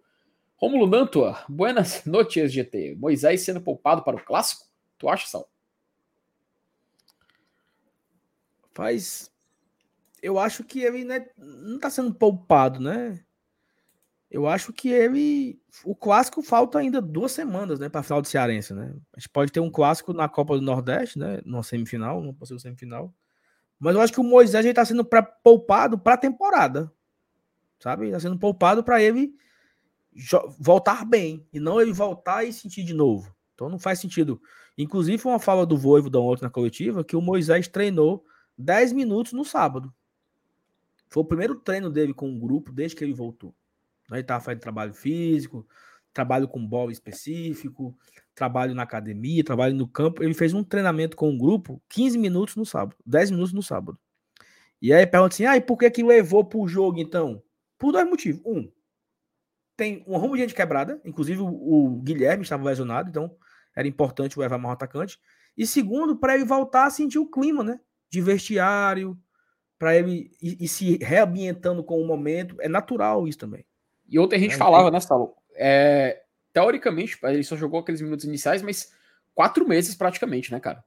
Romulo 0.56 0.88
Nantua, 0.88 1.44
buenas 1.50 2.02
noites, 2.08 2.50
GT. 2.54 2.96
Moisés 2.96 3.42
sendo 3.42 3.60
poupado 3.60 4.04
para 4.04 4.16
o 4.16 4.24
clássico? 4.24 4.68
Tu 4.98 5.10
acha, 5.10 5.28
Sal? 5.28 5.53
Faz. 8.74 9.32
Eu 10.22 10.40
acho 10.40 10.64
que 10.64 10.82
ele 10.82 11.04
né, 11.04 11.28
não 11.38 11.76
está 11.76 11.90
sendo 11.90 12.14
poupado, 12.14 12.80
né? 12.80 13.20
Eu 14.34 14.48
acho 14.48 14.74
que 14.74 14.90
ele. 14.90 15.62
O 15.84 15.96
clássico 15.96 16.42
falta 16.42 16.80
ainda 16.80 17.00
duas 17.00 17.32
semanas, 17.32 17.80
né? 17.80 17.88
Para 17.88 18.02
final 18.02 18.20
do 18.20 18.28
Cearense, 18.28 18.74
né? 18.74 18.96
A 19.16 19.20
gente 19.20 19.30
pode 19.30 19.52
ter 19.52 19.60
um 19.60 19.70
clássico 19.70 20.12
na 20.12 20.28
Copa 20.28 20.56
do 20.56 20.62
Nordeste, 20.62 21.20
né? 21.20 21.40
Numa 21.46 21.62
semifinal, 21.62 22.20
não 22.20 22.34
possível 22.34 22.60
semifinal. 22.60 23.14
Mas 23.78 23.94
eu 23.96 24.02
acho 24.02 24.14
que 24.14 24.20
o 24.20 24.24
Moisés 24.24 24.66
está 24.66 24.84
sendo 24.84 25.06
pra, 25.06 25.22
poupado 25.22 26.00
para 26.00 26.16
a 26.16 26.18
temporada. 26.18 26.92
Sabe? 27.80 28.08
Está 28.08 28.22
sendo 28.22 28.40
poupado 28.40 28.84
para 28.84 29.04
ele 29.04 29.36
voltar 30.58 31.06
bem. 31.06 31.46
E 31.54 31.60
não 31.60 31.80
ele 31.80 31.94
voltar 31.94 32.44
e 32.44 32.52
sentir 32.52 32.84
de 32.84 32.94
novo. 32.94 33.36
Então 33.54 33.70
não 33.70 33.78
faz 33.78 34.00
sentido. 34.00 34.42
Inclusive, 34.76 35.20
foi 35.20 35.32
uma 35.32 35.40
fala 35.40 35.64
do 35.64 35.78
Voivo 35.78 36.10
da 36.10 36.20
ontem 36.20 36.44
na 36.44 36.50
coletiva 36.50 37.04
que 37.04 37.16
o 37.16 37.22
Moisés 37.22 37.68
treinou 37.68 38.26
10 38.58 38.94
minutos 38.94 39.34
no 39.34 39.44
sábado. 39.44 39.94
Foi 41.10 41.22
o 41.22 41.26
primeiro 41.26 41.56
treino 41.56 41.90
dele 41.90 42.14
com 42.14 42.34
o 42.34 42.40
grupo 42.40 42.72
desde 42.72 42.96
que 42.96 43.04
ele 43.04 43.14
voltou. 43.14 43.56
Ele 44.12 44.22
estava 44.22 44.44
fazendo 44.44 44.62
trabalho 44.62 44.94
físico, 44.94 45.68
trabalho 46.14 46.48
com 46.48 46.66
bola 46.66 46.92
específico, 46.92 47.98
trabalho 48.36 48.76
na 48.76 48.84
academia, 48.84 49.44
trabalho 49.44 49.76
no 49.76 49.88
campo. 49.88 50.24
Ele 50.24 50.34
fez 50.34 50.54
um 50.54 50.64
treinamento 50.64 51.18
com 51.18 51.34
o 51.34 51.38
grupo 51.38 51.82
15 51.90 52.18
minutos 52.18 52.56
no 52.56 52.66
sábado, 52.66 52.96
10 53.06 53.32
minutos 53.32 53.54
no 53.54 53.64
sábado. 53.64 53.98
E 54.82 54.94
aí 54.94 55.06
pergunta 55.08 55.34
assim: 55.34 55.46
ah, 55.46 55.58
e 55.58 55.62
por 55.62 55.78
que 55.78 55.90
que 55.90 56.04
levou 56.04 56.44
pro 56.44 56.68
jogo 56.68 57.00
então? 57.00 57.42
Por 57.78 57.92
dois 57.92 58.08
motivos. 58.08 58.42
Um, 58.46 58.72
tem 59.76 60.04
um 60.08 60.18
rumo 60.18 60.36
de 60.36 60.42
gente 60.42 60.54
quebrada, 60.54 61.02
inclusive 61.04 61.42
o, 61.42 61.48
o 61.48 62.02
Guilherme 62.02 62.44
estava 62.44 62.64
lesionado, 62.64 63.10
então 63.10 63.36
era 63.76 63.88
importante 63.88 64.38
levar 64.38 64.58
mais 64.58 64.72
um 64.72 64.74
atacante. 64.74 65.20
E 65.58 65.66
segundo, 65.66 66.16
para 66.18 66.36
ele 66.36 66.46
voltar 66.46 66.86
a 66.86 66.90
sentir 66.90 67.20
o 67.20 67.30
clima, 67.30 67.64
né? 67.64 67.80
De 68.14 68.22
vestiário, 68.22 69.18
para 69.80 69.96
ele 69.96 70.30
ir, 70.40 70.58
ir, 70.62 70.68
se 70.68 70.98
reambientando 70.98 71.84
com 71.84 72.00
o 72.00 72.06
momento. 72.06 72.56
É 72.62 72.70
natural 72.70 73.28
isso 73.28 73.40
também. 73.40 73.66
E 74.08 74.20
ontem 74.20 74.36
a 74.36 74.40
gente 74.40 74.54
é, 74.54 74.58
falava, 74.58 74.92
né, 74.92 75.00
Saulo? 75.00 75.34
É, 75.56 76.22
teoricamente, 76.54 77.18
ele 77.24 77.44
só 77.44 77.58
jogou 77.58 77.80
aqueles 77.80 78.02
minutos 78.02 78.24
iniciais, 78.24 78.62
mas 78.62 78.94
quatro 79.34 79.68
meses 79.68 79.96
praticamente, 79.96 80.52
né, 80.52 80.60
cara? 80.60 80.84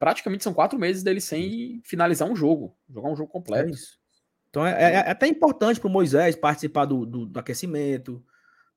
Praticamente 0.00 0.42
são 0.42 0.52
quatro 0.52 0.76
meses 0.76 1.04
dele 1.04 1.20
sem 1.20 1.80
finalizar 1.84 2.28
um 2.28 2.34
jogo, 2.34 2.76
jogar 2.90 3.08
um 3.08 3.16
jogo 3.16 3.30
completo. 3.30 3.68
É 3.68 3.72
isso. 3.72 3.96
Então 4.50 4.66
é, 4.66 4.72
é, 4.72 4.94
é 4.94 5.10
até 5.10 5.28
importante 5.28 5.78
para 5.78 5.88
o 5.88 5.92
Moisés 5.92 6.34
participar 6.34 6.86
do, 6.86 7.06
do, 7.06 7.26
do, 7.26 7.38
aquecimento, 7.38 8.20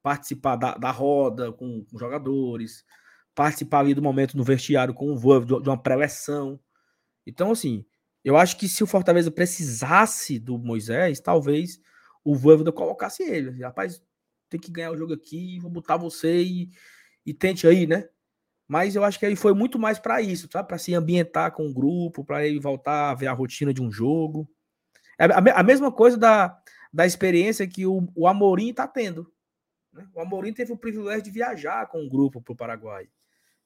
participar 0.03 0.55
da, 0.55 0.75
da 0.75 0.91
roda 0.91 1.51
com, 1.51 1.83
com 1.83 1.97
jogadores, 1.97 2.85
participar 3.33 3.79
ali 3.79 3.95
do 3.95 4.03
momento 4.03 4.37
no 4.37 4.43
vestiário 4.43 4.93
com 4.93 5.11
o 5.11 5.17
voo, 5.17 5.43
de 5.43 5.67
uma 5.67 5.81
pré-eleção. 5.81 6.59
Então, 7.27 7.51
assim, 7.51 7.85
eu 8.23 8.37
acho 8.37 8.57
que 8.57 8.69
se 8.69 8.81
o 8.83 8.87
Fortaleza 8.87 9.29
precisasse 9.29 10.39
do 10.39 10.57
Moisés, 10.57 11.19
talvez 11.19 11.79
o 12.23 12.33
Voivoda 12.33 12.71
colocasse 12.71 13.21
ele. 13.21 13.61
Rapaz, 13.61 14.01
tem 14.49 14.59
que 14.59 14.71
ganhar 14.71 14.91
o 14.91 14.97
jogo 14.97 15.13
aqui, 15.13 15.59
vou 15.59 15.69
botar 15.69 15.97
você 15.97 16.41
e, 16.41 16.69
e 17.25 17.33
tente 17.33 17.67
aí, 17.67 17.85
né? 17.85 18.07
Mas 18.65 18.95
eu 18.95 19.03
acho 19.03 19.19
que 19.19 19.25
ele 19.25 19.35
foi 19.35 19.53
muito 19.53 19.77
mais 19.77 19.99
para 19.99 20.21
isso, 20.21 20.47
tá? 20.47 20.63
Para 20.63 20.77
se 20.77 20.93
ambientar 20.93 21.51
com 21.51 21.67
o 21.67 21.73
grupo, 21.73 22.23
para 22.23 22.45
ele 22.45 22.59
voltar 22.59 23.11
a 23.11 23.13
ver 23.13 23.27
a 23.27 23.33
rotina 23.33 23.73
de 23.73 23.81
um 23.81 23.91
jogo. 23.91 24.49
É 25.19 25.25
a, 25.25 25.59
a 25.59 25.63
mesma 25.63 25.91
coisa 25.91 26.17
da, 26.17 26.61
da 26.93 27.05
experiência 27.05 27.67
que 27.67 27.85
o, 27.85 28.07
o 28.15 28.27
Amorim 28.27 28.69
está 28.69 28.87
tendo. 28.87 29.31
Né? 29.91 30.07
O 30.13 30.21
Amorim 30.21 30.53
teve 30.53 30.71
o 30.71 30.77
privilégio 30.77 31.23
de 31.23 31.31
viajar 31.31 31.87
com 31.87 32.05
o 32.05 32.09
grupo 32.09 32.41
para 32.41 32.53
o 32.53 32.57
Paraguai. 32.57 33.09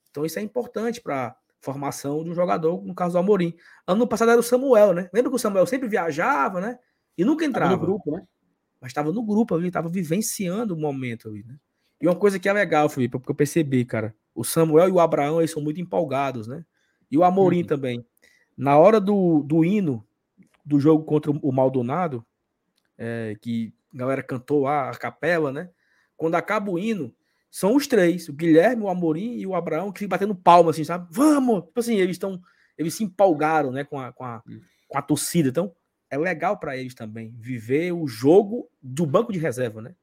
Então 0.09 0.25
isso 0.25 0.39
é 0.39 0.41
importante 0.41 0.99
para 0.99 1.35
formação 1.61 2.23
de 2.23 2.31
um 2.31 2.33
jogador, 2.33 2.83
no 2.83 2.93
caso 2.93 3.13
do 3.13 3.19
Amorim. 3.19 3.55
Ano 3.87 4.07
passado 4.07 4.31
era 4.31 4.39
o 4.39 4.43
Samuel, 4.43 4.93
né? 4.93 5.09
Lembra 5.13 5.29
que 5.29 5.35
o 5.35 5.39
Samuel 5.39 5.65
sempre 5.65 5.87
viajava, 5.87 6.59
né? 6.59 6.77
E 7.17 7.23
nunca 7.23 7.45
entrava. 7.45 7.71
no 7.71 7.79
grupo, 7.79 8.11
né? 8.11 8.23
Mas 8.79 8.89
estava 8.89 9.11
no 9.11 9.23
grupo 9.23 9.53
ali, 9.53 9.67
estava 9.67 9.87
vivenciando 9.87 10.73
o 10.73 10.77
momento 10.77 11.29
ali, 11.29 11.43
né? 11.43 11.55
E 12.01 12.07
uma 12.07 12.15
coisa 12.15 12.39
que 12.39 12.49
é 12.49 12.53
legal, 12.53 12.89
Felipe, 12.89 13.19
porque 13.19 13.31
eu 13.31 13.35
percebi, 13.35 13.85
cara, 13.85 14.15
o 14.33 14.43
Samuel 14.43 14.89
e 14.89 14.91
o 14.91 14.99
Abraão, 14.99 15.39
eles 15.39 15.51
são 15.51 15.61
muito 15.61 15.79
empolgados, 15.79 16.47
né? 16.47 16.65
E 17.11 17.17
o 17.17 17.23
Amorim 17.23 17.61
uhum. 17.61 17.67
também. 17.67 18.05
Na 18.57 18.77
hora 18.77 18.99
do, 18.99 19.43
do 19.43 19.63
hino 19.63 20.05
do 20.65 20.79
jogo 20.79 21.03
contra 21.03 21.31
o 21.31 21.51
Maldonado, 21.51 22.25
é, 22.97 23.35
que 23.39 23.73
a 23.93 23.97
galera 23.97 24.23
cantou 24.23 24.61
lá, 24.61 24.89
a 24.89 24.95
capela, 24.95 25.51
né? 25.51 25.69
Quando 26.17 26.35
acaba 26.35 26.71
o 26.71 26.79
hino, 26.79 27.13
são 27.51 27.75
os 27.75 27.85
três, 27.85 28.29
o 28.29 28.33
Guilherme, 28.33 28.81
o 28.81 28.87
Amorim 28.87 29.33
e 29.33 29.45
o 29.45 29.53
Abraão, 29.53 29.91
que 29.91 30.07
batendo 30.07 30.33
palma, 30.33 30.71
assim, 30.71 30.85
sabe? 30.85 31.05
Vamos! 31.11 31.65
Tipo 31.65 31.81
assim, 31.81 31.97
eles 31.97 32.15
estão. 32.15 32.41
Eles 32.77 32.93
se 32.93 33.03
empolgaram, 33.03 33.71
né, 33.71 33.83
com 33.83 33.99
a, 33.99 34.13
com 34.13 34.23
a, 34.23 34.41
com 34.87 34.97
a 34.97 35.01
torcida. 35.01 35.49
Então, 35.49 35.75
é 36.09 36.17
legal 36.17 36.57
para 36.57 36.77
eles 36.77 36.95
também 36.95 37.35
viver 37.37 37.91
o 37.91 38.07
jogo 38.07 38.69
do 38.81 39.05
banco 39.05 39.33
de 39.33 39.37
reserva, 39.37 39.81
né? 39.81 39.93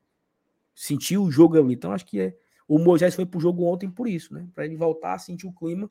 Sentir 0.75 1.17
o 1.17 1.31
jogo 1.31 1.59
ali. 1.59 1.73
Então, 1.73 1.91
acho 1.91 2.05
que 2.05 2.21
é. 2.21 2.37
O 2.69 2.79
Moisés 2.79 3.15
foi 3.15 3.25
pro 3.25 3.41
jogo 3.41 3.65
ontem 3.65 3.91
por 3.91 4.07
isso, 4.07 4.35
né? 4.35 4.47
Para 4.55 4.67
ele 4.67 4.77
voltar 4.77 5.19
sentir 5.19 5.47
o 5.47 5.53
clima. 5.53 5.91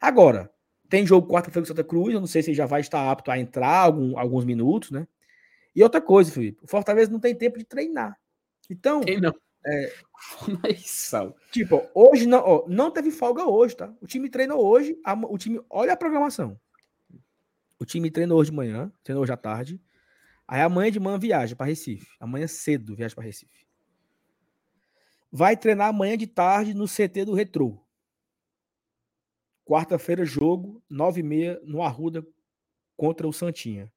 Agora, 0.00 0.50
Tem 0.88 1.06
jogo 1.06 1.32
quarta-feira 1.32 1.64
com 1.64 1.68
Santa 1.68 1.84
Cruz, 1.84 2.12
eu 2.12 2.18
não 2.18 2.26
sei 2.26 2.42
se 2.42 2.50
ele 2.50 2.56
já 2.56 2.66
vai 2.66 2.80
estar 2.80 3.08
apto 3.08 3.30
a 3.30 3.38
entrar 3.38 3.78
algum, 3.78 4.18
alguns 4.18 4.44
minutos, 4.44 4.90
né? 4.90 5.06
E 5.72 5.84
outra 5.84 6.00
coisa, 6.00 6.32
Felipe, 6.32 6.58
o 6.64 6.66
Fortaleza 6.66 7.12
não 7.12 7.20
tem 7.20 7.32
tempo 7.32 7.56
de 7.56 7.64
treinar. 7.64 8.18
Então. 8.68 9.02
Quem 9.64 10.54
não? 10.54 10.60
É, 10.64 10.74
tipo, 11.50 11.88
hoje 11.94 12.26
não, 12.26 12.38
ó, 12.38 12.64
não 12.68 12.90
teve 12.90 13.10
folga 13.10 13.44
hoje, 13.44 13.76
tá? 13.76 13.94
O 14.00 14.06
time 14.06 14.28
treinou 14.28 14.64
hoje, 14.64 14.98
a, 15.04 15.14
o 15.14 15.36
time, 15.36 15.60
olha 15.68 15.92
a 15.92 15.96
programação. 15.96 16.58
O 17.78 17.84
time 17.84 18.10
treinou 18.10 18.38
hoje 18.38 18.50
de 18.50 18.56
manhã, 18.56 18.92
treinou 19.02 19.22
hoje 19.22 19.32
à 19.32 19.36
tarde. 19.36 19.80
Aí 20.46 20.60
amanhã 20.60 20.90
de 20.90 21.00
manhã 21.00 21.18
viaja 21.18 21.56
para 21.56 21.66
Recife. 21.66 22.06
Amanhã 22.18 22.46
cedo 22.46 22.94
viaja 22.94 23.14
para 23.14 23.24
Recife. 23.24 23.66
Vai 25.32 25.56
treinar 25.56 25.88
amanhã 25.88 26.18
de 26.18 26.26
tarde 26.26 26.74
no 26.74 26.86
CT 26.86 27.24
do 27.24 27.34
Retro. 27.34 27.80
Quarta-feira, 29.64 30.24
jogo, 30.24 30.82
9h30 30.90 31.60
no 31.62 31.82
Arruda 31.82 32.26
contra 32.96 33.28
o 33.28 33.32
Santinha. 33.32 33.90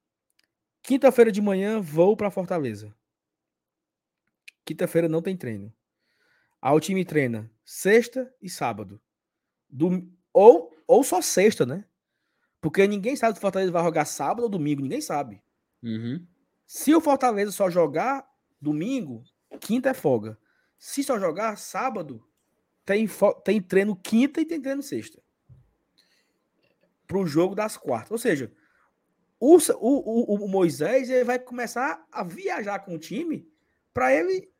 Quinta-feira 0.80 1.32
de 1.32 1.42
manhã, 1.42 1.80
vou 1.80 2.16
para 2.16 2.30
Fortaleza. 2.30 2.94
Quinta-feira 4.64 5.08
não 5.08 5.20
tem 5.20 5.36
treino. 5.36 5.72
Aí 6.60 6.72
o 6.72 6.80
time 6.80 7.04
treina 7.04 7.50
sexta 7.64 8.32
e 8.40 8.48
sábado. 8.48 9.00
Do, 9.68 10.10
ou, 10.32 10.74
ou 10.86 11.04
só 11.04 11.20
sexta, 11.20 11.66
né? 11.66 11.84
Porque 12.60 12.86
ninguém 12.86 13.14
sabe 13.14 13.34
se 13.34 13.38
o 13.38 13.42
Fortaleza 13.42 13.70
vai 13.70 13.84
jogar 13.84 14.04
sábado 14.06 14.44
ou 14.44 14.48
domingo, 14.48 14.80
ninguém 14.80 15.00
sabe. 15.00 15.42
Uhum. 15.82 16.26
Se 16.66 16.94
o 16.94 17.00
Fortaleza 17.00 17.52
só 17.52 17.68
jogar 17.68 18.26
domingo, 18.58 19.22
quinta 19.60 19.90
é 19.90 19.94
folga. 19.94 20.38
Se 20.78 21.04
só 21.04 21.18
jogar 21.18 21.58
sábado, 21.58 22.26
tem, 22.84 23.06
tem 23.44 23.60
treino 23.60 23.94
quinta 23.94 24.40
e 24.40 24.46
tem 24.46 24.60
treino 24.60 24.82
sexta. 24.82 25.22
Para 27.06 27.18
o 27.18 27.26
jogo 27.26 27.54
das 27.54 27.76
quartas. 27.76 28.10
Ou 28.10 28.18
seja, 28.18 28.50
o, 29.38 29.56
o, 29.56 30.34
o, 30.34 30.44
o 30.46 30.48
Moisés 30.48 31.10
ele 31.10 31.24
vai 31.24 31.38
começar 31.38 32.06
a 32.10 32.24
viajar 32.24 32.78
com 32.78 32.94
o 32.94 32.98
time 32.98 33.46
para 33.92 34.14
ele 34.14 34.50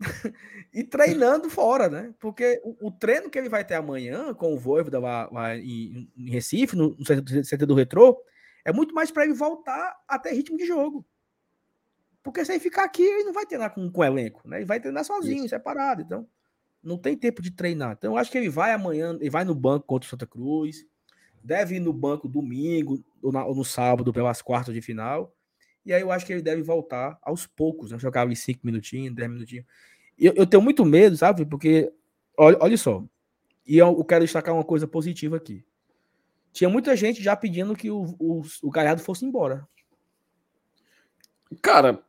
e 0.72 0.84
treinando 0.84 1.48
fora, 1.48 1.88
né? 1.88 2.14
Porque 2.18 2.60
o, 2.64 2.88
o, 2.88 2.90
treino 2.90 3.30
que 3.30 3.38
ele 3.38 3.48
vai 3.48 3.64
ter 3.64 3.74
amanhã 3.74 4.34
com 4.34 4.54
o 4.54 4.58
Voivoda 4.58 4.98
lá, 4.98 5.28
lá 5.32 5.56
em, 5.56 6.10
em, 6.16 6.30
Recife, 6.30 6.76
no, 6.76 6.90
no 6.90 7.04
CT 7.04 7.64
do 7.66 7.74
Retrô, 7.74 8.20
é 8.64 8.72
muito 8.72 8.94
mais 8.94 9.10
para 9.10 9.24
ele 9.24 9.34
voltar 9.34 9.96
a 10.06 10.18
ter 10.18 10.32
ritmo 10.32 10.56
de 10.56 10.66
jogo. 10.66 11.04
Porque 12.22 12.44
se 12.44 12.52
ele 12.52 12.60
ficar 12.60 12.84
aqui, 12.84 13.02
ele 13.02 13.24
não 13.24 13.32
vai 13.32 13.46
treinar 13.46 13.72
com, 13.72 13.90
com 13.90 14.00
o 14.00 14.04
elenco, 14.04 14.46
né? 14.48 14.58
Ele 14.58 14.66
vai 14.66 14.80
treinar 14.80 15.04
sozinho, 15.04 15.44
Isso. 15.44 15.50
separado. 15.50 16.02
Então, 16.02 16.28
não 16.82 16.98
tem 16.98 17.16
tempo 17.16 17.40
de 17.40 17.50
treinar. 17.50 17.94
Então, 17.96 18.12
eu 18.12 18.18
acho 18.18 18.30
que 18.30 18.36
ele 18.36 18.48
vai 18.48 18.72
amanhã, 18.72 19.16
ele 19.20 19.30
vai 19.30 19.44
no 19.44 19.54
banco 19.54 19.86
contra 19.86 20.06
o 20.06 20.10
Santa 20.10 20.26
Cruz, 20.26 20.84
deve 21.42 21.76
ir 21.76 21.80
no 21.80 21.92
banco 21.92 22.28
domingo 22.28 23.02
ou, 23.22 23.32
na, 23.32 23.44
ou 23.44 23.54
no 23.54 23.64
sábado 23.64 24.12
pelas 24.12 24.42
quartas 24.42 24.74
de 24.74 24.82
final. 24.82 25.32
E 25.86 25.92
aí 25.92 26.02
eu 26.02 26.10
acho 26.10 26.26
que 26.26 26.32
ele 26.32 26.42
deve 26.42 26.62
voltar 26.62 27.16
aos 27.22 27.46
poucos, 27.46 27.92
né? 27.92 27.98
Jogava 27.98 28.32
em 28.32 28.34
5 28.34 28.60
minutinhos, 28.64 29.14
10 29.14 29.30
minutinhos. 29.30 29.64
Eu, 30.18 30.32
eu, 30.34 30.44
tenho 30.44 30.60
muito 30.60 30.84
medo, 30.84 31.16
sabe? 31.16 31.46
Porque, 31.46 31.92
olha, 32.36 32.58
olha 32.60 32.76
só. 32.76 33.04
E 33.64 33.78
eu, 33.78 33.86
eu, 33.96 34.04
quero 34.04 34.24
destacar 34.24 34.52
uma 34.52 34.64
coisa 34.64 34.88
positiva 34.88 35.36
aqui. 35.36 35.64
Tinha 36.52 36.68
muita 36.68 36.96
gente 36.96 37.22
já 37.22 37.36
pedindo 37.36 37.76
que 37.76 37.88
o, 37.88 38.16
o, 38.18 38.42
o 38.64 38.70
Galhardo 38.70 39.00
fosse 39.00 39.24
embora. 39.24 39.64
Cara, 41.62 42.04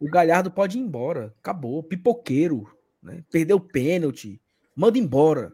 o 0.00 0.10
Galhardo 0.10 0.50
pode 0.50 0.76
ir 0.76 0.80
embora. 0.80 1.32
Acabou. 1.38 1.80
Pipoqueiro. 1.80 2.76
Né? 3.00 3.22
Perdeu 3.30 3.58
o 3.58 3.60
pênalti. 3.60 4.42
Manda 4.74 4.98
embora. 4.98 5.52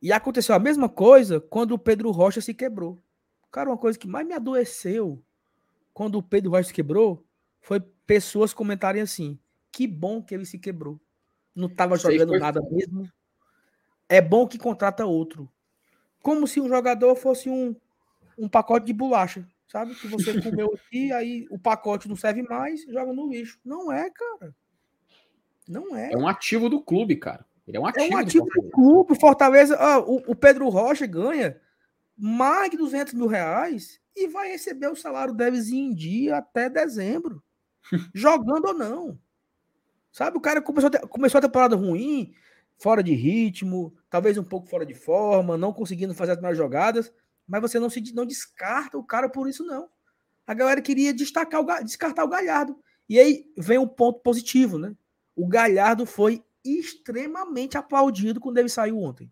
E 0.00 0.10
aconteceu 0.12 0.54
a 0.54 0.58
mesma 0.58 0.88
coisa 0.88 1.40
quando 1.40 1.72
o 1.72 1.78
Pedro 1.78 2.10
Rocha 2.10 2.40
se 2.40 2.54
quebrou. 2.54 2.98
Cara, 3.52 3.68
uma 3.68 3.76
coisa 3.76 3.98
que 3.98 4.08
mais 4.08 4.26
me 4.26 4.32
adoeceu 4.32 5.22
quando 5.94 6.16
o 6.16 6.22
Pedro 6.22 6.50
Vaz 6.50 6.66
se 6.66 6.74
quebrou, 6.74 7.24
foi 7.60 7.80
pessoas 8.04 8.52
comentarem 8.52 9.00
assim: 9.00 9.38
que 9.70 9.86
bom 9.86 10.20
que 10.20 10.34
ele 10.34 10.44
se 10.44 10.58
quebrou. 10.58 11.00
Não 11.54 11.68
estava 11.68 11.96
jogando 11.96 12.36
nada 12.38 12.60
mesmo. 12.68 13.08
É 14.08 14.20
bom 14.20 14.46
que 14.46 14.58
contrata 14.58 15.06
outro. 15.06 15.48
Como 16.20 16.46
se 16.46 16.60
um 16.60 16.68
jogador 16.68 17.14
fosse 17.14 17.48
um, 17.48 17.76
um 18.36 18.48
pacote 18.48 18.86
de 18.86 18.92
bolacha, 18.92 19.46
sabe? 19.68 19.94
Que 19.94 20.08
você 20.08 20.32
comeu 20.42 20.74
aqui, 20.74 21.12
aí 21.12 21.46
o 21.48 21.58
pacote 21.58 22.08
não 22.08 22.16
serve 22.16 22.42
mais, 22.42 22.82
joga 22.86 23.12
no 23.12 23.30
lixo. 23.30 23.58
Não 23.64 23.92
é, 23.92 24.10
cara. 24.10 24.54
Não 25.68 25.96
é. 25.96 26.12
É 26.12 26.16
um 26.16 26.26
ativo 26.26 26.68
do 26.68 26.82
clube, 26.82 27.16
cara. 27.16 27.46
Ele 27.66 27.76
é 27.78 27.80
um 27.80 27.86
ativo, 27.86 28.12
é 28.12 28.16
um 28.16 28.18
ativo 28.18 28.46
do, 28.46 28.62
do 28.62 28.70
clube. 28.70 29.18
Fortaleza, 29.18 29.76
ah, 29.76 30.00
o, 30.00 30.16
o 30.26 30.34
Pedro 30.34 30.68
Rocha 30.68 31.06
ganha 31.06 31.58
mais 32.16 32.70
de 32.70 32.76
200 32.76 33.14
mil 33.14 33.26
reais 33.26 34.00
e 34.16 34.28
vai 34.28 34.48
receber 34.48 34.88
o 34.88 34.96
salário 34.96 35.34
deles 35.34 35.68
em 35.68 35.94
dia 35.94 36.36
até 36.36 36.68
dezembro, 36.68 37.42
jogando 38.14 38.66
ou 38.66 38.74
não. 38.74 39.18
Sabe, 40.12 40.38
o 40.38 40.40
cara 40.40 40.62
começou 40.62 40.90
a, 40.94 41.08
começou 41.08 41.38
a 41.38 41.42
temporada 41.42 41.74
ruim, 41.74 42.32
fora 42.78 43.02
de 43.02 43.12
ritmo, 43.14 43.94
talvez 44.08 44.38
um 44.38 44.44
pouco 44.44 44.68
fora 44.68 44.86
de 44.86 44.94
forma, 44.94 45.56
não 45.56 45.72
conseguindo 45.72 46.14
fazer 46.14 46.32
as 46.32 46.38
melhores 46.38 46.58
jogadas, 46.58 47.12
mas 47.46 47.60
você 47.60 47.78
não 47.78 47.90
se 47.90 48.00
não 48.14 48.24
descarta 48.24 48.96
o 48.96 49.04
cara 49.04 49.28
por 49.28 49.48
isso 49.48 49.64
não. 49.64 49.88
A 50.46 50.54
galera 50.54 50.80
queria 50.80 51.12
destacar 51.12 51.60
o, 51.60 51.84
descartar 51.84 52.24
o 52.24 52.28
Galhardo. 52.28 52.78
E 53.08 53.18
aí 53.18 53.50
vem 53.56 53.78
um 53.78 53.88
ponto 53.88 54.20
positivo, 54.20 54.78
né? 54.78 54.94
O 55.34 55.48
Galhardo 55.48 56.06
foi 56.06 56.44
extremamente 56.64 57.76
aplaudido 57.76 58.40
quando 58.40 58.58
ele 58.58 58.68
saiu 58.68 58.98
ontem. 58.98 59.30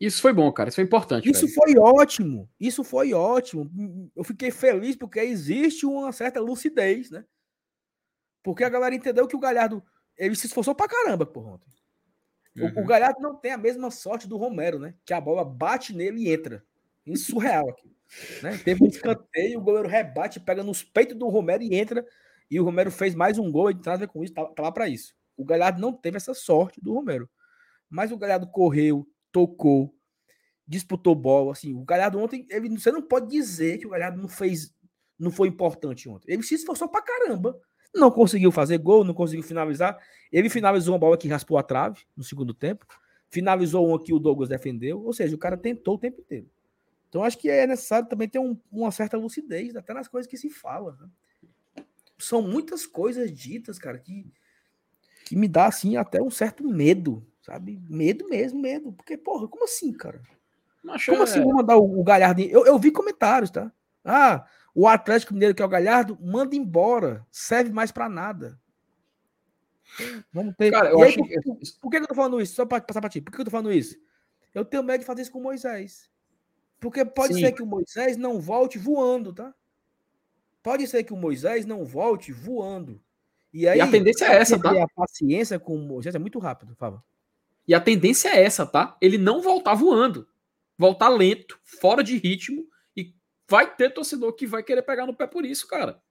Isso 0.00 0.20
foi 0.20 0.32
bom, 0.32 0.50
cara. 0.52 0.68
Isso 0.68 0.76
foi 0.76 0.84
importante. 0.84 1.30
Isso 1.30 1.46
velho. 1.46 1.54
foi 1.54 1.78
ótimo. 1.78 2.48
Isso 2.58 2.84
foi 2.84 3.12
ótimo. 3.12 3.70
Eu 4.14 4.24
fiquei 4.24 4.50
feliz 4.50 4.96
porque 4.96 5.20
existe 5.20 5.86
uma 5.86 6.12
certa 6.12 6.40
lucidez, 6.40 7.10
né? 7.10 7.24
Porque 8.42 8.64
a 8.64 8.68
galera 8.68 8.94
entendeu 8.94 9.26
que 9.26 9.36
o 9.36 9.40
Galhardo 9.40 9.82
ele 10.16 10.36
se 10.36 10.46
esforçou 10.46 10.74
pra 10.74 10.88
caramba 10.88 11.24
por 11.24 11.46
ontem. 11.46 11.68
Uhum. 12.56 12.72
O, 12.76 12.82
o, 12.82 12.86
Galhardo 12.86 13.20
não 13.20 13.34
tem 13.34 13.52
a 13.52 13.58
mesma 13.58 13.90
sorte 13.90 14.28
do 14.28 14.36
Romero, 14.36 14.78
né? 14.78 14.94
Que 15.04 15.12
a 15.12 15.20
bola 15.20 15.44
bate 15.44 15.94
nele 15.94 16.24
e 16.24 16.32
entra. 16.32 16.64
Isso 17.06 17.32
surreal 17.32 17.68
aqui. 17.68 17.92
Né? 18.42 18.58
Teve 18.58 18.84
um 18.84 18.86
escanteio, 18.86 19.58
o 19.58 19.62
goleiro 19.62 19.88
rebate, 19.88 20.38
pega 20.38 20.62
nos 20.62 20.82
peitos 20.82 21.16
do 21.16 21.28
Romero 21.28 21.62
e 21.62 21.74
entra. 21.74 22.06
E 22.50 22.60
o 22.60 22.64
Romero 22.64 22.90
fez 22.90 23.14
mais 23.14 23.38
um 23.38 23.50
gol 23.50 23.70
e 23.70 23.74
nada 23.74 23.92
a 23.92 23.96
ver 23.96 24.08
com 24.08 24.22
isso, 24.22 24.32
tá, 24.32 24.44
tá 24.44 24.62
lá 24.62 24.70
para 24.70 24.88
isso. 24.88 25.14
O 25.36 25.44
Galhardo 25.44 25.80
não 25.80 25.92
teve 25.92 26.16
essa 26.16 26.34
sorte 26.34 26.80
do 26.80 26.92
Romero. 26.92 27.28
Mas 27.90 28.12
o 28.12 28.16
Galhardo 28.16 28.46
correu, 28.46 29.06
tocou, 29.34 29.92
disputou 30.64 31.12
bola. 31.16 31.50
Assim, 31.50 31.74
o 31.74 31.84
Galhardo 31.84 32.20
ontem, 32.20 32.46
ele, 32.48 32.68
você 32.78 32.92
não 32.92 33.02
pode 33.02 33.28
dizer 33.28 33.78
que 33.78 33.86
o 33.86 33.90
Galhardo 33.90 34.22
não 34.22 34.28
fez, 34.28 34.72
não 35.18 35.32
foi 35.32 35.48
importante 35.48 36.08
ontem. 36.08 36.32
Ele 36.32 36.44
se 36.44 36.54
esforçou 36.54 36.88
pra 36.88 37.02
caramba. 37.02 37.60
Não 37.92 38.10
conseguiu 38.10 38.52
fazer 38.52 38.78
gol, 38.78 39.04
não 39.04 39.12
conseguiu 39.12 39.42
finalizar. 39.42 39.98
Ele 40.30 40.48
finalizou 40.48 40.94
uma 40.94 41.00
bola 41.00 41.18
que 41.18 41.28
raspou 41.28 41.58
a 41.58 41.62
trave 41.62 42.02
no 42.16 42.22
segundo 42.22 42.54
tempo. 42.54 42.86
Finalizou 43.28 43.86
uma 43.86 44.02
que 44.02 44.12
o 44.12 44.20
Douglas 44.20 44.48
defendeu. 44.48 45.02
Ou 45.04 45.12
seja, 45.12 45.34
o 45.34 45.38
cara 45.38 45.56
tentou 45.56 45.94
o 45.96 45.98
tempo 45.98 46.20
inteiro. 46.20 46.48
Então 47.08 47.22
acho 47.22 47.38
que 47.38 47.48
é 47.48 47.66
necessário 47.66 48.08
também 48.08 48.28
ter 48.28 48.38
um, 48.38 48.56
uma 48.70 48.90
certa 48.90 49.16
lucidez, 49.16 49.76
até 49.76 49.94
nas 49.94 50.08
coisas 50.08 50.28
que 50.28 50.36
se 50.36 50.50
fala. 50.50 50.96
Né? 51.00 51.84
São 52.18 52.42
muitas 52.42 52.86
coisas 52.86 53.32
ditas, 53.32 53.78
cara, 53.78 53.98
que, 53.98 54.26
que 55.24 55.36
me 55.36 55.46
dá 55.46 55.66
assim 55.66 55.96
até 55.96 56.20
um 56.20 56.30
certo 56.30 56.64
medo 56.64 57.24
Sabe? 57.44 57.78
Medo 57.90 58.26
mesmo, 58.26 58.58
medo. 58.58 58.90
Porque, 58.92 59.18
porra, 59.18 59.46
como 59.46 59.64
assim, 59.64 59.92
cara? 59.92 60.22
Mas, 60.82 61.04
como 61.04 61.18
é... 61.18 61.22
assim 61.24 61.42
vou 61.42 61.52
mandar 61.52 61.76
o, 61.76 62.00
o 62.00 62.02
Galhardo? 62.02 62.40
Eu, 62.40 62.64
eu 62.64 62.78
vi 62.78 62.90
comentários, 62.90 63.50
tá? 63.50 63.70
Ah, 64.02 64.46
o 64.74 64.88
Atlético 64.88 65.34
Mineiro, 65.34 65.54
que 65.54 65.60
é 65.60 65.64
o 65.64 65.68
Galhardo, 65.68 66.18
manda 66.22 66.56
embora. 66.56 67.26
Serve 67.30 67.70
mais 67.70 67.92
para 67.92 68.08
nada. 68.08 68.58
Vamos 70.32 70.54
ter. 70.56 70.70
Cara, 70.70 70.88
eu 70.88 71.02
aí, 71.02 71.08
acho 71.10 71.18
por, 71.18 71.28
que... 71.28 71.40
por, 71.82 71.90
que 71.90 71.96
eu 71.98 72.06
tô 72.06 72.14
falando 72.14 72.40
isso? 72.40 72.54
Só 72.54 72.64
para 72.64 72.80
passar 72.80 73.02
para 73.02 73.10
ti. 73.10 73.20
Por 73.20 73.30
que 73.30 73.40
eu 73.42 73.44
tô 73.44 73.50
falando 73.50 73.72
isso? 73.72 73.94
Eu 74.54 74.64
tenho 74.64 74.82
medo 74.82 75.00
de 75.00 75.06
fazer 75.06 75.20
isso 75.20 75.30
com 75.30 75.38
o 75.38 75.42
Moisés. 75.42 76.08
Porque 76.80 77.04
pode 77.04 77.34
Sim. 77.34 77.40
ser 77.40 77.52
que 77.52 77.62
o 77.62 77.66
Moisés 77.66 78.16
não 78.16 78.40
volte 78.40 78.78
voando, 78.78 79.34
tá? 79.34 79.54
Pode 80.62 80.86
ser 80.86 81.04
que 81.04 81.12
o 81.12 81.16
Moisés 81.16 81.66
não 81.66 81.84
volte 81.84 82.32
voando. 82.32 82.98
E 83.52 83.68
aí, 83.68 83.78
e 83.78 83.80
a 83.82 83.90
tendência 83.90 84.24
é 84.24 84.36
essa, 84.36 84.58
tá? 84.58 84.70
A 84.82 84.88
paciência 84.88 85.58
com 85.58 85.76
o 85.76 85.78
Moisés 85.78 86.14
é 86.14 86.18
muito 86.18 86.38
rápido, 86.38 86.74
favor. 86.74 87.02
E 87.66 87.74
a 87.74 87.80
tendência 87.80 88.28
é 88.28 88.42
essa, 88.42 88.66
tá? 88.66 88.96
Ele 89.00 89.16
não 89.16 89.40
voltar 89.40 89.74
voando. 89.74 90.28
Voltar 90.76 91.08
lento, 91.08 91.58
fora 91.62 92.02
de 92.02 92.16
ritmo. 92.16 92.68
E 92.96 93.14
vai 93.48 93.74
ter 93.74 93.90
torcedor 93.90 94.34
que 94.34 94.46
vai 94.46 94.62
querer 94.62 94.82
pegar 94.82 95.06
no 95.06 95.14
pé 95.14 95.26
por 95.26 95.44
isso, 95.44 95.66
cara. 95.66 96.02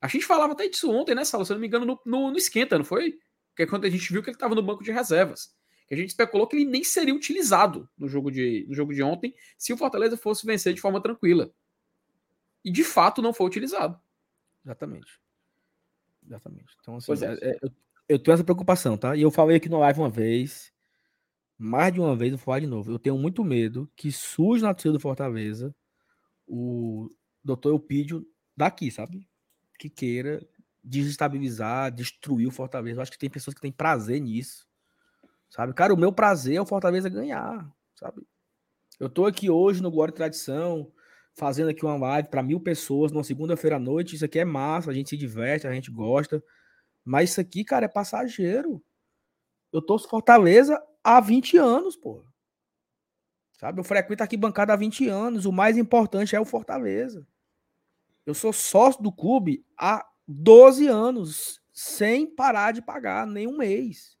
A 0.00 0.08
gente 0.08 0.24
falava 0.24 0.52
até 0.52 0.68
disso 0.68 0.90
ontem, 0.90 1.14
né, 1.14 1.24
Sala? 1.24 1.44
Se 1.44 1.52
eu 1.52 1.54
não 1.54 1.60
me 1.60 1.66
engano, 1.66 1.84
no, 1.84 2.00
no, 2.04 2.30
no 2.30 2.36
Esquenta, 2.36 2.78
não 2.78 2.84
foi? 2.84 3.18
Que 3.54 3.62
é 3.62 3.66
quando 3.66 3.84
a 3.84 3.90
gente 3.90 4.12
viu 4.12 4.22
que 4.22 4.30
ele 4.30 4.36
estava 4.36 4.54
no 4.54 4.62
banco 4.62 4.84
de 4.84 4.92
reservas. 4.92 5.54
Que 5.86 5.94
a 5.94 5.96
gente 5.96 6.10
especulou 6.10 6.46
que 6.46 6.56
ele 6.56 6.64
nem 6.64 6.82
seria 6.82 7.14
utilizado 7.14 7.88
no 7.96 8.08
jogo, 8.08 8.30
de, 8.30 8.66
no 8.68 8.74
jogo 8.74 8.92
de 8.92 9.02
ontem 9.02 9.34
se 9.56 9.72
o 9.72 9.76
Fortaleza 9.76 10.16
fosse 10.16 10.44
vencer 10.44 10.74
de 10.74 10.80
forma 10.80 11.00
tranquila. 11.00 11.50
E 12.64 12.70
de 12.70 12.82
fato 12.82 13.22
não 13.22 13.32
foi 13.32 13.46
utilizado. 13.46 13.98
Exatamente. 14.64 15.20
Exatamente. 16.26 16.76
Então, 16.80 16.96
assim, 16.96 17.12
é. 17.24 17.50
É, 17.50 17.58
eu, 17.62 17.70
eu 18.08 18.18
tenho 18.18 18.34
essa 18.34 18.44
preocupação, 18.44 18.96
tá? 18.96 19.14
E 19.14 19.22
eu 19.22 19.30
falei 19.30 19.56
aqui 19.56 19.68
no 19.68 19.78
live 19.78 20.00
uma 20.00 20.10
vez 20.10 20.72
mais 21.58 21.92
de 21.92 22.00
uma 22.00 22.14
vez, 22.16 22.30
vou 22.32 22.38
falar 22.38 22.60
de 22.60 22.66
novo, 22.66 22.90
eu 22.90 22.98
tenho 22.98 23.18
muito 23.18 23.44
medo 23.44 23.90
que 23.96 24.12
surja 24.12 24.66
na 24.66 24.74
torcida 24.74 24.92
do 24.92 25.00
Fortaleza 25.00 25.74
o 26.46 27.08
doutor 27.42 27.70
Eupídio 27.70 28.26
daqui, 28.56 28.90
sabe? 28.90 29.28
Que 29.78 29.88
queira 29.88 30.46
desestabilizar, 30.82 31.90
destruir 31.90 32.46
o 32.46 32.52
Fortaleza. 32.52 32.98
Eu 32.98 33.02
acho 33.02 33.10
que 33.10 33.18
tem 33.18 33.30
pessoas 33.30 33.54
que 33.54 33.60
têm 33.60 33.72
prazer 33.72 34.20
nisso, 34.20 34.66
sabe? 35.50 35.74
Cara, 35.74 35.92
o 35.92 35.96
meu 35.96 36.12
prazer 36.12 36.56
é 36.56 36.60
o 36.60 36.66
Fortaleza 36.66 37.08
ganhar, 37.08 37.68
sabe? 37.94 38.26
Eu 38.98 39.10
tô 39.10 39.26
aqui 39.26 39.50
hoje 39.50 39.82
no 39.82 39.90
e 40.06 40.12
Tradição, 40.12 40.90
fazendo 41.34 41.68
aqui 41.68 41.84
uma 41.84 41.96
live 41.96 42.28
para 42.28 42.42
mil 42.42 42.60
pessoas 42.60 43.12
numa 43.12 43.24
segunda-feira 43.24 43.76
à 43.76 43.78
noite. 43.78 44.16
Isso 44.16 44.24
aqui 44.24 44.38
é 44.38 44.44
massa, 44.44 44.90
a 44.90 44.94
gente 44.94 45.10
se 45.10 45.16
diverte, 45.16 45.66
a 45.66 45.72
gente 45.72 45.90
gosta. 45.90 46.42
Mas 47.04 47.30
isso 47.30 47.40
aqui, 47.40 47.62
cara, 47.62 47.84
é 47.84 47.88
passageiro. 47.88 48.82
Eu 49.72 49.82
torço 49.82 50.08
Fortaleza 50.08 50.80
há 51.06 51.20
20 51.20 51.56
anos, 51.56 51.96
pô. 51.96 52.20
Sabe? 53.52 53.78
Eu 53.78 53.84
frequento 53.84 54.24
aqui 54.24 54.36
bancada 54.36 54.72
há 54.72 54.76
20 54.76 55.08
anos. 55.08 55.46
O 55.46 55.52
mais 55.52 55.78
importante 55.78 56.34
é 56.34 56.40
o 56.40 56.44
Fortaleza. 56.44 57.24
Eu 58.26 58.34
sou 58.34 58.52
sócio 58.52 59.00
do 59.00 59.12
clube 59.12 59.64
há 59.78 60.04
12 60.26 60.88
anos, 60.88 61.62
sem 61.72 62.26
parar 62.26 62.72
de 62.72 62.82
pagar 62.82 63.24
nenhum 63.24 63.56
mês. 63.56 64.18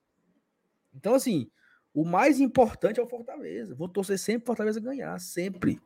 Então, 0.94 1.14
assim, 1.14 1.50
o 1.92 2.04
mais 2.04 2.38
importante 2.38 3.00
é 3.00 3.02
o 3.02 3.08
Fortaleza. 3.08 3.74
Vou 3.74 3.88
torcer 3.88 4.16
sempre 4.16 4.44
o 4.44 4.46
Fortaleza 4.46 4.78
ganhar, 4.78 5.18
sempre. 5.18 5.80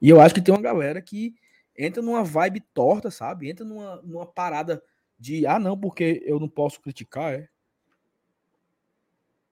E 0.00 0.08
eu 0.08 0.22
acho 0.22 0.34
que 0.34 0.40
tem 0.40 0.54
uma 0.54 0.62
galera 0.62 1.02
que 1.02 1.34
entra 1.76 2.00
numa 2.00 2.24
vibe 2.24 2.60
torta, 2.72 3.10
sabe? 3.10 3.50
Entra 3.50 3.64
numa, 3.64 3.96
numa 4.02 4.26
parada 4.26 4.82
de, 5.18 5.46
ah, 5.46 5.58
não, 5.58 5.78
porque 5.78 6.22
eu 6.24 6.40
não 6.40 6.48
posso 6.48 6.80
criticar, 6.80 7.34
é. 7.34 7.48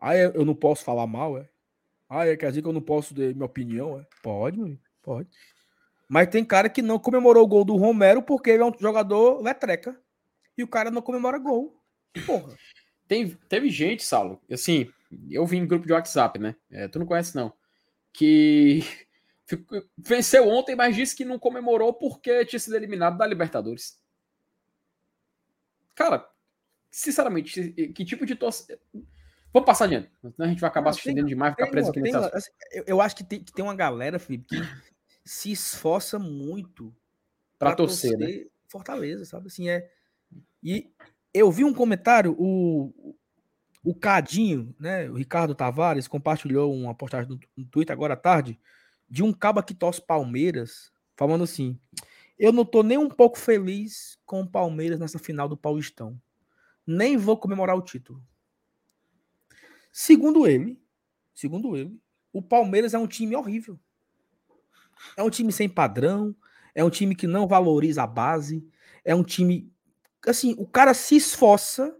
Ah, 0.06 0.16
eu 0.16 0.44
não 0.44 0.54
posso 0.54 0.84
falar 0.84 1.04
mal, 1.04 1.36
é? 1.36 1.48
Ah, 2.08 2.24
é, 2.24 2.36
quer 2.36 2.50
dizer 2.50 2.62
que 2.62 2.68
eu 2.68 2.72
não 2.72 2.80
posso 2.80 3.12
dar 3.12 3.34
minha 3.34 3.44
opinião, 3.44 3.98
é? 3.98 4.06
Pode, 4.22 4.56
meu, 4.56 4.78
pode. 5.02 5.28
Mas 6.08 6.28
tem 6.28 6.44
cara 6.44 6.68
que 6.68 6.80
não 6.80 6.96
comemorou 6.96 7.42
o 7.42 7.48
gol 7.48 7.64
do 7.64 7.74
Romero 7.74 8.22
porque 8.22 8.50
ele 8.50 8.62
é 8.62 8.64
um 8.64 8.72
jogador 8.78 9.42
letreca. 9.42 10.00
E 10.56 10.62
o 10.62 10.68
cara 10.68 10.92
não 10.92 11.02
comemora 11.02 11.40
gol. 11.40 11.82
Porra. 12.24 12.56
Tem, 13.08 13.30
teve 13.48 13.68
gente, 13.68 14.04
Saulo, 14.04 14.40
assim, 14.48 14.88
eu 15.28 15.44
vi 15.44 15.56
em 15.56 15.66
grupo 15.66 15.84
de 15.84 15.92
WhatsApp, 15.92 16.38
né? 16.38 16.54
É, 16.70 16.86
tu 16.86 17.00
não 17.00 17.06
conhece, 17.06 17.34
não. 17.34 17.52
Que 18.12 18.84
venceu 19.98 20.46
ontem, 20.48 20.76
mas 20.76 20.94
disse 20.94 21.16
que 21.16 21.24
não 21.24 21.36
comemorou 21.36 21.92
porque 21.92 22.44
tinha 22.44 22.60
sido 22.60 22.76
eliminado 22.76 23.18
da 23.18 23.26
Libertadores. 23.26 23.98
Cara, 25.96 26.30
sinceramente, 26.92 27.72
que 27.92 28.04
tipo 28.04 28.24
de 28.24 28.36
torcida. 28.36 28.78
Vamos 29.56 29.68
passar 29.68 29.86
adiante. 29.86 30.10
Senão 30.20 30.46
a 30.46 30.48
gente 30.48 30.60
vai 30.60 30.68
acabar 30.68 30.92
se 30.92 30.98
estendendo 30.98 31.28
demais, 31.28 31.54
ficar 31.54 31.68
preso 31.68 31.88
aqui 31.88 32.02
nesse 32.02 32.14
assim, 32.14 32.50
eu, 32.72 32.84
eu, 32.88 33.00
acho 33.00 33.16
que 33.16 33.24
tem, 33.24 33.42
que 33.42 33.50
tem 33.50 33.64
uma 33.64 33.74
galera, 33.74 34.18
Felipe, 34.18 34.44
que 34.48 34.62
se 35.24 35.50
esforça 35.50 36.18
muito 36.18 36.94
para 37.58 37.74
torcer, 37.74 38.10
torcer 38.18 38.40
né? 38.40 38.50
Fortaleza, 38.68 39.24
sabe? 39.24 39.46
Assim, 39.46 39.70
é. 39.70 39.90
E 40.62 40.92
eu 41.32 41.50
vi 41.50 41.64
um 41.64 41.72
comentário, 41.72 42.36
o, 42.38 43.16
o 43.82 43.94
Cadinho, 43.94 44.76
né? 44.78 45.08
O 45.08 45.14
Ricardo 45.14 45.54
Tavares 45.54 46.06
compartilhou 46.06 46.70
uma 46.74 46.94
postagem 46.94 47.30
no, 47.30 47.40
no 47.56 47.64
Twitter 47.64 47.94
agora 47.94 48.12
à 48.12 48.18
tarde 48.18 48.60
de 49.08 49.22
um 49.22 49.32
cabo 49.32 49.62
que 49.62 49.72
torce 49.72 50.02
Palmeiras, 50.02 50.92
falando 51.16 51.44
assim: 51.44 51.80
Eu 52.38 52.52
não 52.52 52.66
tô 52.66 52.82
nem 52.82 52.98
um 52.98 53.08
pouco 53.08 53.38
feliz 53.38 54.18
com 54.26 54.42
o 54.42 54.46
Palmeiras 54.46 55.00
nessa 55.00 55.18
final 55.18 55.48
do 55.48 55.56
Paulistão. 55.56 56.20
Nem 56.86 57.16
vou 57.16 57.38
comemorar 57.38 57.74
o 57.74 57.80
título. 57.80 58.22
Segundo 59.98 60.46
ele, 60.46 60.78
segundo 61.34 61.74
ele, 61.74 61.98
o 62.30 62.42
Palmeiras 62.42 62.92
é 62.92 62.98
um 62.98 63.06
time 63.06 63.34
horrível. 63.34 63.80
É 65.16 65.22
um 65.22 65.30
time 65.30 65.50
sem 65.50 65.70
padrão, 65.70 66.36
é 66.74 66.84
um 66.84 66.90
time 66.90 67.14
que 67.16 67.26
não 67.26 67.48
valoriza 67.48 68.02
a 68.02 68.06
base, 68.06 68.62
é 69.02 69.14
um 69.14 69.24
time 69.24 69.72
assim, 70.26 70.54
o 70.58 70.66
cara 70.66 70.92
se 70.92 71.16
esforça 71.16 71.96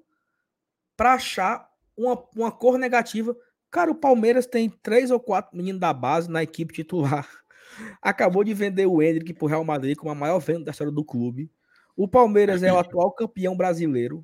para 0.94 1.14
achar 1.14 1.70
uma, 1.96 2.22
uma 2.36 2.52
cor 2.52 2.76
negativa. 2.76 3.34
Cara, 3.70 3.90
o 3.90 3.94
Palmeiras 3.94 4.44
tem 4.46 4.68
três 4.68 5.10
ou 5.10 5.18
quatro 5.18 5.56
meninos 5.56 5.80
da 5.80 5.94
base 5.94 6.30
na 6.30 6.42
equipe 6.42 6.74
titular. 6.74 7.26
Acabou 8.02 8.44
de 8.44 8.52
vender 8.52 8.84
o 8.84 9.00
Hendrick 9.00 9.32
pro 9.32 9.48
Real 9.48 9.64
Madrid 9.64 9.96
como 9.96 10.12
a 10.12 10.14
maior 10.14 10.38
venda 10.38 10.66
da 10.66 10.70
história 10.70 10.92
do 10.92 11.02
clube. 11.02 11.50
O 11.96 12.06
Palmeiras 12.06 12.62
é 12.62 12.70
o 12.70 12.76
atual 12.78 13.10
campeão 13.12 13.56
brasileiro. 13.56 14.22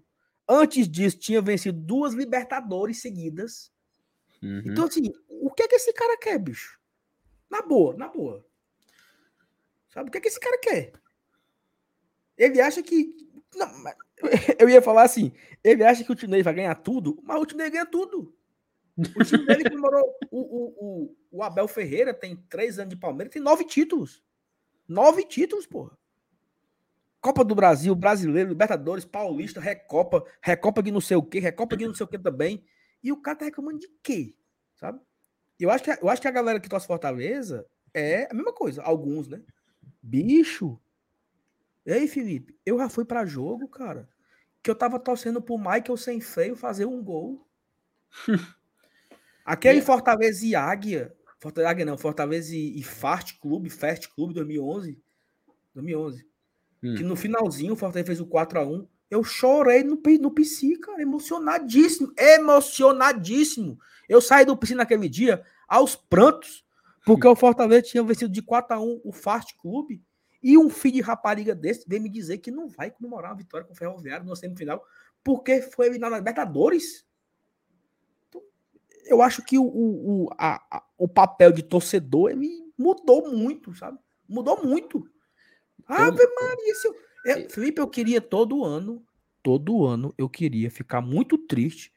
Antes 0.49 0.89
disso, 0.89 1.19
tinha 1.19 1.41
vencido 1.41 1.79
duas 1.79 2.15
Libertadores 2.15 3.01
seguidas. 3.01 3.73
Uhum. 4.43 4.63
Então, 4.67 4.85
assim, 4.85 5.13
o 5.29 5.51
que 5.51 5.63
é 5.63 5.69
que 5.69 5.77
esse 5.77 5.93
cara 5.93 6.19
quer, 6.19 6.39
bicho? 6.39 6.79
Na 7.49 7.63
boa, 7.63 7.97
na 7.97 8.09
boa. 8.09 8.45
Sabe 9.89 10.09
o 10.09 10.13
que 10.13 10.19
é 10.19 10.21
que 10.21 10.29
esse 10.29 10.41
cara 10.41 10.59
quer? 10.59 10.93
Ele 12.37 12.61
acha 12.61 12.83
que. 12.83 13.15
Não, 13.55 13.69
eu 14.59 14.69
ia 14.69 14.83
falar 14.83 15.03
assim: 15.03 15.33
ele 15.63 15.85
acha 15.85 16.03
que 16.03 16.11
o 16.11 16.15
Tinei 16.15 16.43
vai 16.43 16.55
ganhar 16.55 16.75
tudo, 16.77 17.21
mas 17.23 17.41
o 17.41 17.47
Tinei 17.47 17.71
ganha 17.71 17.87
tudo. 17.87 18.35
O 18.97 19.25
time 19.25 19.47
dele 19.47 19.65
comemorou. 19.65 20.05
O, 20.31 20.41
o, 20.41 20.75
o, 20.77 21.17
o 21.31 21.43
Abel 21.43 21.67
Ferreira 21.67 22.13
tem 22.13 22.37
três 22.49 22.79
anos 22.79 22.95
de 22.95 23.01
Palmeiras, 23.01 23.33
tem 23.33 23.43
nove 23.43 23.65
títulos. 23.65 24.23
Nove 24.87 25.25
títulos, 25.25 25.67
porra. 25.67 25.97
Copa 27.23 27.45
do 27.45 27.55
Brasil, 27.55 27.95
Brasileiro, 27.95 28.49
Libertadores, 28.49 29.05
Paulista, 29.05 29.61
Recopa, 29.61 30.25
Recopa 30.43 30.83
de 30.83 30.91
não 30.91 31.01
sei 31.01 31.17
o 31.17 31.23
quê, 31.23 31.39
Recopa 31.39 31.77
de 31.77 31.87
não 31.87 31.95
sei 31.95 32.03
o 32.05 32.09
quê 32.09 32.19
também. 32.19 32.65
E 33.01 33.13
o 33.13 33.17
cara 33.17 33.39
tá 33.39 33.45
reclamando 33.45 33.79
de 33.79 33.89
quê? 34.03 34.35
Sabe? 34.75 35.01
Eu 35.59 35.71
acho 35.71 35.85
que, 35.85 35.91
eu 35.91 36.09
acho 36.09 36.21
que 36.21 36.27
a 36.27 36.33
galera 36.33 36.59
que 36.59 36.69
torce 36.69 36.85
Fortaleza 36.85 37.65
é 37.95 38.27
a 38.29 38.35
mesma 38.35 38.53
coisa. 38.53 38.83
Alguns, 38.83 39.29
né? 39.29 39.41
Bicho. 40.03 40.81
Ei, 41.87 42.09
Felipe, 42.09 42.59
eu 42.67 42.77
já 42.79 42.89
fui 42.89 43.05
para 43.05 43.25
jogo, 43.25 43.69
cara, 43.69 44.09
que 44.61 44.69
eu 44.69 44.75
tava 44.75 44.99
torcendo 44.99 45.41
pro 45.41 45.57
Michael 45.57 45.97
sem 45.97 46.21
freio 46.21 46.57
fazer 46.57 46.87
um 46.87 47.03
gol. 47.03 47.47
Aquele 49.45 49.81
Fortaleza 49.81 50.45
e 50.45 50.57
Águia, 50.57 51.17
Fortaleza 51.39 51.85
não, 51.85 51.97
Fortaleza 51.97 52.53
e, 52.53 52.81
e 52.81 52.83
Fast 52.83 53.39
Clube, 53.39 53.71
Fast 53.71 54.09
Clube 54.09 54.35
2011, 54.35 55.01
2011. 55.73 56.32
Hum. 56.83 56.95
Que 56.95 57.03
no 57.03 57.15
finalzinho 57.15 57.75
o 57.75 57.77
Fortaleza 57.77 58.07
fez 58.07 58.21
o 58.21 58.27
4 58.27 58.59
a 58.59 58.67
1 58.67 58.87
Eu 59.11 59.23
chorei 59.23 59.85
no, 59.85 60.01
no 60.21 60.31
PC, 60.31 60.77
cara, 60.79 61.01
emocionadíssimo. 61.01 62.13
Emocionadíssimo. 62.17 63.79
Eu 64.09 64.21
saí 64.21 64.45
do 64.45 64.57
PC 64.57 64.75
naquele 64.75 65.09
dia 65.09 65.43
aos 65.69 65.95
prantos, 65.95 66.65
porque 67.05 67.27
o 67.27 67.37
Fortaleza 67.37 67.83
tinha 67.83 68.03
vencido 68.03 68.33
de 68.33 68.43
4 68.43 68.77
a 68.77 68.81
1 68.81 69.01
o 69.05 69.13
Fast 69.13 69.57
Clube. 69.57 70.03
E 70.43 70.59
um 70.59 70.69
filho 70.69 70.97
de 70.97 71.01
rapariga 71.01 71.55
desse 71.55 71.89
veio 71.89 72.03
me 72.03 72.09
dizer 72.09 72.39
que 72.39 72.51
não 72.51 72.69
vai 72.69 72.91
comemorar 72.91 73.31
a 73.31 73.35
vitória 73.35 73.65
com 73.65 73.73
o 73.73 73.77
Ferroviário 73.77 74.27
no 74.27 74.35
semifinal, 74.35 74.85
porque 75.23 75.63
foi 75.63 75.87
eliminado 75.87 76.11
na 76.11 76.19
Libertadores. 76.19 77.07
Então, 78.29 78.43
eu 79.07 79.23
acho 79.23 79.45
que 79.45 79.57
o, 79.57 79.65
o, 79.65 80.29
a, 80.37 80.61
a, 80.69 80.85
o 80.99 81.07
papel 81.07 81.53
de 81.53 81.63
torcedor 81.63 82.31
ele 82.31 82.73
mudou 82.77 83.31
muito, 83.31 83.73
sabe? 83.75 83.99
Mudou 84.29 84.65
muito. 84.65 85.09
Ave 85.87 86.27
Maria, 86.41 86.75
se 86.75 86.89
eu, 86.89 86.95
eu, 87.25 87.51
Felipe, 87.51 87.81
eu 87.81 87.89
queria 87.89 88.21
todo 88.21 88.65
ano, 88.65 89.05
todo 89.43 89.85
ano, 89.85 90.15
eu 90.17 90.29
queria 90.29 90.71
ficar 90.71 91.01
muito 91.01 91.37
triste 91.37 91.93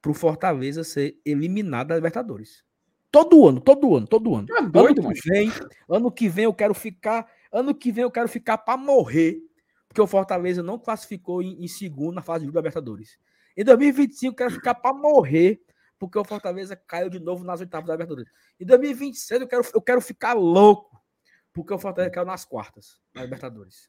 pro 0.00 0.14
Fortaleza 0.14 0.84
ser 0.84 1.18
eliminado 1.24 1.88
da 1.88 1.96
Libertadores. 1.96 2.62
Todo 3.10 3.46
ano, 3.46 3.60
todo 3.60 3.96
ano, 3.96 4.06
todo 4.06 4.34
ano. 4.34 4.48
É 4.50 4.62
doido, 4.62 5.00
ano 5.00 5.12
que 5.12 5.30
vem, 5.30 5.52
ano 5.88 6.12
que 6.12 6.28
vem 6.28 6.44
eu 6.44 6.52
quero 6.52 6.74
ficar, 6.74 7.30
ano 7.52 7.74
que 7.74 7.92
vem 7.92 8.02
eu 8.02 8.10
quero 8.10 8.28
ficar 8.28 8.58
para 8.58 8.76
morrer, 8.76 9.40
porque 9.88 10.00
o 10.00 10.06
Fortaleza 10.06 10.62
não 10.62 10.78
classificou 10.78 11.40
em, 11.40 11.64
em 11.64 11.68
segundo 11.68 12.16
na 12.16 12.22
fase 12.22 12.44
de 12.44 12.52
Libertadores. 12.52 13.18
Em 13.56 13.64
2025 13.64 14.32
eu 14.32 14.36
quero 14.36 14.50
ficar 14.50 14.74
para 14.74 14.92
morrer, 14.92 15.62
porque 15.98 16.18
o 16.18 16.24
Fortaleza 16.24 16.74
caiu 16.74 17.08
de 17.08 17.20
novo 17.20 17.44
nas 17.44 17.60
oitavas 17.60 17.86
da 17.86 17.94
Libertadores. 17.94 18.30
Em 18.58 18.66
2026 18.66 19.40
eu 19.40 19.48
quero, 19.48 19.64
eu 19.72 19.80
quero 19.80 20.00
ficar 20.00 20.32
louco, 20.32 20.93
porque 21.54 21.72
o 21.72 21.78
Fortaleza 21.78 22.12
caiu 22.12 22.26
nas 22.26 22.44
quartas 22.44 23.00
da 23.14 23.22
Libertadores. 23.22 23.88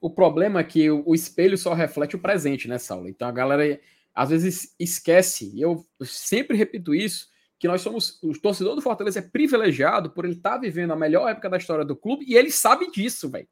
O 0.00 0.08
problema 0.08 0.60
é 0.60 0.64
que 0.64 0.90
o 0.90 1.14
espelho 1.14 1.58
só 1.58 1.74
reflete 1.74 2.16
o 2.16 2.20
presente, 2.20 2.66
né, 2.66 2.78
Saulo? 2.78 3.06
Então 3.06 3.28
a 3.28 3.32
galera 3.32 3.78
às 4.14 4.30
vezes 4.30 4.74
esquece, 4.78 5.50
e 5.54 5.60
eu 5.60 5.86
sempre 6.02 6.56
repito 6.56 6.94
isso, 6.94 7.28
que 7.58 7.68
nós 7.68 7.82
somos, 7.82 8.18
o 8.22 8.32
torcedor 8.32 8.74
do 8.74 8.80
Fortaleza 8.80 9.18
é 9.18 9.22
privilegiado 9.22 10.10
por 10.10 10.24
ele 10.24 10.34
estar 10.34 10.52
tá 10.52 10.58
vivendo 10.58 10.92
a 10.92 10.96
melhor 10.96 11.28
época 11.28 11.50
da 11.50 11.58
história 11.58 11.84
do 11.84 11.94
clube 11.94 12.24
e 12.26 12.34
ele 12.34 12.50
sabe 12.50 12.90
disso, 12.90 13.28
velho. 13.28 13.48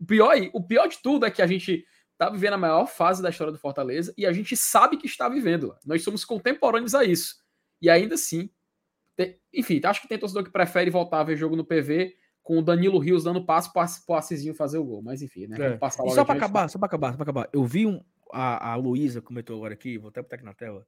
O 0.00 0.06
pior, 0.06 0.34
o 0.54 0.62
pior 0.62 0.86
de 0.86 0.98
tudo 1.02 1.26
é 1.26 1.30
que 1.30 1.42
a 1.42 1.46
gente 1.46 1.86
está 2.12 2.30
vivendo 2.30 2.54
a 2.54 2.58
maior 2.58 2.86
fase 2.86 3.22
da 3.22 3.28
história 3.28 3.52
do 3.52 3.58
Fortaleza 3.58 4.14
e 4.16 4.24
a 4.24 4.32
gente 4.32 4.56
sabe 4.56 4.96
que 4.96 5.06
está 5.06 5.28
vivendo. 5.28 5.76
Nós 5.84 6.02
somos 6.02 6.24
contemporâneos 6.24 6.94
a 6.94 7.04
isso. 7.04 7.36
E 7.82 7.90
ainda 7.90 8.14
assim, 8.14 8.48
enfim, 9.52 9.80
acho 9.84 10.02
que 10.02 10.08
tem 10.08 10.18
torcedor 10.18 10.44
que 10.44 10.50
prefere 10.50 10.90
voltar 10.90 11.20
a 11.20 11.24
ver 11.24 11.36
jogo 11.36 11.56
no 11.56 11.64
PV 11.64 12.14
com 12.42 12.58
o 12.58 12.62
Danilo 12.62 12.98
Rios 12.98 13.24
dando 13.24 13.44
passo 13.44 13.72
para 13.72 13.88
o 14.08 14.14
Assisinho 14.14 14.54
fazer 14.54 14.78
o 14.78 14.84
gol. 14.84 15.02
Mas 15.02 15.22
enfim, 15.22 15.46
né? 15.46 15.56
É. 15.58 15.90
só 15.90 16.24
para 16.24 16.36
acabar, 16.36 16.68
só 16.68 16.78
para 16.78 16.86
acabar, 16.86 17.10
só 17.12 17.16
para 17.16 17.24
acabar. 17.24 17.48
Eu 17.52 17.64
vi 17.64 17.86
um, 17.86 18.02
a, 18.32 18.72
a 18.72 18.76
Luísa 18.76 19.20
comentou 19.20 19.56
agora 19.56 19.74
aqui, 19.74 19.98
vou 19.98 20.08
até 20.08 20.22
botar 20.22 20.36
aqui 20.36 20.44
na 20.44 20.54
tela. 20.54 20.86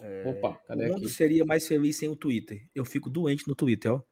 É, 0.00 0.24
Opa, 0.26 0.60
cadê 0.66 0.86
o 0.86 0.88
mundo 0.88 1.06
aqui? 1.06 1.08
seria 1.08 1.44
mais 1.44 1.66
feliz 1.66 1.96
sem 1.96 2.08
o 2.08 2.16
Twitter. 2.16 2.66
Eu 2.74 2.84
fico 2.84 3.10
doente 3.10 3.46
no 3.48 3.54
Twitter, 3.54 3.92
ó. 3.92 4.02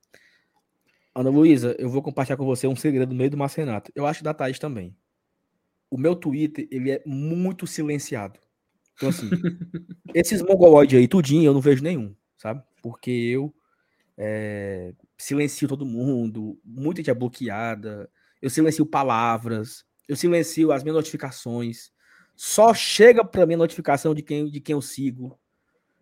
Ana 1.14 1.30
Luísa, 1.30 1.74
eu 1.78 1.88
vou 1.88 2.02
compartilhar 2.02 2.36
com 2.36 2.44
você 2.44 2.66
um 2.66 2.76
segredo 2.76 3.08
no 3.08 3.14
meio 3.14 3.30
do 3.30 3.38
Marcenato. 3.38 3.90
Eu 3.94 4.06
acho 4.06 4.22
da 4.22 4.34
Thaís 4.34 4.58
também. 4.58 4.94
O 5.90 5.96
meu 5.96 6.14
Twitter, 6.14 6.68
ele 6.70 6.90
é 6.90 7.02
muito 7.06 7.66
silenciado. 7.66 8.38
Então, 8.94 9.08
assim, 9.08 9.30
esses 10.14 10.42
mongoloides 10.42 10.98
aí, 10.98 11.08
tudinho, 11.08 11.44
eu 11.44 11.54
não 11.54 11.60
vejo 11.60 11.82
nenhum, 11.82 12.14
sabe? 12.36 12.62
Porque 12.82 13.10
eu 13.10 13.54
é, 14.16 14.92
silencio 15.18 15.68
todo 15.68 15.84
mundo, 15.84 16.58
muita 16.64 17.00
gente 17.00 17.10
é 17.10 17.14
bloqueada, 17.14 18.10
eu 18.40 18.48
silencio 18.48 18.86
palavras, 18.86 19.84
eu 20.08 20.16
silencio 20.16 20.72
as 20.72 20.82
minhas 20.82 20.96
notificações. 20.96 21.90
Só 22.34 22.72
chega 22.74 23.24
para 23.24 23.46
mim 23.46 23.56
notificação 23.56 24.14
de 24.14 24.22
quem, 24.22 24.50
de 24.50 24.60
quem 24.60 24.74
eu 24.74 24.82
sigo. 24.82 25.38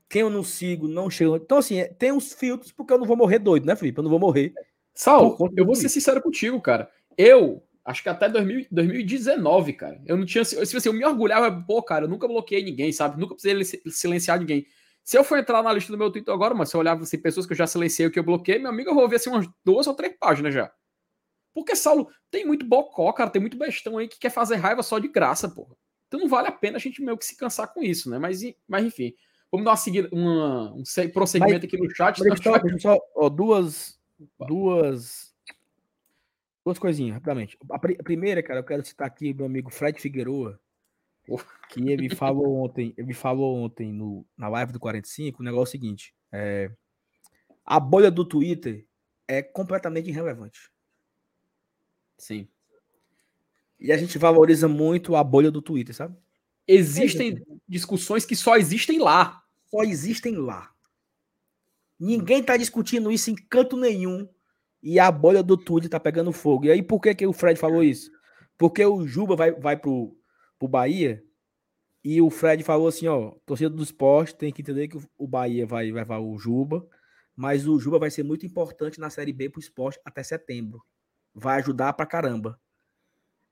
Quem 0.08 0.22
eu 0.22 0.30
não 0.30 0.42
sigo, 0.42 0.86
não 0.86 1.08
chega. 1.08 1.36
Então, 1.36 1.58
assim, 1.58 1.78
é, 1.78 1.86
tem 1.86 2.12
uns 2.12 2.32
filtros, 2.32 2.72
porque 2.72 2.92
eu 2.92 2.98
não 2.98 3.06
vou 3.06 3.16
morrer 3.16 3.38
doido, 3.38 3.66
né, 3.66 3.74
Felipe? 3.74 3.98
Eu 3.98 4.02
não 4.02 4.10
vou 4.10 4.18
morrer. 4.18 4.52
Sal, 4.92 5.36
eu 5.56 5.64
vou 5.64 5.74
ser 5.74 5.88
sincero 5.88 6.20
contigo, 6.22 6.60
cara. 6.60 6.88
Eu, 7.16 7.64
acho 7.84 8.02
que 8.02 8.08
até 8.08 8.28
2000, 8.28 8.66
2019, 8.70 9.72
cara, 9.72 10.00
eu 10.06 10.16
não 10.16 10.24
tinha. 10.24 10.44
Se 10.44 10.58
assim, 10.60 10.88
eu 10.88 10.92
me 10.92 11.04
orgulhava, 11.04 11.50
pô, 11.66 11.82
cara, 11.82 12.04
eu 12.04 12.08
nunca 12.08 12.28
bloqueei 12.28 12.62
ninguém, 12.62 12.92
sabe? 12.92 13.18
Nunca 13.18 13.34
precisei 13.34 13.80
silenciar 13.90 14.38
ninguém. 14.38 14.66
Se 15.04 15.18
eu 15.18 15.22
for 15.22 15.38
entrar 15.38 15.62
na 15.62 15.72
lista 15.72 15.92
do 15.92 15.98
meu 15.98 16.10
Twitter 16.10 16.32
agora, 16.32 16.54
mas 16.54 16.70
se 16.70 16.76
eu 16.76 16.80
olhar 16.80 16.96
assim, 16.96 17.18
pessoas 17.18 17.44
que 17.44 17.52
eu 17.52 17.56
já 17.56 17.66
silenciei, 17.66 18.08
que 18.08 18.18
eu 18.18 18.24
bloqueei, 18.24 18.58
meu 18.58 18.70
amigo, 18.70 18.88
eu 18.88 18.94
vou 18.94 19.06
ver 19.06 19.16
assim 19.16 19.28
umas 19.28 19.46
duas 19.62 19.86
ou 19.86 19.94
três 19.94 20.16
páginas 20.18 20.54
já. 20.54 20.72
Porque, 21.52 21.76
Saulo, 21.76 22.08
tem 22.30 22.44
muito 22.46 22.66
bocó, 22.66 23.12
cara, 23.12 23.30
tem 23.30 23.40
muito 23.40 23.58
bestão 23.58 23.98
aí 23.98 24.08
que 24.08 24.18
quer 24.18 24.30
fazer 24.30 24.56
raiva 24.56 24.82
só 24.82 24.98
de 24.98 25.06
graça, 25.08 25.48
porra. 25.48 25.76
Então 26.08 26.18
não 26.18 26.28
vale 26.28 26.48
a 26.48 26.52
pena 26.52 26.78
a 26.78 26.80
gente 26.80 27.02
meio 27.02 27.18
que 27.18 27.24
se 27.24 27.36
cansar 27.36 27.72
com 27.72 27.82
isso, 27.82 28.08
né? 28.08 28.18
Mas, 28.18 28.40
mas 28.66 28.86
enfim, 28.86 29.12
vamos 29.52 29.64
dar 29.66 29.72
uma 29.72 29.76
seguida, 29.76 30.08
uma, 30.10 30.72
um 30.72 30.82
prosseguimento 31.12 31.64
mas, 31.64 31.64
aqui 31.64 31.76
no 31.76 31.94
chat. 31.94 32.20
Mas, 32.24 32.42
só, 32.42 32.78
só 32.78 32.98
ó, 33.14 33.28
duas, 33.28 33.98
duas, 34.48 35.34
duas 36.64 36.78
coisinhas, 36.78 37.14
rapidamente. 37.14 37.58
A, 37.70 37.78
primeira, 37.78 38.42
cara, 38.42 38.60
eu 38.60 38.64
quero 38.64 38.84
citar 38.84 39.06
aqui 39.06 39.34
meu 39.34 39.46
amigo 39.46 39.70
Fred 39.70 40.00
Figueroa, 40.00 40.58
que 41.70 41.88
ele 41.88 42.14
falou 42.14 42.64
ontem, 42.64 42.94
ele 42.96 43.14
falou 43.14 43.56
ontem 43.56 43.92
no, 43.92 44.26
na 44.36 44.48
live 44.48 44.72
do 44.72 44.80
45, 44.80 45.40
o 45.40 45.44
negócio 45.44 45.76
é 45.76 45.78
o 45.78 45.80
seguinte, 45.80 46.14
é, 46.30 46.70
a 47.64 47.80
bolha 47.80 48.10
do 48.10 48.24
Twitter 48.24 48.86
é 49.26 49.42
completamente 49.42 50.08
irrelevante. 50.08 50.70
Sim. 52.18 52.46
E 53.80 53.92
a 53.92 53.96
gente 53.96 54.18
valoriza 54.18 54.68
muito 54.68 55.16
a 55.16 55.24
bolha 55.24 55.50
do 55.50 55.62
Twitter, 55.62 55.94
sabe? 55.94 56.16
Existem 56.66 57.32
é, 57.32 57.54
discussões 57.68 58.24
que 58.24 58.36
só 58.36 58.56
existem 58.56 58.98
lá. 58.98 59.42
Só 59.66 59.82
existem 59.82 60.36
lá. 60.36 60.70
Ninguém 61.98 62.42
tá 62.42 62.56
discutindo 62.56 63.10
isso 63.10 63.30
em 63.30 63.34
canto 63.34 63.76
nenhum. 63.76 64.28
E 64.82 64.98
a 64.98 65.10
bolha 65.10 65.42
do 65.42 65.56
Twitter 65.56 65.90
tá 65.90 65.98
pegando 65.98 66.32
fogo. 66.32 66.66
E 66.66 66.70
aí, 66.70 66.82
por 66.82 67.00
que, 67.00 67.14
que 67.14 67.26
o 67.26 67.32
Fred 67.32 67.58
falou 67.58 67.82
isso? 67.82 68.10
Porque 68.58 68.84
o 68.84 69.06
Juba 69.06 69.34
vai, 69.34 69.52
vai 69.52 69.76
pro, 69.76 70.16
pro 70.64 70.72
Bahia. 70.72 71.22
E 72.02 72.20
o 72.20 72.30
Fred 72.30 72.62
falou 72.62 72.88
assim: 72.88 73.06
ó, 73.06 73.32
torcida 73.46 73.70
do 73.70 73.82
esporte 73.82 74.34
tem 74.34 74.52
que 74.52 74.62
entender 74.62 74.88
que 74.88 74.98
o 75.16 75.26
Bahia 75.26 75.66
vai 75.66 75.90
levar 75.90 76.18
o 76.18 76.38
Juba. 76.38 76.86
Mas 77.36 77.66
o 77.66 77.78
Juba 77.78 77.98
vai 77.98 78.10
ser 78.10 78.22
muito 78.22 78.46
importante 78.46 79.00
na 79.00 79.10
Série 79.10 79.32
B 79.32 79.48
pro 79.48 79.60
esporte 79.60 80.00
até 80.04 80.22
setembro 80.22 80.82
vai 81.34 81.58
ajudar 81.58 81.92
pra 81.94 82.06
caramba. 82.06 82.60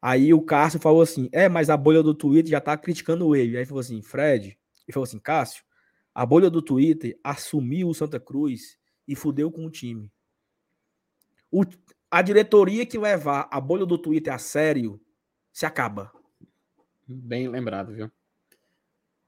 Aí 0.00 0.32
o 0.32 0.42
Cássio 0.42 0.80
falou 0.80 1.02
assim: 1.02 1.28
é, 1.32 1.48
mas 1.48 1.68
a 1.68 1.76
bolha 1.76 2.02
do 2.02 2.14
Twitter 2.14 2.50
já 2.50 2.60
tá 2.60 2.76
criticando 2.76 3.34
ele. 3.34 3.56
Aí 3.56 3.66
falou 3.66 3.80
assim: 3.80 4.00
Fred, 4.00 4.46
ele 4.46 4.92
falou 4.92 5.04
assim: 5.04 5.18
Cássio, 5.18 5.64
a 6.14 6.24
bolha 6.24 6.48
do 6.48 6.62
Twitter 6.62 7.18
assumiu 7.22 7.88
o 7.88 7.94
Santa 7.94 8.20
Cruz 8.20 8.78
e 9.06 9.16
fudeu 9.16 9.50
com 9.50 9.66
o 9.66 9.70
time. 9.70 10.10
O, 11.50 11.64
a 12.10 12.22
diretoria 12.22 12.86
que 12.86 12.98
levar 12.98 13.48
a 13.50 13.60
bolha 13.60 13.84
do 13.84 13.98
Twitter 13.98 14.32
a 14.32 14.38
sério 14.38 15.00
se 15.52 15.66
acaba. 15.66 16.12
Bem 17.06 17.48
lembrado, 17.48 17.92
viu? 17.92 18.10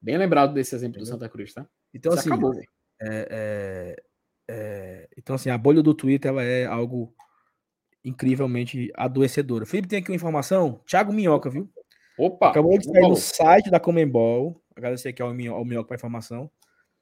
Bem 0.01 0.18
lembrado 0.18 0.53
desse 0.53 0.75
exemplo 0.75 0.99
do 0.99 1.07
Santa 1.07 1.29
Cruz, 1.29 1.53
tá? 1.53 1.66
Então, 1.93 2.12
se 2.12 2.18
assim, 2.18 2.29
acabou. 2.29 2.55
É, 2.55 2.66
é, 3.01 4.03
é, 4.49 5.09
então, 5.16 5.37
assim, 5.37 5.51
a 5.51 5.59
bolha 5.59 5.83
do 5.83 5.95
Twitter 5.95 6.31
ela 6.31 6.43
é 6.43 6.66
algo 6.66 7.14
incrivelmente 8.05 8.93
adoecedora. 8.95 9.64
Felipe 9.64 9.89
tem 9.89 9.99
aqui 10.01 10.11
uma 10.11 10.16
informação. 10.16 10.81
Thiago 10.87 11.12
Minhoca, 11.12 11.49
viu? 11.49 11.70
Opa! 12.18 12.51
Acabou 12.51 12.79
de 12.79 12.85
sair 12.85 13.09
no 13.09 13.16
site 13.16 13.70
da 13.70 13.81
Comembol. 13.81 14.62
Agradecer 14.77 15.09
aqui 15.09 15.22
ao 15.22 15.33
Minhoca 15.33 15.85
para 15.85 15.95
a 15.95 15.99
informação. 15.99 16.51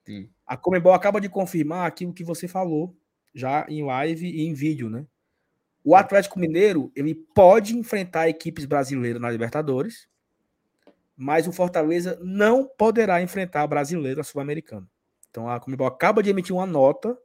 Sim. 0.06 0.30
A 0.46 0.56
Comembol 0.56 0.92
acaba 0.92 1.20
de 1.20 1.28
confirmar 1.28 1.86
aquilo 1.86 2.12
que 2.12 2.24
você 2.24 2.46
falou 2.46 2.96
já 3.34 3.66
em 3.68 3.84
live 3.84 4.26
e 4.26 4.46
em 4.46 4.54
vídeo, 4.54 4.88
né? 4.88 5.06
O 5.84 5.96
Atlético 5.96 6.38
Mineiro, 6.38 6.92
ele 6.94 7.14
pode 7.14 7.76
enfrentar 7.76 8.28
equipes 8.28 8.64
brasileiras 8.64 9.20
na 9.20 9.30
Libertadores, 9.30 10.06
mas 11.16 11.46
o 11.46 11.52
Fortaleza 11.52 12.18
não 12.22 12.68
poderá 12.78 13.22
enfrentar 13.22 13.62
a 13.62 13.66
brasileira 13.66 14.22
sul-americana. 14.22 14.88
Então 15.30 15.48
a 15.48 15.58
Comembol 15.58 15.86
acaba 15.86 16.22
de 16.22 16.30
emitir 16.30 16.54
uma 16.54 16.66
nota 16.66 17.16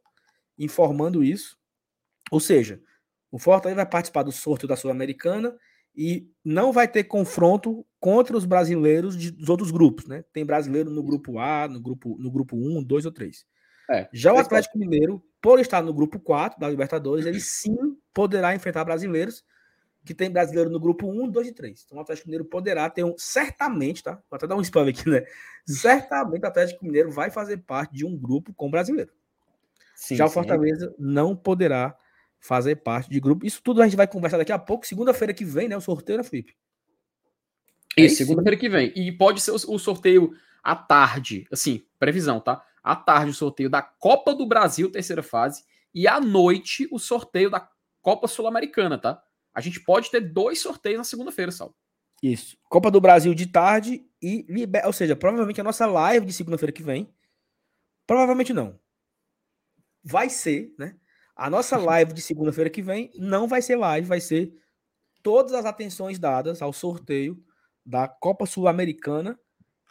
informando 0.57 1.23
isso. 1.23 1.57
Ou 2.31 2.39
seja, 2.39 2.81
o 3.31 3.37
Fortaleza 3.37 3.75
vai 3.77 3.85
participar 3.85 4.23
do 4.23 4.31
sorteio 4.31 4.67
da 4.67 4.75
Sul-Americana 4.75 5.55
e 5.95 6.29
não 6.43 6.71
vai 6.71 6.87
ter 6.87 7.05
confronto 7.05 7.85
contra 7.99 8.37
os 8.37 8.45
brasileiros 8.45 9.17
de, 9.17 9.31
dos 9.31 9.49
outros 9.49 9.71
grupos, 9.71 10.05
né? 10.05 10.23
Tem 10.31 10.45
brasileiro 10.45 10.89
no 10.89 11.03
grupo 11.03 11.39
A, 11.39 11.67
no 11.67 11.79
grupo, 11.81 12.17
no 12.19 12.31
grupo 12.31 12.55
1, 12.55 12.83
2 12.83 13.05
ou 13.05 13.11
3. 13.11 13.45
É, 13.89 14.07
Já 14.13 14.33
o 14.33 14.37
Atlético 14.37 14.77
Mineiro, 14.77 15.23
por 15.41 15.59
estar 15.59 15.81
no 15.81 15.93
grupo 15.93 16.19
4 16.19 16.59
da 16.59 16.69
Libertadores, 16.69 17.25
ele 17.25 17.39
sim 17.39 17.75
poderá 18.13 18.53
enfrentar 18.53 18.83
brasileiros, 18.83 19.43
que 20.05 20.13
tem 20.13 20.31
brasileiro 20.31 20.69
no 20.69 20.79
grupo 20.79 21.07
1, 21.07 21.29
2 21.29 21.47
e 21.47 21.51
3. 21.51 21.83
Então 21.85 21.97
o 21.97 22.01
Atlético 22.01 22.27
Mineiro 22.27 22.45
poderá 22.45 22.89
ter 22.89 23.03
um, 23.03 23.15
certamente, 23.17 24.01
tá? 24.01 24.13
Vou 24.29 24.37
até 24.37 24.47
dar 24.47 24.55
um 24.55 24.61
spam 24.61 24.87
aqui, 24.89 25.09
né? 25.09 25.23
Certamente 25.65 26.43
o 26.43 26.47
Atlético 26.47 26.85
Mineiro 26.85 27.11
vai 27.11 27.29
fazer 27.29 27.57
parte 27.57 27.93
de 27.93 28.05
um 28.05 28.17
grupo 28.17 28.53
com 28.53 28.69
brasileiro. 28.69 29.11
Sim, 29.95 30.15
Já 30.15 30.25
o 30.25 30.29
Fortaleza 30.29 30.89
sim. 30.89 30.95
não 30.97 31.35
poderá 31.35 31.97
fazer 32.39 32.77
parte 32.77 33.09
de 33.09 33.19
grupo. 33.19 33.45
Isso 33.45 33.61
tudo 33.63 33.81
a 33.81 33.85
gente 33.85 33.97
vai 33.97 34.07
conversar 34.07 34.37
daqui 34.37 34.51
a 34.51 34.59
pouco, 34.59 34.85
segunda-feira 34.85 35.33
que 35.33 35.43
vem, 35.43 35.67
né? 35.67 35.75
O 35.75 35.81
sorteio, 35.81 36.17
né, 36.17 36.23
Felipe? 36.23 36.55
É 37.97 38.03
isso, 38.03 38.17
segunda-feira 38.17 38.55
que 38.55 38.69
vem. 38.69 38.93
E 38.95 39.11
pode 39.11 39.41
ser 39.41 39.51
o 39.51 39.79
sorteio 39.79 40.31
à 40.63 40.75
tarde, 40.75 41.47
assim, 41.51 41.83
previsão, 41.99 42.39
tá? 42.39 42.63
À 42.83 42.95
tarde 42.95 43.31
o 43.31 43.33
sorteio 43.33 43.69
da 43.69 43.81
Copa 43.81 44.35
do 44.35 44.45
Brasil, 44.45 44.91
terceira 44.91 45.23
fase, 45.23 45.63
e 45.93 46.07
à 46.07 46.19
noite 46.19 46.87
o 46.91 46.99
sorteio 46.99 47.49
da 47.49 47.67
Copa 48.01 48.27
Sul-Americana, 48.27 48.97
tá? 48.97 49.21
A 49.57 49.61
gente 49.61 49.79
pode 49.79 50.11
ter 50.11 50.21
dois 50.21 50.61
sorteios 50.61 50.99
na 50.99 51.03
segunda-feira, 51.03 51.51
Sal. 51.51 51.75
Isso. 52.21 52.55
Copa 52.69 52.91
do 52.91 53.01
Brasil 53.01 53.33
de 53.33 53.47
tarde 53.47 54.05
e 54.21 54.45
liber... 54.47 54.85
ou 54.85 54.93
seja, 54.93 55.15
provavelmente 55.15 55.59
a 55.59 55.63
nossa 55.63 55.87
live 55.87 56.27
de 56.27 56.33
segunda-feira 56.33 56.71
que 56.71 56.83
vem. 56.83 57.11
Provavelmente 58.05 58.53
não. 58.53 58.79
Vai 60.03 60.29
ser, 60.29 60.75
né? 60.77 60.95
A 61.35 61.49
nossa 61.49 61.75
live 61.81 62.13
de 62.13 62.21
segunda-feira 62.21 62.69
que 62.69 62.83
vem 62.83 63.09
não 63.15 63.47
vai 63.47 63.63
ser 63.63 63.77
live, 63.77 64.07
vai 64.07 64.21
ser 64.21 64.53
todas 65.23 65.53
as 65.53 65.65
atenções 65.65 66.19
dadas 66.19 66.61
ao 66.61 66.71
sorteio 66.71 67.43
da 67.83 68.07
Copa 68.07 68.45
Sul-Americana. 68.45 69.39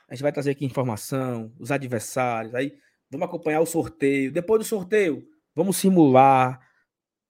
A 0.09 0.15
gente 0.15 0.23
vai 0.23 0.31
trazer 0.31 0.53
aqui 0.53 0.65
informação, 0.65 1.53
os 1.59 1.73
adversários, 1.73 2.55
aí 2.55 2.79
vamos 3.11 3.27
acompanhar 3.27 3.61
o 3.63 3.67
sorteio. 3.67 4.31
Depois 4.31 4.61
do 4.61 4.65
sorteio, 4.65 5.27
vamos 5.57 5.77
simular 5.77 6.61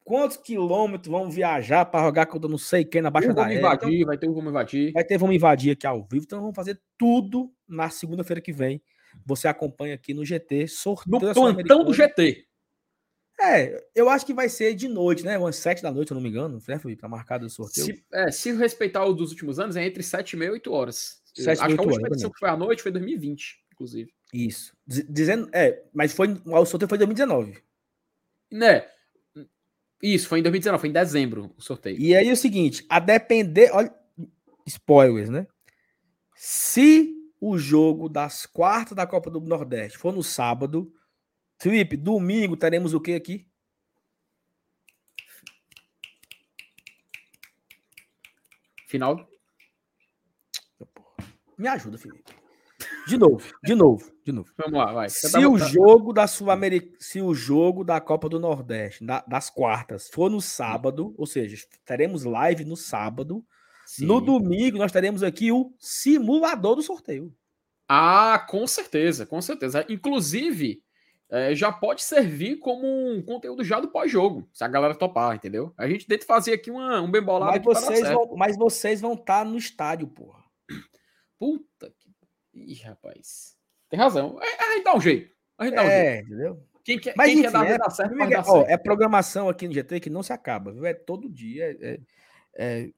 quantos 0.07 0.36
quilômetros 0.36 1.11
vamos 1.11 1.34
viajar 1.34 1.84
para 1.84 2.04
jogar 2.04 2.26
contra 2.26 2.48
não 2.48 2.57
sei 2.57 2.84
quem 2.84 3.02
na 3.02 3.11
Baixa 3.11 3.34
da 3.34 3.42
Vamos 3.42 3.59
invadir, 3.59 3.94
então, 3.96 4.07
vai 4.07 4.16
ter 4.16 4.28
um 4.28 4.32
Vamos 4.32 4.50
Invadir. 4.50 4.92
Vai 4.92 5.04
ter 5.04 5.18
Vamos 5.18 5.34
Invadir 5.34 5.72
aqui 5.72 5.86
ao 5.86 6.04
vivo. 6.04 6.24
Então 6.24 6.40
vamos 6.40 6.54
fazer 6.54 6.80
tudo 6.96 7.52
na 7.68 7.90
segunda-feira 7.90 8.40
que 8.40 8.52
vem. 8.52 8.80
Você 9.26 9.48
acompanha 9.48 9.94
aqui 9.94 10.14
no 10.14 10.24
GT, 10.24 10.68
sorteio. 10.68 11.20
No 11.20 11.34
plantão 11.34 11.84
do 11.84 11.92
GT. 11.92 12.46
É, 13.38 13.84
eu 13.94 14.09
acho 14.09 14.24
que 14.24 14.32
vai 14.32 14.48
ser 14.48 14.74
de 14.74 14.88
noite, 14.88 15.24
né? 15.24 15.36
Umas 15.36 15.57
sete 15.57 15.82
da 15.82 15.90
noite, 15.90 16.09
se 16.09 16.12
eu 16.12 16.14
não 16.14 16.22
me 16.22 16.30
engano, 16.30 16.62
né, 16.66 16.78
Felipe? 16.78 17.02
Tá 17.02 17.09
marcado 17.09 17.44
o 17.44 17.50
sorteio. 17.50 17.86
Se, 17.86 18.04
é, 18.12 18.30
se 18.30 18.52
respeitar 18.52 19.04
o 19.04 19.12
dos 19.12 19.32
últimos 19.32 19.59
anos, 19.59 19.76
é 19.76 19.84
entre 19.84 20.02
sete 20.02 20.32
e 20.32 20.36
meia 20.36 20.48
e 20.48 20.52
oito 20.52 20.72
horas. 20.72 21.20
Sete 21.34 21.61
acho 21.61 21.74
que 21.74 21.80
a 21.80 21.84
última 21.84 22.09
edição 22.09 22.30
que 22.30 22.38
foi 22.38 22.48
à 22.48 22.57
noite 22.57 22.82
foi 22.82 22.92
2020, 22.92 23.59
inclusive. 23.72 24.11
Isso. 24.32 24.74
Dizendo, 24.86 25.50
é, 25.52 25.82
mas 25.92 26.14
foi, 26.14 26.28
o 26.46 26.64
sorteio 26.64 26.88
foi 26.88 26.96
em 26.96 27.04
2019. 27.04 27.59
Né? 28.50 28.86
Isso, 30.07 30.28
foi 30.28 30.38
em 30.38 30.42
2019, 30.42 30.80
foi 30.80 30.88
em 30.88 30.92
dezembro 30.92 31.52
o 31.59 31.61
sorteio. 31.61 31.98
E 31.98 32.14
aí 32.14 32.30
o 32.30 32.36
seguinte, 32.36 32.86
a 32.88 33.00
depender, 33.00 33.72
olha, 33.72 33.92
spoilers, 34.64 35.28
né? 35.28 35.48
Se 36.36 37.12
o 37.40 37.59
jogo 37.59 38.09
das 38.09 38.46
quartas 38.46 38.94
da 38.94 39.04
Copa 39.04 39.28
do 39.28 39.40
Nordeste 39.40 39.98
for 39.98 40.14
no 40.14 40.22
sábado, 40.22 40.94
Felipe, 41.61 41.96
domingo 41.96 42.57
teremos 42.57 42.94
o 42.94 43.00
que 43.00 43.14
aqui? 43.14 43.48
Final. 48.86 49.28
Me 51.59 51.66
ajuda, 51.66 51.98
Felipe. 51.98 52.36
De 53.07 53.16
novo, 53.16 53.54
de 53.62 53.74
novo, 53.74 54.12
de 54.24 54.32
novo. 54.32 54.52
Vamos 54.59 54.78
lá, 54.78 54.92
vai. 54.92 55.09
Se 55.09 55.46
o 55.46 55.57
jogo 55.57 56.12
da 56.12 56.26
se 56.26 57.22
o 57.22 57.34
jogo 57.34 57.84
da 57.84 58.00
Copa 58.00 58.28
do 58.28 58.40
Nordeste, 58.40 59.04
da, 59.04 59.24
das 59.28 59.48
quartas, 59.48 60.09
for 60.09 60.28
no 60.28 60.40
sábado, 60.40 61.14
ou 61.16 61.24
seja, 61.24 61.57
teremos 61.84 62.24
live 62.24 62.64
no 62.64 62.76
sábado, 62.76 63.44
Sim. 63.86 64.07
no 64.07 64.20
domingo 64.20 64.76
nós 64.76 64.90
teremos 64.90 65.22
aqui 65.22 65.52
o 65.52 65.72
simulador 65.78 66.74
do 66.74 66.82
sorteio. 66.82 67.32
Ah, 67.88 68.44
com 68.48 68.66
certeza, 68.66 69.24
com 69.24 69.40
certeza. 69.40 69.86
Inclusive, 69.88 70.82
é, 71.30 71.54
já 71.54 71.70
pode 71.70 72.02
servir 72.02 72.57
como 72.57 72.86
um 72.86 73.22
conteúdo 73.22 73.62
já 73.62 73.78
do 73.78 73.88
pós-jogo, 73.88 74.48
se 74.52 74.64
a 74.64 74.68
galera 74.68 74.94
topar, 74.94 75.36
entendeu? 75.36 75.72
A 75.78 75.88
gente 75.88 76.07
tenta 76.07 76.26
fazer 76.26 76.54
aqui 76.54 76.70
uma, 76.70 77.00
um 77.00 77.11
bem 77.11 77.22
bolado. 77.22 77.52
Mas 77.52 77.62
vocês, 77.62 78.09
vão, 78.09 78.34
mas 78.36 78.57
vocês 78.57 79.00
vão 79.00 79.14
estar 79.14 79.44
tá 79.44 79.44
no 79.44 79.57
estádio, 79.57 80.09
porra. 80.09 80.44
Puta. 81.38 81.92
Ih, 82.57 82.82
rapaz. 82.82 83.57
Tem 83.88 83.98
razão. 83.98 84.38
É, 84.42 84.64
a 84.64 84.74
gente 84.74 84.84
dá 84.84 84.96
um 84.96 85.00
jeito. 85.00 85.34
A 85.59 85.64
gente 85.64 85.74
dá 85.74 85.82
um 85.82 85.86
é, 85.86 86.12
jeito. 86.14 86.26
entendeu? 86.26 86.62
Quem 86.84 86.98
quer, 87.00 87.14
mas, 87.16 87.26
quem 87.26 87.34
enfim, 87.40 87.42
quer 87.42 87.52
dar, 87.52 87.66
é, 87.66 87.90
certo, 87.90 88.16
dar 88.16 88.38
ó, 88.40 88.44
certo. 88.44 88.70
É 88.70 88.76
programação 88.76 89.48
aqui 89.48 89.66
no 89.66 89.74
GT 89.74 90.00
que 90.00 90.11
não 90.11 90.22
se 90.22 90.32
acaba, 90.32 90.72
viu? 90.72 90.86
É 90.86 90.94
todo 90.94 91.28
dia. 91.28 91.76
É, 91.80 92.00
é, 92.54 92.90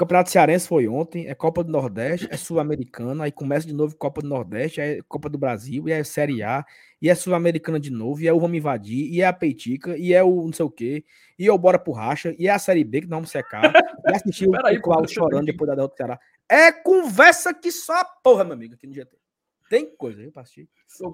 Campeonato 0.00 0.30
Cearense 0.30 0.66
foi 0.66 0.88
ontem, 0.88 1.26
é 1.26 1.34
Copa 1.34 1.62
do 1.62 1.70
Nordeste, 1.70 2.26
é 2.30 2.36
Sul-Americana, 2.36 3.24
aí 3.24 3.30
começa 3.30 3.66
de 3.66 3.74
novo 3.74 3.94
Copa 3.96 4.22
do 4.22 4.28
Nordeste, 4.28 4.80
é 4.80 5.00
Copa 5.06 5.28
do 5.28 5.36
Brasil, 5.36 5.86
e 5.86 5.92
é 5.92 6.02
Série 6.02 6.42
A, 6.42 6.64
e 7.02 7.10
é 7.10 7.14
Sul-Americana 7.14 7.78
de 7.78 7.90
novo, 7.90 8.22
e 8.22 8.26
é 8.26 8.32
o 8.32 8.40
Vamos 8.40 8.56
Invadir, 8.56 9.12
e 9.12 9.20
é 9.20 9.26
a 9.26 9.32
Peitica, 9.32 9.98
e 9.98 10.14
é 10.14 10.22
o 10.22 10.46
não 10.46 10.54
sei 10.54 10.64
o 10.64 10.70
quê, 10.70 11.04
e 11.38 11.46
é 11.46 11.52
o 11.52 11.58
Bora 11.58 11.78
por 11.78 11.92
Racha, 11.92 12.34
e 12.38 12.48
é 12.48 12.50
a 12.50 12.58
Série 12.58 12.82
B, 12.82 13.02
que 13.02 13.08
não 13.08 13.18
vamos 13.18 13.30
secar, 13.30 13.74
e 13.74 14.14
assistir 14.14 14.48
o, 14.48 14.52
Cláudio 14.80 15.12
chorando 15.12 15.44
depois 15.44 15.68
da 15.68 15.74
derrota 15.74 15.92
do 15.92 15.96
Ceará. 15.98 16.18
É 16.50 16.72
conversa 16.72 17.54
que 17.54 17.70
só 17.70 18.02
porra, 18.24 18.42
meu 18.42 18.54
amigo, 18.54 18.74
aqui 18.74 18.84
no 18.84 18.92
GT. 18.92 19.16
Tem 19.68 19.94
coisa, 19.94 20.20
viu, 20.20 20.32
assistir. 20.34 20.68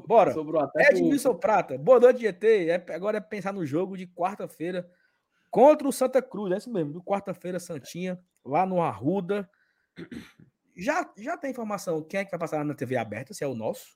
Bora. 0.06 0.32
Sobrou 0.32 0.62
até 0.62 0.88
Edmilson 0.88 1.34
Prata, 1.34 1.76
boa 1.76 2.00
noite, 2.00 2.20
GT. 2.20 2.70
É, 2.70 2.94
agora 2.94 3.18
é 3.18 3.20
pensar 3.20 3.52
no 3.52 3.66
jogo 3.66 3.98
de 3.98 4.06
quarta-feira 4.06 4.90
contra 5.50 5.86
o 5.86 5.92
Santa 5.92 6.22
Cruz, 6.22 6.52
é 6.52 6.56
isso 6.56 6.72
mesmo, 6.72 7.04
quarta-feira, 7.04 7.60
Santinha 7.60 8.18
lá 8.42 8.64
no 8.64 8.80
Arruda. 8.80 9.46
Já, 10.74 11.12
já 11.18 11.36
tem 11.36 11.50
informação 11.50 12.02
quem 12.02 12.20
é 12.20 12.24
que 12.24 12.30
vai 12.30 12.40
passar 12.40 12.64
na 12.64 12.74
TV 12.74 12.96
aberta, 12.96 13.34
se 13.34 13.44
é 13.44 13.46
o 13.46 13.54
nosso? 13.54 13.94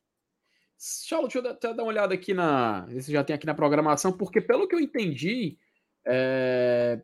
Charles, 0.79 1.33
deixa 1.33 1.39
eu 1.39 1.43
dar, 1.43 1.75
dar 1.75 1.83
uma 1.83 1.89
olhada 1.89 2.13
aqui 2.13 2.35
na. 2.35 2.87
Se 3.01 3.13
já 3.13 3.25
tem 3.25 3.35
aqui 3.35 3.47
na 3.47 3.55
programação, 3.55 4.13
porque 4.13 4.43
pelo 4.43 4.69
que 4.69 4.75
eu 4.75 4.81
entendi, 4.81 5.59
é, 6.07 7.03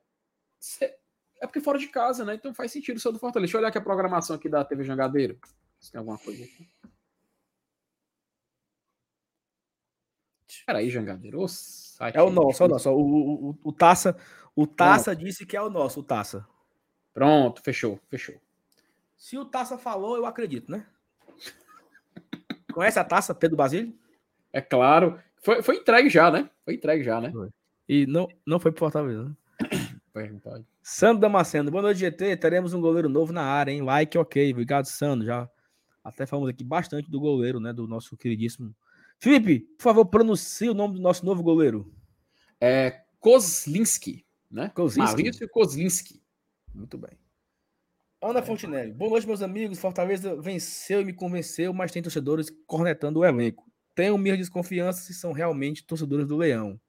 é 1.40 1.46
porque 1.46 1.60
fora 1.60 1.78
de 1.78 1.88
casa, 1.88 2.24
né? 2.24 2.34
Então 2.34 2.54
faz 2.54 2.72
sentido 2.72 3.00
ser 3.00 3.12
do 3.12 3.18
Fortaleza. 3.18 3.46
Deixa 3.46 3.56
eu 3.56 3.60
olhar 3.60 3.68
aqui 3.68 3.78
a 3.78 3.82
programação 3.82 4.36
aqui 4.36 4.48
da 4.48 4.64
TV 4.64 4.84
Jangadeiro. 4.84 5.38
Se 5.78 5.92
tem 5.92 5.98
alguma 5.98 6.18
coisa 6.18 6.44
aqui. 6.44 6.68
Peraí, 10.66 10.90
Jangadeiro. 10.90 11.38
é 12.12 12.22
o 12.22 12.30
nosso, 12.30 12.62
é 12.62 12.66
o 12.66 12.68
nosso. 12.68 12.90
O, 12.90 13.50
o, 13.50 13.58
o, 13.62 13.72
Taça, 13.72 14.16
o 14.54 14.66
Taça 14.66 15.14
disse 15.14 15.46
que 15.46 15.56
é 15.56 15.62
o 15.62 15.70
nosso, 15.70 16.00
o 16.00 16.02
Taça. 16.02 16.46
Pronto, 17.14 17.62
fechou, 17.62 18.00
fechou. 18.08 18.34
Se 19.16 19.38
o 19.38 19.44
Taça 19.44 19.78
falou, 19.78 20.16
eu 20.16 20.26
acredito, 20.26 20.70
né? 20.70 20.86
Conhece 22.72 22.98
a 22.98 23.04
Taça, 23.04 23.34
Pedro 23.34 23.56
Basílio? 23.56 23.96
É 24.52 24.60
claro. 24.60 25.22
Foi, 25.36 25.62
foi 25.62 25.76
entregue 25.76 26.10
já, 26.10 26.30
né? 26.30 26.50
Foi 26.64 26.74
entregue 26.74 27.04
já, 27.04 27.20
né? 27.20 27.30
Foi. 27.30 27.48
E 27.88 28.06
não, 28.06 28.28
não 28.44 28.58
foi 28.58 28.72
pro 28.72 28.80
Fortaleza, 28.80 29.24
né? 29.24 29.36
Pode. 30.42 30.64
Sandro 30.82 31.20
Damasceno, 31.20 31.70
boa 31.70 31.82
noite, 31.82 31.98
GT. 31.98 32.38
Teremos 32.38 32.72
um 32.72 32.80
goleiro 32.80 33.06
novo 33.06 33.34
na 33.34 33.42
área, 33.42 33.70
hein? 33.70 33.82
Like, 33.82 34.16
ok. 34.16 34.50
Obrigado, 34.50 34.86
Sandro. 34.86 35.26
Já 35.26 35.46
até 36.02 36.24
falamos 36.24 36.48
aqui 36.48 36.64
bastante 36.64 37.10
do 37.10 37.20
goleiro, 37.20 37.60
né? 37.60 37.70
Do 37.70 37.86
nosso 37.86 38.16
queridíssimo. 38.16 38.74
Felipe, 39.18 39.60
por 39.76 39.82
favor, 39.82 40.06
pronuncie 40.06 40.70
o 40.70 40.74
nome 40.74 40.94
do 40.94 41.00
nosso 41.02 41.22
novo 41.26 41.42
goleiro. 41.42 41.92
É 42.58 43.02
Kozlinski, 43.20 44.24
né? 44.50 44.70
Kozlinski. 44.74 45.16
Maurício 45.16 45.48
Kozlinski. 45.50 46.22
Muito 46.74 46.96
bem. 46.96 47.10
Ana 48.22 48.40
Fontinelli. 48.40 48.92
Boa 48.92 49.10
noite, 49.10 49.26
meus 49.26 49.42
amigos. 49.42 49.78
Fortaleza 49.78 50.34
venceu 50.40 51.02
e 51.02 51.04
me 51.04 51.12
convenceu, 51.12 51.74
mas 51.74 51.92
tem 51.92 52.02
torcedores 52.02 52.50
cornetando 52.66 53.20
o 53.20 53.24
elenco. 53.24 53.70
Tenho 53.94 54.16
minhas 54.16 54.38
desconfianças 54.38 55.04
se 55.04 55.12
são 55.12 55.32
realmente 55.32 55.84
torcedores 55.84 56.26
do 56.26 56.38
Leão. 56.38 56.80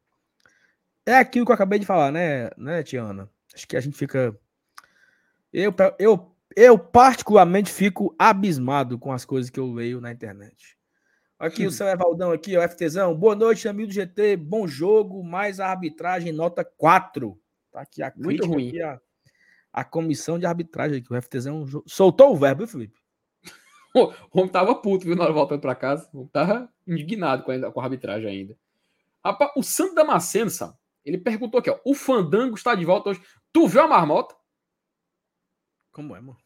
É 1.08 1.16
aquilo 1.16 1.46
que 1.46 1.52
eu 1.52 1.56
acabei 1.56 1.80
de 1.80 1.86
falar, 1.86 2.12
né, 2.12 2.50
né, 2.58 2.84
Tiana? 2.84 3.30
Acho 3.56 3.68
que 3.68 3.78
a 3.78 3.80
gente 3.80 3.98
fica. 3.98 4.38
Eu, 5.52 5.74
eu, 5.98 6.36
eu, 6.56 6.78
particularmente, 6.78 7.72
fico 7.72 8.14
abismado 8.20 9.00
com 9.00 9.12
as 9.12 9.26
coisas 9.26 9.50
que 9.50 9.60
eu 9.60 9.72
leio 9.72 10.02
na 10.02 10.12
internet. 10.12 10.78
Aqui 11.40 11.66
o 11.66 11.72
seu 11.72 11.88
Evaldão, 11.88 12.32
aqui, 12.32 12.58
o 12.58 12.70
FTzão. 12.70 13.16
Boa 13.16 13.36
noite, 13.36 13.68
amigo 13.68 13.88
do 13.88 13.94
GT. 13.94 14.38
Bom 14.38 14.68
jogo, 14.68 15.24
mais 15.24 15.60
a 15.60 15.68
arbitragem, 15.68 16.32
nota 16.32 16.66
4. 16.66 17.40
Tá 17.72 17.82
aqui 17.82 18.04
a 18.04 18.12
Muito 18.16 18.46
ruim. 18.46 18.80
A 18.82 19.00
a 19.78 19.84
comissão 19.84 20.40
de 20.40 20.46
arbitragem 20.48 20.98
aqui. 20.98 21.14
O 21.14 21.22
FTZ 21.22 21.46
é 21.46 21.52
jogo. 21.66 21.84
Soltou 21.86 22.34
o 22.34 22.36
verbo, 22.36 22.66
viu, 22.66 22.68
Felipe? 22.68 23.00
o 23.94 24.40
homem 24.40 24.52
tava 24.52 24.74
puto, 24.74 25.06
viu, 25.06 25.16
na 25.16 25.24
hora 25.24 25.32
voltando 25.32 25.62
pra 25.62 25.76
casa. 25.76 26.10
O 26.12 26.22
homem 26.22 26.30
tava 26.30 26.68
indignado 26.88 27.44
com 27.44 27.52
a, 27.52 27.72
com 27.72 27.80
a 27.80 27.84
arbitragem 27.84 28.28
ainda. 28.28 28.58
Rapaz, 29.24 29.52
o 29.56 29.62
Santo 29.62 29.94
Damasceno, 29.94 30.50
Sam, 30.50 30.76
ele 31.08 31.18
perguntou 31.18 31.60
aqui, 31.60 31.70
ó. 31.70 31.80
O 31.86 31.94
Fandango 31.94 32.56
está 32.56 32.76
de 32.76 32.84
volta 32.86 33.12
hoje. 33.12 33.22
Tu 33.54 33.68
viu 33.68 33.82
a 33.82 33.88
marmota? 33.88 34.36
Como 35.92 36.16
é, 36.16 36.20
mano? 36.20 36.38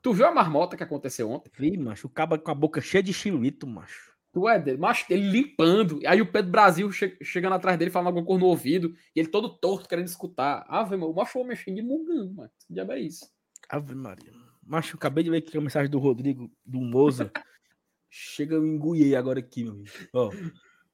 Tu 0.00 0.12
viu 0.12 0.26
a 0.26 0.32
marmota 0.32 0.76
que 0.76 0.82
aconteceu 0.82 1.30
ontem? 1.30 1.50
Vi, 1.58 1.76
macho. 1.76 2.06
O 2.06 2.10
cabo 2.10 2.38
com 2.38 2.50
a 2.50 2.54
boca 2.54 2.80
cheia 2.80 3.02
de 3.02 3.12
chilito, 3.12 3.66
macho. 3.66 4.10
Tu 4.32 4.48
é 4.48 4.58
dele, 4.58 4.78
mas 4.78 5.04
ele 5.10 5.28
limpando. 5.28 6.00
Aí 6.06 6.22
o 6.22 6.30
Pedro 6.30 6.52
Brasil 6.52 6.90
che 6.90 7.18
chegando 7.22 7.54
atrás 7.54 7.76
dele, 7.76 7.90
falando 7.90 8.06
alguma 8.06 8.24
coisa 8.24 8.40
no 8.40 8.46
ouvido, 8.46 8.94
e 9.14 9.20
ele 9.20 9.28
todo 9.28 9.58
torto, 9.58 9.88
querendo 9.88 10.06
escutar. 10.06 10.64
Ave, 10.68 10.96
mano, 10.96 11.10
o 11.10 11.14
macho 11.14 11.42
mexendo 11.44 11.76
de 11.76 11.82
mugando, 11.82 12.32
mano. 12.32 12.50
Que 12.66 12.72
diabo 12.72 12.92
é 12.92 13.00
isso? 13.00 13.28
Ave 13.68 13.94
Maria. 13.94 14.32
Macho, 14.62 14.96
acabei 14.96 15.24
de 15.24 15.30
ver 15.30 15.38
aqui 15.38 15.58
a 15.58 15.60
mensagem 15.60 15.90
do 15.90 15.98
Rodrigo, 15.98 16.50
do 16.64 16.80
Moza. 16.80 17.32
Chega, 18.08 18.54
eu 18.54 18.66
enguiei 18.66 19.16
agora 19.16 19.40
aqui, 19.40 19.64
meu 19.64 19.72
amigo. 19.72 19.90
Ó. 20.14 20.30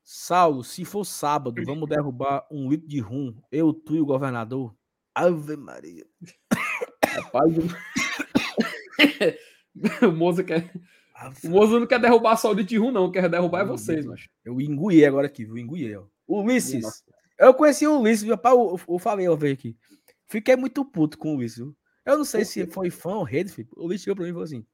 Saulo, 0.09 0.62
se 0.62 0.84
for 0.84 1.04
sábado, 1.04 1.61
vamos 1.64 1.88
derrubar 1.88 2.46
um 2.48 2.70
litro 2.70 2.86
de 2.86 3.00
rum. 3.00 3.36
Eu, 3.50 3.74
tu 3.74 3.96
e 3.96 4.00
o 4.00 4.07
governador. 4.07 4.72
Ave 5.12 5.57
Maria. 5.57 6.07
Rapaz, 7.04 7.52
o 10.00 10.12
Moza 10.14 10.44
quer. 10.44 10.72
O 11.42 11.48
Mozo 11.48 11.80
não 11.80 11.88
quer 11.88 11.98
derrubar 11.98 12.36
só 12.36 12.52
o 12.52 12.54
de 12.54 12.78
rum, 12.78 12.92
não. 12.92 13.11
Quer 13.11 13.28
derrubar 13.28 13.62
é 13.62 13.64
vocês, 13.64 14.07
mas. 14.07 14.28
Eu 14.44 14.61
engoli 14.61 15.04
agora 15.04 15.26
aqui, 15.26 15.44
viu? 15.44 15.59
Engoli, 15.59 15.96
ó. 15.96 16.04
Ulisses. 16.28 16.84
Nossa. 16.84 17.02
Eu 17.36 17.52
conheci 17.52 17.84
o 17.84 17.98
Ulisses, 17.98 18.28
rapaz, 18.28 18.54
eu, 18.54 18.80
eu 18.88 18.98
falei 19.00 19.26
uma 19.26 19.36
vez 19.36 19.54
aqui. 19.54 19.76
Fiquei 20.28 20.54
muito 20.54 20.84
puto 20.84 21.18
com 21.18 21.32
o 21.32 21.36
Ulisses, 21.38 21.59
viu? 21.59 21.76
Eu 22.04 22.16
não 22.16 22.24
sei 22.24 22.44
se 22.44 22.64
foi 22.68 22.90
fã 22.90 23.16
ou 23.16 23.24
rede, 23.24 23.50
filho. 23.50 23.68
O 23.76 23.86
Ulisses 23.86 24.04
chegou 24.04 24.14
pra 24.14 24.24
mim 24.24 24.30
e 24.30 24.34
falou 24.34 24.44
assim: 24.44 24.64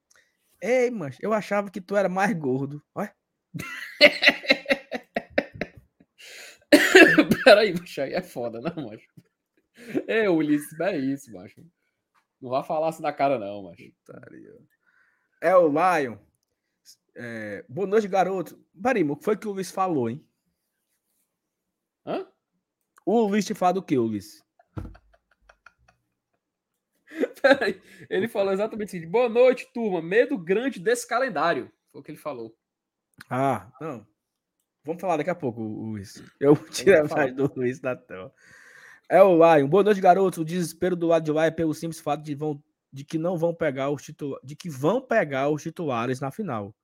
Ei, 0.61 0.91
mas 0.91 1.17
eu 1.23 1.33
achava 1.33 1.71
que 1.71 1.81
tu 1.81 1.97
era 1.97 2.11
mais 2.11 2.37
gordo. 2.37 2.83
Olha. 2.95 3.15
Peraí, 7.45 7.75
macho, 7.75 8.03
aí 8.03 8.15
é 8.15 8.23
foda, 8.23 8.61
né, 8.61 8.73
macho? 8.77 9.09
É, 10.07 10.29
Ulisses, 10.29 10.79
é 10.81 10.97
isso, 10.97 11.33
macho. 11.33 11.65
Não 12.41 12.51
vai 12.51 12.63
falar 12.65 12.89
assim 12.89 13.03
na 13.03 13.13
cara, 13.13 13.39
não, 13.39 13.65
macho. 13.65 13.93
É 15.41 15.57
o 15.57 15.69
Lion. 15.69 16.17
É, 17.15 17.65
boa 17.69 17.87
noite, 17.87 18.09
garoto. 18.09 18.59
Barimo, 18.73 19.15
o 19.15 19.17
que 19.17 19.25
foi 19.25 19.37
que 19.37 19.47
o 19.47 19.53
Luiz 19.53 19.71
falou, 19.71 20.09
hein? 20.09 20.25
Hã? 22.07 22.27
O 23.05 23.21
Luiz 23.23 23.45
te 23.45 23.55
fala 23.55 23.75
do 23.75 23.83
que, 23.83 23.97
Luiz? 23.97 24.43
Peraí, 27.43 27.83
ele 28.09 28.29
falou 28.29 28.53
exatamente 28.53 28.97
assim: 28.97 29.09
boa 29.09 29.29
noite, 29.29 29.71
turma. 29.73 30.01
Medo 30.01 30.39
grande 30.39 30.79
desse 30.79 31.07
calendário. 31.07 31.71
Foi 31.91 32.01
o 32.01 32.05
que 32.05 32.11
ele 32.13 32.19
falou. 32.19 32.57
Ah, 33.29 33.71
não. 33.81 34.07
Vamos 34.85 35.01
falar 35.01 35.17
daqui 35.17 35.31
a 35.31 35.35
pouco, 35.35 35.63
Luiz. 35.63 36.23
Eu 36.41 36.57
tirei 36.57 36.99
a 36.99 37.03
mensagem 37.03 37.35
do 37.35 37.53
Luiz 37.55 37.81
da 37.81 37.97
tela. 37.97 38.33
É 39.09 39.23
o 39.23 39.35
Lion. 39.37 39.69
Boa 39.69 39.83
noite, 39.83 40.01
garoto. 40.01 40.41
O 40.41 40.45
desespero 40.45 40.97
do 40.97 41.07
lado 41.07 41.25
de 41.25 41.33
lá 41.33 41.47
é 41.47 41.51
pelo 41.51 41.75
simples 41.75 42.01
fato 42.01 42.23
de, 42.23 42.35
vão, 42.35 42.63
de 42.93 43.05
que 43.05 43.19
não 43.19 43.37
vão 43.37 43.55
pegar 43.55 43.91
os 43.91 44.03
titulares, 44.03 44.47
de 44.47 44.57
que 44.57 44.71
vão 44.71 45.01
pegar 45.01 45.49
os 45.51 45.63
titulares 45.63 46.21
na 46.21 46.31
final 46.31 46.75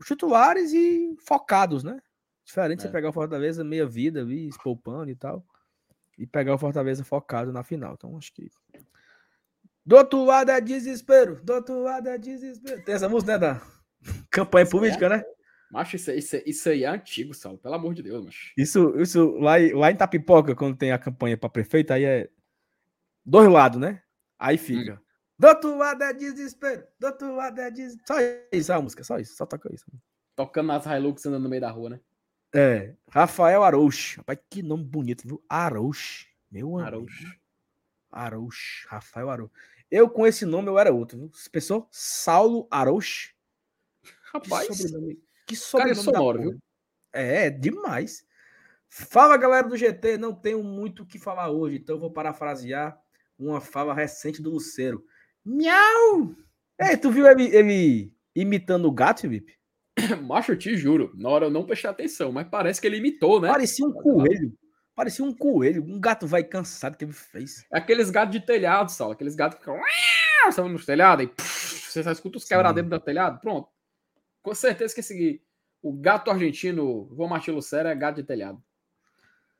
os 0.00 0.06
titulares 0.06 0.72
e 0.72 1.16
focados, 1.26 1.82
né? 1.84 2.00
Diferente 2.44 2.80
é. 2.80 2.82
você 2.82 2.88
pegar 2.90 3.08
o 3.08 3.12
Fortaleza 3.12 3.64
meia 3.64 3.86
vida 3.86 4.20
ali, 4.20 4.50
poupando 4.62 5.10
e 5.10 5.16
tal, 5.16 5.44
e 6.18 6.26
pegar 6.26 6.54
o 6.54 6.58
Fortaleza 6.58 7.04
focado 7.04 7.52
na 7.52 7.62
final. 7.62 7.94
Então, 7.94 8.16
acho 8.16 8.32
que. 8.32 8.50
Do 9.84 9.96
outro 9.96 10.24
lado 10.24 10.50
é 10.50 10.60
desespero, 10.60 11.42
do 11.42 11.54
outro 11.54 11.82
lado 11.82 12.08
é 12.08 12.18
desespero. 12.18 12.82
Tem 12.84 12.94
essa 12.94 13.08
música, 13.08 13.32
né, 13.32 13.38
da 13.38 13.62
campanha 14.30 14.68
política, 14.68 15.08
né? 15.08 15.24
Macho, 15.74 15.96
isso, 15.96 16.12
isso, 16.12 16.36
isso 16.46 16.68
aí 16.68 16.84
é 16.84 16.88
antigo, 16.88 17.34
Saulo, 17.34 17.58
pelo 17.58 17.74
amor 17.74 17.94
de 17.94 18.02
Deus, 18.04 18.24
macho. 18.24 18.52
Isso, 18.56 18.94
isso 18.96 19.32
lá, 19.38 19.54
lá 19.74 19.90
em 19.90 19.96
Tapipoca, 19.96 20.54
quando 20.54 20.76
tem 20.76 20.92
a 20.92 20.98
campanha 21.00 21.36
para 21.36 21.48
prefeito, 21.48 21.92
aí 21.92 22.04
é 22.04 22.30
dois 23.24 23.50
lados, 23.50 23.80
né? 23.80 24.00
Aí 24.38 24.56
fica. 24.56 24.94
Hum. 24.94 25.04
Do 25.36 25.48
outro 25.48 25.76
lado 25.76 26.04
é 26.04 26.12
desespero. 26.12 26.84
Do 26.96 27.08
outro 27.08 27.34
lado 27.34 27.60
é 27.60 27.72
desespero. 27.72 28.06
Só 28.06 28.14
isso, 28.52 28.72
a 28.72 28.80
música, 28.80 29.02
só 29.02 29.18
isso. 29.18 29.34
Só 29.34 29.44
toca 29.44 29.68
isso. 29.74 29.84
Tocando 30.36 30.68
nas 30.68 30.86
Hilux 30.86 31.26
andando 31.26 31.42
no 31.42 31.48
meio 31.48 31.60
da 31.60 31.72
rua, 31.72 31.90
né? 31.90 32.00
É. 32.54 32.94
Rafael 33.10 33.64
Arouche. 33.64 34.18
Rapaz, 34.18 34.38
que 34.48 34.62
nome 34.62 34.84
bonito, 34.84 35.26
viu? 35.26 35.44
Arouche. 35.48 36.28
Meu 36.48 36.78
Arouche. 36.78 37.36
Arouche. 38.12 38.86
Rafael 38.86 39.28
Arouche. 39.28 39.52
Eu, 39.90 40.08
com 40.08 40.24
esse 40.24 40.46
nome, 40.46 40.68
eu 40.68 40.78
era 40.78 40.92
outro, 40.92 41.18
viu? 41.18 41.30
Pessoal, 41.50 41.88
Saulo 41.90 42.68
Arouche. 42.70 43.34
Rapaz, 44.32 44.68
que 45.46 45.56
sobrenome, 45.56 45.94
cara 45.94 46.08
é 46.08 46.12
sonoro, 46.12 46.42
viu? 46.42 46.58
É, 47.12 47.50
demais. 47.50 48.24
Fala, 48.88 49.36
galera 49.36 49.68
do 49.68 49.76
GT. 49.76 50.18
Não 50.18 50.34
tenho 50.34 50.62
muito 50.62 51.02
o 51.02 51.06
que 51.06 51.18
falar 51.18 51.50
hoje, 51.50 51.76
então 51.76 51.96
eu 51.96 52.00
vou 52.00 52.12
parafrasear 52.12 52.98
uma 53.38 53.60
fala 53.60 53.94
recente 53.94 54.40
do 54.40 54.50
Luceiro. 54.50 55.04
Miau! 55.44 56.34
Ei, 56.80 56.96
tu 56.96 57.10
viu 57.10 57.26
ele, 57.26 57.44
ele 57.54 58.14
imitando 58.34 58.86
o 58.86 58.92
gato, 58.92 59.22
Felipe? 59.22 59.56
Macho, 60.22 60.52
eu 60.52 60.58
te 60.58 60.76
juro. 60.76 61.12
Na 61.16 61.28
hora 61.28 61.46
eu 61.46 61.50
não 61.50 61.66
prestei 61.66 61.90
atenção, 61.90 62.32
mas 62.32 62.48
parece 62.48 62.80
que 62.80 62.86
ele 62.86 62.98
imitou, 62.98 63.40
né? 63.40 63.48
Parecia 63.48 63.86
um 63.86 63.92
coelho. 63.92 64.52
Parecia 64.94 65.24
um 65.24 65.34
coelho. 65.34 65.84
Um 65.84 66.00
gato 66.00 66.26
vai 66.26 66.44
cansado 66.44 66.96
que 66.96 67.04
ele 67.04 67.12
fez. 67.12 67.64
É 67.72 67.78
aqueles 67.78 68.10
gatos 68.10 68.32
de 68.32 68.46
telhado, 68.46 68.90
Sal. 68.90 69.10
Aqueles 69.10 69.34
gatos 69.34 69.58
que 69.58 69.64
ficam. 69.64 69.80
Sabe, 70.52 70.68
nos 70.68 70.84
telhados, 70.84 71.24
e 71.24 71.28
pff, 71.28 71.90
você 71.90 72.02
só 72.02 72.12
escuta 72.12 72.38
os 72.38 72.44
quebradeiros 72.44 72.90
do 72.90 73.00
telhado. 73.00 73.40
Pronto. 73.40 73.68
Com 74.44 74.54
certeza 74.54 74.94
que 74.94 75.00
esse. 75.00 75.42
O 75.82 75.90
gato 75.92 76.30
argentino, 76.30 77.06
vou 77.06 77.26
Martins 77.26 77.54
Lucero, 77.54 77.88
é 77.88 77.94
gato 77.94 78.16
de 78.16 78.24
telhado. 78.24 78.62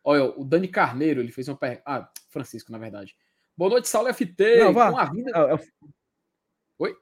Olha, 0.02 0.24
o 0.38 0.44
Dani 0.44 0.68
Carneiro, 0.68 1.20
ele 1.20 1.32
fez 1.32 1.48
uma 1.48 1.56
pergunta. 1.56 1.82
Ah, 1.86 2.10
Francisco, 2.28 2.70
na 2.70 2.76
verdade. 2.76 3.16
Boa 3.56 3.70
noite, 3.70 3.88
Saulo 3.88 4.08
FT. 4.12 4.58
Não, 4.58 4.74
vá. 4.74 4.90
Com 4.90 4.98
a 4.98 5.04
vinda. 5.06 5.32
Ah, 5.34 5.54
é- 5.54 5.88
Oi? 6.78 6.96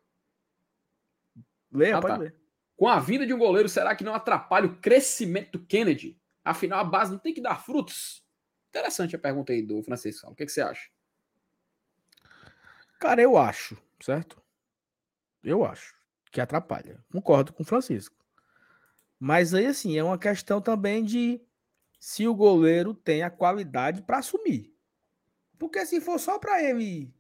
Leia, 1.72 1.96
Ah, 1.96 2.00
pode 2.00 2.14
tá. 2.14 2.20
ler. 2.20 2.36
Com 2.76 2.86
a 2.86 3.00
vinda 3.00 3.26
de 3.26 3.34
um 3.34 3.38
goleiro, 3.38 3.68
será 3.68 3.96
que 3.96 4.04
não 4.04 4.14
atrapalha 4.14 4.66
o 4.66 4.76
crescimento 4.80 5.58
do 5.58 5.66
Kennedy? 5.66 6.16
Afinal, 6.44 6.78
a 6.80 6.84
base 6.84 7.10
não 7.10 7.18
tem 7.18 7.34
que 7.34 7.40
dar 7.40 7.64
frutos? 7.64 8.24
Interessante 8.68 9.16
a 9.16 9.18
pergunta 9.18 9.52
aí 9.52 9.60
do 9.62 9.82
Francisco. 9.82 10.30
O 10.30 10.34
que, 10.36 10.46
que 10.46 10.52
você 10.52 10.62
acha? 10.62 10.88
Cara, 13.00 13.20
eu 13.20 13.36
acho, 13.36 13.76
certo? 14.00 14.40
Eu 15.42 15.64
acho 15.64 16.01
que 16.32 16.40
atrapalha. 16.40 16.98
Concordo 17.12 17.52
com 17.52 17.62
o 17.62 17.66
Francisco. 17.66 18.16
Mas 19.20 19.54
aí, 19.54 19.66
assim, 19.66 19.96
é 19.96 20.02
uma 20.02 20.18
questão 20.18 20.60
também 20.60 21.04
de 21.04 21.40
se 22.00 22.26
o 22.26 22.34
goleiro 22.34 22.94
tem 22.94 23.22
a 23.22 23.30
qualidade 23.30 24.02
para 24.02 24.18
assumir. 24.18 24.74
Porque 25.58 25.86
se 25.86 26.00
for 26.00 26.18
só 26.18 26.38
para 26.38 26.60
ele. 26.60 27.14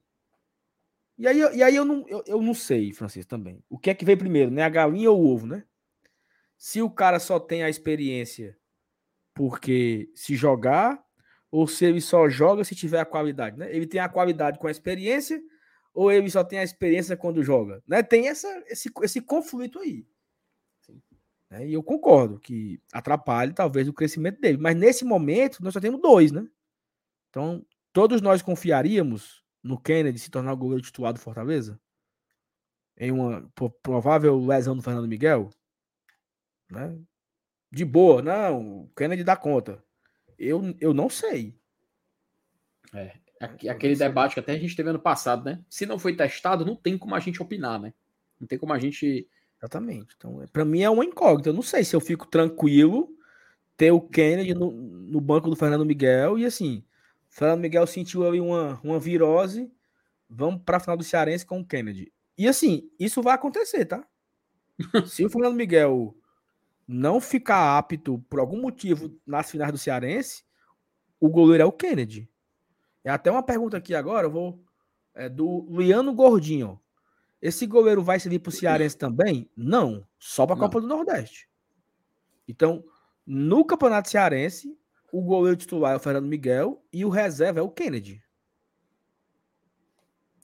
E 1.16 1.28
aí, 1.28 1.38
e 1.38 1.62
aí 1.62 1.76
eu, 1.76 1.84
não, 1.84 2.04
eu, 2.08 2.24
eu 2.26 2.42
não 2.42 2.54
sei, 2.54 2.92
Francisco, 2.92 3.28
também. 3.28 3.62
O 3.68 3.78
que 3.78 3.90
é 3.90 3.94
que 3.94 4.04
veio 4.04 4.18
primeiro, 4.18 4.50
né? 4.50 4.62
A 4.64 4.68
galinha 4.68 5.10
ou 5.10 5.22
o 5.22 5.32
ovo, 5.32 5.46
né? 5.46 5.64
Se 6.56 6.82
o 6.82 6.90
cara 6.90 7.20
só 7.20 7.38
tem 7.38 7.62
a 7.62 7.68
experiência 7.68 8.58
porque 9.34 10.10
se 10.14 10.34
jogar, 10.34 11.02
ou 11.50 11.66
se 11.66 11.84
ele 11.84 12.00
só 12.00 12.28
joga 12.28 12.64
se 12.64 12.74
tiver 12.74 12.98
a 12.98 13.04
qualidade, 13.04 13.58
né? 13.58 13.74
Ele 13.74 13.86
tem 13.86 14.00
a 14.00 14.08
qualidade 14.08 14.58
com 14.58 14.66
a 14.66 14.70
experiência, 14.70 15.40
ou 15.94 16.10
ele 16.10 16.30
só 16.30 16.42
tem 16.42 16.58
a 16.58 16.64
experiência 16.64 17.16
quando 17.16 17.42
joga, 17.42 17.82
né? 17.86 18.02
Tem 18.02 18.28
essa, 18.28 18.48
esse, 18.66 18.90
esse 19.02 19.20
conflito 19.20 19.78
aí. 19.78 20.06
Né? 21.50 21.68
E 21.68 21.72
eu 21.74 21.82
concordo 21.82 22.40
que 22.40 22.80
atrapalhe 22.92 23.52
talvez 23.52 23.86
o 23.86 23.92
crescimento 23.92 24.40
dele, 24.40 24.56
mas 24.56 24.74
nesse 24.74 25.04
momento 25.04 25.62
nós 25.62 25.74
só 25.74 25.80
temos 25.80 26.00
dois, 26.00 26.32
né? 26.32 26.48
Então, 27.28 27.64
todos 27.92 28.22
nós 28.22 28.40
confiaríamos 28.40 29.44
no 29.62 29.78
Kennedy 29.78 30.18
se 30.18 30.30
tornar 30.30 30.54
o 30.54 30.56
goleiro 30.56 30.82
titular 30.82 31.12
do 31.12 31.20
Fortaleza? 31.20 31.78
Em 32.96 33.10
uma 33.10 33.50
provável 33.82 34.38
lesão 34.44 34.76
do 34.76 34.82
Fernando 34.82 35.08
Miguel? 35.08 35.50
Né? 36.70 36.98
De 37.70 37.84
boa, 37.84 38.22
não, 38.22 38.82
o 38.82 38.88
Kennedy 38.96 39.24
dá 39.24 39.36
conta. 39.36 39.82
Eu, 40.38 40.74
eu 40.80 40.92
não 40.92 41.08
sei. 41.08 41.58
É, 42.94 43.16
aquele 43.68 43.96
debate 43.96 44.34
que 44.34 44.40
até 44.40 44.52
a 44.52 44.58
gente 44.58 44.76
teve 44.76 44.90
ano 44.90 44.98
passado, 44.98 45.44
né? 45.44 45.60
Se 45.68 45.86
não 45.86 45.98
foi 45.98 46.14
testado, 46.14 46.64
não 46.64 46.76
tem 46.76 46.96
como 46.96 47.14
a 47.14 47.20
gente 47.20 47.42
opinar, 47.42 47.80
né? 47.80 47.92
Não 48.40 48.46
tem 48.46 48.58
como 48.58 48.72
a 48.72 48.78
gente. 48.78 49.28
Exatamente. 49.58 50.14
Então, 50.16 50.44
para 50.52 50.64
mim 50.64 50.82
é 50.82 50.90
uma 50.90 51.04
incógnita. 51.04 51.50
Eu 51.50 51.54
não 51.54 51.62
sei 51.62 51.84
se 51.84 51.94
eu 51.94 52.00
fico 52.00 52.26
tranquilo 52.26 53.08
ter 53.76 53.90
o 53.90 54.00
Kennedy 54.00 54.54
no, 54.54 54.70
no 54.70 55.20
banco 55.20 55.48
do 55.48 55.56
Fernando 55.56 55.84
Miguel 55.84 56.38
e 56.38 56.44
assim, 56.44 56.84
o 57.30 57.34
Fernando 57.34 57.60
Miguel 57.60 57.86
sentiu 57.86 58.26
ali 58.26 58.40
uma, 58.40 58.80
uma 58.82 58.98
virose, 58.98 59.72
vamos 60.28 60.62
para 60.64 60.76
a 60.76 60.80
final 60.80 60.96
do 60.96 61.04
Cearense 61.04 61.46
com 61.46 61.60
o 61.60 61.64
Kennedy. 61.64 62.12
E 62.36 62.48
assim, 62.48 62.90
isso 62.98 63.22
vai 63.22 63.34
acontecer, 63.34 63.84
tá? 63.84 64.06
se 65.06 65.24
o 65.24 65.30
Fernando 65.30 65.56
Miguel 65.56 66.16
não 66.86 67.20
ficar 67.20 67.78
apto 67.78 68.18
por 68.28 68.40
algum 68.40 68.60
motivo 68.60 69.16
nas 69.26 69.50
finais 69.50 69.72
do 69.72 69.78
Cearense, 69.78 70.44
o 71.20 71.28
goleiro 71.28 71.62
é 71.62 71.66
o 71.66 71.72
Kennedy. 71.72 72.28
É 73.04 73.10
até 73.10 73.30
uma 73.30 73.42
pergunta 73.42 73.76
aqui 73.76 73.94
agora, 73.94 74.26
eu 74.26 74.30
vou 74.30 74.64
é 75.14 75.28
do 75.28 75.66
Luiano 75.68 76.12
Gordinho. 76.14 76.80
Esse 77.40 77.66
goleiro 77.66 78.02
vai 78.02 78.20
servir 78.20 78.38
para 78.38 78.50
o 78.50 78.52
Cearense 78.52 78.96
também? 78.96 79.50
Não, 79.56 80.06
só 80.18 80.46
para 80.46 80.56
a. 80.56 80.58
Copa 80.58 80.80
do 80.80 80.86
Nordeste. 80.86 81.48
Então, 82.46 82.84
no 83.26 83.64
Campeonato 83.64 84.08
Cearense, 84.08 84.78
o 85.12 85.22
goleiro 85.22 85.56
titular 85.56 85.92
é 85.92 85.96
o 85.96 86.00
Fernando 86.00 86.28
Miguel 86.28 86.82
e 86.92 87.04
o 87.04 87.08
reserva 87.08 87.60
é 87.60 87.62
o 87.62 87.70
Kennedy. 87.70 88.22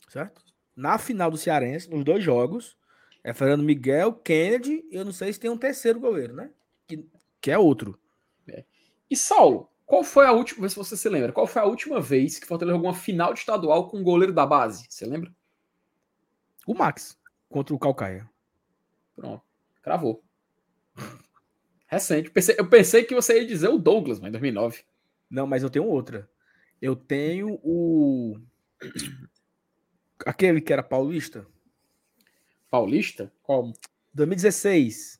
Certo? 0.09 0.43
Na 0.75 0.99
final 0.99 1.31
do 1.31 1.37
Cearense, 1.37 1.89
nos 1.89 2.05
dois 2.05 2.23
jogos, 2.23 2.77
é 3.23 3.33
Fernando 3.33 3.63
Miguel, 3.63 4.13
Kennedy, 4.13 4.85
e 4.91 4.97
eu 4.97 5.05
não 5.05 5.13
sei 5.13 5.33
se 5.33 5.41
tem 5.41 5.51
um 5.51 5.59
terceiro 5.59 6.01
goleiro, 6.01 6.35
né? 6.35 6.51
Que, 6.87 7.07
que 7.41 7.51
é 7.51 7.59
outro. 7.59 7.99
E 9.11 9.17
Saulo, 9.17 9.71
qual 9.89 10.05
foi 10.05 10.27
a 10.27 10.33
última. 10.33 10.61
Vê 10.63 10.69
se 10.69 10.77
você 10.77 10.97
se 10.99 11.09
lembra. 11.09 11.33
Qual 11.33 11.47
foi 11.47 11.63
a 11.63 11.65
última 11.65 11.99
vez 11.99 12.39
que 12.39 12.47
Fortaleza 12.47 12.77
jogou 12.77 12.91
uma 12.91 12.95
final 12.97 13.33
de 13.33 13.41
estadual 13.41 13.89
com 13.89 13.97
um 13.99 14.03
goleiro 14.03 14.35
da 14.35 14.45
base? 14.45 14.87
Você 14.89 15.07
lembra? 15.07 15.35
O 16.67 16.75
Max 16.75 17.19
contra 17.49 17.75
o 17.75 17.79
Calcaia. 17.79 18.29
Pronto. 19.17 19.43
Cravou. 19.81 20.23
Recente. 21.89 22.31
Pensei- 22.31 22.57
eu 22.59 22.69
pensei 22.69 23.03
que 23.03 23.15
você 23.15 23.41
ia 23.41 23.47
dizer 23.47 23.69
o 23.69 23.79
Douglas, 23.79 24.21
mas 24.21 24.29
em 24.29 24.33
2009. 24.33 24.85
Não, 25.31 25.47
mas 25.47 25.63
eu 25.63 25.71
tenho 25.71 25.87
outra. 25.87 26.29
Eu 26.83 26.95
tenho 26.95 27.59
o. 27.63 28.39
Aquele 30.27 30.61
que 30.61 30.71
era 30.73 30.83
paulista. 30.83 31.47
Paulista? 32.71 33.33
Qual? 33.43 33.73
2016. 34.13 35.18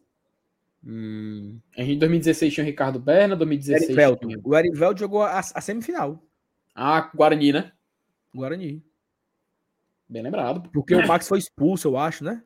Hum, 0.85 1.61
em 1.77 1.99
2016 1.99 2.55
tinha 2.55 2.65
o 2.65 2.67
Ricardo 2.67 2.99
Berna, 2.99 3.35
2016 3.37 3.91
Erivelto. 3.91 4.27
tinha... 4.27 4.41
O 4.43 4.57
Erivelto 4.57 5.01
jogou 5.01 5.23
a, 5.23 5.39
a 5.41 5.61
semifinal. 5.61 6.23
Ah, 6.75 7.11
Guarani, 7.15 7.53
né? 7.53 7.73
Guarani. 8.35 8.85
Bem 10.09 10.23
lembrado. 10.23 10.71
Porque 10.71 10.95
o 10.95 11.07
Max 11.07 11.29
foi 11.29 11.39
expulso, 11.39 11.89
eu 11.89 11.99
acho, 11.99 12.25
né? 12.25 12.43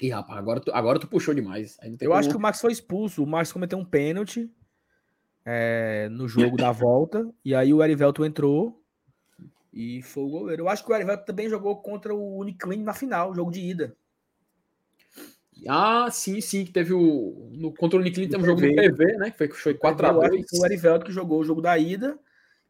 Ih, 0.00 0.10
rapaz, 0.10 0.38
agora 0.38 0.60
tu, 0.60 0.70
agora 0.72 0.98
tu 0.98 1.08
puxou 1.08 1.34
demais. 1.34 1.76
Eu 1.82 1.98
como- 1.98 2.14
acho 2.14 2.28
que 2.28 2.36
o 2.36 2.40
Max 2.40 2.60
foi 2.60 2.72
expulso. 2.72 3.22
O 3.22 3.26
Max 3.26 3.52
cometeu 3.52 3.78
um 3.78 3.84
pênalti 3.84 4.50
é, 5.44 6.08
no 6.10 6.28
jogo 6.28 6.56
da 6.56 6.70
volta. 6.70 7.30
E 7.44 7.54
aí 7.54 7.72
o 7.72 7.82
Erivelto 7.82 8.24
entrou 8.24 8.82
e 9.72 10.02
foi 10.02 10.24
o 10.24 10.28
goleiro. 10.28 10.62
Eu 10.62 10.68
acho 10.68 10.84
que 10.84 10.90
o 10.90 10.94
Erivelto 10.94 11.24
também 11.24 11.48
jogou 11.48 11.76
contra 11.82 12.14
o 12.14 12.38
Uniclin 12.38 12.82
na 12.82 12.92
final, 12.94 13.34
jogo 13.34 13.50
de 13.50 13.60
ida. 13.60 13.96
Ah, 15.66 16.08
sim, 16.10 16.40
sim, 16.40 16.64
que 16.64 16.72
teve 16.72 16.92
o. 16.92 17.50
No 17.54 17.72
contra 17.72 17.98
o 17.98 18.02
Nicklin 18.02 18.28
tem 18.28 18.38
um 18.40 18.44
jogo 18.44 18.60
no 18.60 18.74
PV. 18.74 19.16
Né? 19.18 19.30
Que 19.30 19.38
foi, 19.38 19.48
foi 19.48 19.72
Eu 19.82 19.88
acho 19.88 19.96
4x2. 19.98 20.30
que 20.44 20.48
foi 20.50 20.58
o 20.60 20.66
Erivelto 20.66 21.06
que 21.06 21.12
jogou 21.12 21.40
o 21.40 21.44
jogo 21.44 21.62
da 21.62 21.78
ida. 21.78 22.18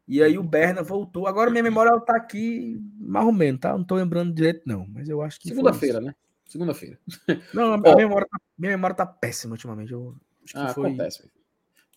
E 0.07 0.23
aí 0.23 0.37
o 0.37 0.43
Berna 0.43 0.81
voltou. 0.81 1.27
Agora 1.27 1.51
minha 1.51 1.63
memória 1.63 1.99
tá 1.99 2.15
aqui 2.15 2.79
mais 2.97 3.25
ou 3.25 3.33
menos, 3.33 3.59
tá? 3.59 3.77
Não 3.77 3.83
tô 3.83 3.95
lembrando 3.95 4.33
direito, 4.33 4.61
não. 4.65 4.87
Mas 4.87 5.09
eu 5.09 5.21
acho 5.21 5.39
que. 5.39 5.49
Segunda-feira, 5.49 5.99
né? 5.99 6.15
Segunda-feira. 6.45 6.97
Não, 7.53 7.73
a, 7.73 7.75
a 7.75 7.91
Ó. 7.91 7.95
memória, 7.97 8.25
tá- 8.31 8.39
minha 8.57 8.71
memória 8.71 8.95
tá 8.95 9.05
péssima 9.05 9.51
ultimamente. 9.55 9.91
Eu 9.91 10.15
acho 10.45 10.53
que 10.53 10.59
Ah, 10.59 10.73
foi. 10.73 10.87
acontece. 10.91 11.29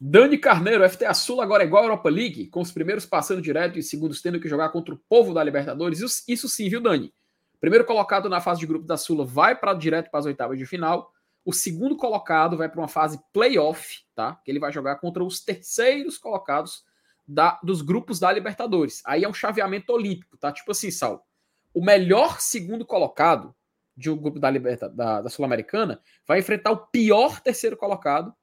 Dani 0.00 0.38
Carneiro, 0.38 0.82
FTA 0.90 1.14
Sul 1.14 1.40
agora 1.40 1.62
é 1.62 1.66
igual 1.66 1.82
a 1.84 1.86
Europa 1.86 2.08
League, 2.08 2.46
com 2.48 2.60
os 2.60 2.72
primeiros 2.72 3.06
passando 3.06 3.40
direto 3.40 3.76
e 3.76 3.80
os 3.80 3.88
segundos 3.88 4.20
tendo 4.20 4.40
que 4.40 4.48
jogar 4.48 4.70
contra 4.70 4.92
o 4.92 4.98
povo 5.08 5.32
da 5.32 5.44
Libertadores. 5.44 6.00
Isso, 6.00 6.24
isso 6.26 6.48
sim, 6.48 6.68
viu, 6.68 6.80
Dani? 6.80 7.12
Primeiro 7.60 7.84
colocado 7.84 8.28
na 8.28 8.40
fase 8.40 8.60
de 8.60 8.66
grupo 8.66 8.86
da 8.86 8.96
Sula 8.96 9.24
vai 9.24 9.54
para 9.54 9.74
direto 9.74 10.10
para 10.10 10.20
as 10.20 10.26
oitavas 10.26 10.58
de 10.58 10.64
final. 10.66 11.12
O 11.44 11.52
segundo 11.52 11.96
colocado 11.96 12.56
vai 12.56 12.68
para 12.68 12.80
uma 12.80 12.88
fase 12.88 13.20
playoff, 13.32 14.00
tá? 14.14 14.40
Que 14.44 14.50
ele 14.50 14.58
vai 14.58 14.72
jogar 14.72 14.96
contra 14.96 15.22
os 15.22 15.40
terceiros 15.44 16.16
colocados 16.18 16.84
da, 17.26 17.58
dos 17.62 17.82
grupos 17.82 18.18
da 18.18 18.30
Libertadores. 18.32 19.02
Aí 19.06 19.24
é 19.24 19.28
um 19.28 19.34
chaveamento 19.34 19.92
olímpico, 19.92 20.36
tá? 20.36 20.50
Tipo 20.52 20.72
assim, 20.72 20.90
Sal. 20.90 21.26
O 21.72 21.84
melhor 21.84 22.40
segundo 22.40 22.84
colocado 22.84 23.54
de 23.96 24.10
um 24.10 24.16
grupo 24.16 24.38
da, 24.40 24.50
Liberta, 24.50 24.88
da, 24.88 25.20
da 25.22 25.28
Sul-Americana 25.28 26.00
vai 26.26 26.38
enfrentar 26.40 26.70
o 26.72 26.86
pior 26.86 27.40
terceiro 27.40 27.76
colocado 27.76 28.34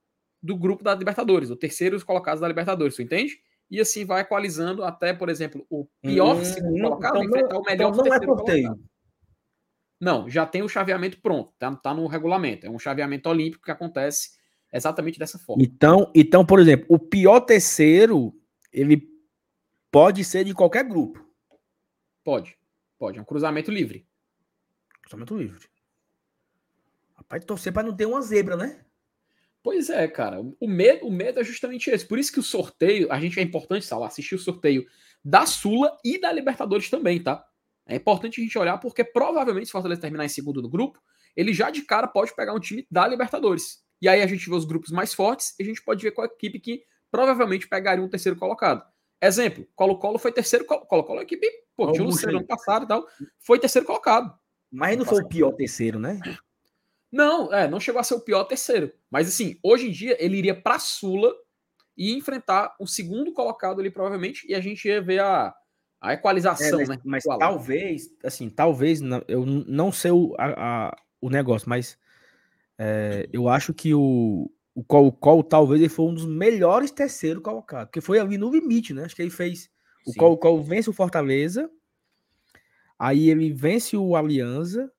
do 0.41 0.55
grupo 0.55 0.83
da 0.83 0.93
Libertadores, 0.93 1.49
o 1.49 1.55
terceiro 1.55 2.03
colocados 2.05 2.39
da 2.41 2.47
Libertadores, 2.47 2.95
tu 2.95 3.01
entende? 3.01 3.39
E 3.69 3.79
assim 3.81 4.05
vai 4.05 4.21
equalizando 4.21 4.83
até, 4.83 5.13
por 5.13 5.27
exemplo, 5.29 5.65
o 5.69 5.85
pior 6.01 6.35
Hum, 6.37 6.45
segundo 6.45 6.77
não, 6.77 6.89
colocado 6.91 7.17
então 7.17 7.23
enfrentar 7.25 7.53
não- 7.55 7.61
o 7.61 7.65
melhor 7.65 7.89
então 7.91 8.05
não 8.05 8.13
é 8.13 8.19
sorteio. 8.25 8.63
colocado. 8.67 8.87
Não, 9.99 10.29
já 10.29 10.45
tem 10.45 10.61
o 10.61 10.69
chaveamento 10.69 11.19
pronto, 11.21 11.53
tá, 11.57 11.75
tá 11.75 11.93
no 11.93 12.05
regulamento. 12.07 12.65
É 12.65 12.69
um 12.69 12.77
chaveamento 12.77 13.27
olímpico 13.29 13.65
que 13.65 13.71
acontece 13.71 14.37
exatamente 14.71 15.17
dessa 15.17 15.39
forma. 15.39 15.63
Então, 15.63 16.11
então, 16.13 16.45
por 16.45 16.59
exemplo, 16.59 16.85
o 16.89 16.99
pior 16.99 17.39
terceiro, 17.39 18.33
ele 18.71 19.09
pode 19.91 20.23
ser 20.23 20.43
de 20.43 20.53
qualquer 20.53 20.83
grupo. 20.83 21.25
Pode, 22.23 22.57
pode. 22.97 23.17
É 23.17 23.21
um 23.21 23.25
cruzamento 23.25 23.71
livre. 23.71 24.05
Cruzamento 25.01 25.35
livre. 25.35 25.67
Rapaz, 27.15 27.43
torcer 27.45 27.73
para 27.73 27.87
não 27.87 27.95
ter 27.95 28.05
uma 28.05 28.21
zebra, 28.21 28.55
né? 28.55 28.81
Pois 29.63 29.89
é, 29.89 30.07
cara. 30.07 30.39
O 30.59 30.67
medo, 30.67 31.07
o 31.07 31.11
medo 31.11 31.39
é 31.39 31.43
justamente 31.43 31.89
esse. 31.89 32.05
Por 32.05 32.19
isso 32.19 32.31
que 32.31 32.39
o 32.39 32.43
sorteio, 32.43 33.11
a 33.11 33.19
gente 33.19 33.39
é 33.39 33.43
importante, 33.43 33.85
Sala, 33.85 34.07
assistir 34.07 34.35
o 34.35 34.39
sorteio 34.39 34.85
da 35.23 35.45
Sula 35.45 35.97
e 36.05 36.19
da 36.19 36.31
Libertadores 36.31 36.89
também, 36.89 37.21
tá? 37.21 37.45
É 37.87 37.95
importante 37.95 38.41
a 38.41 38.43
gente 38.43 38.57
olhar 38.57 38.77
porque 38.77 39.03
provavelmente 39.03 39.67
se 39.67 39.71
o 39.71 39.73
Fortaleza 39.73 40.01
terminar 40.01 40.25
em 40.25 40.29
segundo 40.29 40.61
no 40.61 40.69
grupo, 40.69 40.99
ele 41.35 41.53
já 41.53 41.69
de 41.69 41.83
cara 41.83 42.07
pode 42.07 42.35
pegar 42.35 42.53
um 42.53 42.59
time 42.59 42.85
da 42.91 43.07
Libertadores. 43.07 43.83
E 44.01 44.07
aí 44.07 44.21
a 44.21 44.27
gente 44.27 44.49
vê 44.49 44.55
os 44.55 44.65
grupos 44.65 44.91
mais 44.91 45.13
fortes 45.13 45.55
e 45.59 45.63
a 45.63 45.65
gente 45.65 45.83
pode 45.83 46.03
ver 46.03 46.11
qual 46.11 46.25
equipe 46.25 46.59
que 46.59 46.83
provavelmente 47.09 47.67
pegaria 47.67 48.03
um 48.03 48.09
terceiro 48.09 48.37
colocado. 48.37 48.83
Exemplo, 49.21 49.67
Colo-Colo 49.75 50.19
foi 50.19 50.31
terceiro. 50.31 50.65
Colo-Colo 50.65 51.19
é 51.19 51.23
equipe, 51.23 51.47
pô, 51.75 51.91
tinha 51.91 52.05
um 52.05 52.29
ano 52.29 52.45
passado 52.45 52.85
e 52.85 52.87
tal, 52.87 53.07
foi 53.39 53.59
terceiro 53.59 53.87
colocado. 53.87 54.37
Mas 54.71 54.97
não 54.97 55.05
foi 55.05 55.23
o 55.23 55.27
pior 55.27 55.51
terceiro, 55.53 55.97
né? 55.97 56.19
Não, 57.11 57.51
é, 57.53 57.67
não 57.67 57.79
chegou 57.79 58.01
a 58.01 58.03
ser 58.03 58.15
o 58.15 58.19
pior 58.19 58.43
terceiro. 58.43 58.91
Mas 59.09 59.27
assim, 59.27 59.57
hoje 59.63 59.87
em 59.87 59.91
dia 59.91 60.17
ele 60.23 60.37
iria 60.37 60.59
para 60.59 60.77
Sula 60.77 61.33
e 61.97 62.13
enfrentar 62.13 62.75
o 62.79 62.85
segundo 62.85 63.33
colocado 63.33 63.79
ali, 63.79 63.89
provavelmente, 63.89 64.45
e 64.47 64.53
a 64.53 64.59
gente 64.59 64.87
ia 64.87 65.01
ver 65.01 65.19
a, 65.19 65.55
a 65.99 66.13
equalização, 66.13 66.79
é, 66.79 66.85
mas, 66.85 66.89
né? 66.89 66.97
Mas 67.03 67.23
talvez, 67.23 68.13
assim, 68.23 68.49
talvez, 68.49 69.01
eu 69.27 69.45
não 69.45 69.91
sei 69.91 70.11
o, 70.11 70.35
a, 70.37 70.89
a, 70.89 70.97
o 71.19 71.29
negócio, 71.29 71.67
mas 71.69 71.97
é, 72.77 73.27
eu 73.33 73.49
acho 73.49 73.73
que 73.73 73.93
o, 73.93 74.51
o 74.75 74.83
Colo 74.83 75.11
Colo 75.11 75.43
talvez 75.43 75.81
ele 75.81 75.89
foi 75.89 76.05
um 76.05 76.13
dos 76.13 76.25
melhores 76.25 76.91
terceiro 76.91 77.41
colocados, 77.41 77.87
porque 77.87 78.01
foi 78.01 78.19
ali 78.19 78.37
no 78.37 78.51
limite, 78.51 78.93
né? 78.93 79.05
Acho 79.05 79.15
que 79.15 79.21
ele 79.21 79.31
fez. 79.31 79.69
O 80.05 80.13
Colo 80.13 80.37
Colo 80.37 80.63
vence 80.63 80.89
o 80.89 80.93
Fortaleza, 80.93 81.69
aí 82.97 83.29
ele 83.29 83.51
vence 83.51 83.97
o 83.97 84.15
Aliança. 84.15 84.91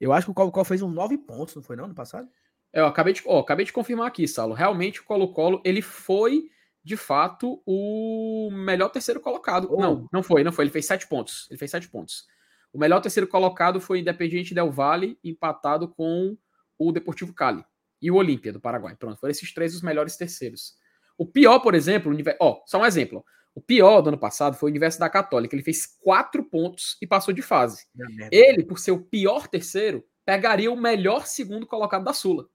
Eu 0.00 0.12
acho 0.12 0.26
que 0.26 0.30
o 0.32 0.34
Colo 0.34 0.50
Colo 0.50 0.64
fez 0.64 0.82
uns 0.82 0.92
nove 0.92 1.16
pontos, 1.16 1.54
não 1.54 1.62
foi 1.62 1.76
não, 1.76 1.86
no 1.86 1.94
passado? 1.94 2.28
É, 2.72 2.80
eu 2.80 2.86
acabei 2.86 3.12
de, 3.12 3.22
ó, 3.24 3.38
acabei 3.38 3.64
de 3.64 3.72
confirmar 3.72 4.08
aqui, 4.08 4.26
Salo. 4.26 4.52
Realmente 4.52 5.00
o 5.00 5.04
Colo 5.04 5.32
Colo 5.32 5.62
ele 5.64 5.80
foi 5.80 6.50
de 6.82 6.96
fato 6.96 7.62
o 7.66 8.50
melhor 8.52 8.88
terceiro 8.88 9.20
colocado. 9.20 9.68
Oh. 9.70 9.80
Não, 9.80 10.08
não 10.12 10.22
foi, 10.22 10.42
não 10.42 10.52
foi. 10.52 10.64
Ele 10.64 10.72
fez 10.72 10.86
sete 10.86 11.06
pontos. 11.06 11.46
Ele 11.50 11.58
fez 11.58 11.70
sete 11.70 11.88
pontos. 11.88 12.26
O 12.72 12.78
melhor 12.78 13.00
terceiro 13.00 13.26
colocado 13.26 13.80
foi 13.80 14.00
Independiente 14.00 14.54
Del 14.54 14.70
Valle, 14.70 15.18
empatado 15.24 15.88
com 15.88 16.36
o 16.78 16.92
Deportivo 16.92 17.34
Cali 17.34 17.64
e 18.00 18.10
o 18.10 18.14
Olímpia 18.14 18.52
do 18.52 18.60
Paraguai. 18.60 18.96
Pronto, 18.96 19.18
foram 19.18 19.30
esses 19.30 19.52
três 19.52 19.74
os 19.74 19.82
melhores 19.82 20.16
terceiros. 20.16 20.74
O 21.18 21.26
pior, 21.26 21.58
por 21.60 21.74
exemplo, 21.74 22.16
ó, 22.40 22.62
só 22.66 22.80
um 22.80 22.86
exemplo. 22.86 23.24
O 23.54 23.60
pior 23.60 24.00
do 24.00 24.08
ano 24.08 24.18
passado 24.18 24.56
foi 24.56 24.70
o 24.70 24.72
Universo 24.72 24.98
da 24.98 25.10
Católica. 25.10 25.54
Ele 25.54 25.62
fez 25.62 25.84
quatro 26.00 26.44
pontos 26.44 26.96
e 27.02 27.06
passou 27.06 27.34
de 27.34 27.42
fase. 27.42 27.86
Ele, 28.30 28.64
por 28.64 28.78
ser 28.78 28.92
o 28.92 29.02
pior 29.02 29.48
terceiro, 29.48 30.04
pegaria 30.24 30.70
o 30.70 30.80
melhor 30.80 31.26
segundo 31.26 31.66
colocado 31.66 32.04
da 32.04 32.12
Sula. 32.12 32.48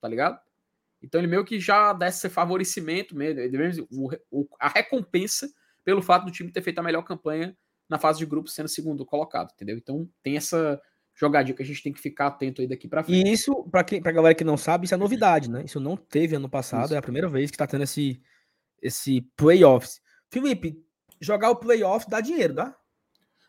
Tá 0.00 0.08
ligado? 0.08 0.38
Então 1.02 1.20
ele 1.20 1.28
meio 1.28 1.44
que 1.44 1.60
já 1.60 1.92
dá 1.92 2.08
esse 2.08 2.28
favorecimento, 2.28 3.14
mesmo, 3.14 3.86
a 4.58 4.68
recompensa 4.68 5.48
pelo 5.84 6.02
fato 6.02 6.24
do 6.24 6.32
time 6.32 6.50
ter 6.50 6.62
feito 6.62 6.78
a 6.78 6.82
melhor 6.82 7.02
campanha 7.02 7.56
na 7.88 7.98
fase 7.98 8.18
de 8.18 8.26
grupo 8.26 8.48
sendo 8.48 8.68
segundo 8.68 9.06
colocado, 9.06 9.50
entendeu? 9.54 9.76
Então 9.76 10.08
tem 10.22 10.36
essa 10.36 10.80
jogadinha 11.14 11.56
que 11.56 11.62
a 11.62 11.66
gente 11.66 11.82
tem 11.82 11.92
que 11.92 12.00
ficar 12.00 12.26
atento 12.26 12.60
aí 12.60 12.66
daqui 12.66 12.88
para 12.88 13.02
frente. 13.02 13.26
E 13.26 13.32
isso, 13.32 13.64
para 13.70 13.84
quem, 13.84 14.02
pra 14.02 14.12
galera 14.12 14.34
que 14.34 14.44
não 14.44 14.56
sabe, 14.56 14.84
isso 14.84 14.94
é 14.94 14.98
novidade, 14.98 15.50
né? 15.50 15.62
Isso 15.64 15.80
não 15.80 15.96
teve 15.96 16.36
ano 16.36 16.48
passado, 16.48 16.86
isso. 16.86 16.94
é 16.94 16.98
a 16.98 17.02
primeira 17.02 17.28
vez 17.28 17.50
que 17.50 17.56
tá 17.56 17.66
tendo 17.66 17.84
esse, 17.84 18.20
esse 18.82 19.22
playoffs. 19.36 20.00
Felipe, 20.30 20.84
jogar 21.20 21.50
o 21.50 21.56
playoff 21.56 22.08
dá 22.08 22.20
dinheiro, 22.20 22.54
dá? 22.54 22.76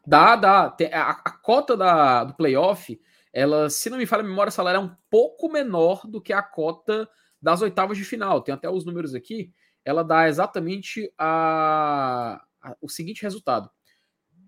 Dá, 0.06 0.36
dá. 0.38 0.76
A, 0.94 1.12
a 1.12 1.32
cota 1.32 1.76
da, 1.76 2.24
do 2.24 2.34
playoff, 2.36 3.00
ela, 3.34 3.70
se 3.70 3.90
não 3.90 3.98
me 3.98 4.06
falha 4.06 4.24
a 4.24 4.28
memória, 4.28 4.52
salário 4.52 4.78
é 4.78 4.82
um 4.82 4.96
pouco 5.10 5.52
menor 5.52 6.08
do 6.08 6.22
que 6.22 6.32
a 6.32 6.42
cota 6.42 7.10
das 7.42 7.62
oitavas 7.62 7.98
de 7.98 8.04
final. 8.04 8.42
Tem 8.42 8.54
até 8.54 8.70
os 8.70 8.86
números 8.86 9.14
aqui. 9.14 9.52
Ela 9.84 10.04
dá 10.04 10.28
exatamente 10.28 11.12
a, 11.18 12.42
a 12.62 12.76
o 12.82 12.90
seguinte 12.90 13.22
resultado: 13.22 13.70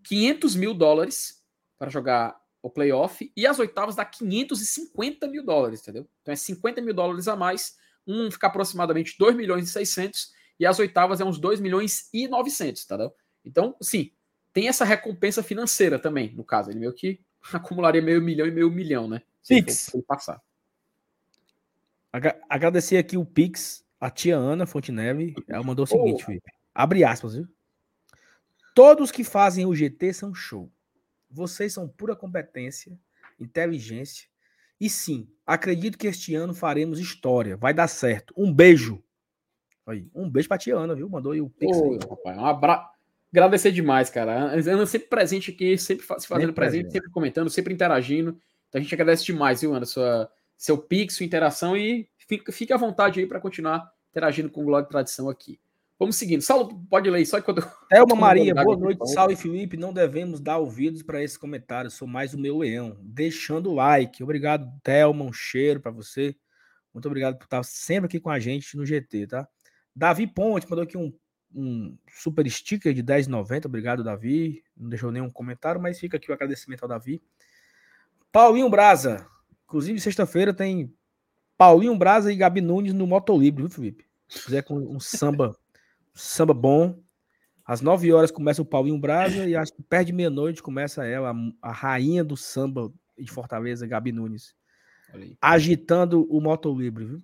500 0.04 0.56
mil 0.56 0.74
dólares 0.74 1.44
para 1.78 1.90
jogar 1.90 2.40
o 2.62 2.70
playoff, 2.70 3.32
e 3.36 3.48
as 3.48 3.58
oitavas 3.58 3.96
dá 3.96 4.04
550 4.04 5.28
mil 5.28 5.46
dólares, 5.46 5.82
entendeu? 5.82 6.08
Então 6.22 6.34
é 6.34 6.36
50 6.36 6.82
mil 6.82 6.94
dólares 6.94 7.28
a 7.28 7.36
mais, 7.36 7.78
um 8.06 8.30
fica 8.30 8.48
aproximadamente 8.48 9.16
2 9.18 9.36
milhões 9.36 9.70
e 9.70 9.72
600, 9.72 10.32
e 10.60 10.66
as 10.66 10.78
oitavas 10.78 11.22
é 11.22 11.26
uns 11.26 11.40
2 11.40 11.62
milhões 11.62 12.10
e 12.14 12.28
900, 12.28 12.84
entendeu? 12.84 13.14
Então, 13.46 13.76
sim, 13.82 14.12
tem 14.52 14.68
essa 14.68 14.84
recompensa 14.84 15.42
financeira 15.42 15.98
também, 15.98 16.34
no 16.36 16.44
caso, 16.44 16.70
ele 16.70 16.80
meio 16.80 16.94
que 16.94 17.22
acumularia 17.54 18.02
meio 18.02 18.22
milhão 18.22 18.46
e 18.46 18.52
meio 18.52 18.70
milhão, 18.70 19.08
né? 19.08 19.22
Se 19.42 19.56
Pix. 19.56 19.90
For, 19.90 20.04
passar. 22.12 22.40
Agradecer 22.50 22.98
aqui 22.98 23.18
o 23.18 23.26
Pix, 23.26 23.86
a 24.00 24.10
tia 24.10 24.38
Ana 24.38 24.66
Fontenelle, 24.66 25.36
ela 25.48 25.64
mandou 25.64 25.84
o 25.84 25.88
seguinte, 25.88 26.24
oh. 26.24 26.26
Felipe, 26.26 26.52
abre 26.74 27.04
aspas, 27.04 27.36
viu? 27.36 27.48
Todos 28.74 29.12
que 29.12 29.24
fazem 29.24 29.66
o 29.66 29.76
GT 29.76 30.14
são 30.14 30.34
show. 30.34 30.72
Vocês 31.30 31.74
são 31.74 31.88
pura 31.88 32.16
competência, 32.16 32.98
inteligência. 33.40 34.28
E 34.80 34.90
sim, 34.90 35.28
acredito 35.46 35.98
que 35.98 36.08
este 36.08 36.34
ano 36.34 36.54
faremos 36.54 37.00
história. 37.00 37.58
Vai 37.58 37.74
dar 37.74 37.88
certo. 37.88 38.34
Um 38.38 38.54
beijo. 38.54 39.04
Aí, 39.86 40.08
um 40.16 40.30
beijo 40.30 40.48
pra 40.48 40.58
Tiana, 40.58 40.96
viu? 40.96 41.10
Mandou 41.10 41.34
aí 41.34 41.42
o 41.42 41.50
pix. 41.50 41.76
Ô, 41.78 41.98
rapaz, 41.98 42.38
um 42.38 42.46
abraço. 42.46 42.90
Agradecer 43.32 43.72
demais, 43.72 44.10
cara. 44.10 44.54
Ana 44.54 44.86
sempre 44.86 45.08
presente 45.08 45.52
aqui, 45.52 45.78
sempre 45.78 46.06
se 46.06 46.28
fazendo 46.28 46.54
presente, 46.54 46.84
presente, 46.84 46.92
sempre 46.94 47.12
comentando, 47.12 47.50
sempre 47.50 47.74
interagindo. 47.74 48.40
Então 48.70 48.80
a 48.80 48.82
gente 48.82 48.94
agradece 48.94 49.26
demais, 49.26 49.62
viu, 49.62 49.74
Ana? 49.74 49.86
Sua, 49.86 50.32
seu 50.60 50.78
pix, 50.78 51.16
sua 51.16 51.26
interação 51.26 51.78
e 51.78 52.10
fique 52.52 52.74
à 52.74 52.78
vontade 52.78 53.22
aí 53.22 53.26
para 53.26 53.40
continuar 53.40 53.90
interagindo 54.12 54.50
com 54.50 54.66
o 54.66 54.78
e 54.78 54.86
Tradição 54.86 55.30
aqui. 55.30 55.58
Vamos 55.98 56.18
seguindo. 56.18 56.42
Saulo, 56.42 56.86
pode 56.90 57.10
ler 57.10 57.26
só 57.26 57.38
enquanto. 57.40 57.62
Thelma 57.90 58.16
Maria, 58.16 58.54
boa 58.54 58.76
noite. 58.76 59.10
Salve, 59.10 59.36
Felipe. 59.38 59.78
Não 59.78 59.94
devemos 59.94 60.42
dar 60.42 60.58
ouvidos 60.58 61.02
para 61.02 61.24
esse 61.24 61.40
comentário. 61.40 61.90
Sou 61.90 62.08
mais 62.08 62.34
o 62.34 62.40
meu 62.40 62.58
leão. 62.58 62.98
Deixando 63.02 63.72
o 63.72 63.76
like. 63.76 64.22
Obrigado, 64.22 64.70
Thelma. 64.84 65.24
Um 65.24 65.34
cheiro 65.34 65.80
para 65.80 65.92
você. 65.92 66.36
Muito 66.94 67.06
obrigado 67.08 67.38
por 67.38 67.46
estar 67.46 67.64
sempre 67.64 68.08
aqui 68.08 68.20
com 68.20 68.30
a 68.30 68.40
gente 68.40 68.76
no 68.76 68.86
GT, 68.86 69.28
tá? 69.28 69.48
Davi 69.96 70.28
Ponte 70.28 70.70
mandou 70.70 70.84
aqui 70.84 70.98
um, 70.98 71.14
um 71.54 71.98
super 72.10 72.50
sticker 72.50 72.94
de 72.94 73.04
10,90. 73.04 73.66
Obrigado, 73.66 74.04
Davi. 74.04 74.64
Não 74.76 74.90
deixou 74.90 75.12
nenhum 75.12 75.30
comentário, 75.30 75.82
mas 75.82 76.00
fica 76.00 76.18
aqui 76.18 76.32
o 76.32 76.34
agradecimento 76.34 76.84
ao 76.84 76.90
Davi. 76.90 77.22
Paulinho 78.32 78.70
Braza. 78.70 79.26
Inclusive, 79.70 80.02
sexta-feira 80.02 80.52
tem 80.52 80.92
Paulinho 81.56 81.96
Braza 81.96 82.34
e 82.34 82.36
Gabi 82.36 82.60
Nunes 82.60 82.92
no 82.92 83.06
Motolibro, 83.06 83.68
viu, 83.68 83.70
Felipe? 83.70 84.06
Se 84.28 84.40
fizer 84.40 84.64
com 84.64 84.76
um 84.76 85.00
samba 85.00 85.56
samba 86.14 86.56
bom. 86.56 87.00
Às 87.64 87.82
9 87.82 88.12
horas 88.12 88.32
começa 88.32 88.64
o 88.64 88.66
Paulinho 88.66 88.98
Brasa 88.98 89.46
e 89.48 89.56
acho 89.56 89.72
que 89.74 89.84
perto 89.84 90.08
de 90.08 90.14
meia-noite 90.14 90.64
começa 90.64 91.06
ela, 91.06 91.32
a, 91.32 91.70
a, 91.70 91.72
rainha 91.72 92.24
do 92.24 92.36
samba 92.36 92.92
de 93.16 93.30
Fortaleza, 93.32 93.86
Gabi 93.86 94.12
Nunes. 94.12 94.56
Agitando 95.40 96.26
o 96.36 96.42
Moto 96.42 96.74
Libre, 96.74 97.06
viu? 97.06 97.22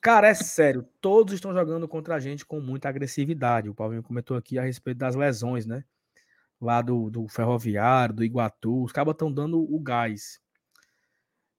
Cara, 0.00 0.26
é 0.26 0.34
sério, 0.34 0.84
todos 1.00 1.32
estão 1.32 1.52
jogando 1.54 1.86
contra 1.86 2.16
a 2.16 2.20
gente 2.20 2.44
com 2.44 2.60
muita 2.60 2.88
agressividade. 2.88 3.68
O 3.68 3.74
Paulinho 3.74 4.02
comentou 4.02 4.36
aqui 4.36 4.58
a 4.58 4.62
respeito 4.62 4.98
das 4.98 5.14
lesões, 5.14 5.64
né? 5.64 5.84
Lá 6.60 6.82
do, 6.82 7.08
do 7.08 7.28
Ferroviário, 7.28 8.16
do 8.16 8.24
Iguatu, 8.24 8.82
os 8.82 8.90
cabas 8.90 9.14
estão 9.14 9.32
dando 9.32 9.60
o 9.60 9.78
gás. 9.78 10.40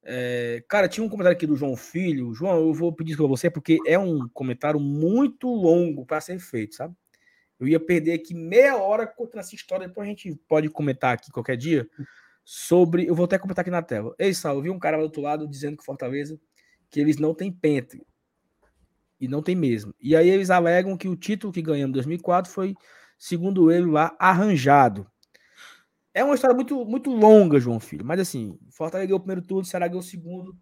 É, 0.02 0.64
cara, 0.68 0.88
tinha 0.88 1.04
um 1.04 1.08
comentário 1.08 1.36
aqui 1.36 1.46
do 1.46 1.56
João 1.56 1.76
Filho. 1.76 2.34
João, 2.34 2.58
eu 2.58 2.72
vou 2.72 2.92
pedir 2.92 3.16
para 3.16 3.26
você 3.26 3.50
porque 3.50 3.78
é 3.86 3.98
um 3.98 4.28
comentário 4.28 4.80
muito 4.80 5.48
longo 5.48 6.06
para 6.06 6.20
ser 6.20 6.38
feito, 6.38 6.74
sabe? 6.74 6.94
Eu 7.58 7.68
ia 7.68 7.78
perder 7.78 8.14
aqui 8.14 8.34
meia 8.34 8.76
hora 8.76 9.06
contando 9.06 9.40
essa 9.40 9.54
história, 9.54 9.86
depois 9.86 10.06
a 10.06 10.10
gente 10.10 10.34
pode 10.48 10.68
comentar 10.70 11.14
aqui 11.14 11.30
qualquer 11.30 11.56
dia 11.56 11.86
sobre. 12.42 13.06
Eu 13.06 13.14
vou 13.14 13.26
até 13.26 13.38
comentar 13.38 13.62
aqui 13.62 13.70
na 13.70 13.82
tela. 13.82 14.14
Ei, 14.18 14.32
Sal, 14.32 14.56
eu 14.56 14.62
vi 14.62 14.70
um 14.70 14.78
cara 14.78 14.96
do 14.96 15.02
outro 15.02 15.20
lado 15.20 15.46
dizendo 15.46 15.76
que 15.76 15.84
Fortaleza 15.84 16.40
que 16.90 17.00
eles 17.00 17.18
não 17.18 17.34
têm 17.34 17.52
pente. 17.52 18.02
E 19.20 19.28
não 19.28 19.42
tem 19.42 19.54
mesmo. 19.54 19.94
E 20.00 20.16
aí 20.16 20.28
eles 20.28 20.50
alegam 20.50 20.96
que 20.96 21.08
o 21.08 21.16
título 21.16 21.52
que 21.52 21.62
ganhamos 21.62 21.90
em 21.90 21.92
2004 21.92 22.50
foi, 22.50 22.74
segundo 23.18 23.70
ele, 23.70 23.86
lá 23.86 24.16
arranjado. 24.18 25.06
É 26.12 26.24
uma 26.24 26.34
história 26.34 26.54
muito, 26.54 26.84
muito 26.84 27.10
longa, 27.10 27.60
João 27.60 27.78
Filho. 27.78 28.04
Mas 28.04 28.20
assim, 28.20 28.58
Fortaleza 28.70 29.06
ganhou 29.06 29.18
o 29.18 29.20
primeiro 29.20 29.42
turno, 29.42 29.64
Ceará 29.64 29.86
ganhou 29.86 30.00
o 30.00 30.04
segundo. 30.04 30.56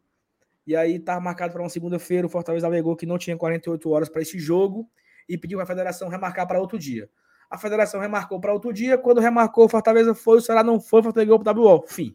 E 0.67 0.77
aí 0.77 0.99
tá 0.99 1.19
marcado 1.19 1.53
para 1.53 1.63
uma 1.63 1.71
segunda-feira. 1.71 2.27
O 2.27 2.31
Fortaleza 2.31 2.67
alegou 2.67 2.95
que 2.95 3.07
não 3.07 3.17
tinha 3.17 3.37
48 3.37 3.91
horas 3.91 4.09
para 4.09 4.21
esse 4.21 4.39
jogo 4.39 4.89
e 5.27 5.39
pediu 5.39 5.61
a 5.61 5.67
federação 5.67 6.09
remarcar 6.09 6.47
para 6.47 6.61
outro 6.61 6.79
dia. 6.79 7.09
A 7.49 7.57
federação 7.57 8.01
remarcou 8.01 8.39
para 8.39 8.53
outro 8.53 8.73
dia. 8.73 8.99
Quando 8.99 9.21
remarcou, 9.21 9.65
o 9.65 9.69
Fortaleza 9.69 10.15
foi, 10.15 10.39
o 10.39 10.41
Ceará 10.43 10.63
não 10.63 10.79
foi, 10.79 11.01
o 11.01 11.05
Fortaleza 11.05 11.27
ganhou 11.27 11.43
pro 11.43 11.63
WO. 11.63 11.87
Fim. 11.87 12.15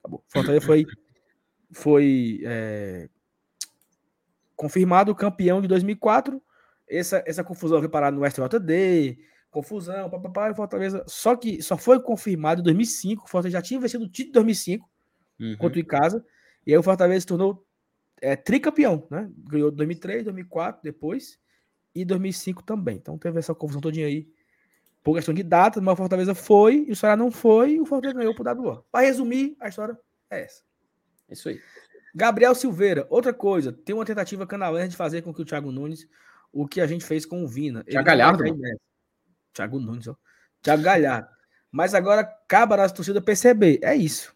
Acabou. 0.00 0.22
Fortaleza 0.28 0.66
foi, 0.66 0.84
foi 1.72 2.40
é, 2.44 3.08
confirmado 4.54 5.14
campeão 5.14 5.62
de 5.62 5.68
2004. 5.68 6.42
Essa, 6.86 7.24
essa 7.26 7.42
confusão 7.42 7.78
foi 7.78 7.88
parada 7.88 8.14
no 8.14 8.30
STJD, 8.30 9.18
confusão, 9.54 10.10
papapá, 10.10 10.52
Fortaleza. 10.54 11.04
Só 11.06 11.36
que 11.36 11.62
só 11.62 11.78
foi 11.78 12.00
confirmado 12.00 12.60
em 12.60 12.64
2005. 12.64 13.30
Fortaleza 13.30 13.58
já 13.58 13.62
tinha 13.62 13.80
vencido 13.80 14.04
o 14.04 14.08
título 14.08 14.32
de 14.32 14.32
2005 14.32 14.90
uhum. 15.40 15.56
contra 15.56 15.78
o 15.78 15.80
Icasa. 15.80 16.24
E 16.66 16.72
aí 16.72 16.78
o 16.78 16.82
Fortaleza 16.82 17.20
se 17.20 17.26
tornou 17.26 17.64
é, 18.20 18.34
tricampeão, 18.34 19.06
né? 19.10 19.30
Ganhou 19.48 19.70
2003, 19.70 20.24
2004, 20.24 20.82
depois 20.82 21.38
e 21.94 22.04
2005 22.04 22.62
também. 22.62 22.96
Então 22.96 23.16
teve 23.16 23.38
essa 23.38 23.54
confusão 23.54 23.80
todinha 23.80 24.06
aí 24.06 24.28
por 25.02 25.14
questão 25.14 25.34
de 25.34 25.42
data, 25.42 25.80
mas 25.80 25.92
o 25.92 25.96
Fortaleza 25.96 26.34
foi, 26.34 26.86
e 26.88 26.92
o 26.92 26.96
Ceará 26.96 27.14
não 27.14 27.30
foi, 27.30 27.72
e 27.72 27.80
o 27.80 27.86
Fortaleza 27.86 28.18
ganhou 28.18 28.34
por 28.34 28.46
WO. 28.46 28.84
Para 28.90 29.04
resumir, 29.04 29.54
a 29.60 29.68
história 29.68 29.96
é 30.30 30.42
essa. 30.42 30.62
Isso 31.30 31.48
aí. 31.48 31.60
Gabriel 32.14 32.54
Silveira, 32.54 33.06
outra 33.10 33.34
coisa, 33.34 33.72
tem 33.72 33.94
uma 33.94 34.04
tentativa 34.04 34.46
canalense 34.46 34.90
de 34.90 34.96
fazer 34.96 35.22
com 35.22 35.32
que 35.32 35.42
o 35.42 35.44
Thiago 35.44 35.70
Nunes 35.70 36.08
o 36.52 36.66
que 36.66 36.80
a 36.80 36.86
gente 36.86 37.04
fez 37.04 37.26
com 37.26 37.44
o 37.44 37.48
Vina. 37.48 37.84
Thiago 37.84 38.06
Galhardo? 38.06 38.44
Thiago 39.54 39.78
Nunes, 39.78 40.08
ó. 40.08 40.16
Thiago 40.60 40.82
Galhardo. 40.82 41.28
Mas 41.70 41.94
agora 41.94 42.24
cabe 42.46 42.74
a 42.74 42.88
torcida 42.88 43.20
perceber. 43.20 43.78
É 43.82 43.96
isso. 43.96 44.34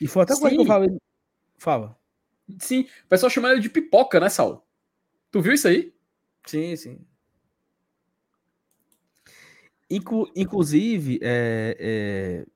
E 0.00 0.06
foi 0.06 0.26
Sim. 0.26 0.40
coisa 0.40 0.56
que 0.56 0.62
eu 0.62 0.66
falei. 0.66 0.96
Fala. 1.58 1.96
Sim, 2.58 2.82
o 3.04 3.08
pessoal 3.08 3.30
chama 3.30 3.50
ele 3.50 3.60
de 3.60 3.70
pipoca, 3.70 4.20
né, 4.20 4.28
Saulo? 4.28 4.62
Tu 5.30 5.40
viu 5.40 5.52
isso 5.52 5.68
aí? 5.68 5.92
Sim, 6.46 6.76
sim. 6.76 7.06
Inclu 9.88 10.30
inclusive, 10.34 11.18
é, 11.22 11.76
é... 11.78 12.46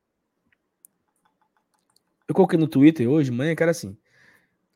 eu 2.27 2.35
coloquei 2.35 2.59
no 2.59 2.67
Twitter 2.67 3.09
hoje, 3.09 3.31
manhã, 3.31 3.55
que 3.55 3.63
era 3.63 3.71
assim. 3.71 3.97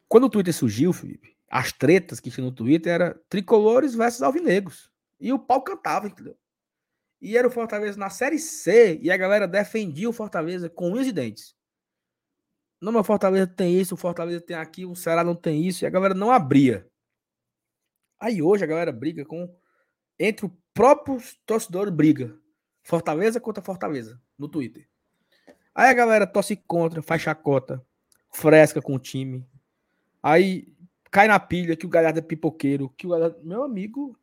Quando 0.08 0.24
o 0.24 0.30
Twitter 0.30 0.54
surgiu, 0.54 0.92
Felipe, 0.92 1.36
as 1.50 1.72
tretas 1.72 2.20
que 2.20 2.30
tinha 2.30 2.44
no 2.44 2.52
Twitter 2.52 2.92
era 2.92 3.20
tricolores 3.28 3.94
versus 3.94 4.22
alvinegros. 4.22 4.90
E 5.20 5.32
o 5.32 5.38
pau 5.38 5.62
cantava, 5.62 6.06
entendeu? 6.06 6.36
E 7.24 7.38
era 7.38 7.48
o 7.48 7.50
Fortaleza 7.50 7.98
na 7.98 8.10
Série 8.10 8.38
C 8.38 8.98
e 9.00 9.10
a 9.10 9.16
galera 9.16 9.48
defendia 9.48 10.06
o 10.06 10.12
Fortaleza 10.12 10.68
com 10.68 10.90
unhas 10.90 11.06
e 11.06 11.12
dentes. 11.12 11.56
Não, 12.78 12.92
meu 12.92 13.02
Fortaleza 13.02 13.46
tem 13.46 13.80
isso, 13.80 13.94
o 13.94 13.96
Fortaleza 13.96 14.42
tem 14.42 14.54
aquilo, 14.54 14.92
o 14.92 14.96
Ceará 14.96 15.24
não 15.24 15.34
tem 15.34 15.66
isso, 15.66 15.82
e 15.82 15.86
a 15.86 15.90
galera 15.90 16.12
não 16.12 16.30
abria. 16.30 16.86
Aí 18.20 18.42
hoje 18.42 18.62
a 18.62 18.66
galera 18.66 18.92
briga 18.92 19.24
com. 19.24 19.50
Entre 20.18 20.44
os 20.44 20.52
próprios 20.74 21.34
torcedores, 21.46 21.94
briga. 21.94 22.38
Fortaleza 22.82 23.40
contra 23.40 23.64
Fortaleza, 23.64 24.20
no 24.38 24.46
Twitter. 24.46 24.86
Aí 25.74 25.88
a 25.88 25.94
galera 25.94 26.26
torce 26.26 26.54
contra, 26.54 27.00
faz 27.00 27.22
chacota, 27.22 27.82
fresca 28.34 28.82
com 28.82 28.96
o 28.96 28.98
time. 28.98 29.48
Aí 30.22 30.76
cai 31.10 31.26
na 31.26 31.40
pilha 31.40 31.74
que 31.74 31.86
o 31.86 31.88
Galhardo 31.88 32.18
é 32.18 32.22
pipoqueiro, 32.22 32.90
que 32.90 33.06
o 33.06 33.10
Galhardo... 33.10 33.42
Meu 33.42 33.62
amigo. 33.62 34.14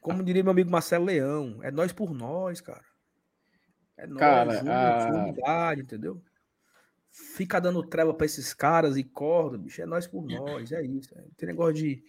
Como 0.00 0.22
diria 0.22 0.42
meu 0.42 0.52
amigo 0.52 0.70
Marcelo 0.70 1.04
Leão, 1.04 1.60
é 1.62 1.70
nós 1.70 1.92
por 1.92 2.14
nós, 2.14 2.60
cara. 2.60 2.84
É 3.96 4.06
nós, 4.06 4.18
cara, 4.18 5.08
a... 5.08 5.24
unidade, 5.24 5.82
entendeu? 5.82 6.22
Fica 7.10 7.60
dando 7.60 7.82
treva 7.82 8.14
pra 8.14 8.24
esses 8.24 8.54
caras 8.54 8.96
e 8.96 9.04
corda, 9.04 9.58
bicho. 9.58 9.82
É 9.82 9.86
nós 9.86 10.06
por 10.06 10.24
nós, 10.24 10.72
é 10.72 10.82
isso. 10.82 11.14
Não 11.14 11.30
tem 11.36 11.48
negócio 11.48 11.74
de 11.74 12.02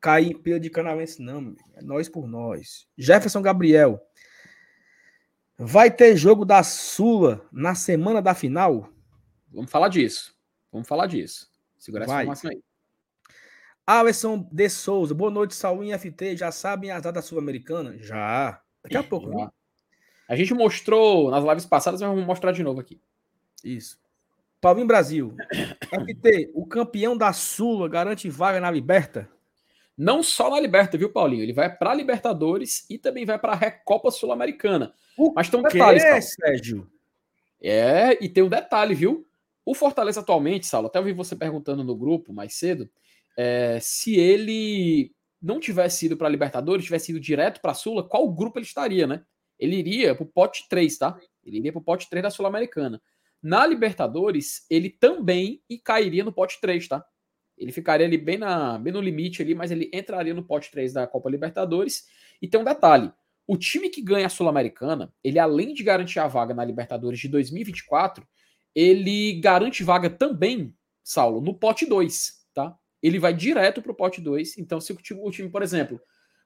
cair 0.00 0.30
em 0.30 0.38
pilha 0.38 0.60
de 0.60 0.70
canalense, 0.70 1.20
não. 1.20 1.56
É 1.74 1.82
nós 1.82 2.08
por 2.08 2.28
nós. 2.28 2.86
Jefferson 2.96 3.42
Gabriel. 3.42 4.00
Vai 5.56 5.90
ter 5.90 6.16
jogo 6.16 6.44
da 6.44 6.62
Sula 6.62 7.44
na 7.50 7.74
semana 7.74 8.22
da 8.22 8.32
final? 8.32 8.92
Vamos 9.50 9.70
falar 9.70 9.88
disso. 9.88 10.36
Vamos 10.70 10.86
falar 10.86 11.06
disso. 11.06 11.50
Segura 11.76 12.04
essa 12.04 12.22
informação 12.22 12.50
aí. 12.50 12.62
Alisson 13.88 14.46
de 14.52 14.68
Souza. 14.68 15.14
Boa 15.14 15.30
noite, 15.30 15.54
Saúl 15.54 15.82
e 15.82 15.98
FT. 15.98 16.36
Já 16.36 16.52
sabem 16.52 16.90
as 16.90 17.00
datas 17.00 17.24
sul-americanas? 17.24 18.04
Já. 18.04 18.60
Daqui 18.82 18.98
a 18.98 19.02
pouco, 19.02 19.30
né? 19.30 19.48
A 20.28 20.36
gente 20.36 20.52
mostrou 20.52 21.30
nas 21.30 21.42
lives 21.42 21.64
passadas, 21.64 22.02
mas 22.02 22.10
vamos 22.10 22.26
mostrar 22.26 22.52
de 22.52 22.62
novo 22.62 22.80
aqui. 22.80 23.00
Isso. 23.64 23.98
Paulinho 24.60 24.86
Brasil. 24.86 25.34
FT, 25.80 26.50
o 26.52 26.66
campeão 26.66 27.16
da 27.16 27.32
Sula 27.32 27.88
garante 27.88 28.28
vaga 28.28 28.60
na 28.60 28.70
Liberta? 28.70 29.26
Não 29.96 30.22
só 30.22 30.50
na 30.50 30.60
Liberta, 30.60 30.98
viu, 30.98 31.10
Paulinho? 31.10 31.42
Ele 31.42 31.54
vai 31.54 31.74
para 31.74 31.92
a 31.92 31.94
Libertadores 31.94 32.84
e 32.90 32.98
também 32.98 33.24
vai 33.24 33.38
para 33.38 33.52
a 33.52 33.56
Recopa 33.56 34.10
Sul-Americana. 34.10 34.92
Mas 35.34 35.48
tem 35.48 35.60
um 35.60 35.62
detalhe, 35.62 35.98
que, 35.98 36.20
Sérgio. 36.20 36.86
É, 37.58 38.22
e 38.22 38.28
tem 38.28 38.42
um 38.42 38.50
detalhe, 38.50 38.94
viu? 38.94 39.26
O 39.64 39.74
Fortaleza 39.74 40.20
atualmente, 40.20 40.66
Saulo, 40.66 40.88
até 40.88 40.98
eu 40.98 41.04
vi 41.04 41.14
você 41.14 41.34
perguntando 41.34 41.82
no 41.82 41.96
grupo 41.96 42.34
mais 42.34 42.54
cedo, 42.54 42.86
é, 43.38 43.78
se 43.80 44.16
ele 44.16 45.12
não 45.40 45.60
tivesse 45.60 46.06
ido 46.06 46.16
para 46.16 46.26
a 46.26 46.30
Libertadores, 46.30 46.84
tivesse 46.84 47.12
ido 47.12 47.20
direto 47.20 47.60
para 47.60 47.70
a 47.70 47.74
Sula, 47.74 48.02
qual 48.02 48.28
grupo 48.32 48.58
ele 48.58 48.66
estaria, 48.66 49.06
né? 49.06 49.22
Ele 49.56 49.76
iria 49.76 50.12
para 50.12 50.24
o 50.24 50.26
pote 50.26 50.66
3, 50.68 50.98
tá? 50.98 51.16
Ele 51.44 51.58
iria 51.58 51.70
para 51.70 51.78
o 51.78 51.84
pote 51.84 52.10
3 52.10 52.24
da 52.24 52.30
Sul-Americana. 52.30 53.00
Na 53.40 53.64
Libertadores, 53.64 54.66
ele 54.68 54.90
também 54.90 55.62
cairia 55.84 56.24
no 56.24 56.32
pote 56.32 56.60
3, 56.60 56.88
tá? 56.88 57.04
Ele 57.56 57.70
ficaria 57.70 58.06
ali 58.06 58.18
bem, 58.18 58.38
na, 58.38 58.76
bem 58.76 58.92
no 58.92 59.00
limite 59.00 59.40
ali, 59.40 59.54
mas 59.54 59.70
ele 59.70 59.88
entraria 59.92 60.34
no 60.34 60.42
pote 60.42 60.72
3 60.72 60.92
da 60.92 61.06
Copa 61.06 61.30
Libertadores. 61.30 62.06
E 62.42 62.48
tem 62.48 62.60
um 62.60 62.64
detalhe: 62.64 63.12
o 63.46 63.56
time 63.56 63.88
que 63.88 64.02
ganha 64.02 64.26
a 64.26 64.30
Sul-Americana, 64.30 65.14
ele 65.22 65.38
além 65.38 65.74
de 65.74 65.84
garantir 65.84 66.18
a 66.18 66.26
vaga 66.26 66.54
na 66.54 66.64
Libertadores 66.64 67.20
de 67.20 67.28
2024, 67.28 68.26
ele 68.74 69.40
garante 69.40 69.84
vaga 69.84 70.10
também, 70.10 70.74
Saulo, 71.04 71.40
no 71.40 71.54
pote 71.54 71.86
2, 71.86 72.32
tá? 72.52 72.76
Ele 73.02 73.18
vai 73.18 73.32
direto 73.32 73.80
para 73.80 73.92
o 73.92 73.94
pote 73.94 74.20
2. 74.20 74.58
Então, 74.58 74.80
se 74.80 74.92
o 74.92 74.96
time, 74.96 75.20
o 75.22 75.30
time, 75.30 75.48
por 75.48 75.62
exemplo, 75.62 76.00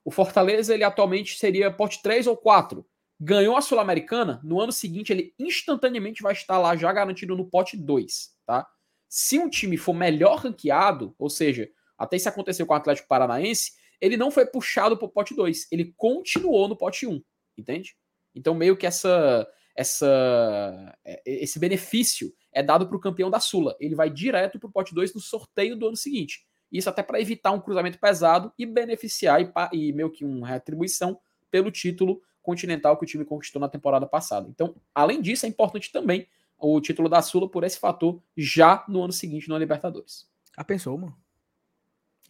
o 0.05 0.11
Fortaleza, 0.11 0.75
ele 0.75 0.85
atualmente 0.85 1.39
seria 1.39 1.71
pote 1.71 2.03
3 2.03 2.27
ou 2.27 2.37
4. 2.37 2.85
Ganhou 3.21 3.57
a 3.57 3.61
Sul-Americana, 3.61 4.41
no 4.43 4.61
ano 4.61 4.73
seguinte 4.73 5.13
ele 5.13 5.33
instantaneamente 5.39 6.23
vai 6.23 6.33
estar 6.33 6.59
lá 6.59 6.75
já 6.75 6.93
garantido 6.93 7.37
no 7.37 7.49
pote 7.49 7.77
2, 7.77 8.31
tá? 8.45 8.67
Se 9.09 9.39
um 9.39 9.49
time 9.49 9.77
for 9.77 9.93
melhor 9.93 10.39
ranqueado, 10.39 11.15
ou 11.19 11.31
seja, 11.31 11.71
até 11.97 12.17
isso 12.17 12.29
aconteceu 12.29 12.67
com 12.67 12.75
o 12.75 12.77
Atlético 12.77 13.07
Paranaense, 13.07 13.73
ele 14.01 14.17
não 14.17 14.31
foi 14.31 14.45
puxado 14.45 14.97
para 14.97 15.07
o 15.07 15.09
pote 15.09 15.35
2, 15.37 15.69
ele 15.71 15.95
continuou 15.97 16.67
no 16.67 16.77
pote 16.77 17.07
1, 17.07 17.13
um, 17.13 17.23
entende? 17.57 17.95
Então, 18.35 18.55
meio 18.55 18.77
que 18.77 18.87
essa, 18.87 19.47
essa, 19.77 20.99
é, 21.05 21.23
esse 21.25 21.61
benefício 21.61 22.33
é 22.53 22.63
dado 22.63 22.87
para 22.87 22.97
o 22.97 23.01
campeão 23.01 23.31
da 23.31 23.41
Sula. 23.41 23.77
Ele 23.81 23.95
vai 23.95 24.11
direto 24.11 24.59
para 24.59 24.69
o 24.69 24.73
pote 24.73 24.95
2 24.95 25.15
no 25.15 25.21
sorteio 25.21 25.77
do 25.77 25.87
ano 25.87 25.97
seguinte. 25.97 26.47
Isso 26.71 26.89
até 26.89 27.03
para 27.03 27.21
evitar 27.21 27.53
um 27.53 27.61
cruzamento 27.61 27.99
pesado 27.99 28.53
e 28.59 28.65
beneficiar 28.65 29.41
e, 29.41 29.51
e 29.73 29.93
meio 29.93 30.11
que 30.11 30.25
uma 30.25 30.47
retribuição 30.47 31.19
pelo 31.51 31.71
título 31.71 32.21
continental 32.43 32.97
que 32.97 33.05
o 33.05 33.07
time 33.07 33.25
conquistou 33.25 33.61
na 33.61 33.69
temporada 33.69 34.07
passada. 34.07 34.49
Então, 34.49 34.75
além 34.95 35.21
disso, 35.21 35.47
é 35.47 35.49
importante 35.49 35.93
também 35.93 36.27
o 36.59 36.81
título 36.81 37.09
da 37.09 37.21
Sula 37.21 37.49
por 37.49 37.65
esse 37.65 37.79
fator 37.79 38.23
já 38.37 38.85
no 38.89 39.03
ano 39.03 39.13
seguinte 39.13 39.49
no 39.49 39.59
Libertadores. 39.59 40.29
Ah, 40.57 40.65
pensou, 40.65 40.97
mano? 40.97 41.17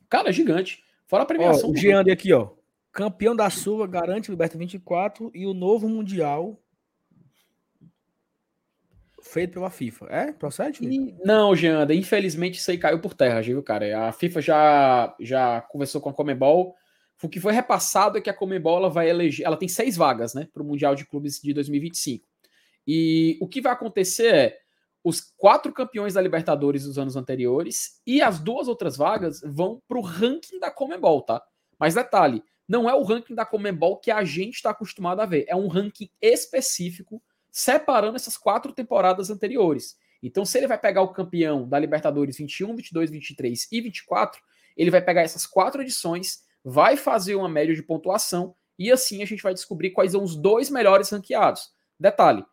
Cara, 0.09 0.31
é 0.31 0.33
gigante. 0.33 0.85
Fora 1.07 1.23
a 1.23 1.27
premiação. 1.27 1.71
Ó, 1.71 1.73
o 1.73 1.77
Giande 1.77 2.11
aqui, 2.11 2.33
ó. 2.33 2.51
Campeão 2.91 3.35
da 3.35 3.49
Sula 3.49 3.87
garante 3.87 4.31
o 4.31 4.33
Liberta 4.33 4.59
24 4.59 5.31
e 5.35 5.47
o 5.47 5.55
novo 5.55 5.89
Mundial 5.89 6.62
feito 9.23 9.55
pela 9.55 9.71
FIFA. 9.71 10.07
É? 10.11 10.33
Procede? 10.33 10.85
E, 10.85 11.15
não, 11.25 11.55
Geanda, 11.55 11.95
infelizmente 11.95 12.59
isso 12.59 12.71
aí 12.71 12.77
caiu 12.77 13.01
por 13.01 13.15
terra, 13.15 13.41
viu, 13.41 13.63
cara? 13.63 14.09
A 14.09 14.13
FIFA 14.13 14.43
já, 14.43 15.17
já 15.21 15.61
conversou 15.63 16.01
com 16.01 16.11
a 16.11 16.13
Comebol. 16.13 16.75
O 17.23 17.29
que 17.29 17.41
foi 17.41 17.53
repassado 17.53 18.19
é 18.19 18.21
que 18.21 18.29
a 18.29 18.35
Comebol 18.35 18.79
ela 18.79 18.91
vai 18.91 19.09
eleger. 19.09 19.47
Ela 19.47 19.57
tem 19.57 19.69
seis 19.69 19.97
vagas, 19.97 20.35
né? 20.35 20.49
Para 20.53 20.63
o 20.63 20.67
Mundial 20.67 20.95
de 20.95 21.07
Clubes 21.07 21.41
de 21.41 21.55
2025. 21.55 22.27
E 22.87 23.39
o 23.41 23.47
que 23.47 23.61
vai 23.61 23.73
acontecer 23.73 24.35
é 24.35 24.59
os 25.05 25.21
quatro 25.37 25.73
campeões 25.73 26.15
da 26.15 26.21
Libertadores 26.21 26.85
dos 26.85 26.99
anos 26.99 27.17
anteriores 27.17 28.01
e 28.07 28.21
as 28.21 28.39
duas 28.39 28.69
outras 28.69 28.97
vagas 28.97 29.41
vão 29.45 29.81
para 29.89 29.99
o 29.99 30.03
ranking 30.03 30.59
da 30.59 30.71
Comebol, 30.71 31.23
tá? 31.23 31.43
Mas 31.79 31.95
detalhe, 31.95 32.43
não 32.69 32.89
é 32.89 32.95
o 32.95 33.03
ranking 33.03 33.35
da 33.35 33.45
Comebol 33.45 33.99
que 33.99 34.11
a 34.11 34.25
gente 34.25 34.57
está 34.57 34.71
acostumado 34.71 35.21
a 35.21 35.27
ver, 35.27 35.45
é 35.49 35.57
um 35.57 35.69
ranking 35.69 36.09
específico 36.21 37.23
separando 37.53 38.17
essas 38.17 38.37
quatro 38.37 38.73
temporadas 38.73 39.29
anteriores. 39.31 39.97
Então, 40.23 40.45
se 40.45 40.57
ele 40.57 40.67
vai 40.67 40.79
pegar 40.79 41.03
o 41.03 41.13
campeão 41.13 41.69
da 41.69 41.79
Libertadores 41.79 42.39
21, 42.39 42.75
22, 42.75 43.11
23 43.11 43.69
e 43.71 43.81
24, 43.81 44.41
ele 44.77 44.91
vai 44.91 45.03
pegar 45.03 45.21
essas 45.21 45.47
quatro 45.47 45.83
edições, 45.83 46.45
vai 46.65 46.97
fazer 46.97 47.35
uma 47.35 47.49
média 47.49 47.75
de 47.75 47.83
pontuação 47.83 48.55
e 48.79 48.91
assim 48.91 49.23
a 49.23 49.27
gente 49.27 49.43
vai 49.43 49.53
descobrir 49.53 49.91
quais 49.91 50.13
são 50.13 50.23
os 50.23 50.35
dois 50.35 50.71
melhores 50.71 51.11
ranqueados. 51.11 51.71
Detalhe: 52.01 52.45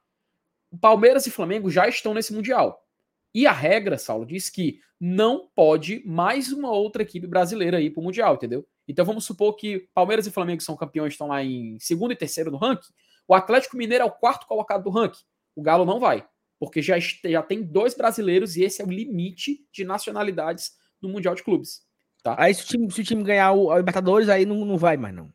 Palmeiras 0.82 1.26
e 1.26 1.32
Flamengo 1.32 1.70
já 1.70 1.88
estão 1.88 2.14
nesse 2.14 2.34
Mundial. 2.34 2.86
E 3.34 3.48
a 3.48 3.52
regra, 3.52 3.98
Saulo, 3.98 4.26
diz 4.26 4.50
que 4.50 4.80
não 5.00 5.48
pode 5.56 6.04
mais 6.06 6.52
uma 6.52 6.72
outra 6.72 7.04
equipe 7.04 7.26
brasileira 7.26 7.80
ir 7.80 7.92
para 7.92 8.02
o 8.02 8.04
Mundial, 8.04 8.36
entendeu? 8.36 8.68
Então 8.88 9.06
vamos 9.06 9.24
supor 9.24 9.56
que 9.56 9.88
Palmeiras 9.94 10.28
e 10.28 10.32
Flamengo 10.32 10.62
são 10.62 10.76
campeões, 10.76 11.14
estão 11.14 11.28
lá 11.28 11.44
em 11.44 11.78
segundo 11.80 12.12
e 12.12 12.16
terceiro 12.16 12.52
no 12.52 12.58
ranking. 12.58 12.92
O 13.30 13.36
Atlético 13.36 13.78
Mineiro 13.78 14.04
é 14.04 14.08
o 14.08 14.12
quarto 14.12 14.48
colocado 14.48 14.84
do 14.84 14.90
ranking. 14.90 15.22
O 15.56 15.62
Galo 15.62 15.86
não 15.86 16.00
vai. 16.00 16.26
porque 16.60 16.82
já, 16.82 16.96
já 17.00 17.44
tem 17.44 17.62
dois 17.62 17.94
brasileiros 17.94 18.58
e 18.58 18.64
esse 18.64 18.82
é 18.82 18.86
o 18.86 18.90
limite 18.90 19.66
de 19.72 19.86
nacionalidades 19.86 20.72
no 21.00 21.08
Mundial 21.08 21.36
de 21.36 21.44
Clubes. 21.44 21.82
Tá? 22.24 22.36
Aí 22.38 22.54
se 22.54 22.64
o 22.64 22.68
time, 22.68 22.92
se 22.92 23.02
o 23.02 23.04
time 23.04 23.24
ganhar 23.24 23.54
o, 23.54 23.72
a 23.72 23.78
Libertadores, 23.78 24.28
aí 24.28 24.46
não, 24.46 24.66
não 24.66 24.78
vai 24.78 24.98
mais, 24.98 25.16
não. 25.16 25.32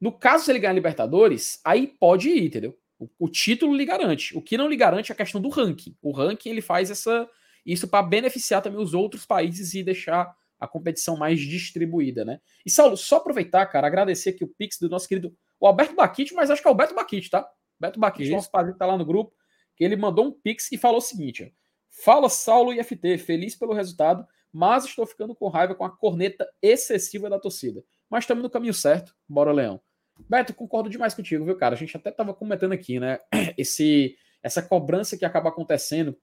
No 0.00 0.12
caso, 0.12 0.44
se 0.44 0.52
ele 0.52 0.60
ganhar 0.60 0.70
a 0.70 0.74
Libertadores, 0.74 1.60
aí 1.64 1.88
pode 1.88 2.30
ir, 2.30 2.44
entendeu? 2.44 2.78
O, 2.98 3.08
o, 3.18 3.28
título 3.28 3.74
lhe 3.74 3.84
garante. 3.84 4.36
O 4.38 4.40
que 4.40 4.56
não 4.56 4.68
lhe 4.68 4.76
garante 4.76 5.10
é 5.10 5.14
a 5.14 5.16
questão 5.16 5.40
do 5.40 5.48
ranking. 5.48 5.96
O 6.00 6.12
ranking 6.12 6.48
ele 6.48 6.62
faz 6.62 6.90
essa 6.90 7.28
isso 7.66 7.86
para 7.88 8.06
beneficiar 8.06 8.62
também 8.62 8.80
os 8.80 8.94
outros 8.94 9.26
países 9.26 9.74
e 9.74 9.82
deixar 9.82 10.32
a 10.58 10.68
competição 10.68 11.16
mais 11.16 11.40
distribuída, 11.40 12.24
né? 12.24 12.40
E 12.64 12.70
Saulo, 12.70 12.96
só 12.96 13.16
aproveitar, 13.16 13.66
cara, 13.66 13.88
agradecer 13.88 14.30
aqui 14.30 14.44
o 14.44 14.48
Pix 14.48 14.78
do 14.78 14.88
nosso 14.88 15.08
querido 15.08 15.36
o 15.62 15.66
Alberto 15.68 15.94
Baquite, 15.94 16.34
mas 16.34 16.50
acho 16.50 16.60
que 16.60 16.66
é 16.66 16.70
o 16.70 16.72
Alberto 16.72 16.92
Baquite, 16.92 17.30
tá? 17.30 17.48
Alberto 17.80 18.00
Baquite, 18.00 18.32
nosso 18.32 18.50
padrinho 18.50 18.76
tá 18.76 18.84
lá 18.84 18.98
no 18.98 19.06
grupo, 19.06 19.32
que 19.76 19.84
ele 19.84 19.94
mandou 19.94 20.26
um 20.26 20.32
Pix 20.32 20.72
e 20.72 20.76
falou 20.76 20.98
o 20.98 21.00
seguinte: 21.00 21.54
Fala 21.88 22.28
Saulo 22.28 22.72
e 22.72 22.82
FT, 22.82 23.16
feliz 23.18 23.54
pelo 23.54 23.72
resultado, 23.72 24.26
mas 24.52 24.84
estou 24.84 25.06
ficando 25.06 25.36
com 25.36 25.48
raiva 25.48 25.72
com 25.72 25.84
a 25.84 25.90
corneta 25.90 26.48
excessiva 26.60 27.30
da 27.30 27.38
torcida. 27.38 27.84
Mas 28.10 28.24
estamos 28.24 28.42
no 28.42 28.50
caminho 28.50 28.74
certo. 28.74 29.14
Bora, 29.28 29.52
Leão. 29.52 29.80
Beto, 30.28 30.52
concordo 30.52 30.90
demais 30.90 31.14
contigo, 31.14 31.44
viu, 31.44 31.56
cara? 31.56 31.76
A 31.76 31.78
gente 31.78 31.96
até 31.96 32.10
estava 32.10 32.34
comentando 32.34 32.72
aqui, 32.72 32.98
né? 32.98 33.20
Esse, 33.56 34.16
essa 34.42 34.62
cobrança 34.62 35.16
que 35.16 35.24
acaba 35.24 35.48
acontecendo 35.48 36.18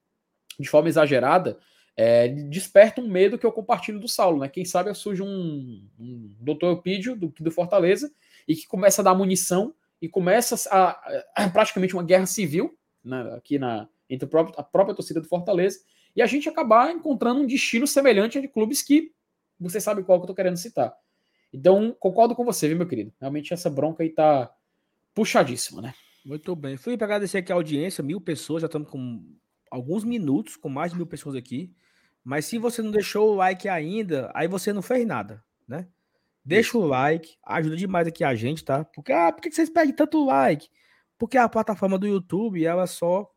de 0.58 0.68
forma 0.68 0.90
exagerada 0.90 1.58
é, 1.96 2.28
desperta 2.28 3.00
um 3.00 3.08
medo 3.08 3.38
que 3.38 3.46
eu 3.46 3.52
compartilho 3.52 3.98
do 3.98 4.06
Saulo, 4.06 4.40
né? 4.40 4.48
Quem 4.50 4.66
sabe 4.66 4.92
surge 4.94 5.22
um, 5.22 5.88
um 5.98 6.36
doutor 6.38 6.68
Eupídio 6.68 7.16
do, 7.16 7.32
do 7.40 7.50
Fortaleza 7.50 8.12
e 8.46 8.54
que 8.54 8.66
começa 8.66 9.02
a 9.02 9.04
dar 9.04 9.14
munição 9.14 9.74
e 10.00 10.08
começa 10.08 10.56
a, 10.70 10.90
a, 11.36 11.50
praticamente 11.50 11.94
uma 11.94 12.02
guerra 12.02 12.26
civil 12.26 12.76
né, 13.04 13.34
aqui 13.34 13.58
na, 13.58 13.88
entre 14.08 14.28
a 14.56 14.62
própria, 14.62 14.94
torcida 14.94 15.20
do 15.20 15.28
Fortaleza 15.28 15.80
e 16.14 16.22
a 16.22 16.26
gente 16.26 16.48
acabar 16.48 16.90
encontrando 16.90 17.40
um 17.40 17.46
destino 17.46 17.86
semelhante 17.86 18.38
a 18.38 18.40
de 18.40 18.48
clubes 18.48 18.82
que 18.82 19.12
você 19.58 19.80
sabe 19.80 20.02
qual 20.02 20.18
que 20.18 20.24
eu 20.24 20.28
tô 20.28 20.34
querendo 20.34 20.56
citar. 20.56 20.94
Então, 21.52 21.94
concordo 21.98 22.34
com 22.34 22.44
você, 22.44 22.68
viu, 22.68 22.76
meu 22.76 22.86
querido? 22.86 23.12
Realmente 23.20 23.52
essa 23.52 23.68
bronca 23.68 24.02
aí 24.02 24.10
tá 24.10 24.52
puxadíssima, 25.14 25.82
né? 25.82 25.94
Muito 26.24 26.54
bem. 26.54 26.76
Fui 26.76 26.96
para 26.96 27.06
agradecer 27.06 27.38
aqui 27.38 27.52
a 27.52 27.54
audiência, 27.54 28.02
mil 28.02 28.20
pessoas, 28.20 28.62
já 28.62 28.66
estamos 28.66 28.88
com 28.88 29.24
alguns 29.70 30.04
minutos, 30.04 30.56
com 30.56 30.68
mais 30.68 30.92
de 30.92 30.96
mil 30.96 31.06
pessoas 31.06 31.34
aqui. 31.34 31.74
Mas 32.22 32.44
se 32.44 32.58
você 32.58 32.82
não 32.82 32.90
deixou 32.90 33.32
o 33.32 33.34
like 33.36 33.68
ainda, 33.68 34.30
aí 34.34 34.46
você 34.46 34.72
não 34.72 34.82
fez 34.82 35.06
nada, 35.06 35.42
né? 35.66 35.88
Deixa 36.44 36.78
o 36.78 36.86
like, 36.86 37.36
ajuda 37.44 37.76
demais 37.76 38.08
aqui 38.08 38.24
a 38.24 38.34
gente, 38.34 38.64
tá? 38.64 38.84
Porque, 38.84 39.12
ah, 39.12 39.30
por 39.30 39.42
que 39.42 39.50
vocês 39.50 39.68
pedem 39.68 39.94
tanto 39.94 40.24
like? 40.24 40.68
Porque 41.18 41.36
a 41.36 41.48
plataforma 41.48 41.98
do 41.98 42.06
YouTube, 42.06 42.64
ela 42.64 42.86
só 42.86 43.30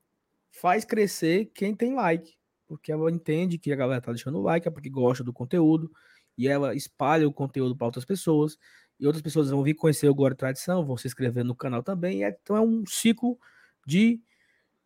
faz 0.49 0.85
crescer 0.85 1.51
quem 1.53 1.75
tem 1.75 1.93
like. 1.95 2.33
Porque 2.65 2.91
ela 2.91 3.11
entende 3.11 3.57
que 3.57 3.73
a 3.73 3.75
galera 3.75 4.01
tá 4.01 4.11
deixando 4.11 4.41
like, 4.41 4.67
é 4.67 4.71
porque 4.71 4.89
gosta 4.89 5.23
do 5.23 5.33
conteúdo, 5.33 5.91
e 6.37 6.47
ela 6.47 6.73
espalha 6.73 7.27
o 7.27 7.33
conteúdo 7.33 7.75
para 7.75 7.85
outras 7.85 8.05
pessoas, 8.05 8.57
e 8.99 9.05
outras 9.05 9.21
pessoas 9.21 9.49
vão 9.49 9.63
vir 9.63 9.73
conhecer 9.73 10.07
o 10.07 10.15
Glória 10.15 10.35
Tradição, 10.35 10.85
vão 10.85 10.95
se 10.95 11.07
inscrever 11.07 11.43
no 11.43 11.55
canal 11.55 11.83
também, 11.83 12.23
é, 12.23 12.37
então 12.41 12.55
é 12.55 12.61
um 12.61 12.85
ciclo 12.85 13.37
de, 13.85 14.21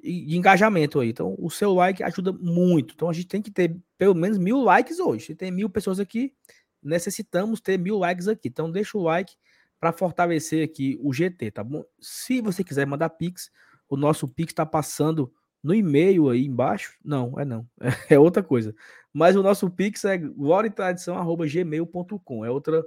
de 0.02 0.36
engajamento 0.36 1.00
aí. 1.00 1.10
Então, 1.10 1.36
o 1.38 1.50
seu 1.50 1.74
like 1.74 2.02
ajuda 2.02 2.34
muito. 2.34 2.94
Então, 2.96 3.10
a 3.10 3.14
gente 3.14 3.28
tem 3.28 3.42
que 3.42 3.52
ter 3.52 3.78
pelo 3.98 4.16
menos 4.16 4.38
mil 4.38 4.62
likes 4.62 5.00
hoje. 5.00 5.28
Se 5.28 5.36
tem 5.36 5.52
mil 5.52 5.70
pessoas 5.70 6.00
aqui, 6.00 6.34
necessitamos 6.82 7.62
ter 7.62 7.78
mil 7.78 7.98
likes 7.98 8.28
aqui. 8.28 8.48
Então, 8.48 8.72
deixa 8.72 8.98
o 8.98 9.04
like 9.04 9.36
para 9.80 9.92
fortalecer 9.92 10.64
aqui 10.64 10.98
o 11.02 11.14
GT, 11.14 11.52
tá 11.52 11.64
bom? 11.64 11.84
Se 12.00 12.42
você 12.42 12.64
quiser 12.64 12.88
mandar 12.88 13.10
Pix, 13.12 13.52
o 13.88 13.96
nosso 13.96 14.28
Pix 14.28 14.52
está 14.52 14.66
passando 14.66 15.32
no 15.64 15.74
e-mail 15.74 16.30
aí 16.30 16.46
embaixo. 16.46 16.98
Não, 17.04 17.40
é 17.40 17.46
não. 17.46 17.68
É 18.10 18.20
outra 18.20 18.44
coisa. 18.44 18.76
Mas 19.14 19.36
o 19.36 19.44
nosso 19.44 19.70
Pix 19.70 20.04
é 20.06 20.18
gloriatradição.gmail.com. 20.18 22.46
É 22.46 22.50
outra. 22.50 22.84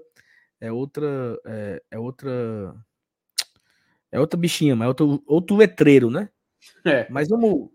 É 0.60 0.72
outra. 0.72 1.38
É, 1.44 1.82
é, 1.90 1.98
outra. 1.98 2.74
É 4.12 4.18
outra 4.18 4.38
bichinha, 4.38 4.74
mas 4.74 4.86
é 4.86 4.88
outro, 4.88 5.22
outro 5.26 5.56
letreiro, 5.56 6.10
né? 6.10 6.28
É. 6.84 7.06
Mas 7.10 7.28
vamos. 7.28 7.70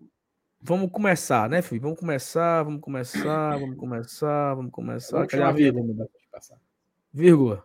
Vamos 0.67 0.89
começar, 0.89 1.47
né, 1.47 1.61
filho? 1.61 1.79
Vamos 1.79 1.99
começar, 1.99 2.63
vamos 2.63 2.81
começar, 2.81 3.55
vamos 3.59 3.77
começar, 3.77 4.55
vamos 4.55 4.71
começar. 4.71 5.27
Cadê 5.27 5.43
a 5.43 5.51
vírgula? 5.51 6.07
Vírgula. 7.13 7.63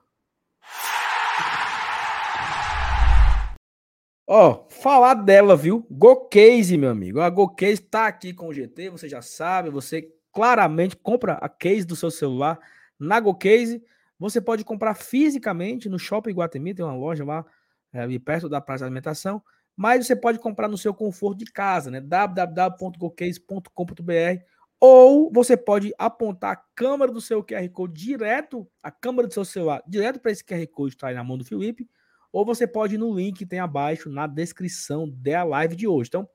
Ó, 4.26 4.66
falar 4.68 5.14
dela, 5.14 5.56
viu? 5.56 5.86
GoCase, 5.90 6.76
meu 6.76 6.90
amigo. 6.90 7.22
A 7.22 7.30
GoCase 7.30 7.80
tá 7.80 8.06
aqui 8.06 8.34
com 8.34 8.48
o 8.48 8.52
GT, 8.52 8.90
você 8.90 9.08
já 9.08 9.22
sabe, 9.22 9.70
você 9.70 10.06
claramente 10.30 10.94
compra 10.94 11.38
a 11.40 11.48
case 11.48 11.86
do 11.86 11.96
seu 11.96 12.10
celular 12.10 12.60
na 12.98 13.18
GoCase. 13.18 13.82
Você 14.18 14.42
pode 14.42 14.62
comprar 14.62 14.92
fisicamente 14.92 15.88
no 15.88 15.98
Shopping 15.98 16.34
Guatemi, 16.34 16.74
tem 16.74 16.84
uma 16.84 16.94
loja 16.94 17.24
lá 17.24 17.46
é, 17.94 18.00
ali 18.00 18.18
perto 18.18 18.46
da 18.46 18.60
praça 18.60 18.80
de 18.80 18.88
alimentação 18.88 19.42
mas 19.80 20.06
você 20.06 20.14
pode 20.14 20.38
comprar 20.38 20.68
no 20.68 20.76
seu 20.76 20.92
conforto 20.92 21.38
de 21.38 21.46
casa, 21.46 21.90
né? 21.90 22.02
www.gocase.com.br 22.02 24.44
ou 24.78 25.32
você 25.32 25.56
pode 25.56 25.90
apontar 25.96 26.52
a 26.52 26.62
câmera 26.74 27.10
do 27.10 27.18
seu 27.18 27.42
QR 27.42 27.66
Code 27.70 27.94
direto, 27.94 28.68
a 28.82 28.90
câmera 28.90 29.26
do 29.26 29.32
seu 29.32 29.42
celular, 29.42 29.82
direto 29.88 30.20
para 30.20 30.32
esse 30.32 30.44
QR 30.44 30.66
Code 30.66 30.90
que 30.90 30.96
está 30.96 31.08
aí 31.08 31.14
na 31.14 31.24
mão 31.24 31.38
do 31.38 31.46
Felipe, 31.46 31.88
ou 32.30 32.44
você 32.44 32.66
pode 32.66 32.96
ir 32.96 32.98
no 32.98 33.14
link 33.14 33.38
que 33.38 33.46
tem 33.46 33.58
abaixo 33.58 34.10
na 34.10 34.26
descrição 34.26 35.08
da 35.08 35.44
live 35.44 35.74
de 35.74 35.88
hoje. 35.88 36.08
Então, 36.08 36.28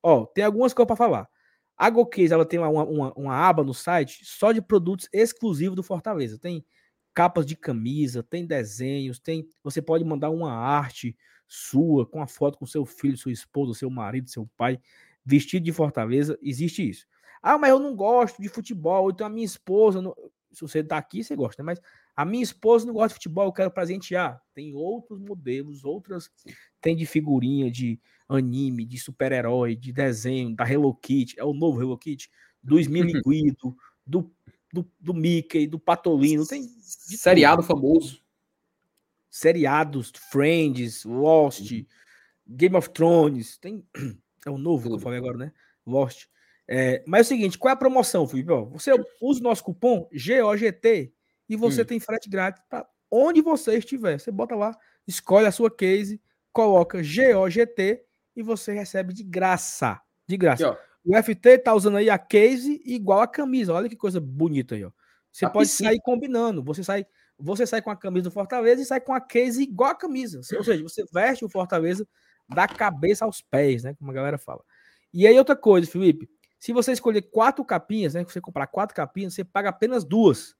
ó, 0.00 0.24
tem 0.24 0.44
algumas 0.44 0.72
coisas 0.72 0.86
para 0.86 0.94
falar. 0.94 1.28
A 1.76 1.90
GoCase, 1.90 2.32
ela 2.32 2.46
tem 2.46 2.60
uma, 2.60 2.68
uma, 2.68 3.12
uma 3.16 3.34
aba 3.34 3.64
no 3.64 3.74
site 3.74 4.24
só 4.24 4.52
de 4.52 4.62
produtos 4.62 5.08
exclusivos 5.12 5.74
do 5.74 5.82
Fortaleza. 5.82 6.38
Tem 6.38 6.64
capas 7.14 7.46
de 7.46 7.56
camisa, 7.56 8.22
tem 8.22 8.46
desenhos, 8.46 9.18
tem. 9.18 9.48
Você 9.62 9.82
pode 9.82 10.04
mandar 10.04 10.30
uma 10.30 10.52
arte, 10.52 11.16
sua, 11.46 12.06
com 12.06 12.22
a 12.22 12.26
foto 12.26 12.58
com 12.58 12.64
seu 12.64 12.86
filho, 12.86 13.16
sua 13.16 13.32
esposa, 13.32 13.78
seu 13.78 13.90
marido, 13.90 14.30
seu 14.30 14.48
pai, 14.56 14.80
vestido 15.24 15.64
de 15.64 15.72
Fortaleza, 15.72 16.38
existe 16.42 16.88
isso. 16.88 17.06
Ah, 17.42 17.58
mas 17.58 17.70
eu 17.70 17.78
não 17.78 17.94
gosto 17.94 18.40
de 18.40 18.48
futebol, 18.48 19.10
então 19.10 19.26
a 19.26 19.30
minha 19.30 19.44
esposa, 19.44 20.00
não... 20.00 20.14
se 20.50 20.62
você 20.62 20.82
tá 20.82 20.96
aqui, 20.96 21.22
você 21.22 21.36
gosta, 21.36 21.62
né? 21.62 21.66
mas 21.66 21.80
a 22.16 22.24
minha 22.24 22.42
esposa 22.42 22.86
não 22.86 22.94
gosta 22.94 23.08
de 23.08 23.14
futebol, 23.14 23.46
eu 23.46 23.52
quero 23.52 23.70
presentear. 23.70 24.40
Tem 24.54 24.74
outros 24.74 25.18
modelos, 25.18 25.84
outras, 25.84 26.30
tem 26.80 26.96
de 26.96 27.04
figurinha, 27.04 27.70
de 27.70 28.00
anime, 28.28 28.86
de 28.86 28.98
super-herói, 28.98 29.76
de 29.76 29.92
desenho, 29.92 30.54
da 30.54 30.70
Hello 30.70 30.94
Kitty, 30.94 31.38
é 31.38 31.44
o 31.44 31.52
novo 31.52 31.82
Hello 31.82 31.98
Kitty, 31.98 32.30
do 32.62 32.78
Esmiliguido, 32.78 33.76
do, 34.06 34.32
do, 34.72 34.90
do 34.98 35.12
Mickey, 35.12 35.66
do 35.66 35.78
Patolino, 35.78 36.46
tem... 36.46 36.68
Seriado 36.82 37.62
famoso 37.62 38.22
seriados, 39.32 40.12
Friends, 40.30 41.04
Lost, 41.06 41.72
uhum. 41.72 41.86
Game 42.46 42.76
of 42.76 42.90
Thrones, 42.90 43.56
tem 43.56 43.82
é 44.44 44.50
o 44.50 44.58
novo 44.58 44.90
que 44.90 44.94
eu 44.94 45.00
falei 45.00 45.18
agora, 45.18 45.38
né? 45.38 45.52
Lost. 45.86 46.26
É, 46.68 47.02
mas 47.06 47.20
é 47.20 47.22
o 47.22 47.28
seguinte, 47.36 47.58
qual 47.58 47.70
é 47.70 47.72
a 47.72 47.76
promoção, 47.76 48.28
Felipe? 48.28 48.52
Você 48.72 48.92
usa 49.20 49.40
o 49.40 49.42
nosso 49.42 49.64
cupom 49.64 50.08
GOGT 50.12 51.12
e 51.48 51.56
você 51.56 51.82
hum. 51.82 51.84
tem 51.86 51.98
frete 51.98 52.28
grátis 52.28 52.62
para 52.68 52.86
onde 53.10 53.40
você 53.40 53.78
estiver. 53.78 54.18
Você 54.18 54.30
bota 54.30 54.54
lá, 54.54 54.76
escolhe 55.06 55.46
a 55.46 55.52
sua 55.52 55.74
case, 55.74 56.20
coloca 56.52 56.98
GOGT 56.98 58.02
e 58.36 58.42
você 58.42 58.72
recebe 58.72 59.14
de 59.14 59.22
graça. 59.22 60.00
De 60.28 60.36
graça. 60.36 60.70
Aqui, 60.70 60.80
o 61.04 61.16
FT 61.16 61.58
tá 61.58 61.74
usando 61.74 61.96
aí 61.96 62.08
a 62.08 62.18
case 62.18 62.80
igual 62.84 63.20
a 63.20 63.26
camisa. 63.28 63.72
Olha 63.72 63.88
que 63.88 63.96
coisa 63.96 64.20
bonita 64.20 64.74
aí, 64.74 64.84
ó. 64.84 64.90
Você 65.30 65.44
a 65.44 65.50
pode 65.50 65.68
piscina. 65.68 65.90
sair 65.90 66.00
combinando. 66.00 66.62
Você 66.62 66.84
sai 66.84 67.06
você 67.38 67.66
sai 67.66 67.82
com 67.82 67.90
a 67.90 67.96
camisa 67.96 68.24
do 68.24 68.30
Fortaleza 68.30 68.80
e 68.80 68.84
sai 68.84 69.00
com 69.00 69.12
a 69.12 69.20
case 69.20 69.62
igual 69.62 69.90
a 69.90 69.94
camisa. 69.94 70.38
Ou 70.38 70.64
seja, 70.64 70.82
você 70.82 71.04
veste 71.12 71.44
o 71.44 71.48
Fortaleza 71.48 72.06
da 72.48 72.68
cabeça 72.68 73.24
aos 73.24 73.40
pés, 73.40 73.82
né? 73.82 73.94
Como 73.94 74.10
a 74.10 74.14
galera 74.14 74.38
fala. 74.38 74.62
E 75.12 75.26
aí, 75.26 75.36
outra 75.36 75.56
coisa, 75.56 75.90
Felipe. 75.90 76.30
Se 76.58 76.72
você 76.72 76.92
escolher 76.92 77.22
quatro 77.22 77.64
capinhas, 77.64 78.14
né? 78.14 78.22
Você 78.22 78.40
comprar 78.40 78.68
quatro 78.68 78.94
capinhas, 78.94 79.34
você 79.34 79.42
paga 79.42 79.70
apenas 79.70 80.04
duas. 80.04 80.54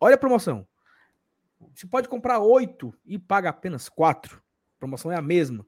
Olha 0.00 0.14
a 0.14 0.18
promoção. 0.18 0.66
Você 1.74 1.86
pode 1.86 2.08
comprar 2.08 2.38
oito 2.38 2.94
e 3.04 3.18
paga 3.18 3.50
apenas 3.50 3.88
quatro. 3.88 4.42
A 4.76 4.78
promoção 4.78 5.12
é 5.12 5.16
a 5.16 5.22
mesma. 5.22 5.66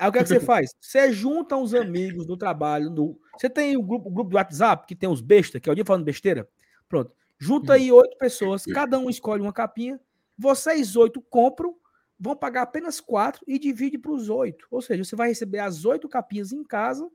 Aí 0.00 0.08
o 0.08 0.12
que, 0.12 0.18
é 0.18 0.22
que 0.22 0.28
você 0.28 0.40
faz? 0.40 0.74
Você 0.80 1.12
junta 1.12 1.56
os 1.56 1.74
amigos 1.74 2.26
do 2.26 2.36
trabalho. 2.36 2.88
No... 2.88 3.20
Você 3.38 3.50
tem 3.50 3.76
o 3.76 3.82
grupo, 3.82 4.08
o 4.08 4.12
grupo 4.12 4.30
do 4.30 4.36
WhatsApp, 4.36 4.86
que 4.86 4.96
tem 4.96 5.08
os 5.08 5.20
bestas, 5.20 5.60
que 5.60 5.68
é 5.68 5.72
o 5.72 5.74
dia 5.74 5.84
falando 5.84 6.04
besteira. 6.04 6.48
Pronto. 6.88 7.12
Junta 7.38 7.74
aí 7.74 7.92
oito 7.92 8.18
pessoas, 8.18 8.64
cada 8.66 8.98
um 8.98 9.08
escolhe 9.08 9.40
uma 9.40 9.52
capinha, 9.52 9.98
vocês 10.36 10.94
oito 10.94 11.22
compram, 11.22 11.74
vão 12.18 12.36
pagar 12.36 12.62
apenas 12.62 13.00
quatro 13.00 13.42
e 13.46 13.58
divide 13.58 13.96
para 13.96 14.12
os 14.12 14.28
oito. 14.28 14.66
Ou 14.70 14.82
seja, 14.82 15.04
você 15.04 15.16
vai 15.16 15.28
receber 15.28 15.60
as 15.60 15.86
oito 15.86 16.06
capinhas 16.06 16.52
em 16.52 16.62
casa 16.62 17.10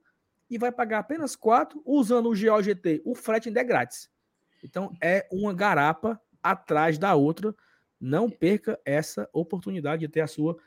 e 0.49 0.57
vai 0.57 0.71
pagar 0.71 0.99
apenas 0.99 1.35
quatro, 1.35 1.81
usando 1.85 2.27
o 2.27 2.35
GOGT. 2.35 3.03
O 3.05 3.13
frete 3.13 3.49
ainda 3.49 3.61
é 3.61 3.63
grátis. 3.63 4.09
Então 4.63 4.91
é 4.99 5.27
uma 5.31 5.53
garapa 5.53 6.19
atrás 6.41 6.97
da 6.97 7.13
outra. 7.13 7.55
Não 7.99 8.29
perca 8.29 8.79
essa 8.83 9.29
oportunidade 9.31 10.01
de 10.01 10.07
ter 10.07 10.21
a 10.21 10.27
sua 10.27 10.57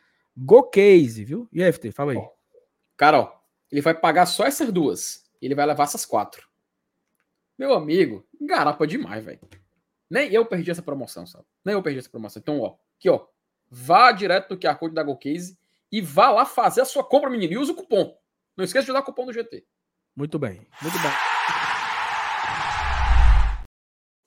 Go 0.41 0.63
Case, 0.65 1.25
viu? 1.25 1.49
E 1.53 1.73
FT, 1.73 1.91
fala 1.91 2.13
aí. 2.13 2.19
Cara, 2.97 3.21
ó, 3.21 3.41
ele 3.71 3.81
vai 3.81 3.95
pagar 3.95 4.27
só 4.27 4.47
essas 4.47 4.73
duas. 4.73 5.25
ele 5.43 5.55
vai 5.55 5.67
levar 5.67 5.85
essas 5.85 6.07
quatro. 6.07 6.49
Meu 7.59 7.75
amigo, 7.75 8.25
garapa 8.41 8.87
demais, 8.87 9.25
velho. 9.25 9.41
Nem 10.09 10.33
eu 10.33 10.47
perdi 10.47 10.71
essa 10.71 10.83
promoção, 10.83 11.27
sabe? 11.27 11.45
Nem 11.65 11.75
eu 11.75 11.83
perdi 11.83 11.99
essa 11.99 12.09
promoção. 12.09 12.41
Então, 12.41 12.61
ó, 12.61 12.77
aqui, 12.97 13.11
ó. 13.11 13.27
Vá 13.71 14.13
direto 14.13 14.51
no 14.51 14.59
QR 14.59 14.79
Code 14.79 14.95
da 14.95 15.03
GoCase 15.03 15.59
e 15.93 16.01
vá 16.01 16.31
lá 16.31 16.47
fazer 16.47 16.81
a 16.81 16.87
sua 16.87 17.05
compra, 17.05 17.29
menino. 17.29 17.53
E 17.53 17.59
usa 17.59 17.73
o 17.73 17.75
cupom. 17.75 18.17
Não 18.57 18.65
esqueça 18.65 18.87
de 18.87 18.91
usar 18.93 19.01
o 19.01 19.05
cupom 19.05 19.27
do 19.27 19.33
GT. 19.33 19.67
Muito 20.17 20.39
bem, 20.39 20.67
muito 20.81 20.99
bem. 20.99 21.13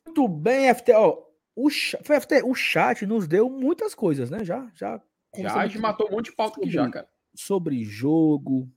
Muito 0.06 0.28
bem, 0.28 0.74
FT. 0.76 0.94
Ó, 0.94 1.24
o, 1.56 1.70
FT, 1.70 2.44
o 2.44 2.54
chat 2.54 3.06
nos 3.06 3.28
deu 3.28 3.50
muitas 3.50 3.96
coisas, 3.96 4.30
né? 4.30 4.44
Já, 4.44 4.70
já. 4.76 5.02
Já, 5.38 5.56
a 5.56 5.68
gente 5.68 5.80
matou 5.80 6.08
um 6.08 6.12
monte 6.12 6.26
de 6.26 6.36
pauta 6.36 6.60
aqui 6.60 6.70
já, 6.70 6.90
cara. 6.90 7.10
Sobre 7.34 7.84
jogo. 7.84 8.70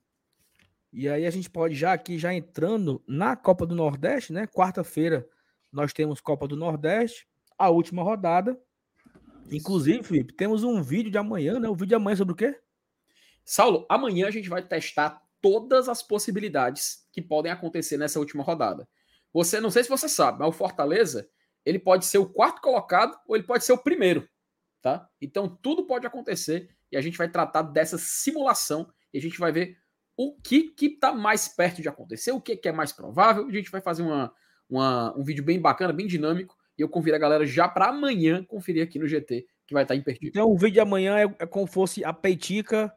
E 0.93 1.09
aí 1.09 1.27
a 1.27 1.31
gente 1.31 1.51
pode 1.51 1.75
já 1.75 1.93
aqui, 1.93 2.19
já 2.19 2.33
entrando 2.33 3.03
na 3.07 3.35
Copa 3.35 3.67
do 3.67 3.75
Nordeste, 3.75 4.33
né? 4.33 4.47
Quarta-feira 4.47 5.29
nós 5.73 5.93
temos 5.93 6.21
Copa 6.21 6.47
do 6.47 6.57
Nordeste, 6.57 7.27
a 7.59 7.69
última 7.69 8.03
rodada. 8.03 8.57
Inclusive, 9.51 10.05
Felipe, 10.05 10.33
temos 10.33 10.63
um 10.63 10.81
vídeo 10.81 11.11
de 11.11 11.19
amanhã, 11.19 11.59
né? 11.59 11.69
O 11.69 11.75
vídeo 11.75 11.89
de 11.89 11.95
amanhã 11.97 12.15
é 12.15 12.17
sobre 12.17 12.33
o 12.33 12.37
quê? 12.37 12.59
Saulo, 13.45 13.85
amanhã 13.89 14.29
a 14.29 14.31
gente 14.31 14.49
vai 14.49 14.63
testar 14.63 15.21
todas 15.43 15.89
as 15.89 16.03
possibilidades 16.03 17.07
que 17.13 17.21
podem 17.21 17.51
acontecer 17.51 17.99
nessa 17.99 18.19
última 18.19 18.43
rodada. 18.43 18.89
Você, 19.33 19.61
não 19.61 19.71
sei 19.71 19.83
se 19.83 19.91
você 19.91 20.09
sabe, 20.09 20.39
mas 20.39 20.49
o 20.49 20.53
Fortaleza, 20.53 21.29
ele 21.67 21.79
pode 21.79 22.07
ser 22.07 22.19
o 22.19 22.29
quarto 22.29 22.63
colocado 22.63 23.19
ou 23.27 23.35
ele 23.35 23.45
pode 23.45 23.65
ser 23.65 23.73
o 23.73 23.79
primeiro, 23.79 24.27
tá? 24.85 25.09
Então 25.19 25.49
tudo 25.49 25.87
pode 25.87 26.07
acontecer 26.07 26.69
e 26.93 26.97
a 26.99 27.01
gente 27.01 27.17
vai 27.17 27.27
tratar 27.27 27.63
dessa 27.63 27.97
simulação 27.97 28.87
e 29.15 29.19
a 29.19 29.21
gente 29.21 29.39
vai 29.39 29.51
ver 29.51 29.79
o 30.15 30.37
que 30.37 30.65
que 30.65 30.91
tá 30.91 31.11
mais 31.11 31.49
perto 31.49 31.81
de 31.81 31.89
acontecer, 31.89 32.33
o 32.33 32.41
que, 32.41 32.55
que 32.55 32.69
é 32.69 32.73
mais 32.73 32.93
provável. 32.93 33.47
A 33.47 33.51
gente 33.51 33.71
vai 33.71 33.81
fazer 33.81 34.03
uma, 34.03 34.31
uma, 34.69 35.19
um 35.19 35.25
vídeo 35.25 35.43
bem 35.43 35.59
bacana, 35.59 35.91
bem 35.91 36.07
dinâmico 36.07 36.55
e 36.77 36.83
eu 36.83 36.89
convido 36.89 37.17
a 37.17 37.19
galera 37.19 37.47
já 37.47 37.67
para 37.67 37.87
amanhã 37.87 38.45
conferir 38.45 38.85
aqui 38.85 38.99
no 38.99 39.09
GT 39.09 39.47
que 39.67 39.73
vai 39.73 39.85
estar 39.85 39.95
tá 39.95 39.99
imperdível. 39.99 40.29
Então 40.29 40.51
o 40.51 40.59
vídeo 40.59 40.75
de 40.75 40.81
amanhã 40.81 41.17
é, 41.17 41.35
é 41.39 41.47
como 41.47 41.67
fosse 41.67 42.05
a 42.05 42.13
Peitica 42.13 42.95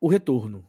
o 0.00 0.08
retorno. 0.08 0.66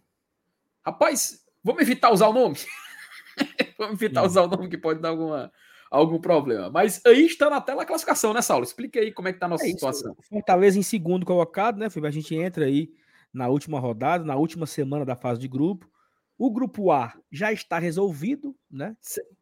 Rapaz, 0.86 1.42
vamos 1.64 1.82
evitar 1.82 2.12
usar 2.12 2.28
o 2.28 2.34
nome? 2.34 2.58
Vamos 3.78 4.02
evitar 4.02 4.24
usar 4.24 4.42
o 4.42 4.48
nome 4.48 4.68
que 4.68 4.78
pode 4.80 5.00
dar 5.00 5.10
alguma, 5.10 5.54
algum 5.90 6.20
problema. 6.20 6.70
Mas 6.70 7.02
aí 7.06 7.26
está 7.26 7.50
na 7.50 7.62
tela 7.62 7.84
a 7.84 7.86
classificação, 7.86 8.34
né, 8.34 8.42
Saulo? 8.42 8.64
Explica 8.64 9.00
aí 9.00 9.12
como 9.12 9.28
é 9.28 9.32
que 9.32 9.38
está 9.38 9.46
a 9.46 9.50
nossa 9.50 9.66
é 9.66 9.70
situação. 9.70 10.16
Fortaleza 10.30 10.78
em 10.78 10.84
segundo 10.84 11.26
colocado, 11.26 11.78
né, 11.78 11.90
Felipe? 11.90 12.08
A 12.08 12.12
gente 12.12 12.36
entra 12.36 12.66
aí 12.66 12.92
na 13.34 13.48
última 13.48 13.80
rodada, 13.80 14.24
na 14.24 14.36
última 14.36 14.66
semana 14.66 15.06
da 15.06 15.16
fase 15.16 15.40
de 15.40 15.48
grupo. 15.48 15.90
O 16.38 16.52
grupo 16.52 16.92
A 16.92 17.14
já 17.32 17.52
está 17.52 17.80
resolvido, 17.80 18.56
né? 18.70 18.96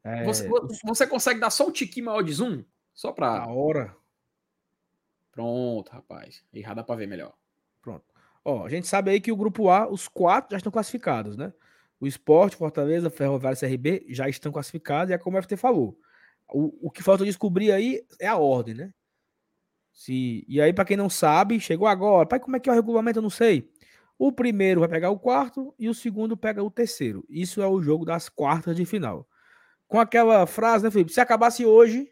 É... 0.03 0.23
Você, 0.23 0.49
você, 0.83 1.05
consegue 1.05 1.39
dar 1.39 1.49
só 1.49 1.67
um 1.67 1.71
tiquinho 1.71 2.05
maior 2.05 2.21
de 2.21 2.33
zoom? 2.33 2.63
Só 2.93 3.11
para. 3.11 3.43
A 3.43 3.47
hora. 3.47 3.95
Pronto, 5.31 5.91
rapaz. 5.91 6.43
E 6.53 6.63
dá 6.63 6.83
para 6.83 6.95
ver 6.95 7.07
melhor. 7.07 7.33
Pronto. 7.81 8.05
Ó, 8.43 8.65
a 8.65 8.69
gente 8.69 8.87
sabe 8.87 9.11
aí 9.11 9.19
que 9.19 9.31
o 9.31 9.35
grupo 9.35 9.69
A, 9.69 9.89
os 9.89 10.07
quatro 10.07 10.51
já 10.51 10.57
estão 10.57 10.71
classificados, 10.71 11.35
né? 11.35 11.51
O 11.99 12.07
Esporte, 12.07 12.55
Fortaleza, 12.55 13.09
Ferroviário 13.09 13.57
e 13.57 13.59
CRB 13.59 14.05
já 14.09 14.29
estão 14.29 14.51
classificados, 14.51 15.11
e 15.11 15.13
é 15.13 15.17
como 15.17 15.37
o 15.37 15.41
FT 15.41 15.57
falou. 15.57 15.99
O, 16.49 16.87
o 16.87 16.91
que 16.91 17.03
falta 17.03 17.25
descobrir 17.25 17.71
aí 17.71 18.01
é 18.19 18.27
a 18.27 18.37
ordem, 18.37 18.75
né? 18.75 18.93
Se, 19.91 20.45
e 20.47 20.59
aí, 20.59 20.73
para 20.73 20.85
quem 20.85 20.97
não 20.97 21.09
sabe, 21.09 21.59
chegou 21.59 21.87
agora. 21.87 22.27
Pai, 22.27 22.39
como 22.39 22.55
é 22.55 22.59
que 22.59 22.69
é 22.69 22.71
o 22.71 22.75
regulamento? 22.75 23.19
Eu 23.19 23.23
não 23.23 23.29
sei. 23.29 23.71
O 24.17 24.31
primeiro 24.31 24.81
vai 24.81 24.89
pegar 24.89 25.09
o 25.09 25.19
quarto 25.19 25.73
e 25.79 25.89
o 25.89 25.93
segundo 25.93 26.35
pega 26.35 26.63
o 26.63 26.69
terceiro. 26.69 27.25
Isso 27.29 27.61
é 27.61 27.67
o 27.67 27.81
jogo 27.81 28.05
das 28.05 28.29
quartas 28.29 28.75
de 28.75 28.85
final. 28.85 29.27
Com 29.87 29.99
aquela 29.99 30.45
frase, 30.45 30.83
né, 30.83 30.91
Felipe? 30.91 31.13
Se 31.13 31.21
acabasse 31.21 31.65
hoje, 31.65 32.11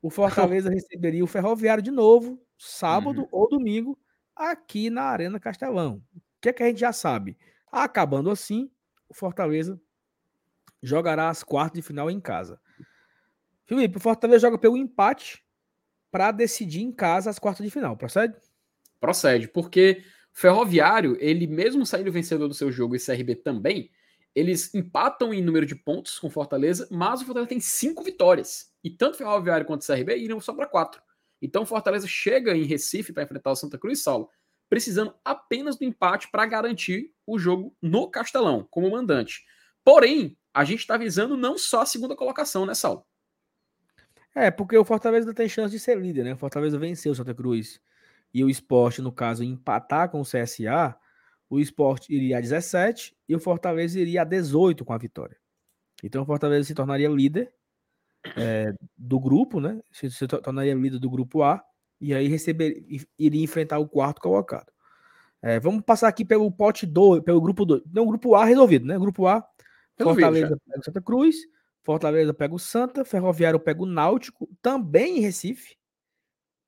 o 0.00 0.10
Fortaleza 0.10 0.70
receberia 0.72 1.24
o 1.24 1.26
Ferroviário 1.26 1.82
de 1.82 1.90
novo, 1.90 2.42
sábado 2.56 3.22
uhum. 3.22 3.28
ou 3.30 3.48
domingo, 3.48 3.98
aqui 4.34 4.88
na 4.88 5.02
Arena 5.02 5.40
Castelão. 5.40 6.02
O 6.14 6.20
que 6.40 6.48
é 6.48 6.52
que 6.52 6.62
a 6.62 6.66
gente 6.66 6.80
já 6.80 6.92
sabe? 6.92 7.36
Acabando 7.70 8.30
assim, 8.30 8.70
o 9.08 9.14
Fortaleza 9.14 9.80
jogará 10.82 11.28
as 11.28 11.42
quartas 11.42 11.80
de 11.80 11.82
final 11.82 12.10
em 12.10 12.20
casa. 12.20 12.60
Felipe, 13.70 13.98
o 13.98 14.00
Fortaleza 14.00 14.40
joga 14.40 14.58
pelo 14.58 14.76
empate 14.76 15.44
para 16.10 16.32
decidir 16.32 16.82
em 16.82 16.90
casa 16.90 17.30
as 17.30 17.38
quartas 17.38 17.64
de 17.64 17.70
final. 17.70 17.96
Procede? 17.96 18.34
Procede, 18.98 19.46
porque 19.46 20.02
o 20.34 20.40
Ferroviário, 20.40 21.16
ele 21.20 21.46
mesmo 21.46 21.86
saindo 21.86 22.10
vencedor 22.10 22.48
do 22.48 22.54
seu 22.54 22.72
jogo 22.72 22.96
e 22.96 22.98
CRB 22.98 23.36
também, 23.36 23.88
eles 24.34 24.74
empatam 24.74 25.32
em 25.32 25.40
número 25.40 25.64
de 25.64 25.76
pontos 25.76 26.18
com 26.18 26.28
Fortaleza, 26.28 26.88
mas 26.90 27.22
o 27.22 27.24
Fortaleza 27.24 27.48
tem 27.48 27.60
cinco 27.60 28.02
vitórias. 28.02 28.74
E 28.82 28.90
tanto 28.90 29.16
Ferroviário 29.16 29.64
quanto 29.64 29.86
CRB 29.86 30.16
iriam 30.16 30.40
só 30.40 30.52
para 30.52 30.66
quatro. 30.66 31.00
Então 31.40 31.64
Fortaleza 31.64 32.08
chega 32.08 32.56
em 32.56 32.64
Recife 32.64 33.12
para 33.12 33.22
enfrentar 33.22 33.52
o 33.52 33.56
Santa 33.56 33.78
Cruz 33.78 34.02
Saulo, 34.02 34.28
precisando 34.68 35.14
apenas 35.24 35.78
do 35.78 35.84
empate 35.84 36.28
para 36.28 36.44
garantir 36.44 37.12
o 37.24 37.38
jogo 37.38 37.72
no 37.80 38.10
Castelão, 38.10 38.66
como 38.68 38.90
mandante. 38.90 39.44
Porém, 39.84 40.36
a 40.52 40.64
gente 40.64 40.80
está 40.80 40.96
visando 40.96 41.36
não 41.36 41.56
só 41.56 41.82
a 41.82 41.86
segunda 41.86 42.16
colocação, 42.16 42.66
né, 42.66 42.74
Saulo? 42.74 43.06
É, 44.34 44.50
porque 44.50 44.76
o 44.76 44.84
Fortaleza 44.84 45.34
tem 45.34 45.48
chance 45.48 45.72
de 45.72 45.80
ser 45.80 45.98
líder, 45.98 46.24
né? 46.24 46.34
O 46.34 46.36
Fortaleza 46.36 46.78
venceu 46.78 47.12
o 47.12 47.14
Santa 47.14 47.34
Cruz 47.34 47.80
e 48.32 48.44
o 48.44 48.48
esporte, 48.48 49.02
no 49.02 49.10
caso, 49.10 49.42
empatar 49.42 50.08
com 50.08 50.20
o 50.20 50.24
CSA, 50.24 50.96
o 51.48 51.58
esporte 51.58 52.14
iria 52.14 52.38
a 52.38 52.40
17 52.40 53.16
e 53.28 53.34
o 53.34 53.40
Fortaleza 53.40 53.98
iria 53.98 54.22
a 54.22 54.24
18 54.24 54.84
com 54.84 54.92
a 54.92 54.98
vitória. 54.98 55.36
Então 56.02 56.22
o 56.22 56.26
Fortaleza 56.26 56.68
se 56.68 56.74
tornaria 56.74 57.08
líder 57.08 57.52
é, 58.36 58.72
do 58.96 59.18
grupo, 59.18 59.60
né? 59.60 59.80
Se, 59.90 60.10
se 60.10 60.26
tornaria 60.28 60.74
líder 60.74 61.00
do 61.00 61.10
grupo 61.10 61.42
A 61.42 61.62
e 62.00 62.14
aí 62.14 62.28
receber, 62.28 62.84
iria 63.18 63.42
enfrentar 63.42 63.78
o 63.78 63.88
quarto 63.88 64.20
colocado. 64.20 64.72
É, 65.42 65.58
vamos 65.58 65.82
passar 65.82 66.08
aqui 66.08 66.24
pelo 66.24 66.50
pote 66.52 66.86
2, 66.86 67.22
pelo 67.22 67.40
grupo 67.40 67.64
2. 67.64 67.82
Não, 67.92 68.06
grupo 68.06 68.34
A 68.34 68.44
resolvido, 68.44 68.86
né? 68.86 68.98
Grupo 68.98 69.26
A, 69.26 69.44
Fortaleza 69.98 70.56
pega 70.66 70.80
o 70.80 70.84
Santa 70.84 71.02
Cruz, 71.02 71.36
Fortaleza 71.82 72.34
pega 72.34 72.54
o 72.54 72.58
Santa, 72.58 73.04
Ferroviário 73.04 73.58
pega 73.58 73.82
o 73.82 73.86
Náutico, 73.86 74.48
também 74.60 75.18
em 75.18 75.20
Recife. 75.20 75.76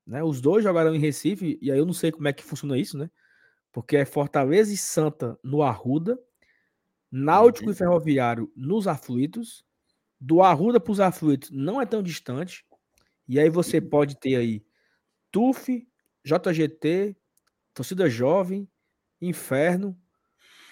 Né? 0.05 0.23
Os 0.23 0.41
dois 0.41 0.63
jogarão 0.63 0.93
em 0.95 0.99
Recife, 0.99 1.57
e 1.61 1.71
aí 1.71 1.77
eu 1.77 1.85
não 1.85 1.93
sei 1.93 2.11
como 2.11 2.27
é 2.27 2.33
que 2.33 2.43
funciona 2.43 2.77
isso, 2.77 2.97
né? 2.97 3.09
Porque 3.71 3.97
é 3.97 4.05
Fortaleza 4.05 4.73
e 4.73 4.77
Santa 4.77 5.39
no 5.43 5.61
Arruda, 5.63 6.19
Náutico 7.11 7.67
uhum. 7.67 7.73
e 7.73 7.75
Ferroviário 7.75 8.51
nos 8.55 8.87
aflitos. 8.87 9.63
Do 10.19 10.41
Arruda 10.41 10.79
para 10.79 10.91
os 10.91 10.99
aflitos 10.99 11.51
não 11.51 11.79
é 11.81 11.85
tão 11.85 12.01
distante. 12.01 12.65
E 13.27 13.39
aí 13.39 13.49
você 13.49 13.77
uhum. 13.77 13.89
pode 13.89 14.19
ter 14.19 14.35
aí 14.35 14.65
TUF, 15.31 15.87
JGT, 16.25 17.15
Torcida 17.73 18.09
Jovem, 18.09 18.67
Inferno, 19.21 19.95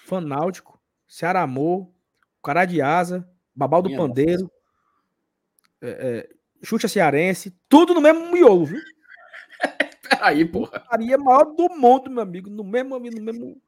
Fanáutico, 0.05 0.81
Ceará 1.07 1.43
Amor, 1.43 1.93
Cará 2.43 2.65
de 2.65 2.81
Asa, 2.81 3.29
Babal 3.55 3.81
do 3.81 3.89
Minha 3.89 4.01
Pandeiro, 4.01 4.51
é, 5.81 5.89
é, 5.89 6.29
Xuxa 6.63 6.87
Cearense, 6.87 7.55
tudo 7.67 7.93
no 7.93 8.01
mesmo 8.01 8.31
miolo, 8.31 8.65
viu? 8.65 8.81
Peraí, 10.09 10.45
porra. 10.45 10.79
Faria 10.81 11.17
maior 11.17 11.45
do 11.45 11.69
mundo, 11.69 12.09
meu 12.09 12.21
amigo, 12.21 12.49
no 12.49 12.63
mesmo. 12.63 12.99
No 12.99 13.21
mesmo... 13.21 13.61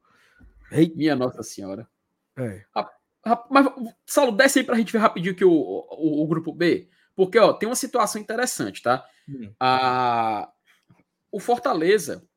Ei. 0.70 0.92
Minha 0.94 1.16
Nossa 1.16 1.42
Senhora. 1.42 1.88
É. 2.36 2.64
Mas, 3.50 3.66
Saulo, 4.06 4.32
desce 4.32 4.58
aí 4.58 4.64
pra 4.64 4.76
gente 4.76 4.92
ver 4.92 4.98
rapidinho 4.98 5.34
que 5.34 5.44
o, 5.44 5.50
o, 5.50 6.22
o, 6.22 6.26
grupo 6.26 6.52
B. 6.52 6.88
Porque, 7.16 7.38
ó, 7.38 7.52
tem 7.52 7.68
uma 7.68 7.76
situação 7.76 8.20
interessante, 8.20 8.82
tá? 8.82 9.04
Hum. 9.28 9.52
A, 9.58 10.50
o 11.32 11.40
Fortaleza, 11.40 12.28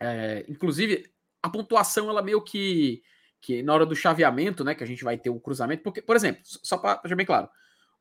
é, 0.00 0.44
inclusive, 0.48 1.04
a 1.42 1.48
pontuação, 1.48 2.08
ela 2.08 2.22
meio 2.22 2.42
que, 2.42 3.02
que 3.44 3.62
na 3.62 3.74
hora 3.74 3.84
do 3.84 3.94
chaveamento, 3.94 4.64
né, 4.64 4.74
que 4.74 4.82
a 4.82 4.86
gente 4.86 5.04
vai 5.04 5.18
ter 5.18 5.28
o 5.28 5.38
cruzamento, 5.38 5.82
porque, 5.82 6.00
por 6.00 6.16
exemplo, 6.16 6.40
só 6.44 6.78
para 6.78 7.00
deixar 7.02 7.14
bem 7.14 7.26
claro, 7.26 7.48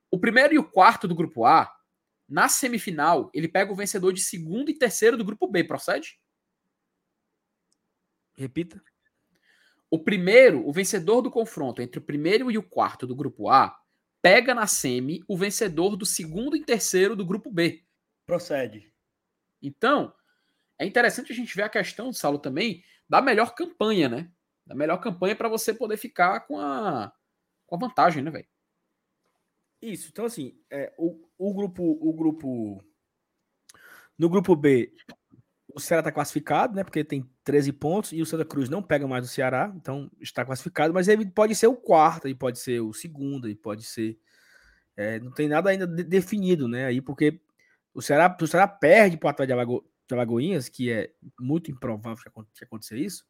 o 0.10 0.18
primeiro 0.18 0.54
e 0.54 0.58
o 0.58 0.64
quarto 0.64 1.08
do 1.08 1.14
grupo 1.14 1.46
A, 1.46 1.70
na 2.30 2.48
semifinal, 2.48 3.30
ele 3.34 3.50
pega 3.50 3.72
o 3.72 3.76
vencedor 3.76 4.14
de 4.14 4.22
segundo 4.22 4.72
e 4.72 4.78
terceiro 4.78 5.18
do 5.18 5.26
grupo 5.26 5.46
B, 5.46 5.66
procede? 5.66 6.18
Repita. 8.38 8.82
O 9.92 10.00
primeiro, 10.00 10.66
o 10.66 10.72
vencedor 10.72 11.22
do 11.22 11.30
confronto 11.30 11.82
entre 11.82 12.00
o 12.00 12.04
primeiro 12.04 12.50
e 12.50 12.58
o 12.58 12.64
quarto 12.64 13.06
do 13.06 13.16
grupo 13.16 13.50
A, 13.50 13.78
pega 14.22 14.56
na 14.56 14.66
semi 14.66 15.22
o 15.28 15.38
vencedor 15.38 15.98
do 15.98 16.06
segundo 16.06 16.56
e 16.56 16.64
terceiro 16.64 17.16
do 17.16 17.26
grupo 17.26 17.52
B. 17.52 17.84
Procede. 18.26 18.92
Então, 19.62 20.14
é 20.80 20.86
interessante 20.86 21.34
a 21.34 21.36
gente 21.36 21.54
ver 21.54 21.64
a 21.64 21.70
questão, 21.70 22.14
Saulo, 22.14 22.40
também 22.40 22.82
da 23.10 23.22
melhor 23.22 23.54
campanha, 23.54 24.08
né? 24.08 24.32
Da 24.66 24.76
melhor 24.76 24.98
campanha 24.98 25.36
para 25.36 25.50
você 25.50 25.74
poder 25.74 25.98
ficar 25.98 26.42
com 26.42 26.58
a, 26.60 27.12
com 27.66 27.76
a 27.76 27.80
vantagem, 27.80 28.24
né, 28.24 28.32
velho? 28.32 28.48
Isso, 29.82 30.08
então 30.10 30.26
assim, 30.26 30.58
é, 30.72 30.94
o, 30.98 31.28
o 31.38 31.54
grupo, 31.54 31.84
o 31.84 32.14
grupo. 32.14 32.82
No 34.18 34.30
grupo 34.30 34.56
B, 34.56 34.94
o 35.76 35.80
Ceará 35.80 36.00
está 36.00 36.12
classificado, 36.12 36.76
né? 36.76 36.84
Porque 36.84 37.04
tem 37.04 37.30
13 37.44 37.74
pontos 37.74 38.14
e 38.14 38.22
o 38.22 38.26
Santa 38.26 38.46
Cruz 38.46 38.70
não 38.70 38.82
pega 38.82 39.08
mais 39.08 39.26
o 39.26 39.28
Ceará, 39.28 39.74
então 39.76 40.10
está 40.22 40.46
classificado, 40.46 40.94
mas 40.94 41.08
ele 41.08 41.26
pode 41.26 41.56
ser 41.56 41.68
o 41.68 41.76
quarto, 41.76 42.28
ele 42.28 42.36
pode 42.36 42.60
ser 42.60 42.80
o 42.80 42.94
segundo, 42.94 43.48
ele 43.48 43.56
pode 43.56 43.84
ser. 43.84 44.18
É, 44.96 45.20
não 45.20 45.32
tem 45.32 45.48
nada 45.48 45.70
ainda 45.70 45.88
de, 45.88 46.04
definido, 46.04 46.68
né? 46.68 46.86
Aí, 46.86 47.02
porque 47.02 47.42
o 47.94 48.02
Ceará, 48.02 48.36
o 48.40 48.48
Ceará 48.48 48.68
perde 48.68 49.18
para 49.18 49.28
o 49.28 49.30
Atlético 49.32 49.48
de, 49.48 49.54
Alago, 49.54 49.92
de 50.08 50.14
Alagoinhas, 50.14 50.70
que 50.70 50.92
é 50.92 51.12
muito 51.40 51.72
improvável 51.72 52.24
que 52.24 52.64
aconteça 52.64 52.96
isso, 52.96 53.26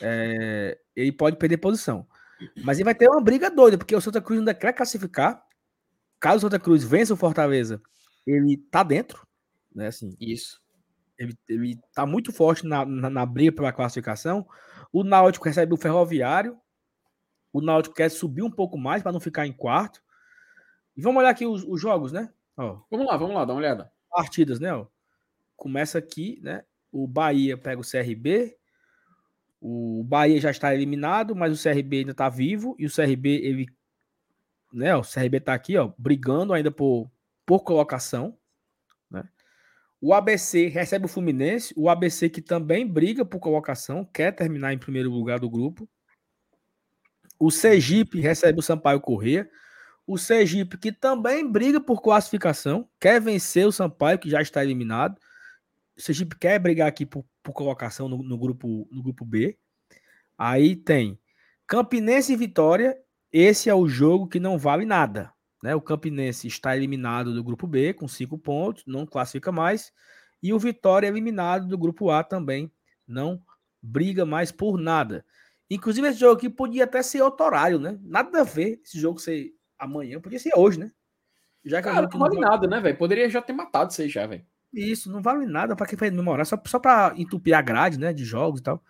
é, 0.00 0.78
ele 0.94 1.12
pode 1.12 1.36
perder 1.36 1.58
posição. 1.58 2.06
Mas 2.62 2.78
ele 2.78 2.84
vai 2.84 2.94
ter 2.94 3.08
uma 3.08 3.20
briga 3.20 3.50
doida, 3.50 3.78
porque 3.78 3.96
o 3.96 4.00
Santa 4.00 4.20
Cruz 4.20 4.38
ainda 4.38 4.54
quer 4.54 4.72
classificar. 4.72 5.42
Caso 6.20 6.38
o 6.38 6.40
Santa 6.40 6.58
Cruz 6.58 6.84
vença 6.84 7.14
o 7.14 7.16
Fortaleza, 7.16 7.80
ele 8.26 8.56
tá 8.56 8.82
dentro, 8.82 9.26
né? 9.74 9.88
Assim, 9.88 10.16
isso 10.20 10.60
ele, 11.18 11.36
ele 11.48 11.80
tá 11.94 12.04
muito 12.06 12.32
forte 12.32 12.66
na, 12.66 12.84
na, 12.84 13.10
na 13.10 13.26
briga 13.26 13.52
pela 13.52 13.72
classificação. 13.72 14.46
O 14.92 15.02
Náutico 15.02 15.44
recebe 15.46 15.72
o 15.72 15.76
Ferroviário. 15.76 16.58
O 17.52 17.60
Náutico 17.60 17.94
quer 17.94 18.10
subir 18.10 18.42
um 18.42 18.50
pouco 18.50 18.76
mais 18.76 19.02
para 19.02 19.12
não 19.12 19.20
ficar 19.20 19.46
em 19.46 19.52
quarto. 19.52 20.02
E 20.96 21.02
vamos 21.02 21.20
olhar 21.20 21.30
aqui 21.30 21.46
os, 21.46 21.64
os 21.64 21.80
jogos, 21.80 22.12
né? 22.12 22.32
Ó, 22.56 22.80
vamos 22.90 23.06
lá, 23.06 23.16
vamos 23.16 23.34
lá, 23.34 23.44
dá 23.44 23.52
uma 23.52 23.60
olhada. 23.60 23.90
Partidas, 24.10 24.60
né? 24.60 24.72
Ó. 24.74 24.86
Começa 25.56 25.98
aqui, 25.98 26.38
né? 26.42 26.64
O 26.92 27.06
Bahia 27.06 27.56
pega 27.56 27.80
o 27.80 27.84
CRB. 27.84 28.56
O 29.60 30.04
Bahia 30.04 30.40
já 30.40 30.50
está 30.50 30.74
eliminado, 30.74 31.34
mas 31.34 31.58
o 31.58 31.62
CRB 31.62 31.98
ainda 31.98 32.12
está 32.12 32.28
vivo. 32.28 32.76
E 32.78 32.86
o 32.86 32.94
CRB, 32.94 33.28
ele. 33.42 33.66
Né, 34.72 34.94
o 34.94 35.02
CRB 35.02 35.38
está 35.38 35.54
aqui, 35.54 35.76
ó, 35.76 35.92
brigando 35.96 36.52
ainda 36.52 36.70
por, 36.70 37.10
por 37.46 37.60
colocação. 37.60 38.36
O 40.00 40.12
ABC 40.12 40.68
recebe 40.68 41.06
o 41.06 41.08
Fluminense, 41.08 41.72
o 41.76 41.88
ABC 41.88 42.28
que 42.28 42.42
também 42.42 42.86
briga 42.86 43.24
por 43.24 43.40
colocação, 43.40 44.04
quer 44.04 44.30
terminar 44.32 44.72
em 44.72 44.78
primeiro 44.78 45.10
lugar 45.10 45.40
do 45.40 45.48
grupo. 45.48 45.88
O 47.38 47.50
Sergipe 47.50 48.20
recebe 48.20 48.58
o 48.58 48.62
Sampaio 48.62 49.00
Corrêa. 49.00 49.48
O 50.06 50.16
Sergipe 50.16 50.76
que 50.76 50.92
também 50.92 51.50
briga 51.50 51.80
por 51.80 52.00
classificação, 52.00 52.88
quer 53.00 53.20
vencer 53.20 53.66
o 53.66 53.72
Sampaio 53.72 54.18
que 54.18 54.30
já 54.30 54.40
está 54.40 54.62
eliminado. 54.62 55.18
O 55.96 56.00
Sergipe 56.00 56.36
quer 56.36 56.58
brigar 56.58 56.88
aqui 56.88 57.04
por, 57.04 57.24
por 57.46 57.52
colocação 57.52 58.08
no, 58.08 58.24
no, 58.24 58.36
grupo, 58.36 58.88
no 58.90 59.00
grupo 59.00 59.24
B. 59.24 59.56
Aí 60.36 60.74
tem 60.74 61.16
Campinense 61.64 62.32
e 62.32 62.36
Vitória. 62.36 62.98
Esse 63.32 63.70
é 63.70 63.74
o 63.74 63.86
jogo 63.86 64.26
que 64.26 64.40
não 64.40 64.58
vale 64.58 64.84
nada. 64.84 65.32
Né? 65.62 65.72
O 65.72 65.80
Campinense 65.80 66.48
está 66.48 66.76
eliminado 66.76 67.32
do 67.32 67.44
grupo 67.44 67.68
B 67.68 67.94
com 67.94 68.08
cinco 68.08 68.36
pontos, 68.36 68.82
não 68.84 69.06
classifica 69.06 69.52
mais. 69.52 69.92
E 70.42 70.52
o 70.52 70.58
Vitória 70.58 71.06
eliminado 71.06 71.68
do 71.68 71.78
grupo 71.78 72.10
A 72.10 72.24
também 72.24 72.70
não 73.06 73.40
briga 73.80 74.26
mais 74.26 74.50
por 74.50 74.76
nada. 74.76 75.24
Inclusive, 75.70 76.08
esse 76.08 76.18
jogo 76.18 76.36
aqui 76.36 76.50
podia 76.50 76.82
até 76.82 77.00
ser 77.00 77.22
outro 77.22 77.46
horário, 77.46 77.78
né? 77.78 77.96
Nada 78.02 78.40
a 78.40 78.44
ver 78.44 78.80
esse 78.84 78.98
jogo 78.98 79.20
ser 79.20 79.52
amanhã, 79.78 80.20
podia 80.20 80.38
ser 80.38 80.52
hoje, 80.56 80.80
né? 80.80 80.90
Já 81.64 81.78
que 81.78 81.88
Cara, 81.88 82.08
não 82.12 82.18
vale 82.18 82.40
nada, 82.40 82.66
né, 82.66 82.80
velho? 82.80 82.96
Poderia 82.96 83.28
já 83.28 83.40
ter 83.40 83.52
matado 83.52 83.90
isso 83.90 84.02
aí 84.02 84.08
já, 84.08 84.26
velho. 84.26 84.44
Isso, 84.72 85.10
não 85.10 85.22
vale 85.22 85.46
nada 85.46 85.74
para 85.74 85.86
quem 85.86 85.98
faz 85.98 86.12
memorar, 86.12 86.44
só, 86.44 86.60
só 86.66 86.78
para 86.78 87.14
entupir 87.16 87.54
a 87.54 87.62
grade, 87.62 87.98
né, 87.98 88.12
de 88.12 88.24
jogos 88.24 88.60
e 88.60 88.62
tal. 88.62 88.82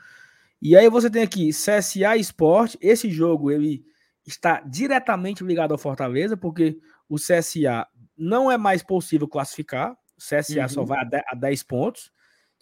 E 0.60 0.76
aí 0.76 0.88
você 0.88 1.10
tem 1.10 1.22
aqui 1.22 1.50
CSA 1.50 2.16
Sport, 2.16 2.76
esse 2.80 3.10
jogo 3.10 3.50
ele 3.50 3.84
está 4.26 4.60
diretamente 4.60 5.44
ligado 5.44 5.72
ao 5.72 5.78
Fortaleza, 5.78 6.36
porque 6.36 6.78
o 7.08 7.16
CSA 7.16 7.86
não 8.16 8.50
é 8.50 8.56
mais 8.56 8.82
possível 8.82 9.28
classificar, 9.28 9.92
o 9.92 10.20
CSA 10.20 10.62
uhum. 10.62 10.68
só 10.68 10.84
vai 10.84 10.98
a 11.00 11.34
10, 11.34 11.62
pontos. 11.62 12.10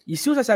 E 0.05 0.15
se 0.15 0.29
o 0.29 0.35
CSA 0.35 0.55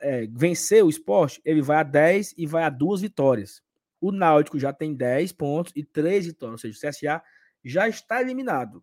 é, 0.00 0.26
vencer 0.30 0.82
o 0.82 0.88
esporte, 0.88 1.42
ele 1.44 1.60
vai 1.60 1.78
a 1.78 1.82
10 1.82 2.34
e 2.38 2.46
vai 2.46 2.62
a 2.62 2.70
duas 2.70 3.00
vitórias. 3.00 3.60
O 4.00 4.12
Náutico 4.12 4.58
já 4.58 4.72
tem 4.72 4.94
10 4.94 5.32
pontos 5.32 5.72
e 5.74 5.84
3 5.84 6.26
vitórias, 6.26 6.64
ou 6.64 6.72
seja, 6.72 6.78
o 6.78 6.90
CSA 6.90 7.22
já 7.64 7.88
está 7.88 8.22
eliminado. 8.22 8.82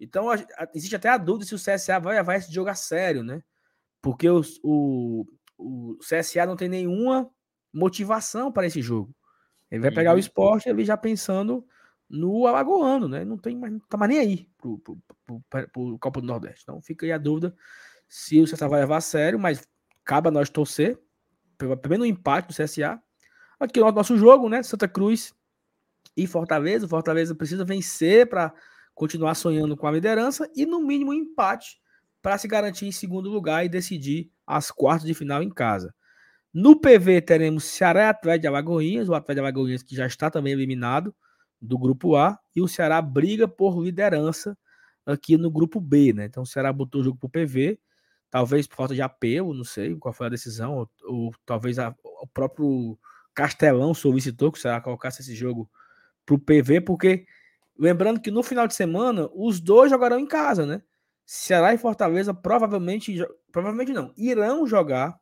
Então, 0.00 0.28
existe 0.74 0.96
até 0.96 1.10
a 1.10 1.18
dúvida 1.18 1.44
se 1.44 1.54
o 1.54 1.58
CSA 1.58 2.00
vai 2.00 2.16
levar 2.16 2.36
esse 2.36 2.52
jogo 2.52 2.70
a 2.70 2.74
sério, 2.74 3.22
né? 3.22 3.42
Porque 4.00 4.28
o, 4.28 4.40
o, 4.62 5.26
o 5.58 5.98
CSA 5.98 6.46
não 6.46 6.56
tem 6.56 6.68
nenhuma 6.68 7.30
motivação 7.72 8.50
para 8.50 8.66
esse 8.66 8.80
jogo. 8.80 9.14
Ele 9.70 9.82
vai 9.82 9.92
pegar 9.92 10.10
o 10.10 10.14
uhum. 10.14 10.18
esporte 10.18 10.68
ele 10.68 10.84
já 10.84 10.96
pensando 10.96 11.64
no 12.08 12.46
Alagoano, 12.46 13.06
né? 13.06 13.24
Não 13.24 13.38
tem 13.38 13.56
mais, 13.56 13.72
não 13.72 13.80
tá 13.80 13.96
mais 13.96 14.10
nem 14.10 14.18
aí 14.18 14.48
pro, 14.58 14.78
pro, 14.78 14.98
pro, 15.26 15.68
pro 15.68 15.98
Copa 15.98 16.20
do 16.20 16.26
Nordeste. 16.26 16.62
Então 16.62 16.82
fica 16.82 17.06
aí 17.06 17.12
a 17.12 17.18
dúvida 17.18 17.54
se 18.08 18.40
o 18.40 18.44
CSA 18.44 18.68
vai 18.68 18.80
levar 18.80 18.96
a 18.96 19.00
sério, 19.00 19.38
mas 19.38 19.64
cabe 20.04 20.26
a 20.26 20.30
nós 20.32 20.50
torcer, 20.50 20.98
pelo 21.56 21.78
menos 21.88 22.06
um 22.06 22.10
empate 22.10 22.48
do 22.48 22.54
CSA. 22.54 23.00
Aqui 23.60 23.78
é 23.78 23.84
o 23.84 23.92
nosso 23.92 24.16
jogo, 24.16 24.48
né? 24.48 24.62
Santa 24.62 24.88
Cruz 24.88 25.32
e 26.16 26.26
Fortaleza. 26.26 26.86
O 26.86 26.88
Fortaleza 26.88 27.34
precisa 27.34 27.64
vencer 27.64 28.28
para 28.28 28.52
continuar 29.00 29.34
sonhando 29.34 29.78
com 29.78 29.86
a 29.86 29.92
liderança 29.92 30.46
e, 30.54 30.66
no 30.66 30.78
mínimo, 30.78 31.10
um 31.10 31.14
empate 31.14 31.80
para 32.20 32.36
se 32.36 32.46
garantir 32.46 32.84
em 32.84 32.92
segundo 32.92 33.30
lugar 33.30 33.64
e 33.64 33.68
decidir 33.68 34.30
as 34.46 34.70
quartas 34.70 35.06
de 35.06 35.14
final 35.14 35.42
em 35.42 35.48
casa. 35.48 35.94
No 36.52 36.78
PV 36.78 37.22
teremos 37.22 37.64
Ceará 37.64 38.02
e 38.02 38.08
Atlético 38.10 38.42
de 38.42 38.46
Alagoinhas, 38.48 39.08
o 39.08 39.14
Atlético 39.14 39.36
de 39.36 39.40
Alagoinhas 39.40 39.82
que 39.82 39.96
já 39.96 40.06
está 40.06 40.30
também 40.30 40.52
eliminado 40.52 41.14
do 41.58 41.78
grupo 41.78 42.14
A, 42.14 42.38
e 42.54 42.60
o 42.60 42.68
Ceará 42.68 43.00
briga 43.00 43.48
por 43.48 43.82
liderança 43.82 44.54
aqui 45.06 45.38
no 45.38 45.50
grupo 45.50 45.80
B, 45.80 46.12
né? 46.12 46.26
Então 46.26 46.42
o 46.42 46.46
Ceará 46.46 46.70
botou 46.70 47.00
o 47.00 47.04
jogo 47.04 47.16
para 47.16 47.26
o 47.26 47.30
PV, 47.30 47.80
talvez 48.30 48.66
por 48.66 48.76
falta 48.76 48.94
de 48.94 49.00
apelo, 49.00 49.54
não 49.54 49.64
sei 49.64 49.96
qual 49.96 50.12
foi 50.12 50.26
a 50.26 50.30
decisão, 50.30 50.74
ou, 50.74 50.90
ou 51.04 51.34
talvez 51.46 51.78
a, 51.78 51.94
o 52.04 52.26
próprio 52.26 52.98
Castelão 53.32 53.94
solicitou 53.94 54.52
que 54.52 54.58
o 54.58 54.60
Ceará 54.60 54.78
colocasse 54.78 55.22
esse 55.22 55.34
jogo 55.34 55.70
para 56.26 56.34
o 56.34 56.38
PV, 56.38 56.82
porque 56.82 57.24
lembrando 57.80 58.20
que 58.20 58.30
no 58.30 58.42
final 58.42 58.68
de 58.68 58.74
semana 58.74 59.30
os 59.34 59.58
dois 59.58 59.90
jogarão 59.90 60.18
em 60.18 60.26
casa, 60.26 60.66
né? 60.66 60.82
Ceará 61.24 61.72
e 61.72 61.78
Fortaleza 61.78 62.34
provavelmente, 62.34 63.16
provavelmente 63.50 63.92
não, 63.92 64.12
irão 64.18 64.66
jogar 64.66 65.18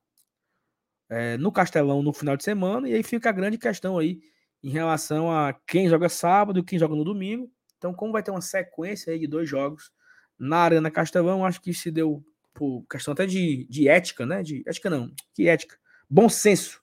é, 1.09 1.37
no 1.37 1.53
Castelão 1.53 2.03
no 2.03 2.13
final 2.13 2.37
de 2.37 2.43
semana, 2.43 2.89
e 2.89 2.95
aí 2.95 3.03
fica 3.05 3.29
a 3.29 3.33
grande 3.33 3.57
questão 3.59 3.97
aí 3.97 4.21
em 4.61 4.71
relação 4.71 5.31
a 5.31 5.53
quem 5.67 5.89
joga 5.89 6.09
sábado 6.09 6.59
e 6.59 6.65
quem 6.65 6.79
joga 6.79 6.97
no 6.97 7.05
domingo. 7.05 7.49
Então, 7.77 7.95
como 7.95 8.13
vai 8.13 8.25
ter 8.25 8.33
uma 8.33 8.41
sequência 8.41 9.13
aí 9.13 9.21
de 9.21 9.29
dois 9.29 9.49
jogos 9.49 9.93
na 10.37 10.59
Arena 10.59 10.91
Castelão, 10.91 11.45
acho 11.45 11.61
que 11.61 11.73
se 11.73 11.93
deu 11.93 12.25
por 12.53 12.85
questão 12.91 13.13
até 13.13 13.25
de, 13.25 13.69
de 13.71 13.89
ética, 13.89 14.27
né? 14.27 14.43
De 14.43 14.65
ética 14.67 14.91
não, 14.91 15.13
que 15.33 15.47
ética? 15.47 15.77
Bom 16.11 16.29
senso. 16.29 16.81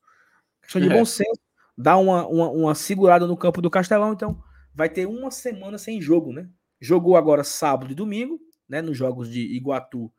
Questão 0.61 0.81
de 0.81 0.88
é. 0.88 0.93
bom 0.93 1.03
senso, 1.03 1.41
dá 1.77 1.97
uma, 1.97 2.26
uma, 2.27 2.49
uma 2.49 2.76
segurada 2.76 3.27
no 3.27 3.35
campo 3.35 3.61
do 3.61 3.69
Castelão, 3.69 4.14
então 4.14 4.41
vai 4.76 4.89
ter 4.89 5.07
uma 5.07 5.31
semana 5.31 5.77
sem 5.77 6.02
jogo, 6.02 6.34
né? 6.34 6.49
Jogou 6.80 7.15
agora 7.15 7.43
sábado 7.43 7.91
e 7.91 7.95
domingo, 7.95 8.39
né? 8.68 8.81
Nos 8.81 8.97
jogos 8.97 9.30
de 9.30 9.39
Iguatu, 9.39 10.11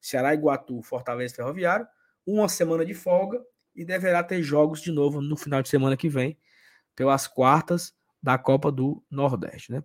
Ceará, 0.00 0.34
Iguatu, 0.34 0.82
Fortaleza 0.82 1.34
Ferroviário, 1.34 1.86
uma 2.26 2.48
semana 2.48 2.84
de 2.84 2.92
folga 2.92 3.40
e 3.74 3.84
deverá 3.84 4.22
ter 4.22 4.42
jogos 4.42 4.82
de 4.82 4.92
novo 4.92 5.22
no 5.22 5.36
final 5.36 5.62
de 5.62 5.70
semana 5.70 5.96
que 5.96 6.08
vem, 6.08 6.38
pelas 6.94 7.26
quartas 7.26 7.94
da 8.22 8.36
Copa 8.36 8.70
do 8.70 9.02
Nordeste, 9.10 9.72
né? 9.72 9.82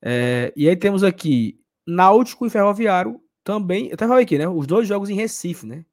É, 0.00 0.52
e 0.56 0.66
aí 0.66 0.74
temos 0.74 1.04
aqui 1.04 1.60
Náutico 1.86 2.46
e 2.46 2.50
Ferroviário 2.50 3.20
também. 3.44 3.88
Eu 3.88 3.94
até 3.94 4.08
falei 4.08 4.24
aqui, 4.24 4.38
né? 4.38 4.48
Os 4.48 4.66
dois 4.66 4.88
jogos 4.88 5.10
em 5.10 5.14
Recife, 5.14 5.66
né? 5.66 5.84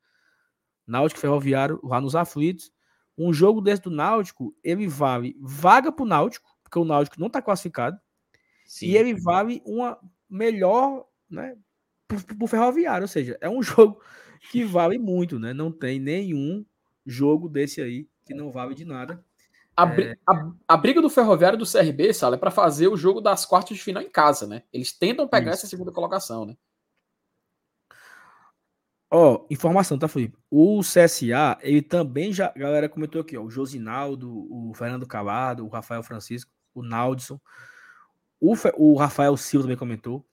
Náutico 0.88 1.19
e 1.19 1.22
Ferroviário 1.22 1.81
lá 1.84 1.99
nos 1.99 2.15
aflitos. 2.15 2.72
Um 3.18 3.34
jogo 3.34 3.60
desse 3.60 3.81
do 3.81 3.91
Náutico, 3.91 4.56
ele 4.64 4.88
vale 4.88 5.35
vaga 5.41 5.91
para 5.91 6.03
o 6.03 6.07
Náutico, 6.07 6.57
porque 6.68 6.80
o 6.80 6.85
Náutico 6.85 7.19
não 7.19 7.27
está 7.27 7.41
classificado. 7.41 7.98
Sim. 8.65 8.88
E 8.88 8.98
ele 8.98 9.14
vale 9.15 9.61
uma 9.65 9.98
melhor, 10.30 11.06
né? 11.30 11.57
Para 12.07 12.18
o 12.41 12.48
Ferroviário, 12.48 13.03
ou 13.03 13.07
seja, 13.07 13.38
é 13.41 13.49
um 13.49 13.61
jogo 13.64 14.02
que 14.52 14.64
vale 14.64 14.98
muito, 14.98 15.39
né? 15.39 15.53
Não 15.53 15.72
tem 15.72 15.99
nenhum 15.99 16.65
jogo 17.06 17.48
desse 17.49 17.81
aí 17.81 18.07
que 18.26 18.34
não 18.34 18.52
vale 18.52 18.76
de 18.76 18.84
nada. 18.84 19.23
A, 19.76 19.85
é... 19.85 20.15
a, 20.27 20.52
a 20.68 20.77
briga 20.77 21.02
do 21.02 21.10
Ferroviário 21.10 21.57
do 21.57 21.65
CRB, 21.65 22.14
Sala, 22.14 22.35
é 22.35 22.39
para 22.39 22.52
fazer 22.52 22.88
o 22.88 22.98
jogo 22.98 23.22
das 23.22 23.45
quartas 23.45 23.77
de 23.77 23.84
final 23.84 24.03
em 24.03 24.10
casa, 24.10 24.45
né? 24.45 24.64
Eles 24.73 24.91
tentam 24.91 25.27
pegar 25.27 25.52
Isso. 25.52 25.61
essa 25.61 25.68
segunda 25.68 25.91
colocação, 25.91 26.45
né? 26.45 26.57
Ó, 29.10 29.35
oh, 29.35 29.48
informação, 29.49 29.98
tá, 29.98 30.10
Felipe? 30.10 30.38
O 30.52 30.81
CSA, 30.81 31.57
ele 31.61 31.81
também 31.81 32.34
já, 32.34 32.48
a 32.48 32.60
galera 32.60 32.89
comentou 32.89 33.22
aqui, 33.22 33.38
ó, 33.38 33.44
o 33.44 33.49
Josinaldo, 33.49 34.30
o 34.52 34.73
Fernando 34.73 35.07
Calado, 35.07 35.65
o 35.65 35.69
Rafael 35.69 36.03
Francisco, 36.03 36.52
o 36.80 36.84
Naldson, 36.84 37.40
o, 38.40 38.54
o 38.76 38.95
Rafael 38.95 39.36
Silva 39.36 39.64
também 39.64 39.78
comentou. 39.78 40.26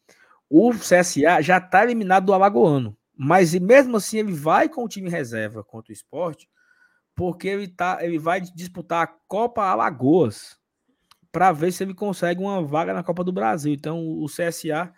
O 0.48 0.72
CSA 0.72 1.40
já 1.40 1.60
tá 1.60 1.82
eliminado 1.82 2.26
do 2.26 2.34
Alagoano, 2.34 2.96
mas 3.16 3.54
mesmo 3.54 3.96
assim 3.96 4.18
ele 4.18 4.32
vai 4.32 4.68
com 4.68 4.84
o 4.84 4.88
time 4.88 5.08
reserva 5.08 5.64
contra 5.64 5.90
o 5.90 5.94
esporte, 5.94 6.48
porque 7.14 7.48
ele, 7.48 7.68
tá, 7.68 7.98
ele 8.02 8.18
vai 8.18 8.40
disputar 8.40 9.04
a 9.04 9.06
Copa 9.06 9.64
Alagoas 9.64 10.58
para 11.32 11.50
ver 11.50 11.72
se 11.72 11.82
ele 11.82 11.94
consegue 11.94 12.40
uma 12.40 12.62
vaga 12.62 12.92
na 12.92 13.02
Copa 13.02 13.24
do 13.24 13.32
Brasil. 13.32 13.72
Então, 13.72 14.06
o 14.06 14.26
CSA 14.26 14.92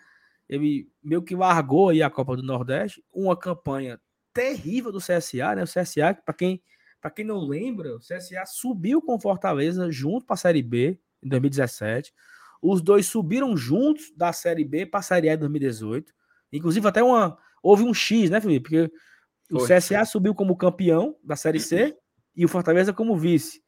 ele 0.49 0.89
meio 1.03 1.21
que 1.21 1.35
largou 1.35 1.89
aí 1.89 2.01
a 2.01 2.09
Copa 2.09 2.35
do 2.35 2.43
Nordeste, 2.43 3.03
uma 3.13 3.35
campanha 3.35 3.99
terrível 4.33 4.91
do 4.91 4.99
CSA, 4.99 5.55
né? 5.55 5.63
O 5.63 5.67
CSA, 5.67 6.13
para 6.13 6.33
quem, 6.33 6.61
quem 7.15 7.25
não 7.25 7.39
lembra, 7.39 7.95
o 7.95 7.99
CSA 7.99 8.45
subiu 8.45 9.01
com 9.01 9.19
Fortaleza 9.19 9.91
junto 9.91 10.25
para 10.25 10.35
a 10.35 10.37
Série 10.37 10.61
B 10.61 10.99
em 11.27 11.29
2017. 11.29 12.13
Os 12.61 12.81
dois 12.81 13.05
subiram 13.05 13.55
juntos 13.55 14.11
da 14.15 14.33
Série 14.33 14.65
B 14.65 14.85
para 14.85 14.99
a 14.99 15.03
Série 15.03 15.29
A 15.29 15.33
em 15.33 15.37
2018. 15.37 16.11
Inclusive, 16.51 16.87
até 16.87 17.03
uma. 17.03 17.37
Houve 17.61 17.83
um 17.83 17.93
X, 17.93 18.29
né, 18.29 18.41
Felipe? 18.41 18.69
Porque 18.69 18.91
o 19.51 19.65
CSA 19.65 20.05
subiu 20.05 20.33
como 20.33 20.57
campeão 20.57 21.15
da 21.23 21.35
Série 21.35 21.59
C 21.59 21.95
e 22.35 22.45
o 22.45 22.47
Fortaleza 22.47 22.93
como 22.93 23.17
vice. 23.17 23.61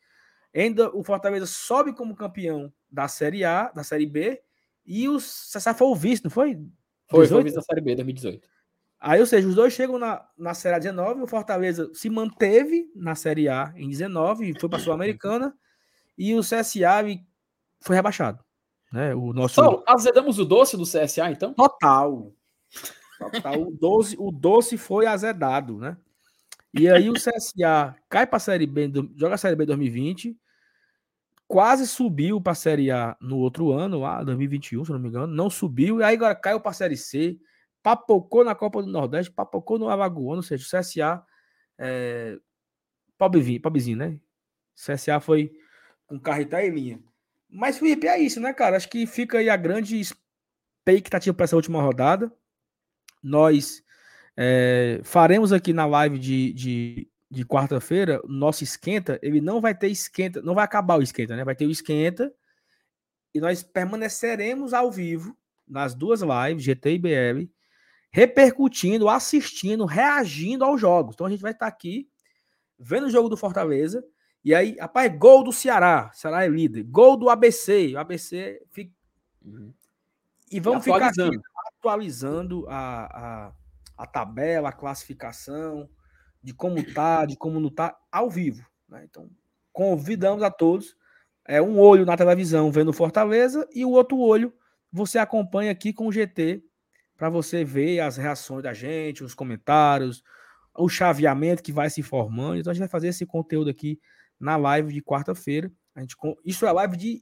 Ainda 0.54 0.90
o 0.96 1.04
Fortaleza 1.04 1.46
sobe 1.46 1.94
como 1.94 2.16
campeão 2.16 2.74
da 2.90 3.08
Série 3.08 3.44
A, 3.44 3.70
da 3.70 3.84
Série 3.84 4.06
B, 4.06 4.42
e 4.86 5.08
o 5.08 5.18
CSA 5.18 5.74
foi 5.74 5.88
o 5.88 5.96
vice, 5.96 6.24
não 6.24 6.32
foi? 6.32 6.56
Foi, 7.10 7.28
foi 7.28 7.40
o 7.40 7.44
vice 7.44 7.56
da 7.56 7.62
Série 7.62 7.82
B 7.82 7.96
2018. 7.96 8.48
Aí, 9.00 9.20
ou 9.20 9.26
seja, 9.26 9.48
os 9.48 9.56
dois 9.56 9.72
chegam 9.72 9.98
na, 9.98 10.28
na 10.38 10.54
Série 10.54 10.76
A 10.76 10.80
19, 10.80 11.22
o 11.22 11.28
Fortaleza 11.28 11.90
se 11.94 12.10
manteve 12.10 12.92
na 12.96 13.16
Série 13.16 13.48
A 13.48 13.72
em 13.76 13.88
19, 13.88 14.60
foi 14.60 14.70
para 14.70 14.80
a 14.80 14.82
Sul-Americana, 14.84 15.56
e 16.18 16.36
o 16.36 16.42
CSA 16.42 17.04
foi 17.82 17.96
rebaixado. 17.96 18.44
Né? 18.92 19.14
O 19.14 19.34
nosso... 19.34 19.56
Só, 19.56 19.84
azedamos 19.88 20.40
o 20.40 20.46
doce 20.46 20.76
do 20.76 20.84
CSA, 20.84 21.30
então? 21.32 21.54
Total. 21.54 22.34
Total. 23.20 23.62
o, 23.62 23.72
doce, 23.72 24.16
o 24.18 24.32
doce 24.32 24.78
foi 24.78 25.06
azedado, 25.06 25.78
né? 25.78 25.98
E 26.74 26.88
aí 26.88 27.10
o 27.10 27.14
CSA 27.14 27.96
cai 28.08 28.28
para 28.28 28.38
a 28.38 28.40
Série 28.40 28.68
B, 28.68 28.92
joga 29.16 29.36
a 29.36 29.38
Série 29.38 29.56
B 29.56 29.66
2020, 29.66 30.38
quase 31.48 31.88
subiu 31.88 32.40
para 32.40 32.52
a 32.52 32.56
Série 32.56 32.92
A 32.92 33.18
no 33.20 33.38
outro 33.38 33.72
ano, 33.72 34.00
lá 34.00 34.24
2021, 34.24 34.86
se 34.86 34.92
não 34.92 35.00
me 35.00 35.10
engano, 35.10 35.34
não 35.34 35.50
subiu, 35.50 36.00
e 36.00 36.04
aí 36.04 36.16
agora 36.16 36.36
caiu 36.36 36.60
para 36.60 36.70
a 36.70 36.76
Série 36.76 36.96
C, 36.96 37.40
papocou 37.82 38.44
na 38.44 38.54
Copa 38.54 38.84
do 38.84 38.88
Nordeste, 38.88 39.32
papocou 39.32 39.80
no 39.80 39.90
Alagoano, 39.90 40.38
ou 40.38 40.44
seja, 40.44 40.64
o 40.64 40.80
CSA 40.80 41.24
é, 41.80 42.38
pobrezinho, 43.18 43.62
pobrezinho, 43.62 43.98
né? 43.98 44.20
CSA 44.76 45.20
foi 45.20 45.52
com 46.06 46.20
carretar 46.20 46.64
e 46.64 46.70
linha. 46.70 47.00
Mas, 47.50 47.80
Felipe, 47.80 48.08
é 48.08 48.20
isso, 48.20 48.40
né, 48.40 48.54
cara? 48.54 48.78
Acho 48.78 48.90
que 48.90 49.08
fica 49.08 49.40
aí 49.40 49.50
a 49.50 49.58
grande 49.58 50.00
expectativa 50.00 51.36
para 51.36 51.46
essa 51.46 51.56
última 51.56 51.82
rodada. 51.82 52.32
Nós 53.24 53.84
é, 54.38 55.02
faremos 55.04 55.52
aqui 55.52 55.74
na 55.74 55.86
live 55.86 56.20
de, 56.20 56.54
de, 56.54 57.10
de 57.30 57.46
quarta-feira, 57.46 58.22
nosso 58.26 58.64
esquenta, 58.64 59.20
ele 59.22 59.42
não 59.42 59.60
vai 59.60 59.76
ter 59.76 59.88
esquenta, 59.90 60.42
não 60.42 60.56
vai 60.56 60.64
acabar 60.64 61.00
o 61.00 61.04
esquenta, 61.04 61.36
né? 61.36 61.44
Vai 61.44 61.56
ter 61.56 61.66
o 61.66 61.72
esquenta 61.72 62.34
e 63.34 63.40
nós 63.40 63.64
permaneceremos 63.64 64.74
ao 64.74 64.92
vivo 64.92 65.38
nas 65.68 65.94
duas 65.94 66.22
lives, 66.22 66.64
GT 66.64 66.94
e 66.94 66.98
BL, 66.98 67.52
repercutindo, 68.12 69.10
assistindo, 69.10 69.86
reagindo 69.86 70.64
aos 70.64 70.82
jogos. 70.82 71.14
Então 71.14 71.28
a 71.28 71.30
gente 71.30 71.42
vai 71.42 71.52
estar 71.52 71.68
aqui 71.68 72.10
vendo 72.78 73.08
o 73.08 73.10
jogo 73.10 73.30
do 73.30 73.38
Fortaleza. 73.38 74.04
E 74.44 74.56
aí, 74.56 74.78
rapaz, 74.80 75.12
gol 75.18 75.44
do 75.44 75.52
Ceará. 75.52 76.12
Ceará 76.14 76.46
é 76.46 76.48
líder. 76.48 76.84
Gol 76.84 77.18
do 77.18 77.30
ABC. 77.30 77.94
O 77.94 78.00
ABC 78.00 78.62
fica. 78.72 78.92
Uhum. 79.44 79.74
E 80.52 80.60
vamos 80.60 80.86
e 80.86 80.92
ficar 80.92 81.10
aqui 81.10 81.40
atualizando 81.78 82.66
a, 82.68 83.48
a, 83.48 83.54
a 83.98 84.08
tabela, 84.08 84.70
a 84.70 84.74
classificação, 84.74 85.90
de 86.42 86.54
como 86.54 86.84
tá, 86.94 87.26
de 87.26 87.38
como 87.38 87.60
não 87.60 87.70
tá, 87.70 87.98
ao 88.12 88.30
vivo. 88.30 88.66
Né? 88.88 89.06
Então, 89.10 89.30
convidamos 89.72 90.44
a 90.44 90.50
todos. 90.50 90.98
É 91.46 91.62
um 91.62 91.80
olho 91.80 92.06
na 92.06 92.18
televisão 92.18 92.72
vendo 92.72 92.94
Fortaleza 92.94 93.68
e 93.74 93.84
o 93.84 93.92
outro 93.92 94.20
olho 94.20 94.54
você 94.92 95.18
acompanha 95.18 95.72
aqui 95.72 95.94
com 95.94 96.08
o 96.08 96.12
GT 96.12 96.64
para 97.16 97.30
você 97.30 97.64
ver 97.64 98.00
as 98.00 98.18
reações 98.18 98.64
da 98.64 98.74
gente, 98.74 99.24
os 99.24 99.36
comentários, 99.36 100.24
o 100.76 100.88
chaveamento 100.88 101.64
que 101.64 101.72
vai 101.72 101.90
se 101.90 102.02
formando. 102.02 102.58
Então 102.58 102.72
a 102.72 102.74
gente 102.74 102.82
vai 102.82 102.90
fazer 102.90 103.10
esse 103.10 103.26
conteúdo 103.26 103.70
aqui 103.70 104.00
na 104.40 104.56
live 104.56 104.94
de 104.94 105.02
quarta-feira. 105.02 105.72
A 105.96 106.02
gente 106.02 106.16
isso 106.46 106.66
é 106.66 106.72
live 106.72 106.96
de 106.96 107.22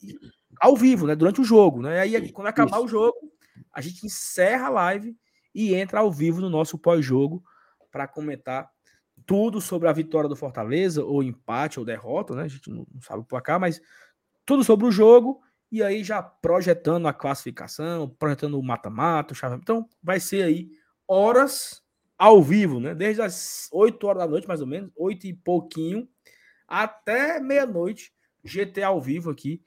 ao 0.61 0.76
vivo, 0.76 1.07
né, 1.07 1.15
durante 1.15 1.41
o 1.41 1.44
jogo, 1.44 1.81
né? 1.81 1.99
Aí 1.99 2.31
quando 2.31 2.48
acabar 2.48 2.77
isso. 2.77 2.85
o 2.85 2.88
jogo, 2.88 3.18
a 3.73 3.81
gente 3.81 4.06
encerra 4.06 4.68
a 4.68 4.72
live 4.72 5.15
e 5.53 5.73
entra 5.73 5.99
ao 5.99 6.11
vivo 6.11 6.41
no 6.41 6.49
nosso 6.49 6.77
pós-jogo 6.77 7.44
para 7.91 8.07
comentar 8.07 8.69
tudo 9.26 9.60
sobre 9.60 9.88
a 9.88 9.94
vitória 9.94 10.30
do 10.30 10.35
Fortaleza, 10.35 11.03
ou 11.03 11.23
empate, 11.23 11.80
ou 11.80 11.85
derrota, 11.85 12.35
né? 12.35 12.44
A 12.44 12.48
gente 12.48 12.69
não, 12.69 12.85
sabe 13.02 13.22
o 13.22 13.26
placar, 13.26 13.60
mas 13.60 13.81
tudo 14.45 14.64
sobre 14.64 14.85
o 14.85 14.91
jogo, 14.91 15.41
e 15.72 15.84
aí 15.84 16.03
já 16.03 16.22
projetando 16.22 17.07
a 17.07 17.14
classificação, 17.14 18.07
projetando 18.07 18.60
o 18.60 18.64
mata-mata, 18.64 19.34
o 19.34 19.35
chave. 19.35 19.56
Então, 19.56 19.88
vai 20.02 20.19
ser 20.19 20.44
aí 20.44 20.69
horas 21.07 21.81
ao 22.18 22.41
vivo, 22.41 22.80
né? 22.80 22.95
Desde 22.95 23.22
as 23.22 23.68
8 23.72 24.07
horas 24.07 24.23
da 24.23 24.30
noite, 24.30 24.48
mais 24.48 24.61
ou 24.61 24.68
menos, 24.68 24.91
8 24.95 25.27
e 25.27 25.34
pouquinho, 25.34 26.07
até 26.68 27.39
meia-noite, 27.39 28.11
GT 28.44 28.84
ao 28.84 29.02
vivo 29.02 29.30
aqui, 29.30 29.61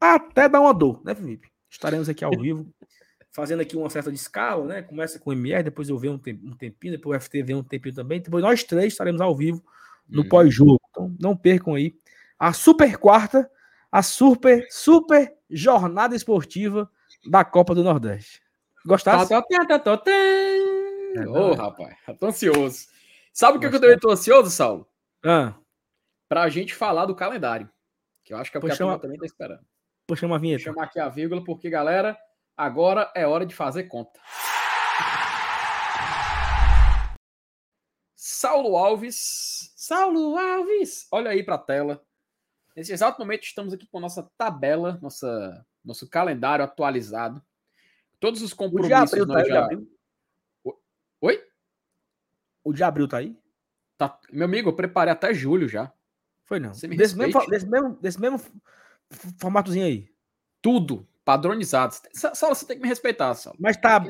até 0.00 0.48
dar 0.48 0.60
uma 0.60 0.74
dor, 0.74 1.02
né, 1.04 1.14
Felipe? 1.14 1.50
Estaremos 1.70 2.08
aqui 2.08 2.24
ao 2.24 2.32
vivo 2.32 2.66
fazendo 3.30 3.60
aqui 3.60 3.76
uma 3.76 3.88
certa 3.88 4.10
de 4.10 4.18
escala, 4.18 4.64
né? 4.66 4.82
Começa 4.82 5.18
com 5.18 5.30
o 5.30 5.32
MR, 5.32 5.62
depois 5.62 5.88
eu 5.88 5.98
venho 5.98 6.14
um 6.14 6.18
tempinho, 6.18 6.92
depois 6.92 7.16
o 7.16 7.24
FT 7.24 7.42
vem 7.42 7.56
um 7.56 7.62
tempinho 7.62 7.94
também. 7.94 8.20
Depois 8.20 8.42
nós 8.42 8.64
três 8.64 8.92
estaremos 8.92 9.20
ao 9.20 9.34
vivo 9.34 9.62
no 10.08 10.22
hum. 10.22 10.28
pós-jogo. 10.28 10.80
Então 10.90 11.14
não 11.20 11.36
percam 11.36 11.74
aí 11.74 11.94
a 12.38 12.52
super 12.52 12.96
quarta, 12.98 13.48
a 13.90 14.02
super, 14.02 14.66
super 14.70 15.32
jornada 15.48 16.16
esportiva 16.16 16.90
da 17.26 17.44
Copa 17.44 17.74
do 17.74 17.84
Nordeste. 17.84 18.42
Gostasse? 18.84 19.28
Tá, 19.28 19.42
tá, 19.42 19.96
tá, 19.96 20.02
Ô, 21.28 21.50
oh, 21.50 21.54
rapaz, 21.54 21.96
tô 22.18 22.26
ansioso. 22.26 22.86
Sabe 23.32 23.58
o 23.58 23.60
que, 23.60 23.68
que 23.68 23.76
eu 23.76 23.80
também 23.80 23.98
tô 23.98 24.10
ansioso, 24.10 24.50
Saulo? 24.50 24.86
Ah. 25.24 25.54
Pra 26.30 26.48
gente 26.48 26.74
falar 26.74 27.04
do 27.04 27.14
calendário. 27.14 27.68
Que 28.24 28.32
eu 28.32 28.38
acho 28.38 28.50
que 28.50 28.56
é 28.56 28.60
o 28.60 28.62
que 28.62 28.70
a 28.70 28.74
chama... 28.74 28.98
também 28.98 29.18
tá 29.18 29.26
esperando. 29.26 29.66
Puxa 30.06 30.24
uma 30.24 30.38
vinheta. 30.38 30.64
Vou 30.64 30.72
chamar 30.72 30.86
aqui 30.86 30.98
a 30.98 31.10
vírgula, 31.10 31.44
porque, 31.44 31.68
galera, 31.68 32.16
Agora 32.60 33.10
é 33.16 33.26
hora 33.26 33.46
de 33.46 33.54
fazer 33.54 33.84
conta. 33.84 34.20
Saulo 38.14 38.76
Alves. 38.76 39.72
Saulo 39.74 40.36
Alves! 40.36 41.08
Olha 41.10 41.30
aí 41.30 41.42
para 41.42 41.54
a 41.54 41.58
tela. 41.58 42.04
Nesse 42.76 42.92
exato 42.92 43.18
momento 43.18 43.44
estamos 43.44 43.72
aqui 43.72 43.86
com 43.86 43.96
a 43.96 44.02
nossa 44.02 44.30
tabela, 44.36 44.98
nossa, 45.00 45.66
nosso 45.82 46.06
calendário 46.06 46.62
atualizado. 46.62 47.42
Todos 48.18 48.42
os 48.42 48.52
compromissos. 48.52 49.10
O 49.10 49.16
de 49.16 49.22
abril 49.22 49.26
tá 49.26 49.38
aí, 49.38 49.48
já... 49.48 49.64
abril? 49.64 49.98
Oi? 51.22 51.48
O 52.62 52.74
de 52.74 52.84
abril 52.84 53.08
tá 53.08 53.16
aí? 53.16 53.34
Tá... 53.96 54.20
Meu 54.30 54.44
amigo, 54.44 54.68
eu 54.68 54.76
preparei 54.76 55.14
até 55.14 55.32
julho 55.32 55.66
já. 55.66 55.90
Foi 56.50 56.58
não. 56.58 56.72
Desse 56.72 57.16
mesmo, 57.16 57.46
desse, 57.46 57.66
mesmo, 57.68 57.96
desse 58.02 58.20
mesmo 58.20 58.40
formatozinho 59.38 59.86
aí. 59.86 60.10
Tudo 60.60 61.06
padronizados. 61.24 62.02
Só 62.12 62.48
você 62.52 62.66
tem 62.66 62.76
que 62.76 62.82
me 62.82 62.88
respeitar, 62.88 63.32
só. 63.34 63.54
Mas 63.56 63.76
tá. 63.76 64.04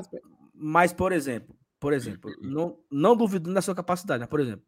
Mas, 0.54 0.90
por 0.90 1.12
exemplo, 1.12 1.54
por 1.78 1.92
exemplo, 1.92 2.34
não, 2.40 2.82
não 2.90 3.14
duvidando 3.14 3.52
da 3.52 3.60
sua 3.60 3.74
capacidade, 3.74 4.22
né? 4.22 4.26
Por 4.26 4.40
exemplo, 4.40 4.64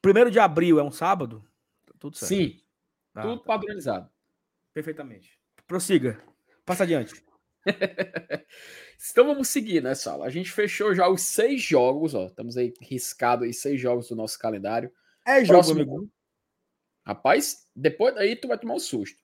primeiro 0.00 0.30
de 0.30 0.38
abril 0.38 0.78
é 0.78 0.82
um 0.84 0.92
sábado? 0.92 1.44
Tá 1.84 1.94
tudo 1.98 2.16
certo. 2.16 2.28
Sim. 2.28 2.60
Tá, 3.12 3.22
tudo 3.22 3.38
tá. 3.38 3.44
padronizado. 3.44 4.08
Perfeitamente. 4.72 5.40
Prossiga. 5.66 6.22
Passa 6.64 6.84
adiante. 6.84 7.20
então 9.10 9.26
vamos 9.26 9.48
seguir, 9.48 9.82
né, 9.82 9.96
Sala? 9.96 10.24
A 10.24 10.30
gente 10.30 10.52
fechou 10.52 10.94
já 10.94 11.08
os 11.08 11.22
seis 11.22 11.60
jogos, 11.60 12.14
ó. 12.14 12.26
Estamos 12.26 12.56
aí 12.56 12.72
riscado 12.80 13.42
aí 13.42 13.52
seis 13.52 13.80
jogos 13.80 14.08
do 14.08 14.14
nosso 14.14 14.38
calendário. 14.38 14.92
É 15.26 15.40
jogo, 15.44 15.54
Próximo... 15.54 15.80
amigo. 15.80 16.08
Rapaz, 17.08 17.66
depois 17.74 18.14
daí 18.14 18.36
tu 18.36 18.48
vai 18.48 18.58
tomar 18.58 18.74
um 18.74 18.78
susto. 18.78 19.18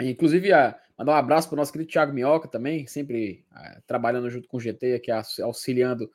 Inclusive, 0.00 0.52
a, 0.52 0.78
mandar 0.96 1.14
um 1.14 1.16
abraço 1.16 1.48
para 1.48 1.56
o 1.56 1.58
nosso 1.58 1.72
querido 1.72 1.90
Thiago 1.90 2.12
Minhoca 2.12 2.46
também, 2.46 2.86
sempre 2.86 3.44
a, 3.50 3.80
trabalhando 3.88 4.30
junto 4.30 4.46
com 4.46 4.56
o 4.56 4.60
GT, 4.60 4.94
aqui 4.94 5.10
auxiliando 5.42 6.08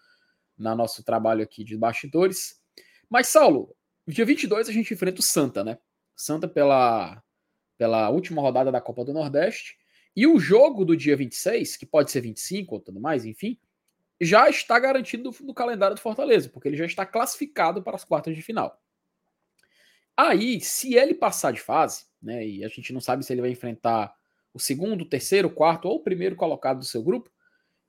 no 0.57 0.73
nosso 0.75 1.03
trabalho 1.03 1.43
aqui 1.43 1.65
de 1.65 1.75
bastidores. 1.75 2.61
Mas, 3.09 3.27
Saulo, 3.27 3.75
dia 4.07 4.25
22 4.25 4.69
a 4.69 4.71
gente 4.71 4.93
enfrenta 4.93 5.19
o 5.19 5.23
Santa, 5.23 5.61
né? 5.61 5.77
Santa 6.15 6.47
pela, 6.47 7.21
pela 7.77 8.09
última 8.09 8.41
rodada 8.41 8.71
da 8.71 8.79
Copa 8.79 9.03
do 9.03 9.11
Nordeste. 9.11 9.77
E 10.15 10.25
o 10.25 10.39
jogo 10.39 10.85
do 10.85 10.95
dia 10.95 11.17
26, 11.17 11.75
que 11.75 11.85
pode 11.85 12.11
ser 12.11 12.21
25 12.21 12.75
ou 12.75 12.79
tudo 12.79 13.01
mais, 13.01 13.25
enfim, 13.25 13.59
já 14.21 14.49
está 14.49 14.79
garantido 14.79 15.29
no, 15.29 15.47
no 15.47 15.53
calendário 15.53 15.97
do 15.97 16.01
Fortaleza, 16.01 16.47
porque 16.47 16.69
ele 16.69 16.77
já 16.77 16.85
está 16.85 17.05
classificado 17.05 17.83
para 17.83 17.97
as 17.97 18.05
quartas 18.05 18.33
de 18.33 18.41
final. 18.41 18.81
Aí, 20.17 20.59
se 20.59 20.95
ele 20.95 21.13
passar 21.13 21.53
de 21.53 21.61
fase, 21.61 22.05
né, 22.19 22.45
e 22.45 22.65
a 22.65 22.67
gente 22.67 22.91
não 22.91 22.99
sabe 22.99 23.23
se 23.23 23.31
ele 23.31 23.41
vai 23.41 23.51
enfrentar 23.51 24.15
o 24.51 24.59
segundo, 24.59 25.05
terceiro, 25.05 25.49
quarto 25.49 25.87
ou 25.87 25.97
o 25.97 26.03
primeiro 26.03 26.35
colocado 26.35 26.79
do 26.79 26.85
seu 26.85 27.03
grupo, 27.03 27.31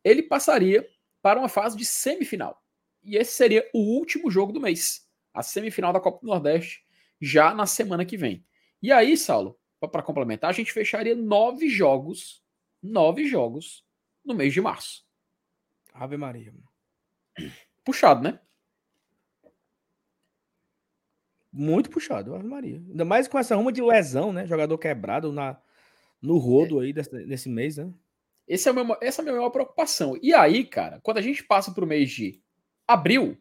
ele 0.05 0.23
passaria 0.23 0.87
para 1.23 1.39
uma 1.39 1.49
fase 1.49 1.77
de 1.77 1.87
semifinal. 1.87 2.63
E 3.03 3.17
esse 3.17 3.33
seria 3.33 3.69
o 3.73 3.79
último 3.79 4.31
jogo 4.31 4.53
do 4.53 4.61
mês, 4.61 5.09
a 5.33 5.43
semifinal 5.43 5.93
da 5.93 6.01
Copa 6.01 6.21
do 6.21 6.27
Nordeste, 6.27 6.85
já 7.19 7.55
na 7.55 7.65
semana 7.65 8.05
que 8.05 8.19
vem. 8.19 8.45
E 8.83 8.93
aí, 8.93 9.17
Saulo, 9.17 9.59
para 9.81 10.03
complementar, 10.03 10.51
a 10.51 10.53
gente 10.53 10.73
fecharia 10.73 11.15
nove 11.15 11.69
jogos, 11.69 12.43
nove 12.83 13.27
jogos 13.27 13.85
no 14.23 14.35
mês 14.35 14.53
de 14.53 14.61
março. 14.61 15.05
Ave 15.95 16.17
Maria. 16.17 16.53
Puxado, 17.85 18.23
né? 18.23 18.39
Muito 21.53 21.91
puxado, 21.91 22.35
Ave 22.35 22.47
Maria. 22.47 22.77
Ainda 22.77 23.05
mais 23.05 23.27
com 23.27 23.39
essa 23.39 23.57
ruma 23.57 23.73
de 23.73 23.83
lesão, 23.83 24.33
né? 24.33 24.47
Jogador 24.47 24.77
quebrado 24.77 25.33
na, 25.33 25.59
no 26.21 26.39
rodo 26.39 26.81
é. 26.81 26.87
aí 26.87 26.93
desse, 26.93 27.13
nesse 27.27 27.49
mês, 27.49 27.77
né? 27.77 27.93
Esse 28.47 28.69
é 28.69 28.73
meu, 28.73 28.97
essa 29.01 29.21
é 29.21 29.23
a 29.23 29.25
minha 29.25 29.37
maior 29.37 29.51
preocupação. 29.51 30.19
E 30.23 30.33
aí, 30.33 30.65
cara, 30.65 31.01
quando 31.03 31.19
a 31.19 31.23
gente 31.23 31.43
passa 31.45 31.71
para 31.71 31.85
o 31.85 31.87
mês 31.87 32.11
de 32.11 32.41
abril, 32.87 33.37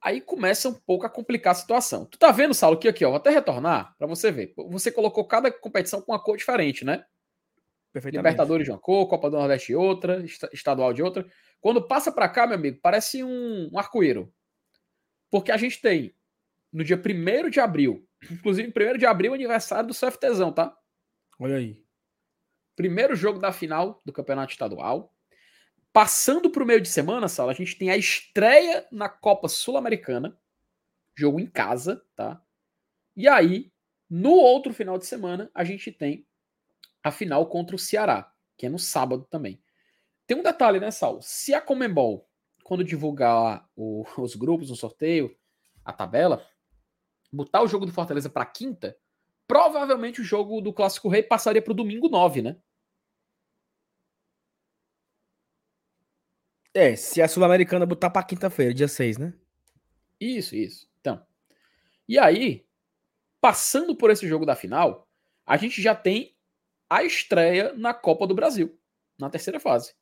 aí 0.00 0.20
começa 0.20 0.68
um 0.68 0.74
pouco 0.74 1.04
a 1.06 1.10
complicar 1.10 1.52
a 1.52 1.56
situação. 1.56 2.06
Tu 2.06 2.18
tá 2.18 2.30
vendo, 2.30 2.54
Saulo, 2.54 2.78
que 2.78 2.88
aqui, 2.88 3.04
ó, 3.04 3.08
vou 3.10 3.16
até 3.16 3.30
retornar 3.30 3.96
para 3.98 4.06
você 4.06 4.30
ver. 4.30 4.54
Você 4.68 4.92
colocou 4.92 5.24
cada 5.24 5.50
competição 5.50 6.00
com 6.00 6.12
uma 6.12 6.22
cor 6.22 6.36
diferente, 6.36 6.84
né? 6.84 7.04
Libertadores 7.94 8.64
de 8.64 8.70
uma 8.70 8.78
cor, 8.78 9.08
Copa 9.08 9.30
do 9.30 9.38
Nordeste 9.38 9.68
de 9.68 9.76
outra, 9.76 10.24
estadual 10.52 10.92
de 10.92 11.02
outra. 11.02 11.26
Quando 11.60 11.86
passa 11.86 12.12
para 12.12 12.28
cá, 12.28 12.46
meu 12.46 12.56
amigo, 12.56 12.78
parece 12.80 13.24
um, 13.24 13.70
um 13.72 13.78
arco-íro. 13.78 14.32
Porque 15.30 15.50
a 15.50 15.56
gente 15.56 15.80
tem 15.80 16.14
no 16.72 16.84
dia 16.84 16.96
1 16.96 17.50
de 17.50 17.60
abril, 17.60 18.06
inclusive 18.30 18.68
1 18.68 18.98
de 18.98 19.06
abril, 19.06 19.34
aniversário 19.34 19.88
do 19.88 19.94
CFTzão, 19.94 20.52
tá? 20.52 20.76
Olha 21.38 21.56
aí. 21.56 21.82
Primeiro 22.76 23.16
jogo 23.16 23.38
da 23.38 23.52
final 23.52 24.00
do 24.04 24.12
Campeonato 24.12 24.52
Estadual. 24.52 25.14
Passando 25.92 26.50
para 26.50 26.62
o 26.62 26.66
meio 26.66 26.80
de 26.80 26.88
semana, 26.88 27.28
Sala, 27.28 27.52
a 27.52 27.54
gente 27.54 27.76
tem 27.76 27.90
a 27.90 27.96
estreia 27.96 28.86
na 28.92 29.08
Copa 29.08 29.48
Sul-Americana. 29.48 30.38
Jogo 31.16 31.40
em 31.40 31.46
casa, 31.46 32.04
tá? 32.14 32.40
E 33.16 33.26
aí, 33.26 33.72
no 34.08 34.30
outro 34.30 34.72
final 34.72 34.96
de 34.96 35.06
semana, 35.06 35.50
a 35.52 35.64
gente 35.64 35.90
tem 35.90 36.26
a 37.02 37.10
final 37.10 37.46
contra 37.46 37.74
o 37.74 37.78
Ceará, 37.78 38.32
que 38.56 38.66
é 38.66 38.68
no 38.68 38.78
sábado 38.78 39.26
também. 39.28 39.60
Tem 40.26 40.36
um 40.36 40.42
detalhe, 40.42 40.78
né, 40.78 40.90
Sal? 40.90 41.20
Se 41.22 41.54
a 41.54 41.60
Comembol, 41.60 42.28
quando 42.62 42.84
divulgar 42.84 43.68
o, 43.74 44.04
os 44.18 44.36
grupos 44.36 44.70
no 44.70 44.76
sorteio, 44.76 45.34
a 45.84 45.92
tabela, 45.92 46.46
botar 47.32 47.62
o 47.62 47.68
jogo 47.68 47.86
do 47.86 47.92
Fortaleza 47.92 48.30
para 48.30 48.46
quinta, 48.46 48.96
provavelmente 49.46 50.20
o 50.20 50.24
jogo 50.24 50.60
do 50.60 50.72
Clássico 50.72 51.08
Rei 51.08 51.22
passaria 51.22 51.62
para 51.62 51.72
o 51.72 51.76
domingo 51.76 52.08
9, 52.08 52.42
né? 52.42 52.56
É, 56.74 56.94
se 56.94 57.20
a 57.20 57.28
Sul-Americana 57.28 57.86
botar 57.86 58.10
para 58.10 58.24
quinta-feira, 58.24 58.72
dia 58.72 58.86
6, 58.88 59.18
né? 59.18 59.34
Isso, 60.20 60.54
isso. 60.54 60.88
Então. 61.00 61.24
E 62.06 62.18
aí, 62.18 62.66
passando 63.40 63.96
por 63.96 64.10
esse 64.10 64.28
jogo 64.28 64.46
da 64.46 64.54
final, 64.54 65.08
a 65.44 65.56
gente 65.56 65.80
já 65.80 65.94
tem 65.94 66.36
a 66.88 67.02
estreia 67.02 67.72
na 67.74 67.92
Copa 67.92 68.26
do 68.26 68.34
Brasil, 68.34 68.78
na 69.18 69.28
terceira 69.28 69.58
fase. 69.58 69.94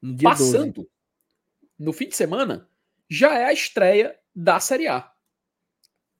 No 0.00 0.16
Passando, 0.22 0.82
12. 0.82 0.90
no 1.78 1.92
fim 1.92 2.08
de 2.08 2.16
semana, 2.16 2.68
já 3.14 3.38
é 3.38 3.44
a 3.44 3.52
estreia 3.52 4.18
da 4.34 4.58
Série 4.58 4.88
A. 4.88 5.08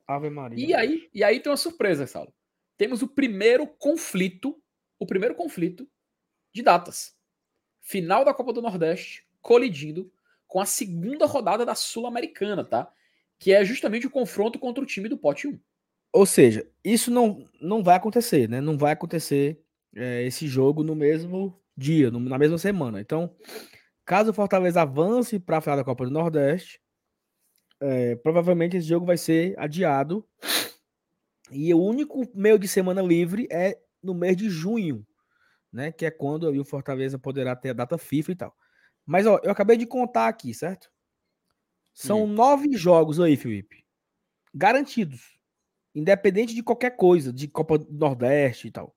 Ave 0.07 0.31
Maria. 0.31 0.65
E 0.65 0.73
aí, 0.73 1.09
e 1.13 1.25
aí 1.25 1.41
tem 1.41 1.51
uma 1.51 1.57
surpresa, 1.57 2.07
Saulo. 2.07 2.33
Temos 2.77 3.03
o 3.03 3.09
primeiro 3.09 3.67
conflito, 3.67 4.63
o 4.99 5.07
primeiro 5.07 5.35
conflito 5.35 5.89
de 6.53 6.63
datas. 6.63 7.17
Final 7.81 8.25
da 8.25 8.33
Copa 8.33 8.53
do 8.53 8.63
Nordeste 8.63 9.27
colidindo 9.41 10.11
com 10.47 10.61
a 10.61 10.67
segunda 10.67 11.27
rodada 11.27 11.67
da 11.67 11.75
Sul-Americana, 11.75 12.65
tá? 12.65 12.91
Que 13.41 13.53
é 13.53 13.65
justamente 13.65 14.07
o 14.07 14.11
confronto 14.11 14.59
contra 14.59 14.83
o 14.83 14.87
time 14.87 15.09
do 15.09 15.19
Pote 15.19 15.49
1. 15.49 15.59
Ou 16.13 16.25
seja, 16.25 16.65
isso 16.85 17.11
não, 17.11 17.45
não 17.61 17.83
vai 17.83 17.97
acontecer, 17.97 18.49
né? 18.49 18.61
Não 18.61 18.79
vai 18.79 18.93
acontecer 18.93 19.61
é, 19.97 20.23
esse 20.23 20.47
jogo 20.47 20.85
no 20.85 20.95
mesmo 20.95 21.61
dia, 21.77 22.09
no, 22.11 22.21
na 22.21 22.39
mesma 22.39 22.57
semana. 22.57 23.01
Então, 23.01 23.35
caso 24.05 24.31
o 24.31 24.35
Fortaleza 24.35 24.83
avance 24.83 25.41
para 25.41 25.59
a 25.59 25.61
final 25.61 25.77
da 25.77 25.85
Copa 25.85 26.05
do 26.05 26.11
Nordeste, 26.13 26.84
é, 27.85 28.17
provavelmente 28.17 28.77
esse 28.77 28.89
jogo 28.89 29.07
vai 29.07 29.17
ser 29.17 29.59
adiado. 29.59 30.27
E 31.51 31.73
o 31.75 31.83
único 31.83 32.27
meio 32.35 32.59
de 32.59 32.67
semana 32.67 33.03
livre 33.03 33.47
é 33.51 33.79
no 34.03 34.15
mês 34.15 34.37
de 34.37 34.49
junho, 34.49 35.07
né? 35.73 35.93
Que 35.93 36.07
é 36.07 36.11
quando 36.11 36.51
o 36.51 36.65
Fortaleza 36.65 37.19
poderá 37.19 37.55
ter 37.55 37.71
a 37.71 37.75
data 37.75 37.99
FIFA 37.99 38.33
e 38.33 38.37
tal. 38.37 38.57
Mas 39.07 39.27
ó, 39.27 39.39
eu 39.43 39.51
acabei 39.51 39.77
de 39.77 39.87
contar 39.87 40.29
aqui, 40.29 40.55
certo? 40.55 40.91
São 41.93 42.25
hum. 42.25 42.27
nove 42.27 42.77
jogos 42.77 43.21
aí, 43.21 43.37
Felipe. 43.37 43.85
Garantidos 44.53 45.35
independente 45.95 46.55
de 46.55 46.63
qualquer 46.63 46.97
coisa, 46.97 47.33
de 47.33 47.47
Copa 47.47 47.79
do 47.79 47.93
Nordeste 47.93 48.69
e 48.69 48.71
tal. 48.71 48.95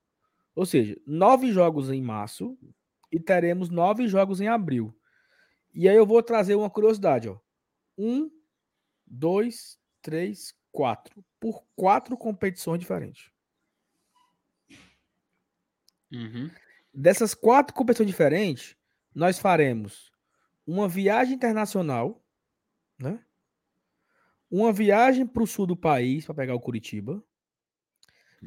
Ou 0.55 0.65
seja, 0.65 0.99
nove 1.05 1.51
jogos 1.51 1.91
em 1.91 2.01
março 2.01 2.57
e 3.11 3.19
teremos 3.19 3.69
nove 3.69 4.07
jogos 4.07 4.41
em 4.41 4.47
abril. 4.47 4.97
E 5.73 5.87
aí 5.87 5.95
eu 5.95 6.05
vou 6.05 6.23
trazer 6.23 6.55
uma 6.55 6.69
curiosidade, 6.69 7.29
ó. 7.29 7.37
Um, 7.97 8.29
dois, 9.07 9.79
três, 10.01 10.53
quatro. 10.71 11.23
Por 11.39 11.63
quatro 11.75 12.17
competições 12.17 12.79
diferentes. 12.79 13.31
Uhum. 16.11 16.49
Dessas 16.93 17.33
quatro 17.33 17.73
competições 17.73 18.07
diferentes, 18.07 18.75
nós 19.13 19.39
faremos 19.39 20.11
uma 20.65 20.87
viagem 20.87 21.35
internacional, 21.35 22.23
né? 22.99 23.23
uma 24.49 24.71
viagem 24.71 25.25
para 25.25 25.43
o 25.43 25.47
sul 25.47 25.65
do 25.65 25.75
país 25.75 26.25
para 26.25 26.35
pegar 26.35 26.55
o 26.55 26.59
Curitiba 26.59 27.23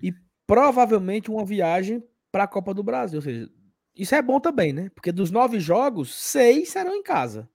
e 0.03 0.13
provavelmente 0.47 1.31
uma 1.31 1.45
viagem 1.45 2.03
para 2.33 2.45
a 2.45 2.49
Copa 2.49 2.73
do 2.73 2.83
Brasil. 2.83 3.19
Ou 3.19 3.23
seja, 3.23 3.51
isso 3.95 4.15
é 4.15 4.23
bom 4.23 4.41
também, 4.41 4.73
né? 4.73 4.91
Porque 4.91 5.13
dos 5.13 5.31
nove 5.31 5.61
jogos, 5.61 6.15
seis 6.15 6.71
serão 6.71 6.95
em 6.95 7.03
casa. 7.03 7.49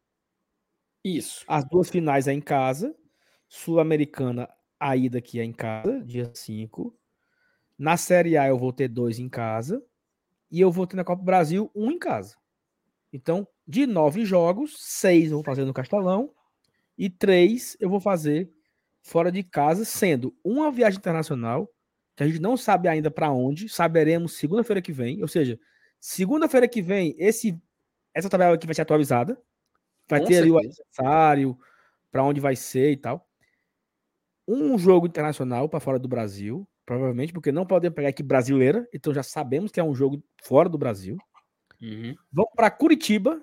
Isso. 1.06 1.46
As 1.48 1.64
duas 1.64 1.88
finais 1.88 2.28
é 2.28 2.34
em 2.34 2.42
casa. 2.42 2.96
Sul-Americana, 3.48 4.50
a 4.80 4.98
ida 4.98 5.20
aqui 5.20 5.40
é 5.40 5.44
em 5.44 5.54
casa, 5.54 6.04
dia 6.04 6.32
5. 6.34 6.98
Na 7.78 7.96
Série 7.96 8.36
A 8.36 8.48
eu 8.48 8.58
vou 8.58 8.74
ter 8.74 8.88
dois 8.88 9.20
em 9.20 9.30
casa. 9.30 9.84
E 10.50 10.60
eu 10.60 10.72
vou 10.72 10.88
ter 10.88 10.96
na 10.96 11.04
Copa 11.04 11.22
do 11.22 11.26
Brasil 11.26 11.70
um 11.76 11.92
em 11.92 12.00
casa. 12.00 12.36
Então, 13.14 13.48
de 13.68 13.86
nove 13.86 14.26
jogos, 14.26 14.78
seis 14.80 15.30
eu 15.30 15.38
vou 15.38 15.44
fazer 15.44 15.64
no 15.64 15.74
Castelão 15.74 16.32
e 16.98 17.08
três 17.08 17.78
eu 17.80 17.88
vou 17.88 18.00
fazer 18.00 18.52
fora 19.04 19.32
de 19.32 19.44
casa, 19.44 19.86
sendo 19.86 20.36
uma 20.44 20.72
viagem 20.72 20.98
internacional, 20.98 21.70
que 22.16 22.24
a 22.24 22.28
gente 22.28 22.40
não 22.40 22.58
sabe 22.58 22.88
ainda 22.88 23.12
para 23.12 23.32
onde, 23.32 23.70
saberemos 23.70 24.38
segunda-feira 24.38 24.82
que 24.82 24.92
vem, 24.92 25.22
ou 25.22 25.28
seja, 25.28 25.60
segunda-feira 26.00 26.68
que 26.68 26.82
vem, 26.82 27.16
esse 27.20 27.62
essa 28.14 28.30
tabela 28.30 28.56
aqui 28.56 28.66
vai 28.66 28.74
ser 28.74 28.82
atualizada, 28.82 29.40
vai 30.08 30.20
Com 30.20 30.28
ter 30.28 30.36
certeza. 30.36 30.42
ali 30.42 30.52
o 30.52 30.58
adversário, 30.58 31.58
para 32.12 32.24
onde 32.24 32.40
vai 32.40 32.56
ser 32.56 32.92
e 32.92 32.98
tal. 32.98 33.28
Um 34.48 34.78
jogo 34.78 35.08
internacional 35.08 35.68
para 35.68 35.80
fora 35.80 35.98
do 35.98 36.08
Brasil, 36.08 36.68
provavelmente, 36.86 37.34
porque 37.34 37.52
não 37.52 37.66
podemos 37.66 37.96
pegar 37.96 38.10
aqui 38.10 38.22
brasileira, 38.22 38.88
então 38.94 39.14
já 39.14 39.24
sabemos 39.24 39.72
que 39.72 39.80
é 39.80 39.84
um 39.84 39.96
jogo 39.96 40.24
fora 40.42 40.70
do 40.70 40.78
Brasil. 40.78 41.18
Uhum. 41.82 42.16
Vamos 42.32 42.52
para 42.56 42.70
Curitiba, 42.70 43.42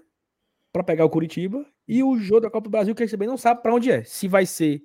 para 0.72 0.84
pegar 0.84 1.04
o 1.04 1.10
Curitiba, 1.10 1.66
e 1.86 2.02
o 2.02 2.16
jogo 2.16 2.42
da 2.42 2.50
Copa 2.50 2.68
do 2.68 2.70
Brasil, 2.70 2.94
que 2.94 3.02
a 3.02 3.06
gente 3.06 3.12
também 3.12 3.28
não 3.28 3.36
sabe 3.36 3.62
para 3.62 3.74
onde 3.74 3.90
é. 3.90 4.04
Se 4.04 4.28
vai 4.28 4.46
ser. 4.46 4.80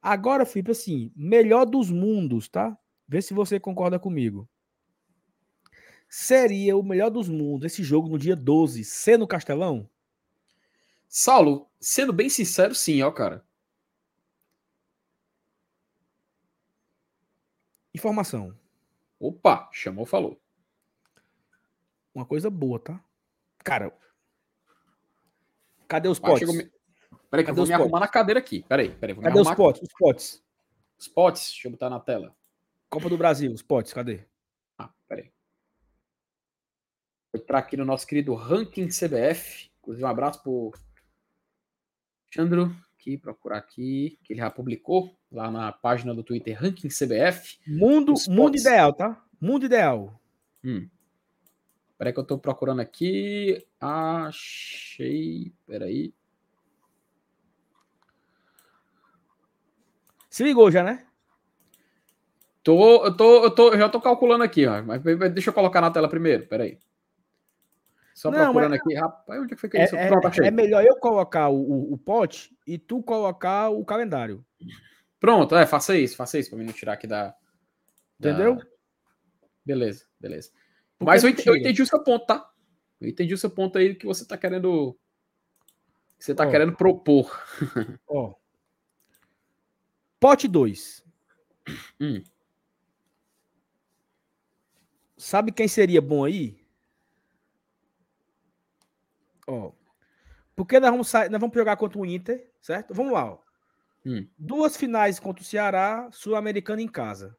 Agora, 0.00 0.46
Felipe, 0.46 0.70
assim, 0.70 1.12
melhor 1.14 1.64
dos 1.64 1.90
mundos, 1.90 2.48
tá? 2.48 2.76
Vê 3.06 3.20
se 3.20 3.34
você 3.34 3.60
concorda 3.60 3.98
comigo. 3.98 4.48
Seria 6.08 6.76
o 6.76 6.82
melhor 6.82 7.10
dos 7.10 7.28
mundos 7.28 7.66
esse 7.66 7.82
jogo 7.82 8.08
no 8.08 8.18
dia 8.18 8.36
12 8.36 8.84
ser 8.84 9.18
no 9.18 9.26
Castelão? 9.26 9.88
Saulo, 11.14 11.70
sendo 11.78 12.10
bem 12.10 12.30
sincero, 12.30 12.74
sim, 12.74 13.02
ó, 13.02 13.10
cara. 13.12 13.46
Informação. 17.94 18.58
Opa, 19.20 19.68
chamou, 19.70 20.06
falou. 20.06 20.40
Uma 22.14 22.24
coisa 22.24 22.48
boa, 22.48 22.80
tá? 22.80 23.04
Cara, 23.62 23.94
Cadê 25.86 26.08
os 26.08 26.18
potes? 26.18 26.48
Chegou... 26.48 26.70
Peraí, 27.30 27.44
que 27.44 27.50
eu 27.50 27.54
vou 27.54 27.66
me 27.66 27.74
arrumar 27.74 28.00
na 28.00 28.08
cadeira 28.08 28.40
aqui. 28.40 28.64
Peraí, 28.66 28.94
peraí. 28.94 29.14
Cadê 29.14 29.38
os 29.38 29.54
potes? 29.54 29.82
Os 29.82 29.92
potes. 29.92 30.42
Os 30.98 31.08
potes, 31.08 31.48
deixa 31.48 31.68
eu 31.68 31.72
botar 31.72 31.90
na 31.90 32.00
tela. 32.00 32.34
Copa 32.88 33.10
do 33.10 33.18
Brasil, 33.18 33.52
os 33.52 33.60
potes, 33.60 33.92
cadê? 33.92 34.24
Ah, 34.78 34.90
peraí. 35.06 35.30
Vou 37.30 37.42
entrar 37.42 37.58
aqui 37.58 37.76
no 37.76 37.84
nosso 37.84 38.06
querido 38.06 38.32
ranking 38.34 38.88
CBF. 38.88 39.70
Inclusive, 39.82 40.02
um 40.02 40.08
abraço 40.08 40.42
pro 40.42 40.72
Alexandro, 42.32 42.74
aqui, 42.98 43.18
procurar 43.18 43.58
aqui, 43.58 44.18
que 44.24 44.32
ele 44.32 44.40
já 44.40 44.50
publicou 44.50 45.14
lá 45.30 45.50
na 45.50 45.70
página 45.70 46.14
do 46.14 46.22
Twitter 46.22 46.58
Ranking 46.58 46.88
CBF. 46.88 47.58
Mundo, 47.66 48.14
mundo 48.28 48.56
ideal, 48.56 48.94
tá? 48.94 49.22
Mundo 49.38 49.66
ideal. 49.66 50.18
Hum. 50.64 50.88
Peraí 51.98 52.10
que 52.10 52.18
eu 52.18 52.24
tô 52.24 52.38
procurando 52.38 52.80
aqui. 52.80 53.62
Achei. 53.78 55.52
Peraí. 55.66 56.14
Se 60.30 60.42
ligou 60.42 60.70
já, 60.70 60.82
né? 60.82 61.06
Tô, 62.62 63.04
eu, 63.04 63.14
tô, 63.14 63.44
eu, 63.44 63.50
tô, 63.50 63.72
eu 63.72 63.78
já 63.78 63.88
tô 63.90 64.00
calculando 64.00 64.42
aqui, 64.42 64.66
ó, 64.66 64.82
mas 64.82 65.02
deixa 65.34 65.50
eu 65.50 65.54
colocar 65.54 65.82
na 65.82 65.90
tela 65.90 66.08
primeiro. 66.08 66.46
Peraí. 66.46 66.78
Só 68.14 68.30
não, 68.30 68.44
procurando 68.44 68.74
é, 68.74 68.78
aqui, 68.78 68.94
rapaz, 68.94 69.40
onde 69.40 69.52
é 69.52 69.56
que 69.56 69.60
foi 69.60 69.70
que 69.70 69.78
é, 69.78 69.84
é, 69.84 70.08
Pronto, 70.08 70.42
é 70.42 70.50
melhor 70.50 70.84
eu 70.84 70.96
colocar 70.96 71.48
o, 71.48 71.56
o, 71.56 71.94
o, 71.94 71.98
pote 71.98 72.54
e 72.66 72.78
tu 72.78 73.02
colocar 73.02 73.70
o 73.70 73.84
calendário. 73.84 74.44
Pronto, 75.18 75.56
é, 75.56 75.66
faça 75.66 75.96
isso, 75.96 76.16
faça 76.16 76.38
isso 76.38 76.50
pra 76.50 76.58
mim 76.58 76.64
não 76.66 76.72
tirar 76.72 76.94
aqui 76.94 77.06
da. 77.06 77.34
Entendeu? 78.20 78.56
Da... 78.56 78.66
Beleza, 79.64 80.04
beleza. 80.20 80.50
Porque 80.98 81.10
Mas 81.10 81.24
eu 81.24 81.30
entendi, 81.30 81.48
eu 81.48 81.56
entendi, 81.56 81.82
o 81.82 81.86
seu 81.86 82.02
ponto, 82.02 82.26
tá? 82.26 82.50
Eu 83.00 83.08
entendi 83.08 83.32
o 83.32 83.38
seu 83.38 83.50
ponto 83.50 83.78
aí 83.78 83.94
que 83.94 84.06
você 84.06 84.26
tá 84.26 84.36
querendo. 84.36 84.96
Que 86.18 86.24
você 86.24 86.34
tá 86.34 86.46
oh. 86.46 86.50
querendo 86.50 86.76
propor. 86.76 87.42
Ó. 88.06 88.28
Oh. 88.28 88.34
Pote 90.20 90.46
2. 90.46 91.04
Hum. 92.00 92.22
Sabe 95.16 95.50
quem 95.50 95.66
seria 95.66 96.00
bom 96.00 96.24
aí? 96.24 96.61
Ó. 99.46 99.72
Porque 100.54 100.78
nós 100.78 100.90
vamos, 100.90 101.08
sair, 101.08 101.30
nós 101.30 101.40
vamos 101.40 101.54
jogar 101.54 101.76
contra 101.76 101.98
o 101.98 102.06
Inter, 102.06 102.50
certo? 102.60 102.94
Vamos 102.94 103.12
lá, 103.12 103.32
ó. 103.32 103.38
Hum. 104.04 104.26
Duas 104.36 104.76
finais 104.76 105.18
contra 105.20 105.42
o 105.42 105.46
Ceará, 105.46 106.08
Sul-Americano 106.10 106.80
em 106.80 106.88
casa. 106.88 107.36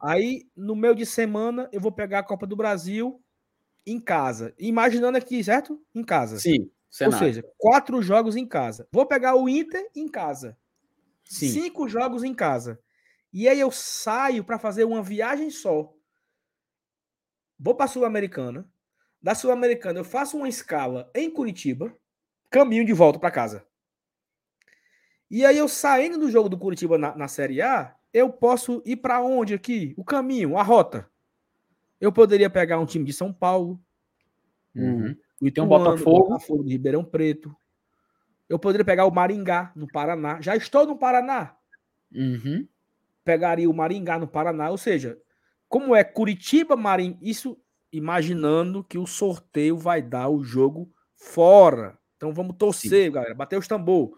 Aí, 0.00 0.48
no 0.56 0.74
meio 0.74 0.94
de 0.94 1.04
semana, 1.04 1.68
eu 1.72 1.80
vou 1.80 1.92
pegar 1.92 2.20
a 2.20 2.24
Copa 2.24 2.46
do 2.46 2.56
Brasil 2.56 3.22
em 3.86 4.00
casa. 4.00 4.54
Imaginando 4.58 5.18
aqui, 5.18 5.42
certo? 5.42 5.82
Em 5.94 6.04
casa. 6.04 6.38
Sim. 6.38 6.70
Ou 7.04 7.12
seja, 7.12 7.44
quatro 7.56 8.00
jogos 8.02 8.36
em 8.36 8.46
casa. 8.46 8.88
Vou 8.90 9.06
pegar 9.06 9.36
o 9.36 9.48
Inter 9.48 9.88
em 9.94 10.08
casa. 10.08 10.56
Sim. 11.24 11.48
Cinco 11.48 11.88
jogos 11.88 12.24
em 12.24 12.34
casa. 12.34 12.80
E 13.32 13.48
aí 13.48 13.60
eu 13.60 13.70
saio 13.70 14.42
para 14.42 14.58
fazer 14.58 14.84
uma 14.84 15.02
viagem 15.02 15.50
só. 15.50 15.92
Vou 17.58 17.74
para 17.74 17.84
a 17.84 17.88
Sul-Americana. 17.88 18.68
Da 19.22 19.34
Sul-Americana 19.34 20.00
eu 20.00 20.04
faço 20.04 20.36
uma 20.36 20.48
escala 20.48 21.10
em 21.14 21.30
Curitiba, 21.30 21.94
caminho 22.50 22.84
de 22.84 22.92
volta 22.92 23.18
para 23.18 23.30
casa. 23.30 23.66
E 25.30 25.44
aí 25.44 25.58
eu 25.58 25.68
saindo 25.68 26.18
do 26.18 26.30
jogo 26.30 26.48
do 26.48 26.58
Curitiba 26.58 26.98
na, 26.98 27.14
na 27.14 27.28
Série 27.28 27.62
A, 27.62 27.94
eu 28.12 28.30
posso 28.30 28.82
ir 28.84 28.96
para 28.96 29.20
onde 29.20 29.54
aqui? 29.54 29.94
O 29.96 30.04
caminho, 30.04 30.56
a 30.56 30.62
rota. 30.62 31.08
Eu 32.00 32.10
poderia 32.10 32.48
pegar 32.48 32.78
um 32.78 32.86
time 32.86 33.04
de 33.04 33.12
São 33.12 33.32
Paulo, 33.32 33.80
uhum. 34.74 35.14
o 35.40 35.46
Ituano, 35.46 35.52
tem 35.52 35.62
um 35.62 35.68
Botafogo. 35.68 36.28
Botafogo 36.28 36.64
de 36.64 36.72
Ribeirão 36.72 37.04
Preto. 37.04 37.54
Eu 38.48 38.58
poderia 38.58 38.84
pegar 38.84 39.04
o 39.04 39.12
Maringá, 39.12 39.70
no 39.76 39.86
Paraná. 39.86 40.40
Já 40.40 40.56
estou 40.56 40.86
no 40.86 40.98
Paraná. 40.98 41.54
Uhum. 42.12 42.66
Pegaria 43.22 43.70
o 43.70 43.74
Maringá 43.74 44.18
no 44.18 44.26
Paraná. 44.26 44.70
Ou 44.70 44.78
seja, 44.78 45.20
como 45.68 45.94
é 45.94 46.02
Curitiba, 46.02 46.74
Maringá, 46.74 47.18
isso 47.20 47.59
imaginando 47.92 48.84
que 48.84 48.98
o 48.98 49.06
sorteio 49.06 49.76
vai 49.76 50.00
dar 50.00 50.28
o 50.28 50.42
jogo 50.42 50.92
fora. 51.14 51.98
Então 52.16 52.32
vamos 52.32 52.56
torcer, 52.56 53.06
Sim. 53.06 53.12
galera. 53.12 53.34
Bater 53.34 53.58
os 53.58 53.66
tambor. 53.66 54.16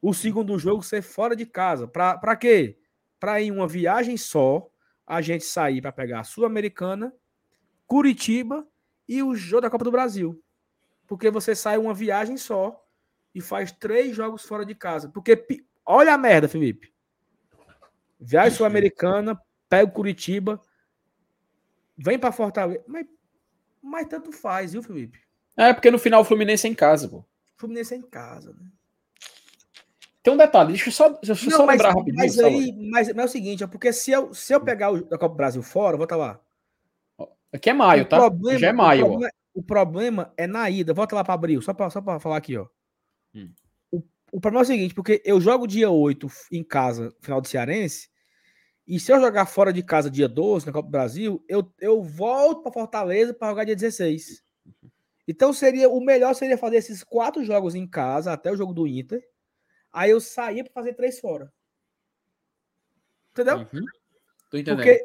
O 0.00 0.14
segundo 0.14 0.58
jogo 0.58 0.82
ser 0.82 1.02
fora 1.02 1.34
de 1.34 1.46
casa. 1.46 1.88
Para 1.88 2.36
quê? 2.36 2.78
Para 3.18 3.42
em 3.42 3.50
uma 3.50 3.66
viagem 3.66 4.16
só, 4.16 4.70
a 5.06 5.20
gente 5.20 5.44
sair 5.44 5.80
para 5.80 5.90
pegar 5.90 6.20
a 6.20 6.24
Sul-Americana, 6.24 7.12
Curitiba 7.86 8.66
e 9.08 9.22
o 9.22 9.34
jogo 9.34 9.62
da 9.62 9.70
Copa 9.70 9.84
do 9.84 9.90
Brasil. 9.90 10.40
Porque 11.06 11.30
você 11.30 11.54
sai 11.54 11.78
uma 11.78 11.94
viagem 11.94 12.36
só 12.36 12.84
e 13.34 13.40
faz 13.40 13.72
três 13.72 14.14
jogos 14.14 14.44
fora 14.44 14.66
de 14.66 14.74
casa. 14.74 15.08
Porque, 15.08 15.64
olha 15.84 16.12
a 16.12 16.18
merda, 16.18 16.46
Felipe. 16.46 16.92
Viagem 18.20 18.56
Sul-Americana, 18.56 19.40
pega 19.68 19.88
o 19.88 19.94
Curitiba, 19.94 20.60
vem 21.98 22.18
para 22.18 22.32
Fortaleza. 22.32 22.82
Mas, 22.86 23.06
mas 23.82 24.06
tanto 24.06 24.30
faz, 24.30 24.72
viu, 24.72 24.82
Felipe? 24.82 25.18
É, 25.56 25.74
porque 25.74 25.90
no 25.90 25.98
final 25.98 26.22
o 26.22 26.24
Fluminense 26.24 26.66
é 26.66 26.70
em 26.70 26.74
casa, 26.74 27.08
pô. 27.08 27.24
Fluminense 27.56 27.92
é 27.92 27.96
em 27.96 28.02
casa, 28.02 28.52
né? 28.52 28.70
Tem 30.22 30.32
um 30.32 30.36
detalhe, 30.36 30.68
deixa 30.68 30.88
eu 30.88 30.92
só, 30.92 31.08
deixa 31.08 31.32
eu 31.32 31.50
Não, 31.50 31.56
só 31.56 31.66
mas, 31.66 31.76
lembrar 31.76 31.94
rapidinho. 31.94 32.16
Mas, 32.16 32.38
aí, 32.38 32.72
mas, 32.90 33.08
mas, 33.08 33.18
é 33.18 33.24
o 33.24 33.28
seguinte, 33.28 33.64
é 33.64 33.66
porque 33.66 33.92
se 33.92 34.10
eu, 34.10 34.32
se 34.34 34.52
eu 34.52 34.60
pegar 34.60 34.90
o 34.90 35.04
da 35.04 35.18
Copa 35.18 35.34
do 35.34 35.36
Brasil 35.36 35.62
fora, 35.62 35.94
eu 35.94 35.98
vou 35.98 36.04
estar 36.04 36.16
lá. 36.16 36.40
Aqui 37.52 37.70
é 37.70 37.72
maio, 37.72 38.02
o 38.02 38.06
tá? 38.06 38.18
Problema, 38.18 38.58
Já 38.58 38.68
é 38.68 38.72
maio. 38.72 39.04
O 39.04 39.08
problema, 39.08 39.32
o 39.54 39.62
problema, 39.62 40.34
é 40.36 40.46
na 40.46 40.68
ida. 40.68 40.92
Volta 40.92 41.16
lá 41.16 41.24
para 41.24 41.34
abril, 41.34 41.62
só 41.62 41.72
para 41.72 41.88
só 41.88 42.02
falar 42.20 42.36
aqui, 42.36 42.56
ó. 42.56 42.66
Hum. 43.34 43.50
O, 43.90 44.02
o 44.32 44.40
problema 44.40 44.60
é 44.60 44.64
o 44.64 44.66
seguinte, 44.66 44.94
porque 44.94 45.22
eu 45.24 45.40
jogo 45.40 45.66
dia 45.66 45.90
8 45.90 46.28
em 46.52 46.62
casa, 46.62 47.14
final 47.20 47.40
de 47.40 47.48
Cearense, 47.48 48.10
e 48.88 48.98
se 48.98 49.12
eu 49.12 49.20
jogar 49.20 49.44
fora 49.44 49.70
de 49.70 49.82
casa 49.82 50.10
dia 50.10 50.26
12 50.26 50.64
na 50.66 50.72
Copa 50.72 50.88
do 50.88 50.92
Brasil, 50.92 51.44
eu, 51.46 51.70
eu 51.78 52.02
volto 52.02 52.62
para 52.62 52.72
Fortaleza 52.72 53.34
para 53.34 53.50
jogar 53.50 53.64
dia 53.64 53.76
16. 53.76 54.42
Então 55.28 55.52
seria 55.52 55.90
o 55.90 56.00
melhor 56.00 56.34
seria 56.34 56.56
fazer 56.56 56.78
esses 56.78 57.04
quatro 57.04 57.44
jogos 57.44 57.74
em 57.74 57.86
casa 57.86 58.32
até 58.32 58.50
o 58.50 58.56
jogo 58.56 58.72
do 58.72 58.86
Inter. 58.86 59.22
Aí 59.92 60.10
eu 60.10 60.22
saía 60.22 60.64
para 60.64 60.72
fazer 60.72 60.94
três 60.94 61.20
fora. 61.20 61.52
Entendeu? 63.32 63.58
Uhum. 63.58 63.84
Tô 64.48 64.56
entendendo. 64.56 64.76
Porque 64.76 65.04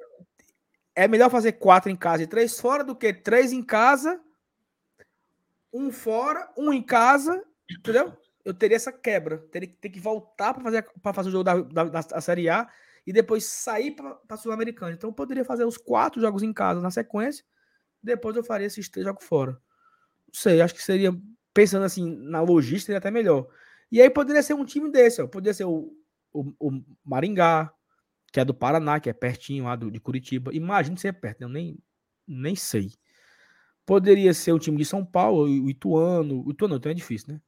é 0.95 1.05
melhor 1.05 1.29
fazer 1.29 1.51
quatro 1.51 1.91
em 1.91 1.95
casa 1.95 2.23
e 2.23 2.27
três 2.27 2.57
fora 2.57 2.85
do 2.85 2.95
que 2.95 3.13
três 3.13 3.51
em 3.51 3.61
casa, 3.61 4.17
um 5.73 5.91
fora, 5.91 6.49
um 6.57 6.71
em 6.71 6.81
casa, 6.81 7.43
entendeu? 7.69 8.15
Eu 8.45 8.53
teria 8.53 8.77
essa 8.77 8.93
quebra. 8.93 9.39
Teria 9.51 9.67
que 9.67 9.75
ter 9.75 9.89
que 9.89 9.99
voltar 9.99 10.53
para 10.53 10.63
fazer, 10.63 10.87
fazer 11.13 11.27
o 11.27 11.31
jogo 11.33 11.43
da, 11.43 11.59
da, 11.59 11.83
da, 11.83 12.21
Série 12.21 12.47
A 12.47 12.71
e 13.05 13.11
depois 13.11 13.43
sair 13.45 13.91
para 13.91 14.19
a 14.29 14.37
Sul-Americana. 14.37 14.93
Então 14.93 15.09
eu 15.09 15.13
poderia 15.13 15.43
fazer 15.43 15.65
os 15.65 15.77
quatro 15.77 16.21
jogos 16.21 16.43
em 16.43 16.53
casa 16.53 16.81
na 16.81 16.91
sequência, 16.91 17.43
depois 18.01 18.35
eu 18.35 18.43
faria 18.43 18.67
esses 18.67 18.89
três 18.89 19.05
jogos 19.05 19.25
fora. 19.25 19.51
Não 19.51 20.33
sei, 20.33 20.61
acho 20.61 20.73
que 20.73 20.81
seria, 20.81 21.13
pensando 21.53 21.83
assim 21.83 22.15
na 22.17 22.41
logística, 22.41 22.87
seria 22.87 22.97
até 22.97 23.11
melhor. 23.11 23.47
E 23.91 24.01
aí 24.01 24.09
poderia 24.09 24.41
ser 24.41 24.53
um 24.53 24.65
time 24.65 24.89
desse, 24.89 25.21
ó. 25.21 25.27
poderia 25.27 25.53
ser 25.53 25.65
o, 25.65 25.93
o, 26.33 26.51
o 26.59 26.83
Maringá, 27.05 27.71
que 28.31 28.39
é 28.39 28.45
do 28.45 28.53
Paraná, 28.53 28.99
que 28.99 29.09
é 29.09 29.13
pertinho 29.13 29.65
lá 29.65 29.75
do, 29.75 29.91
de 29.91 29.99
Curitiba. 29.99 30.53
Imagino 30.53 30.97
se 30.97 31.07
é 31.07 31.11
perto, 31.11 31.41
né? 31.41 31.45
eu 31.45 31.49
nem, 31.49 31.77
nem 32.27 32.55
sei. 32.55 32.91
Poderia 33.85 34.33
ser 34.33 34.53
o 34.53 34.59
time 34.59 34.77
de 34.77 34.85
São 34.85 35.05
Paulo, 35.05 35.43
o 35.43 35.69
Ituano. 35.69 36.43
O 36.45 36.51
Ituano 36.51 36.75
então 36.77 36.91
é 36.91 36.95
difícil, 36.95 37.33
né? 37.33 37.41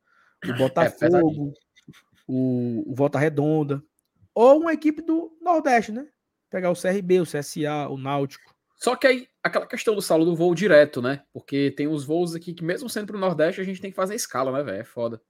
O 0.46 0.52
é, 0.52 0.58
Botafogo, 0.58 1.18
é 1.18 1.24
o, 2.28 2.92
o 2.92 2.94
Volta 2.94 3.18
Redonda. 3.18 3.84
Ou 4.36 4.60
uma 4.60 4.74
equipe 4.74 5.02
do 5.02 5.36
Nordeste, 5.42 5.94
né? 5.94 6.06
Pegar 6.50 6.70
o 6.70 6.80
CRB, 6.80 7.22
o 7.22 7.24
CSA, 7.24 7.88
o 7.90 7.98
Náutico. 7.98 8.54
Só 8.76 8.96
que 8.96 9.08
aí, 9.08 9.28
aquela 9.42 9.66
questão 9.66 9.96
do 9.96 10.02
saldo 10.02 10.26
do 10.26 10.36
voo 10.36 10.54
direto, 10.54 11.02
né? 11.02 11.24
Porque 11.32 11.72
tem 11.72 11.88
os 11.88 12.04
voos 12.04 12.36
aqui 12.36 12.54
que, 12.54 12.64
mesmo 12.64 12.90
sendo 12.90 13.08
pro 13.08 13.18
Nordeste, 13.18 13.62
a 13.62 13.64
gente 13.64 13.82
tem 13.82 13.90
que 13.90 13.96
fazer 13.96 14.14
escala, 14.14 14.52
né, 14.52 14.62
velho? 14.62 14.82
É 14.82 14.84
foda. 14.84 15.22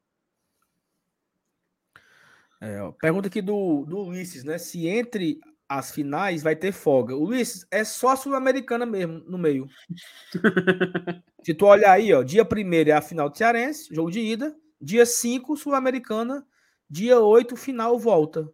É, 2.60 2.82
ó, 2.82 2.92
pergunta 2.92 3.28
aqui 3.28 3.42
do, 3.42 3.86
do 3.86 4.00
Ulisses, 4.00 4.44
né? 4.44 4.58
Se 4.58 4.88
entre 4.88 5.40
as 5.70 5.92
finais 5.92 6.42
vai 6.42 6.56
ter 6.56 6.72
folga. 6.72 7.16
Ulisses, 7.16 7.68
é 7.70 7.84
só 7.84 8.16
Sul-Americana 8.16 8.86
mesmo, 8.86 9.20
no 9.28 9.38
meio. 9.38 9.68
Se 11.44 11.54
tu 11.54 11.68
olhar 11.68 11.92
aí, 11.92 12.12
ó, 12.12 12.24
dia 12.24 12.44
1 12.44 12.90
é 12.90 12.92
a 12.92 13.02
final 13.02 13.30
do 13.30 13.38
Cearense, 13.38 13.94
jogo 13.94 14.10
de 14.10 14.20
ida. 14.20 14.56
Dia 14.82 15.06
5, 15.06 15.56
Sul-Americana. 15.56 16.46
Dia 16.90 17.20
8, 17.20 17.56
final, 17.56 17.98
volta. 18.00 18.52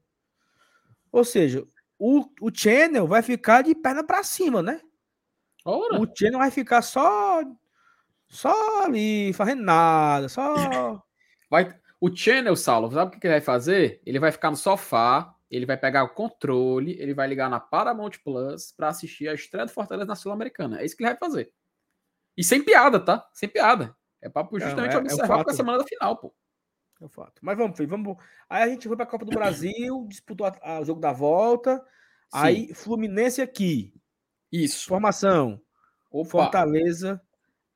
Ou 1.12 1.24
seja, 1.24 1.66
o, 2.00 2.26
o 2.42 2.50
Channel 2.54 3.06
vai 3.06 3.22
ficar 3.22 3.62
de 3.62 3.76
perna 3.76 4.04
para 4.04 4.24
cima, 4.24 4.62
né? 4.62 4.82
Ora. 5.66 6.00
O 6.00 6.08
Channel 6.16 6.40
vai 6.40 6.52
ficar 6.52 6.82
só 6.82 7.44
só 8.32 8.86
ali, 8.86 9.34
fazendo 9.34 9.62
nada, 9.62 10.30
só. 10.30 10.54
Vai, 11.52 11.78
o 12.00 12.16
Channel, 12.16 12.56
Saulo, 12.56 12.90
sabe 12.90 13.18
o 13.18 13.20
que 13.20 13.28
ele 13.28 13.34
vai 13.34 13.42
fazer? 13.42 14.02
Ele 14.06 14.20
vai 14.20 14.32
ficar 14.32 14.50
no 14.50 14.56
sofá, 14.56 15.36
ele 15.50 15.66
vai 15.66 15.76
pegar 15.76 16.06
o 16.06 16.14
controle, 16.14 16.98
ele 16.98 17.14
vai 17.14 17.28
ligar 17.28 17.50
na 17.50 17.60
Paramount 17.60 18.12
Plus 18.24 18.72
para 18.72 18.88
assistir 18.88 19.28
a 19.28 19.34
estreia 19.34 19.66
do 19.66 19.72
Fortaleza 19.72 20.08
na 20.08 20.16
Sul-Americana. 20.16 20.80
É 20.80 20.86
isso 20.86 20.96
que 20.96 21.04
ele 21.04 21.10
vai 21.10 21.20
fazer. 21.20 21.52
E 22.38 22.44
sem 22.44 22.64
piada, 22.64 23.02
tá? 23.02 23.28
Sem 23.34 23.50
piada. 23.50 23.94
É 24.22 24.30
para 24.30 24.48
justamente 24.54 24.94
é, 24.94 24.96
é, 24.96 24.98
observar 25.00 25.42
é 25.42 25.44
com 25.44 25.50
a 25.50 25.54
semana 25.54 25.78
da 25.80 25.84
final, 25.84 26.16
pô. 26.16 26.34
É 27.02 27.06
o 27.06 27.10
fato. 27.10 27.42
Mas 27.42 27.58
vamos, 27.58 27.76
filho, 27.76 27.90
vamos. 27.90 28.16
Aí 28.48 28.64
a 28.64 28.68
gente 28.68 28.88
foi 28.88 28.96
para 28.96 29.06
a 29.06 29.10
Copa 29.10 29.26
do 29.26 29.32
Brasil, 29.32 30.06
disputou 30.08 30.48
o 30.48 30.86
jogo 30.86 31.02
da 31.02 31.12
volta. 31.12 31.78
Sim. 31.78 31.84
Aí 32.32 32.74
Fluminense 32.76 33.42
aqui. 33.42 33.94
Isso. 34.52 34.88
Formação. 34.88 35.60
O 36.12 36.24
Fortaleza 36.24 37.20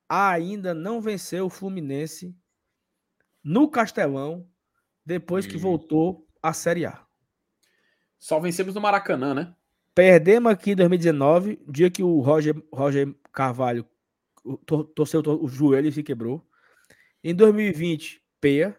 ainda 0.08 0.72
não 0.72 1.00
venceu 1.00 1.46
o 1.46 1.50
Fluminense 1.50 2.36
no 3.42 3.68
Castelão 3.68 4.46
depois 5.04 5.46
que 5.46 5.56
hum. 5.56 5.60
voltou 5.60 6.28
à 6.40 6.52
Série 6.52 6.86
A. 6.86 7.04
Só 8.18 8.38
vencemos 8.38 8.74
no 8.74 8.80
Maracanã, 8.80 9.34
né? 9.34 9.54
Perdemos 9.94 10.52
aqui 10.52 10.72
em 10.72 10.76
2019, 10.76 11.60
dia 11.68 11.90
que 11.90 12.02
o 12.02 12.20
Roger, 12.20 12.54
Roger 12.72 13.14
Carvalho 13.32 13.86
torceu 14.94 15.22
o 15.22 15.48
joelho 15.48 15.88
e 15.88 15.92
se 15.92 16.02
quebrou. 16.02 16.46
Em 17.24 17.34
2020, 17.34 18.22
peia. 18.40 18.78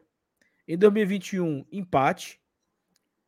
Em 0.68 0.78
2021, 0.78 1.66
empate. 1.72 2.42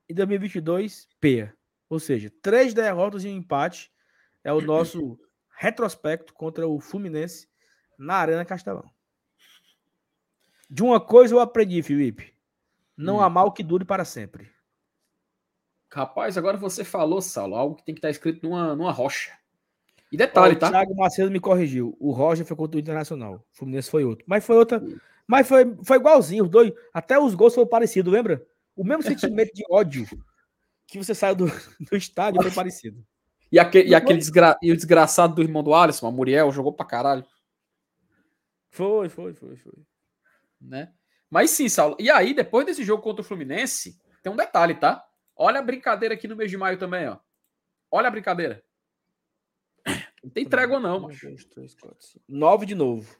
Em 0.09 0.13
2022, 0.13 1.07
peia. 1.19 1.55
Ou 1.89 1.99
seja, 1.99 2.31
três 2.41 2.73
derrotas 2.73 3.23
e 3.23 3.27
um 3.29 3.37
empate 3.37 3.91
é 4.43 4.51
o 4.51 4.61
nosso 4.61 5.17
retrospecto 5.57 6.33
contra 6.33 6.67
o 6.67 6.79
Fluminense 6.79 7.47
na 7.97 8.15
Arena 8.15 8.45
Castelão. 8.45 8.89
De 10.69 10.83
uma 10.83 10.99
coisa 10.99 11.33
eu 11.33 11.39
aprendi, 11.39 11.81
Felipe. 11.81 12.33
Não 12.95 13.17
Hum. 13.17 13.21
há 13.21 13.29
mal 13.29 13.51
que 13.51 13.63
dure 13.63 13.85
para 13.85 14.05
sempre. 14.05 14.51
Rapaz, 15.91 16.37
agora 16.37 16.57
você 16.57 16.83
falou, 16.83 17.21
Saulo, 17.21 17.55
algo 17.55 17.75
que 17.75 17.83
tem 17.83 17.95
que 17.95 17.99
estar 17.99 18.09
escrito 18.11 18.43
numa, 18.47 18.75
numa 18.75 18.91
rocha. 18.91 19.31
E 20.11 20.15
Ó, 20.15 20.17
detalhe, 20.17 20.55
o 20.55 20.59
tá? 20.59 20.69
Thiago 20.69 20.95
Macedo 20.95 21.31
me 21.31 21.39
corrigiu. 21.39 21.95
O 21.99 22.11
Roger 22.11 22.45
foi 22.45 22.55
contra 22.55 22.77
o 22.77 22.79
Internacional. 22.79 23.35
O 23.35 23.57
Fluminense 23.57 23.89
foi 23.89 24.03
outro. 24.03 24.25
Mas 24.27 24.45
foi 24.45 24.55
outra. 24.57 24.81
Mas 25.29 25.47
foi, 25.47 25.77
foi 25.85 25.97
igualzinho, 25.97 26.45
os 26.45 26.49
dois. 26.49 26.73
Até 26.91 27.19
os 27.19 27.35
gols 27.35 27.53
foram 27.53 27.67
parecidos, 27.67 28.11
lembra? 28.11 28.43
O 28.75 28.83
mesmo 28.83 29.03
sentimento 29.37 29.53
de 29.53 29.63
ódio 29.69 30.07
que 30.87 30.97
você 30.97 31.13
saiu 31.13 31.35
do, 31.35 31.45
do 31.79 31.95
estádio 31.95 32.41
foi 32.41 32.51
parecido. 32.51 33.05
E, 33.51 33.59
aque- 33.59 33.83
e 33.83 33.93
aquele 33.93 34.17
desgra- 34.17 34.57
e 34.59 34.71
o 34.71 34.75
desgraçado 34.75 35.35
do 35.35 35.43
irmão 35.43 35.61
do 35.61 35.71
Alisson, 35.75 36.07
a 36.07 36.11
Muriel, 36.11 36.51
jogou 36.51 36.73
pra 36.73 36.83
caralho, 36.85 37.23
Foi, 38.71 39.07
foi, 39.07 39.33
foi, 39.35 39.55
foi. 39.55 39.73
né? 40.59 40.91
Mas 41.29 41.51
sim, 41.51 41.69
Saulo. 41.69 41.95
E 41.99 42.09
aí, 42.09 42.33
depois 42.33 42.65
desse 42.65 42.83
jogo 42.83 43.03
contra 43.03 43.21
o 43.21 43.25
Fluminense, 43.25 43.99
tem 44.23 44.31
um 44.33 44.35
detalhe, 44.35 44.73
tá? 44.73 45.05
Olha 45.35 45.59
a 45.59 45.63
brincadeira 45.63 46.15
aqui 46.15 46.27
no 46.27 46.35
mês 46.35 46.49
de 46.49 46.57
maio 46.57 46.77
também, 46.79 47.07
ó. 47.07 47.17
Olha 47.91 48.07
a 48.07 48.11
brincadeira. 48.11 48.63
Não 50.23 50.29
tem 50.31 50.43
trégua, 50.47 50.79
não, 50.79 50.99
macho. 51.01 51.29
cinco. 51.37 51.95
Nove 52.27 52.65
de 52.65 52.73
novo. 52.75 53.15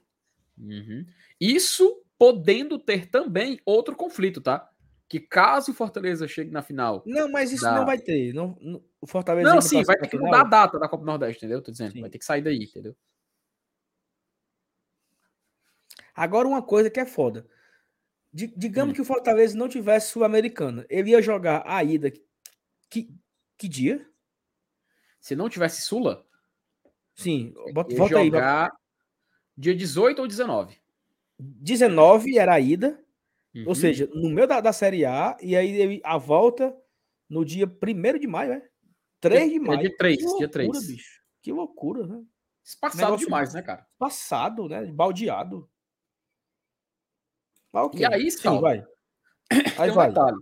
Uhum. 0.60 1.06
Isso 1.40 2.04
podendo 2.18 2.78
ter 2.78 3.06
também 3.10 3.60
outro 3.66 3.96
conflito, 3.96 4.42
tá? 4.42 4.70
Que 5.08 5.20
caso 5.20 5.72
o 5.72 5.74
Fortaleza 5.74 6.28
chegue 6.28 6.52
na 6.52 6.62
final. 6.62 7.02
Não, 7.06 7.32
mas 7.32 7.52
isso 7.52 7.64
Dá. 7.64 7.76
não 7.76 7.86
vai 7.86 7.98
ter. 7.98 8.34
Não, 8.34 8.58
não- 8.62 8.84
o 9.02 9.08
Fortaleza 9.08 9.50
Não, 9.54 9.62
sim, 9.62 9.82
vai 9.84 9.98
ter 9.98 10.08
que 10.10 10.18
mudar 10.18 10.42
a 10.42 10.44
data 10.44 10.78
da 10.78 10.88
Copa 10.90 11.04
do 11.04 11.08
Nordeste, 11.08 11.38
entendeu? 11.46 11.62
Tô 11.64 11.72
dizendo. 11.72 11.94
Sim. 11.94 12.02
Vai 12.02 12.10
ter 12.10 12.20
que 12.20 12.26
sair 12.26 12.42
daí, 12.42 12.64
entendeu? 12.64 12.96
Agora, 16.14 16.48
uma 16.48 16.62
coisa 16.62 16.90
que 16.90 17.00
é 17.00 17.06
foda. 17.06 17.48
Di- 18.32 18.54
digamos 18.56 18.92
Hum. 18.92 18.96
que 18.96 19.02
o 19.02 19.06
Fortaleza 19.06 19.58
não 19.58 19.68
tivesse 19.70 20.12
Sul-Americana. 20.12 20.86
Ele 20.90 21.12
ia 21.12 21.22
jogar 21.22 21.64
a 21.66 21.84
ida. 21.84 22.12
Que, 22.90 23.10
que 23.58 23.68
dia? 23.68 24.06
Se 25.20 25.36
não 25.36 25.50
tivesse 25.50 25.82
Sula, 25.82 26.26
Sim, 27.16 27.54
bota, 27.74 27.96
volta 27.96 28.20
aí. 28.20 28.26
jogar 28.28 28.72
dia 29.60 29.76
18 29.76 30.20
ou 30.20 30.28
19. 30.28 30.78
19 31.38 32.38
era 32.38 32.54
a 32.54 32.60
ida. 32.60 33.04
Uhum. 33.54 33.66
Ou 33.68 33.76
seja, 33.76 34.08
no 34.14 34.30
meio 34.30 34.48
da, 34.48 34.62
da 34.62 34.72
Série 34.72 35.06
A. 35.06 35.38
E 35.42 35.56
aí 35.56 36.00
a 36.04 36.18
volta 36.18 36.76
no 37.30 37.44
dia 37.44 37.66
1 37.68 38.20
de 38.20 38.28
maio, 38.28 38.54
é? 38.54 38.70
3 39.20 39.50
de 39.52 39.56
É 39.58 39.60
maio. 39.60 39.80
dia 39.82 39.98
3, 39.98 40.16
Que 40.18 40.22
dia 40.22 40.30
loucura, 40.30 40.50
3. 40.50 40.88
bicho. 40.88 41.22
Que 41.42 41.52
loucura, 41.52 42.08
né? 42.08 42.24
Espaçado 42.64 43.18
demais, 43.18 43.54
né, 43.54 43.62
cara? 43.62 43.86
Passado, 43.98 44.68
né? 44.70 44.86
Baldeado. 44.86 45.70
Mas 47.74 47.86
ok. 47.86 48.00
E 48.02 48.06
aí, 48.06 48.32
Sim, 48.32 48.38
Saulo, 48.38 48.62
vai. 48.62 48.84
Aí 49.78 49.90
um 49.92 49.94
vai. 49.94 50.10
detalhe. 50.10 50.38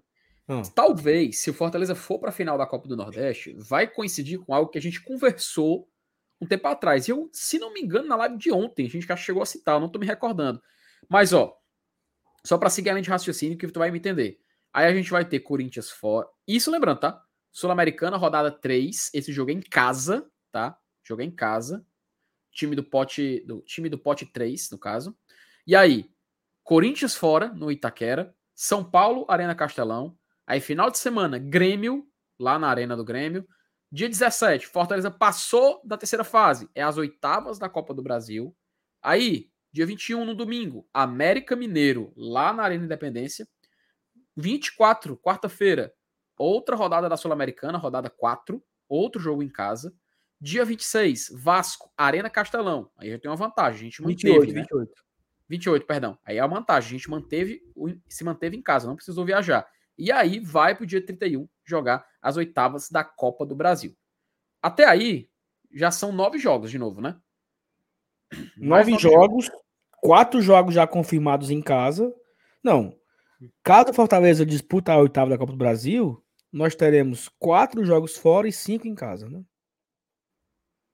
Ah. 0.47 0.61
Talvez, 0.73 1.39
se 1.41 1.49
o 1.49 1.53
Fortaleza 1.53 1.95
for 1.95 2.19
para 2.19 2.29
a 2.29 2.33
final 2.33 2.57
da 2.57 2.65
Copa 2.65 2.87
do 2.87 2.95
Nordeste, 2.95 3.53
vai 3.59 3.87
coincidir 3.87 4.39
com 4.39 4.53
algo 4.53 4.69
que 4.71 4.77
a 4.77 4.81
gente 4.81 5.01
conversou 5.03 5.89
um 6.41 6.45
tempo 6.45 6.67
atrás. 6.67 7.07
E 7.07 7.11
eu, 7.11 7.29
se 7.33 7.59
não 7.59 7.73
me 7.73 7.81
engano, 7.81 8.07
na 8.07 8.15
live 8.15 8.37
de 8.37 8.51
ontem, 8.51 8.85
a 8.85 8.89
gente 8.89 9.07
já 9.07 9.15
chegou 9.15 9.41
a 9.41 9.45
citar, 9.45 9.75
eu 9.75 9.79
não 9.79 9.89
tô 9.89 9.99
me 9.99 10.05
recordando. 10.05 10.61
Mas, 11.09 11.33
ó, 11.33 11.57
só 12.45 12.57
para 12.57 12.69
seguir 12.69 12.89
a 12.89 12.93
linha 12.93 13.03
de 13.03 13.09
raciocínio 13.09 13.57
que 13.57 13.67
tu 13.67 13.79
vai 13.79 13.91
me 13.91 13.97
entender. 13.97 14.39
Aí 14.73 14.85
a 14.85 14.93
gente 14.93 15.09
vai 15.09 15.25
ter 15.25 15.39
Corinthians 15.39 15.89
fora. 15.89 16.27
Isso 16.47 16.71
lembrando, 16.71 16.99
tá? 16.99 17.23
Sul-Americana, 17.51 18.17
rodada 18.17 18.51
3. 18.51 19.11
Esse 19.13 19.33
jogo 19.33 19.51
é 19.51 19.53
em 19.53 19.61
casa, 19.61 20.29
tá? 20.51 20.77
Jogo 21.03 21.21
é 21.21 21.25
em 21.25 21.31
casa. 21.31 21.85
Time 22.51 22.75
do 22.75 22.83
pote. 22.83 23.43
Do, 23.45 23.61
time 23.61 23.89
do 23.89 23.97
pote 23.97 24.25
3, 24.25 24.69
no 24.71 24.77
caso. 24.77 25.17
E 25.65 25.75
aí, 25.75 26.09
Corinthians 26.63 27.15
fora, 27.15 27.49
no 27.49 27.71
Itaquera. 27.71 28.35
São 28.53 28.83
Paulo, 28.83 29.25
Arena 29.27 29.55
Castelão. 29.55 30.17
Aí, 30.45 30.59
final 30.59 30.89
de 30.89 30.97
semana, 30.97 31.37
Grêmio, 31.37 32.07
lá 32.39 32.57
na 32.59 32.67
Arena 32.67 32.95
do 32.95 33.03
Grêmio. 33.03 33.47
Dia 33.91 34.09
17, 34.09 34.67
Fortaleza 34.67 35.09
passou 35.09 35.81
da 35.83 35.97
terceira 35.97 36.23
fase. 36.23 36.69
É 36.75 36.81
as 36.83 36.97
oitavas 36.97 37.57
da 37.57 37.69
Copa 37.69 37.93
do 37.93 38.01
Brasil. 38.03 38.55
Aí, 39.01 39.49
dia 39.71 39.85
21, 39.85 40.25
no 40.25 40.35
domingo, 40.35 40.87
América 40.93 41.55
Mineiro, 41.55 42.11
lá 42.15 42.51
na 42.51 42.63
Arena 42.63 42.83
Independência. 42.85 43.47
24, 44.35 45.17
quarta-feira, 45.17 45.93
outra 46.37 46.75
rodada 46.75 47.09
da 47.09 47.17
Sul-Americana, 47.17 47.77
rodada 47.77 48.09
4. 48.09 48.63
Outro 48.89 49.21
jogo 49.21 49.41
em 49.43 49.49
casa. 49.49 49.93
Dia 50.39 50.63
26, 50.63 51.29
Vasco, 51.33 51.91
Arena 51.97 52.29
Castelão. 52.29 52.91
Aí 52.97 53.09
já 53.09 53.17
tem 53.19 53.29
uma 53.29 53.35
vantagem. 53.35 53.81
A 53.81 53.83
gente 53.85 54.01
manteve, 54.01 54.39
28, 54.39 54.53
né? 54.53 54.61
28. 54.61 54.91
28, 55.49 55.85
perdão. 55.85 56.19
Aí 56.23 56.37
é 56.37 56.39
a 56.39 56.47
vantagem. 56.47 56.89
A 56.89 56.91
gente 56.91 57.09
manteve, 57.09 57.61
o- 57.75 57.89
se 58.07 58.23
manteve 58.23 58.55
em 58.55 58.61
casa, 58.61 58.87
não 58.87 58.95
precisou 58.95 59.25
viajar. 59.25 59.67
E 59.97 60.11
aí 60.11 60.39
vai 60.39 60.75
pro 60.75 60.85
dia 60.85 61.03
31 61.03 61.49
jogar 61.67 62.05
as 62.21 62.37
oitavas 62.37 62.89
da 62.89 63.03
Copa 63.03 63.45
do 63.45 63.55
Brasil. 63.55 63.95
Até 64.61 64.85
aí, 64.85 65.29
já 65.71 65.91
são 65.91 66.11
nove 66.11 66.37
jogos 66.37 66.71
de 66.71 66.77
novo, 66.77 67.01
né? 67.01 67.19
Mais 68.57 68.87
Nove 68.87 69.01
jogos, 69.01 69.51
quatro 70.01 70.41
jogos 70.41 70.73
já 70.73 70.85
confirmados 70.85 71.49
em 71.49 71.61
casa. 71.61 72.13
Não. 72.63 72.97
Caso 73.63 73.93
Fortaleza 73.93 74.45
disputa 74.45 74.91
a 74.91 74.97
oitava 74.97 75.29
da 75.29 75.37
Copa 75.37 75.51
do 75.51 75.57
Brasil, 75.57 76.23
nós 76.51 76.75
teremos 76.75 77.29
quatro 77.39 77.85
jogos 77.85 78.17
fora 78.17 78.47
e 78.47 78.51
cinco 78.51 78.87
em 78.87 78.95
casa, 78.95 79.29
né? 79.29 79.43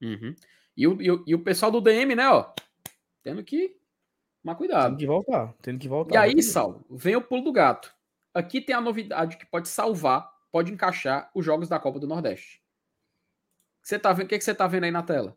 Uhum. 0.01 0.35
E, 0.75 0.87
o, 0.87 1.01
e, 1.01 1.11
o, 1.11 1.23
e 1.27 1.35
o 1.35 1.43
pessoal 1.43 1.71
do 1.71 1.79
DM, 1.79 2.15
né, 2.15 2.27
ó, 2.27 2.51
tendo 3.21 3.43
que 3.43 3.77
tomar 4.43 4.55
cuidado. 4.55 4.89
Tendo 4.89 4.99
que 4.99 5.05
voltar, 5.05 5.53
tendo 5.61 5.79
que 5.79 5.87
voltar. 5.87 6.15
E 6.15 6.17
aí. 6.17 6.43
Saulo, 6.43 6.85
vem 6.89 7.15
o 7.15 7.21
pulo 7.21 7.43
do 7.43 7.51
gato. 7.51 7.93
Aqui 8.33 8.59
tem 8.59 8.75
a 8.75 8.81
novidade 8.81 9.37
que 9.37 9.45
pode 9.45 9.69
salvar, 9.69 10.29
pode 10.53 10.71
encaixar 10.71 11.31
os 11.33 11.43
jogos 11.43 11.67
da 11.67 11.79
Copa 11.79 11.99
do 11.99 12.05
Nordeste. 12.05 12.61
Você 13.81 13.97
tá 13.97 14.13
vendo? 14.13 14.27
O 14.27 14.29
que, 14.29 14.37
que 14.37 14.43
você 14.43 14.53
tá 14.53 14.67
vendo 14.67 14.83
aí 14.83 14.91
na 14.91 15.01
tela? 15.01 15.35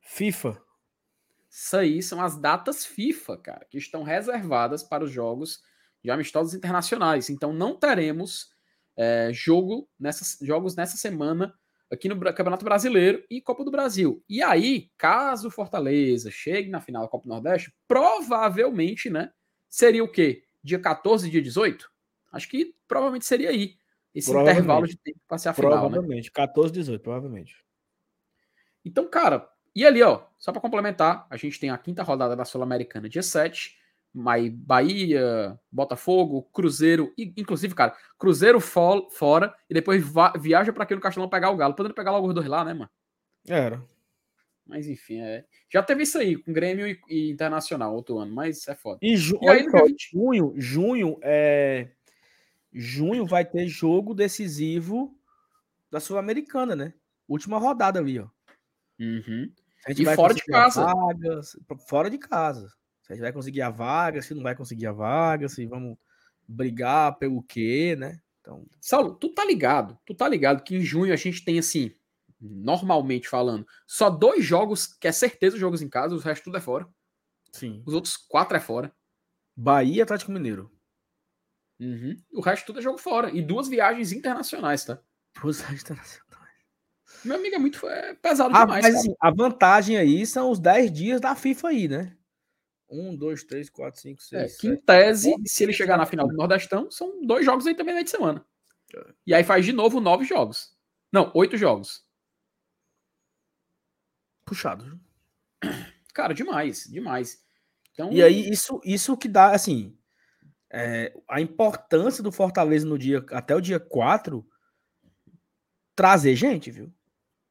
FIFA. 0.00 0.58
Isso 1.50 1.76
aí 1.76 2.02
são 2.02 2.22
as 2.22 2.34
datas 2.40 2.86
FIFA, 2.86 3.36
cara, 3.36 3.66
que 3.68 3.76
estão 3.76 4.02
reservadas 4.02 4.82
para 4.82 5.04
os 5.04 5.10
jogos 5.10 5.60
de 6.02 6.10
amistosos 6.10 6.54
internacionais. 6.54 7.28
Então 7.28 7.52
não 7.52 7.78
teremos 7.78 8.48
é, 8.96 9.30
jogo 9.30 9.86
nessas, 10.00 10.38
jogos 10.40 10.74
nessa 10.74 10.96
semana 10.96 11.54
aqui 11.90 12.08
no 12.08 12.18
Campeonato 12.18 12.64
Brasileiro 12.64 13.22
e 13.30 13.42
Copa 13.42 13.62
do 13.62 13.70
Brasil. 13.70 14.24
E 14.26 14.42
aí, 14.42 14.90
caso 14.96 15.48
o 15.48 15.50
Fortaleza 15.50 16.30
chegue 16.30 16.70
na 16.70 16.80
final 16.80 17.02
da 17.02 17.08
Copa 17.08 17.24
do 17.24 17.30
Nordeste, 17.34 17.74
provavelmente, 17.86 19.10
né, 19.10 19.30
seria 19.68 20.02
o 20.02 20.10
quê? 20.10 20.44
Dia 20.64 20.78
14, 20.78 21.30
dia 21.30 21.42
18? 21.42 21.90
Acho 22.32 22.48
que 22.48 22.74
provavelmente 22.86 23.26
seria 23.26 23.50
aí. 23.50 23.77
Esse 24.14 24.30
intervalo 24.32 24.86
de 24.86 24.96
tempo 24.96 25.18
para 25.28 25.38
ser 25.38 25.48
a 25.50 25.54
final, 25.54 25.70
né? 25.70 25.78
Provavelmente. 25.90 26.30
14, 26.32 26.72
18, 26.72 27.00
provavelmente. 27.02 27.56
Então, 28.84 29.06
cara, 29.08 29.48
e 29.74 29.84
ali, 29.86 30.02
ó, 30.02 30.22
só 30.38 30.50
para 30.52 30.60
complementar, 30.60 31.26
a 31.30 31.36
gente 31.36 31.60
tem 31.60 31.70
a 31.70 31.78
quinta 31.78 32.02
rodada 32.02 32.34
da 32.34 32.44
Sul-Americana, 32.44 33.08
dia 33.08 33.22
7. 33.22 33.76
Mas 34.12 34.50
Bahia, 34.50 35.60
Botafogo, 35.70 36.42
Cruzeiro, 36.50 37.12
e, 37.16 37.32
inclusive, 37.36 37.74
cara, 37.74 37.94
Cruzeiro 38.18 38.58
fo- 38.58 39.08
fora 39.10 39.54
e 39.68 39.74
depois 39.74 40.02
viaja 40.40 40.72
para 40.72 40.84
aqui 40.84 40.94
no 40.94 41.00
Castelão 41.00 41.28
pegar 41.28 41.50
o 41.50 41.56
Galo. 41.56 41.74
Podendo 41.74 41.94
pegar 41.94 42.10
logo 42.10 42.26
os 42.26 42.34
dois 42.34 42.46
lá, 42.48 42.64
né, 42.64 42.72
mano? 42.72 42.90
Era. 43.46 43.84
Mas 44.66 44.88
enfim, 44.88 45.20
é. 45.20 45.44
Já 45.70 45.82
teve 45.82 46.02
isso 46.04 46.16
aí 46.18 46.36
com 46.36 46.52
Grêmio 46.54 46.86
e, 46.86 46.98
e 47.08 47.30
Internacional 47.30 47.94
outro 47.94 48.18
ano, 48.18 48.34
mas 48.34 48.66
é 48.66 48.74
foda. 48.74 48.98
E, 49.02 49.14
ju 49.14 49.38
E 49.42 49.48
aí, 49.48 49.58
olha 49.58 49.64
no 49.66 49.70
só, 49.70 49.76
dia 49.76 49.86
20? 49.88 50.10
junho, 50.10 50.54
junho 50.56 51.18
é. 51.22 51.90
Junho 52.72 53.26
vai 53.26 53.44
ter 53.44 53.66
jogo 53.66 54.14
decisivo 54.14 55.16
da 55.90 56.00
Sul-Americana, 56.00 56.76
né? 56.76 56.94
Última 57.26 57.58
rodada 57.58 57.98
ali, 57.98 58.18
ó. 58.18 58.28
Uhum. 59.00 59.52
A 59.86 59.90
gente 59.90 60.02
E 60.02 60.04
vai 60.04 60.16
fora 60.16 60.34
de 60.34 60.44
casa. 60.44 60.84
vaga, 60.84 61.40
fora 61.88 62.10
de 62.10 62.18
casa. 62.18 62.68
Se 63.02 63.12
a 63.12 63.14
gente 63.14 63.22
vai 63.22 63.32
conseguir 63.32 63.62
a 63.62 63.70
vaga, 63.70 64.20
se 64.20 64.34
não 64.34 64.42
vai 64.42 64.54
conseguir 64.54 64.86
a 64.86 64.92
vaga, 64.92 65.48
se 65.48 65.64
vamos 65.66 65.96
brigar 66.46 67.18
pelo 67.18 67.42
quê, 67.42 67.96
né? 67.98 68.20
Então, 68.40 68.66
Saulo, 68.80 69.14
tu 69.14 69.30
tá 69.34 69.44
ligado? 69.44 69.98
Tu 70.06 70.14
tá 70.14 70.28
ligado 70.28 70.62
que 70.62 70.76
em 70.76 70.80
junho 70.80 71.12
a 71.12 71.16
gente 71.16 71.44
tem 71.44 71.58
assim, 71.58 71.92
normalmente 72.40 73.28
falando, 73.28 73.66
só 73.86 74.08
dois 74.10 74.44
jogos 74.44 74.86
que 74.86 75.08
é 75.08 75.12
certeza 75.12 75.58
jogos 75.58 75.82
em 75.82 75.88
casa, 75.88 76.14
o 76.14 76.18
resto 76.18 76.44
tudo 76.44 76.56
é 76.56 76.60
fora. 76.60 76.88
sim. 77.52 77.82
Os 77.86 77.94
outros 77.94 78.16
quatro 78.16 78.56
é 78.56 78.60
fora. 78.60 78.92
Bahia 79.56 79.96
e 79.96 80.00
Atlético 80.02 80.32
Mineiro. 80.32 80.70
Uhum. 81.80 82.16
O 82.32 82.40
resto 82.40 82.66
tudo 82.66 82.80
é 82.80 82.82
jogo 82.82 82.98
fora. 82.98 83.30
E 83.30 83.40
duas 83.42 83.68
viagens 83.68 84.12
internacionais, 84.12 84.84
tá? 84.84 85.00
Duas 85.40 85.60
internacionais. 85.60 86.20
Meu 87.24 87.36
amigo 87.36 87.56
é 87.56 87.58
muito 87.58 87.88
é 87.88 88.14
pesado 88.14 88.54
Ah, 88.54 88.64
demais. 88.64 88.84
mas 88.84 88.94
assim, 88.96 89.14
a 89.20 89.30
vantagem 89.30 89.96
aí 89.96 90.24
são 90.26 90.50
os 90.50 90.60
10 90.60 90.92
dias 90.92 91.20
da 91.20 91.34
FIFA 91.34 91.68
aí, 91.68 91.88
né? 91.88 92.16
Um, 92.90 93.14
dois, 93.16 93.44
três, 93.44 93.68
quatro, 93.68 94.00
cinco, 94.00 94.20
É, 94.32 94.46
seis. 94.46 94.56
que 94.56 94.68
em 94.68 94.76
tese, 94.76 95.30
nove 95.30 95.42
se 95.46 95.62
ele 95.62 95.72
chegar 95.72 95.98
na 95.98 96.06
final 96.06 96.26
do 96.26 96.34
Nordestão, 96.34 96.90
são 96.90 97.20
dois 97.26 97.44
jogos 97.44 97.66
aí 97.66 97.74
também 97.74 97.94
na 97.94 98.02
de 98.02 98.10
semana. 98.10 98.44
É. 98.94 99.06
E 99.26 99.34
aí 99.34 99.44
faz 99.44 99.64
de 99.66 99.72
novo 99.72 100.00
nove 100.00 100.24
jogos. 100.24 100.74
Não, 101.12 101.30
oito 101.34 101.56
jogos. 101.56 102.02
Puxado. 104.44 104.98
Cara, 106.14 106.32
demais, 106.32 106.84
demais. 106.84 107.44
Então... 107.92 108.12
E 108.12 108.22
aí, 108.22 108.48
isso, 108.48 108.80
isso 108.84 109.16
que 109.16 109.28
dá, 109.28 109.50
assim, 109.52 109.96
é, 110.70 111.12
a 111.28 111.40
importância 111.40 112.22
do 112.22 112.32
Fortaleza 112.32 112.86
no 112.86 112.98
dia, 112.98 113.24
até 113.30 113.54
o 113.54 113.60
dia 113.60 113.80
4, 113.80 114.46
trazer 115.94 116.36
gente, 116.36 116.70
viu? 116.70 116.92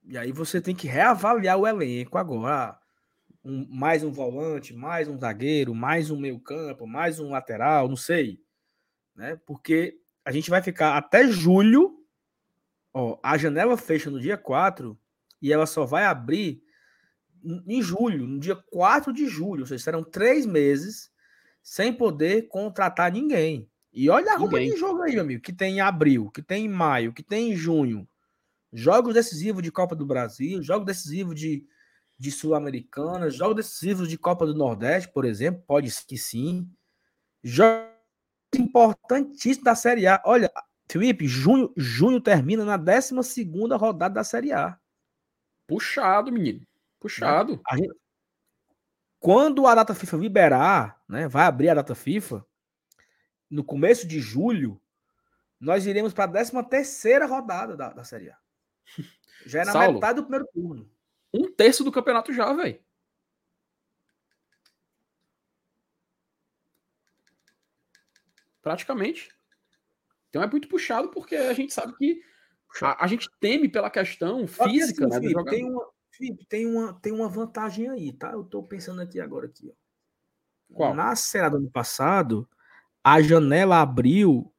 E 0.04 0.18
aí 0.18 0.32
você 0.32 0.62
tem 0.62 0.76
que 0.76 0.88
reavaliar 0.88 1.58
o 1.58 1.68
elenco 1.68 2.18
agora. 2.18 2.80
Um, 3.44 3.68
mais 3.70 4.04
um 4.04 4.12
volante, 4.12 4.74
mais 4.74 5.08
um 5.08 5.18
zagueiro, 5.18 5.74
mais 5.74 6.10
um 6.10 6.18
meio 6.18 6.40
campo, 6.40 6.88
mais 6.88 7.20
um 7.20 7.30
lateral, 7.30 7.90
não 7.90 7.96
sei. 7.96 8.40
Né? 9.16 9.40
Porque 9.46 10.00
a 10.24 10.32
gente 10.32 10.50
vai 10.50 10.62
ficar 10.62 10.96
até 10.96 11.28
julho. 11.28 11.94
Ó, 12.94 13.20
a 13.22 13.38
janela 13.38 13.78
fecha 13.78 14.10
no 14.10 14.20
dia 14.20 14.38
4 14.38 14.98
e 15.42 15.52
ela 15.52 15.66
só 15.66 15.86
vai 15.86 16.06
abrir 16.06 16.62
em 17.44 17.82
julho, 17.82 18.26
no 18.28 18.40
dia 18.40 18.56
4 18.56 19.12
de 19.12 19.28
julho. 19.28 19.62
Ou 19.62 19.68
seja, 19.68 19.84
serão 19.84 20.04
três 20.04 20.46
meses 20.46 21.12
sem 21.68 21.92
poder 21.92 22.48
contratar 22.48 23.12
ninguém. 23.12 23.70
E 23.92 24.10
olha 24.10 24.32
a 24.32 24.38
roupa 24.38 24.58
de 24.58 24.78
jogo 24.78 25.02
aí, 25.02 25.12
meu 25.12 25.22
amigo, 25.22 25.42
que 25.42 25.52
tem 25.52 25.76
em 25.76 25.82
abril, 25.82 26.32
que 26.32 26.42
tem 26.42 26.64
em 26.64 26.70
maio, 26.70 27.12
que 27.12 27.22
tem 27.22 27.52
em 27.52 27.56
junho. 27.58 28.08
Jogos 28.72 29.14
decisivos 29.14 29.62
de 29.62 29.70
Copa 29.70 29.94
do 29.94 30.06
Brasil, 30.06 30.64
jogos 30.64 30.86
decisivos 30.86 31.38
de, 31.38 31.68
de 32.18 32.32
Sul-Americana, 32.32 33.30
jogos 33.30 33.58
decisivos 33.58 34.08
de 34.08 34.18
Copa 34.18 34.46
do 34.46 34.56
Nordeste, 34.56 35.12
por 35.12 35.26
exemplo, 35.26 35.62
pode 35.68 35.92
que 36.06 36.18
sim. 36.18 36.72
Jogos 37.44 37.92
importantíssimos 38.56 39.66
da 39.66 39.76
Série 39.76 40.08
A. 40.08 40.22
Olha, 40.26 40.50
Felipe, 40.90 41.28
junho, 41.28 41.74
junho 41.76 42.22
termina 42.22 42.64
na 42.64 42.78
12 42.78 43.14
rodada 43.78 44.16
da 44.16 44.24
Série 44.24 44.54
A. 44.54 44.80
Puxado, 45.68 46.32
menino. 46.32 46.66
Puxado. 46.98 47.60
A 47.68 47.76
gente, 47.76 47.94
quando 49.20 49.68
a 49.68 49.76
data 49.76 49.94
FIFA 49.94 50.16
liberar, 50.16 50.97
né, 51.08 51.28
vai 51.28 51.46
abrir 51.46 51.70
a 51.70 51.76
data 51.76 51.96
FIFA, 51.96 52.46
no 53.50 53.64
começo 53.64 54.08
de 54.08 54.20
julho, 54.20 54.82
nós 55.60 55.86
iremos 55.86 56.14
para 56.14 56.26
a 56.26 56.28
13 56.28 56.64
terceira 56.70 57.26
rodada 57.26 57.76
da, 57.76 57.90
da 57.90 58.04
Série 58.04 58.30
A. 58.30 58.38
Já 59.46 59.62
é 59.62 59.66
na 59.66 59.72
Saulo, 59.72 59.94
metade 59.94 60.18
do 60.18 60.24
primeiro 60.24 60.48
turno. 60.54 60.90
Um 61.34 61.52
terço 61.52 61.84
do 61.84 61.92
campeonato 61.92 62.34
já, 62.34 62.52
velho. 62.54 62.80
Praticamente. 68.62 69.30
Então 70.30 70.44
é 70.44 70.48
muito 70.48 70.68
puxado 70.68 71.10
porque 71.10 71.36
a 71.36 71.54
gente 71.54 71.74
sabe 71.74 71.96
que 71.96 72.22
a, 72.82 73.06
a 73.06 73.08
gente 73.08 73.30
teme 73.40 73.70
pela 73.70 73.90
questão 73.90 74.46
física, 74.46 75.08
assim, 75.08 75.20
né? 75.20 75.22
Felipe, 75.22 75.46
tem, 75.46 75.66
uma, 75.66 75.90
Felipe, 76.12 76.46
tem, 76.48 76.66
uma, 76.66 76.94
tem 77.00 77.14
uma 77.14 77.30
vantagem 77.30 77.90
aí, 77.90 78.12
tá? 78.12 78.32
Eu 78.32 78.44
tô 78.44 78.62
pensando 78.62 79.02
aqui 79.02 79.20
agora 79.20 79.48
aqui, 79.48 79.70
ó. 79.70 79.87
Qual? 80.74 80.94
Na 80.94 81.16
Série 81.16 81.50
do 81.50 81.58
ano 81.58 81.70
passado, 81.70 82.48
a 83.04 83.22
janela 83.22 83.82
abriu 83.82 84.54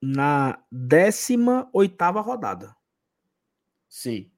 na 0.00 0.58
18 0.70 1.68
oitava 1.72 2.20
rodada. 2.20 2.74
Sim. 3.88 4.30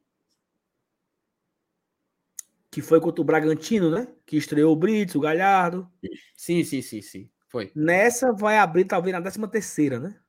Que 2.70 2.82
foi 2.82 3.00
contra 3.00 3.22
o 3.22 3.24
Bragantino, 3.24 3.90
né? 3.90 4.12
Que 4.26 4.36
estreou 4.36 4.72
o 4.72 4.76
Brits, 4.76 5.14
o 5.14 5.20
Galhardo. 5.20 5.90
Sim, 6.36 6.64
sim, 6.64 6.82
sim, 6.82 7.00
sim. 7.00 7.30
Foi. 7.48 7.70
Nessa 7.74 8.32
vai 8.32 8.58
abrir 8.58 8.84
talvez 8.84 9.14
na 9.14 9.22
13 9.22 9.46
terceira, 9.48 10.00
né? 10.00 10.20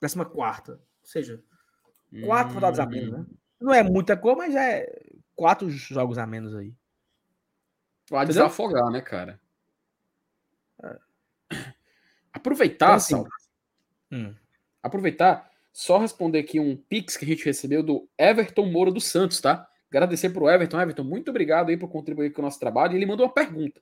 14 0.00 0.30
quarta. 0.30 0.72
Ou 0.72 1.06
seja, 1.06 1.42
quatro 2.24 2.52
hum... 2.52 2.54
rodadas 2.54 2.80
a 2.80 2.86
menos, 2.86 3.12
né? 3.12 3.26
Não 3.60 3.74
é 3.74 3.82
muita 3.82 4.16
coisa, 4.16 4.38
mas 4.38 4.56
é 4.56 4.90
quatro 5.36 5.68
jogos 5.68 6.16
a 6.16 6.26
menos 6.26 6.54
aí. 6.54 6.74
Vai 8.10 8.26
desafogar, 8.26 8.90
né, 8.90 9.02
cara? 9.02 9.38
É. 10.82 10.98
Aproveitar, 12.32 12.86
então, 12.86 12.94
assim, 12.94 13.24
hum. 14.12 14.34
Aproveitar 14.82 15.50
só 15.72 15.98
responder 15.98 16.40
aqui 16.40 16.58
um 16.58 16.76
pix 16.76 17.16
que 17.16 17.24
a 17.24 17.28
gente 17.28 17.44
recebeu 17.44 17.82
do 17.82 18.08
Everton 18.18 18.66
Moura 18.66 18.90
dos 18.90 19.04
Santos, 19.04 19.40
tá? 19.40 19.68
Agradecer 19.90 20.30
pro 20.30 20.48
Everton. 20.48 20.80
Everton, 20.80 21.04
muito 21.04 21.30
obrigado 21.30 21.70
aí 21.70 21.76
por 21.76 21.88
contribuir 21.88 22.32
com 22.32 22.42
o 22.42 22.44
nosso 22.44 22.60
trabalho. 22.60 22.92
E 22.92 22.96
ele 22.96 23.06
mandou 23.06 23.26
uma 23.26 23.32
pergunta. 23.32 23.80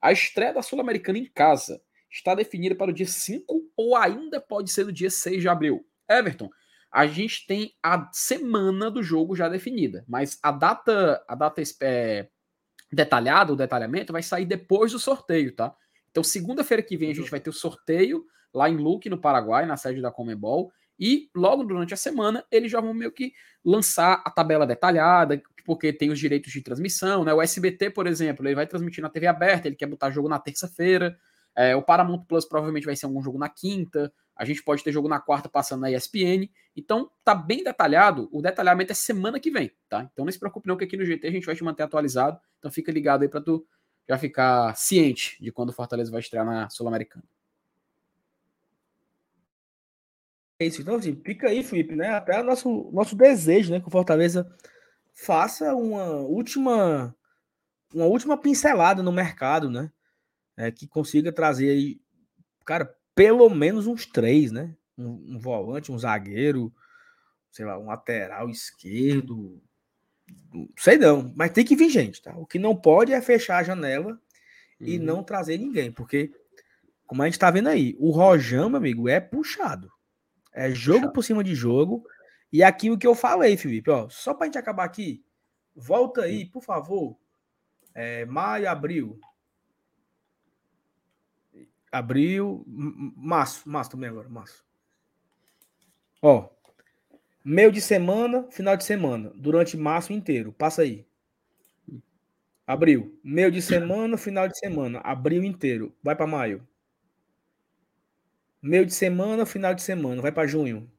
A 0.00 0.12
estreia 0.12 0.52
da 0.52 0.62
Sul-Americana 0.62 1.18
em 1.18 1.26
casa 1.26 1.80
está 2.10 2.34
definida 2.34 2.74
para 2.74 2.90
o 2.90 2.94
dia 2.94 3.06
5 3.06 3.70
ou 3.76 3.96
ainda 3.96 4.40
pode 4.40 4.70
ser 4.70 4.84
no 4.84 4.92
dia 4.92 5.10
6 5.10 5.40
de 5.40 5.48
abril? 5.48 5.86
Everton, 6.08 6.50
a 6.90 7.06
gente 7.06 7.46
tem 7.46 7.74
a 7.82 8.08
semana 8.12 8.90
do 8.90 9.02
jogo 9.02 9.34
já 9.34 9.48
definida, 9.48 10.04
mas 10.06 10.38
a 10.42 10.52
data, 10.52 11.24
a 11.26 11.34
data 11.34 11.62
é, 11.80 12.28
detalhada, 12.92 13.52
o 13.52 13.56
detalhamento, 13.56 14.12
vai 14.12 14.22
sair 14.22 14.46
depois 14.46 14.92
do 14.92 14.98
sorteio, 14.98 15.54
tá? 15.54 15.74
Então, 16.14 16.22
segunda-feira 16.22 16.80
que 16.80 16.96
vem, 16.96 17.10
a 17.10 17.14
gente 17.14 17.28
vai 17.28 17.40
ter 17.40 17.50
o 17.50 17.52
sorteio 17.52 18.24
lá 18.54 18.70
em 18.70 18.76
Luque, 18.76 19.10
no 19.10 19.20
Paraguai, 19.20 19.66
na 19.66 19.76
sede 19.76 20.00
da 20.00 20.12
Comebol. 20.12 20.70
E 20.96 21.28
logo 21.34 21.64
durante 21.64 21.92
a 21.92 21.96
semana 21.96 22.44
eles 22.52 22.70
já 22.70 22.80
vão 22.80 22.94
meio 22.94 23.10
que 23.10 23.32
lançar 23.64 24.22
a 24.24 24.30
tabela 24.30 24.64
detalhada, 24.64 25.42
porque 25.66 25.92
tem 25.92 26.12
os 26.12 26.20
direitos 26.20 26.52
de 26.52 26.62
transmissão, 26.62 27.24
né? 27.24 27.34
O 27.34 27.42
SBT, 27.42 27.90
por 27.90 28.06
exemplo, 28.06 28.46
ele 28.46 28.54
vai 28.54 28.64
transmitir 28.64 29.02
na 29.02 29.10
TV 29.10 29.26
aberta, 29.26 29.66
ele 29.66 29.74
quer 29.74 29.86
botar 29.86 30.12
jogo 30.12 30.28
na 30.28 30.38
terça-feira. 30.38 31.18
É, 31.56 31.74
o 31.74 31.82
Paramount 31.82 32.24
Plus 32.28 32.44
provavelmente 32.44 32.86
vai 32.86 32.94
ser 32.94 33.06
algum 33.06 33.20
jogo 33.20 33.36
na 33.36 33.48
quinta. 33.48 34.12
A 34.36 34.44
gente 34.44 34.62
pode 34.62 34.84
ter 34.84 34.92
jogo 34.92 35.08
na 35.08 35.18
quarta 35.18 35.48
passando 35.48 35.80
na 35.80 35.90
ESPN. 35.90 36.48
Então 36.76 37.10
tá 37.24 37.34
bem 37.34 37.64
detalhado. 37.64 38.28
O 38.30 38.40
detalhamento 38.40 38.92
é 38.92 38.94
semana 38.94 39.40
que 39.40 39.50
vem, 39.50 39.72
tá? 39.88 40.08
Então 40.12 40.24
não 40.24 40.30
se 40.30 40.38
preocupe 40.38 40.68
não 40.68 40.76
que 40.76 40.84
aqui 40.84 40.96
no 40.96 41.04
GT 41.04 41.26
a 41.26 41.30
gente 41.32 41.46
vai 41.46 41.56
te 41.56 41.64
manter 41.64 41.82
atualizado. 41.82 42.38
Então 42.60 42.70
fica 42.70 42.92
ligado 42.92 43.22
aí 43.22 43.28
para 43.28 43.40
tu 43.40 43.66
já 44.08 44.18
ficar 44.18 44.76
ciente 44.76 45.36
de 45.42 45.50
quando 45.50 45.70
o 45.70 45.74
Fortaleza 45.74 46.10
vai 46.10 46.20
estrear 46.20 46.44
na 46.44 46.68
Sul-Americana. 46.68 47.24
É 50.58 50.66
isso. 50.66 50.82
Então, 50.82 50.96
assim, 50.96 51.20
fica 51.24 51.48
aí, 51.48 51.62
Felipe, 51.62 51.96
né? 51.96 52.10
Até 52.10 52.40
o 52.40 52.44
nosso, 52.44 52.90
nosso 52.92 53.16
desejo, 53.16 53.72
né? 53.72 53.80
Que 53.80 53.88
o 53.88 53.90
Fortaleza 53.90 54.50
faça 55.12 55.74
uma 55.74 56.16
última 56.20 57.14
uma 57.94 58.06
última 58.06 58.36
pincelada 58.36 59.02
no 59.02 59.12
mercado, 59.12 59.70
né? 59.70 59.90
É, 60.56 60.70
que 60.70 60.86
consiga 60.86 61.32
trazer 61.32 61.70
aí, 61.70 62.00
cara, 62.64 62.92
pelo 63.14 63.48
menos 63.48 63.86
uns 63.86 64.04
três, 64.06 64.50
né? 64.50 64.76
Um, 64.98 65.34
um, 65.34 65.38
volante, 65.38 65.92
um 65.92 65.98
zagueiro, 65.98 66.72
sei 67.50 67.64
lá, 67.64 67.78
um 67.78 67.86
lateral 67.86 68.50
esquerdo. 68.50 69.62
Sei 70.78 70.96
não, 70.96 71.32
mas 71.36 71.50
tem 71.50 71.64
que 71.64 71.76
vir 71.76 71.90
gente, 71.90 72.22
tá? 72.22 72.34
O 72.36 72.46
que 72.46 72.58
não 72.58 72.76
pode 72.76 73.12
é 73.12 73.20
fechar 73.20 73.58
a 73.58 73.62
janela 73.62 74.12
uhum. 74.80 74.86
e 74.86 74.98
não 74.98 75.22
trazer 75.22 75.58
ninguém, 75.58 75.90
porque, 75.90 76.32
como 77.06 77.22
a 77.22 77.26
gente 77.26 77.38
tá 77.38 77.50
vendo 77.50 77.68
aí, 77.68 77.96
o 77.98 78.10
Rojão, 78.10 78.68
meu 78.68 78.78
amigo, 78.78 79.08
é 79.08 79.20
puxado. 79.20 79.90
É 80.52 80.70
jogo 80.70 81.12
por 81.12 81.24
cima 81.24 81.42
de 81.42 81.54
jogo. 81.54 82.06
E 82.52 82.62
aquilo 82.62 82.96
que 82.96 83.06
eu 83.06 83.16
falei, 83.16 83.56
Felipe, 83.56 83.90
ó, 83.90 84.08
só 84.08 84.32
pra 84.32 84.46
gente 84.46 84.56
acabar 84.56 84.84
aqui, 84.84 85.24
volta 85.74 86.22
aí, 86.22 86.46
por 86.46 86.62
favor. 86.62 87.18
É, 87.92 88.24
maio, 88.24 88.70
abril. 88.70 89.18
Abril, 91.90 92.64
março, 92.66 93.68
março 93.68 93.90
também 93.90 94.08
agora, 94.08 94.28
março. 94.28 94.64
Ó, 96.22 96.48
meio 97.44 97.70
de 97.70 97.80
semana, 97.80 98.48
final 98.50 98.76
de 98.76 98.84
semana, 98.84 99.30
durante 99.36 99.76
março 99.76 100.12
inteiro, 100.12 100.52
passa 100.52 100.82
aí. 100.82 101.06
Abril, 102.66 103.20
meio 103.22 103.50
de 103.50 103.60
semana, 103.60 104.16
final 104.16 104.48
de 104.48 104.58
semana, 104.58 104.98
abril 105.00 105.44
inteiro, 105.44 105.94
vai 106.02 106.16
para 106.16 106.26
maio. 106.26 106.66
Meio 108.62 108.86
de 108.86 108.94
semana, 108.94 109.44
final 109.44 109.74
de 109.74 109.82
semana, 109.82 110.22
vai 110.22 110.32
para 110.32 110.46
junho. 110.46 110.90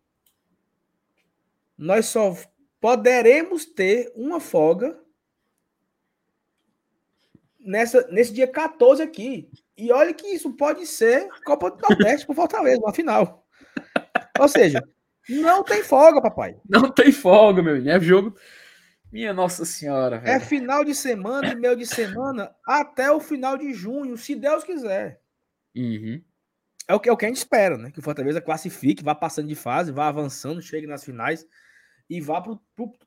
Nós 1.76 2.06
só 2.06 2.38
poderemos 2.80 3.66
ter 3.66 4.12
uma 4.16 4.40
folga 4.40 4.96
nessa, 7.60 8.08
nesse 8.12 8.32
dia 8.32 8.48
14 8.48 9.02
aqui. 9.02 9.50
E 9.76 9.92
olha 9.92 10.14
que 10.14 10.28
isso 10.28 10.54
pode 10.56 10.86
ser 10.86 11.28
Copa 11.44 11.72
do 11.72 11.82
Nordeste 11.82 12.28
por 12.28 12.36
Fortaleza, 12.36 12.80
uma 12.80 12.94
final. 12.94 13.44
Ou 14.40 14.48
seja, 14.48 14.88
não 15.30 15.64
tem 15.64 15.84
folga, 15.84 16.22
papai. 16.22 16.58
Não 16.70 16.92
tem 16.92 17.12
folga, 17.12 17.62
meu. 17.62 17.76
É 17.76 18.00
jogo. 18.00 18.36
Minha 19.12 19.34
Nossa 19.34 19.66
Senhora. 19.66 20.20
Velho. 20.20 20.34
É 20.34 20.40
final 20.40 20.84
de 20.84 20.94
semana 20.94 21.54
e 21.54 21.56
meio 21.56 21.76
de 21.76 21.86
semana 21.86 22.54
até 22.66 23.12
o 23.12 23.20
final 23.20 23.58
de 23.58 23.74
junho, 23.74 24.18
se 24.18 24.36
Deus 24.36 24.64
quiser. 24.64 25.22
Uhum. 25.76 26.22
É 26.88 26.94
o 26.94 27.00
que, 27.00 27.10
é 27.10 27.12
o 27.12 27.18
que 27.18 27.26
a 27.26 27.28
gente 27.28 27.38
espera, 27.38 27.78
né? 27.78 27.92
Que 27.92 28.00
o 28.00 28.04
Fortaleza 28.04 28.42
classifique, 28.42 29.04
vá 29.04 29.16
passando 29.16 29.48
de 29.48 29.56
fase, 29.56 29.92
vá 29.92 30.08
avançando, 30.08 30.62
chegue 30.62 30.86
nas 30.86 31.04
finais 31.04 31.48
e 32.10 32.22
vá 32.22 32.42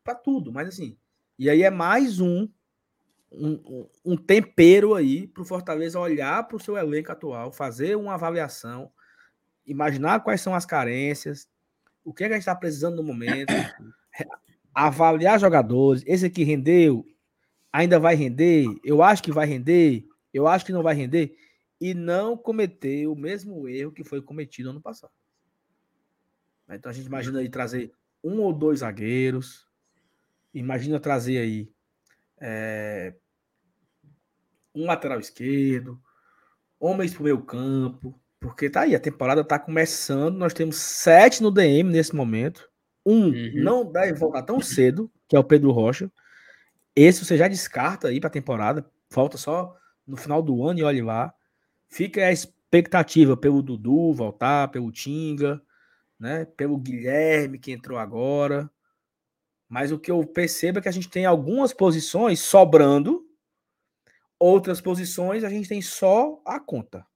para 0.03 0.15
tudo. 0.15 0.53
Mas 0.53 0.69
assim, 0.69 0.99
e 1.39 1.49
aí 1.49 1.63
é 1.63 1.71
mais 1.71 2.21
um, 2.21 2.49
um, 3.31 3.89
um 4.05 4.17
tempero 4.17 4.95
aí 4.95 5.29
para 5.29 5.43
o 5.43 5.47
Fortaleza 5.47 6.01
olhar 6.01 6.47
para 6.49 6.57
o 6.57 6.61
seu 6.61 6.77
elenco 6.77 7.13
atual, 7.13 7.53
fazer 7.53 7.97
uma 7.97 8.15
avaliação, 8.15 8.91
imaginar 9.65 10.21
quais 10.21 10.41
são 10.41 10.55
as 10.55 10.67
carências, 10.67 11.49
o 12.05 12.13
que, 12.13 12.25
é 12.25 12.27
que 12.27 12.35
a 12.35 12.37
gente 12.37 12.43
está 12.43 12.55
precisando 12.55 12.97
no 12.97 13.03
momento, 13.03 13.53
avaliar 14.75 15.39
jogadores. 15.41 16.03
Esse 16.07 16.27
aqui 16.27 16.45
rendeu, 16.45 17.05
ainda 17.73 17.99
vai 17.99 18.15
render, 18.15 18.67
eu 18.85 19.03
acho 19.03 19.23
que 19.23 19.33
vai 19.33 19.47
render, 19.47 20.07
eu 20.33 20.47
acho 20.47 20.65
que 20.65 20.73
não 20.73 20.83
vai 20.83 20.95
render 20.95 21.37
e 21.81 21.95
não 21.95 22.37
cometer 22.37 23.07
o 23.07 23.15
mesmo 23.15 23.69
erro 23.69 23.93
que 23.93 24.05
foi 24.05 24.21
cometido 24.21 24.71
ano 24.71 24.81
passado. 24.81 25.13
Então 26.71 26.91
a 26.91 26.93
gente 26.93 27.07
imagina 27.07 27.41
aí 27.41 27.49
trazer 27.49 27.93
um 28.23 28.41
ou 28.41 28.53
dois 28.53 28.81
zagueiros, 28.81 29.67
imagina 30.53 31.01
trazer 31.01 31.39
aí 31.39 31.73
é, 32.41 33.15
um 34.75 34.87
lateral 34.87 35.19
esquerdo, 35.19 36.01
homens 36.79 37.13
para 37.13 37.21
o 37.21 37.25
meio 37.25 37.43
campo, 37.43 38.21
porque 38.41 38.71
tá 38.71 38.83
aí, 38.83 38.95
a 38.95 39.01
temporada 39.01 39.45
tá 39.45 39.59
começando, 39.59 40.37
nós 40.37 40.55
temos 40.55 40.77
sete 40.77 41.43
no 41.43 41.51
DM 41.51 41.91
nesse 41.91 42.15
momento, 42.15 42.69
um 43.05 43.27
uhum. 43.27 43.53
não 43.57 43.91
deve 43.91 44.13
voltar 44.15 44.43
tão 44.43 44.61
cedo, 44.61 45.11
que 45.27 45.35
é 45.35 45.39
o 45.39 45.45
Pedro 45.45 45.71
Rocha, 45.71 46.11
esse 46.95 47.25
você 47.25 47.37
já 47.37 47.49
descarta 47.49 48.09
aí 48.09 48.21
para 48.21 48.29
a 48.29 48.33
temporada, 48.33 48.89
falta 49.11 49.37
só 49.37 49.75
no 50.07 50.17
final 50.17 50.43
do 50.43 50.65
ano 50.65 50.81
e 50.81 50.83
olhe 50.83 51.03
lá, 51.03 51.33
fica 51.89 52.27
a 52.27 52.33
expectativa 52.33 53.37
pelo 53.37 53.63
Dudu 53.63 54.13
voltar, 54.13 54.69
pelo 54.69 54.93
Tinga, 54.93 55.61
né, 56.19 56.45
pelo 56.45 56.79
Guilherme 56.79 57.59
que 57.59 57.73
entrou 57.73 57.99
agora, 57.99 58.71
mas 59.69 59.93
o 59.93 59.99
que 59.99 60.11
eu 60.11 60.25
percebo 60.27 60.79
é 60.79 60.83
que 60.83 60.89
a 60.89 60.93
gente 60.93 61.09
tem 61.09 61.27
algumas 61.27 61.73
posições 61.73 62.41
sobrando, 62.41 63.25
outras 64.39 64.81
posições 64.81 65.45
a 65.45 65.51
gente 65.51 65.69
tem 65.69 65.83
só 65.83 66.41
a 66.45 66.59
conta. 66.59 67.07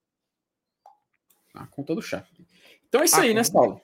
A 1.55 1.67
conta 1.67 1.95
do 1.95 2.03
chá. 2.03 2.27
Então 2.89 3.01
é 3.01 3.05
isso 3.05 3.17
a 3.17 3.21
aí, 3.21 3.35
né, 3.35 3.45
Saulo? 3.45 3.81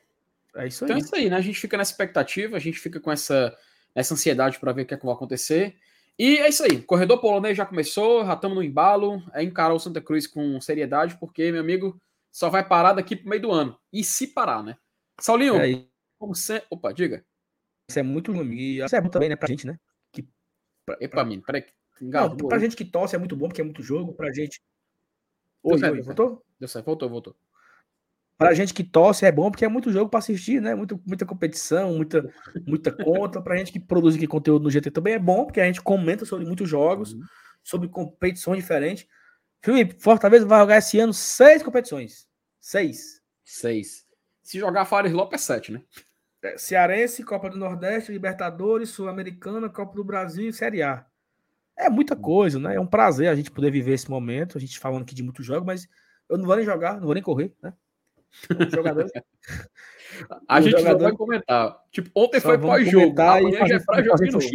É 0.57 0.67
isso 0.67 0.85
aí. 0.85 0.91
Então 0.91 0.97
é 0.97 1.01
isso 1.01 1.15
aí, 1.15 1.31
né? 1.31 1.37
A 1.37 1.41
gente 1.41 1.61
fica 1.61 1.77
nessa 1.77 1.93
expectativa, 1.93 2.57
a 2.57 2.61
gente 2.61 2.79
fica 2.79 2.99
com 2.99 3.13
essa, 3.13 3.57
essa 3.95 4.15
ansiedade 4.15 4.59
para 4.59 4.73
ver 4.73 4.83
o 4.83 4.87
que, 4.87 4.95
é 4.95 4.97
que 4.97 5.05
vai 5.05 5.15
acontecer. 5.15 5.77
E 6.19 6.39
é 6.39 6.49
isso 6.49 6.65
aí. 6.65 6.83
Corredor 6.83 7.21
polonês 7.21 7.57
já 7.57 7.65
começou, 7.65 8.27
já 8.27 8.35
estamos 8.35 8.57
no 8.57 8.63
embalo. 8.63 9.23
É 9.33 9.43
encarar 9.43 9.75
o 9.75 9.79
Santa 9.79 10.01
Cruz 10.01 10.27
com 10.27 10.61
seriedade, 10.61 11.17
porque, 11.19 11.53
meu 11.53 11.61
amigo, 11.61 12.01
só 12.33 12.51
vai 12.51 12.67
parar 12.67 12.95
daqui 12.95 13.15
pro 13.15 13.29
meio 13.29 13.43
do 13.43 13.53
ano. 13.53 13.79
E 13.93 14.03
se 14.03 14.27
parar, 14.27 14.63
né? 14.63 14.77
Saulinho, 15.21 15.57
é 15.57 15.85
como 16.19 16.35
você. 16.35 16.63
Opa, 16.71 16.93
diga. 16.93 17.25
Isso 17.89 17.99
é 17.99 18.03
muito 18.03 18.33
ruim. 18.33 18.83
Isso 18.85 18.95
é 18.95 19.01
bom 19.01 19.09
também, 19.09 19.29
né, 19.29 19.37
pra 19.37 19.49
gente, 19.49 19.67
né? 19.67 19.79
Que, 20.13 20.27
pra, 20.85 20.97
Epa, 21.01 21.25
mim, 21.25 21.41
peraí. 21.41 21.65
Não, 22.01 22.37
pra 22.37 22.59
gente 22.59 22.77
que 22.77 22.85
torce 22.85 23.17
é 23.17 23.19
muito 23.19 23.37
bom, 23.37 23.49
porque 23.49 23.61
é 23.61 23.65
muito 23.65 23.83
jogo. 23.83 24.13
Pra 24.13 24.33
gente. 24.33 24.61
Oi, 25.63 25.81
oi, 25.83 26.03
voltou? 26.03 26.45
Deu 26.59 26.69
certo, 26.69 26.87
voltou, 26.87 27.09
voltou. 27.09 27.37
Pra 28.39 28.55
gente 28.55 28.73
que 28.73 28.85
torce 28.85 29.27
é 29.27 29.33
bom, 29.33 29.51
porque 29.51 29.65
é 29.65 29.69
muito 29.69 29.91
jogo 29.91 30.09
para 30.09 30.21
assistir, 30.21 30.63
né? 30.63 30.73
Muito, 30.73 31.03
muita 31.05 31.27
competição, 31.27 31.93
muita, 31.95 32.33
muita 32.65 32.93
conta. 32.93 33.43
Pra 33.43 33.57
gente 33.57 33.73
que 33.73 33.81
produz 33.81 34.15
aqui 34.15 34.29
conteúdo 34.29 34.63
no 34.63 34.71
GT 34.71 34.93
também 34.93 35.15
é 35.15 35.19
bom, 35.19 35.45
porque 35.45 35.61
a 35.61 35.65
gente 35.65 35.83
comenta 35.83 36.25
sobre 36.25 36.47
muitos 36.47 36.69
jogos, 36.69 37.15
uhum. 37.15 37.21
sobre 37.65 37.89
competições 37.89 38.61
diferentes. 38.61 39.09
Felipe, 39.61 40.01
Fortaleza 40.01 40.47
vai 40.47 40.61
jogar 40.61 40.79
esse 40.79 41.01
ano 41.01 41.13
seis 41.13 41.65
competições. 41.65 42.29
Seis. 42.61 43.21
Seis. 43.45 44.07
Se 44.41 44.57
jogar 44.57 44.85
Fares 44.85 45.13
Lopes 45.13 45.43
é 45.43 45.45
sete, 45.45 45.73
né? 45.73 45.83
É, 46.41 46.57
Cearense, 46.57 47.25
Copa 47.25 47.51
do 47.51 47.59
Nordeste, 47.59 48.13
Libertadores, 48.13 48.91
Sul-Americana, 48.91 49.69
Copa 49.69 49.97
do 49.97 50.05
Brasil 50.05 50.49
e 50.49 50.53
Série 50.53 50.81
A. 50.81 51.05
É 51.77 51.91
muita 51.91 52.15
hum. 52.15 52.21
coisa, 52.21 52.61
né? 52.61 52.77
É 52.77 52.81
um 52.81 52.87
prazer 52.87 53.29
a 53.29 53.35
gente 53.35 53.51
poder 53.51 53.73
viver 53.73 53.95
esse 53.95 54.09
momento. 54.09 54.57
A 54.57 54.61
gente 54.61 54.79
falando 54.79 55.03
aqui 55.03 55.15
de 55.15 55.25
muitos 55.25 55.45
jogos, 55.45 55.67
mas 55.67 55.89
eu 56.29 56.39
não 56.39 56.45
vou 56.45 56.55
nem 56.55 56.65
jogar, 56.65 56.95
não 56.95 57.07
vou 57.07 57.15
nem 57.15 57.23
correr, 57.23 57.53
né? 57.61 57.73
A 60.49 60.61
gente 60.61 60.73
jogador... 60.73 61.03
vai 61.05 61.13
comentar. 61.13 61.79
Tipo, 61.91 62.11
ontem 62.15 62.41
foi 62.41 62.59
pós-jogo, 62.59 63.21
amanhã 63.21 63.67
já 63.67 63.77
é 63.77 63.79
pra 63.79 64.03
jogo 64.03 64.25
de 64.25 64.31
novo. 64.31 64.47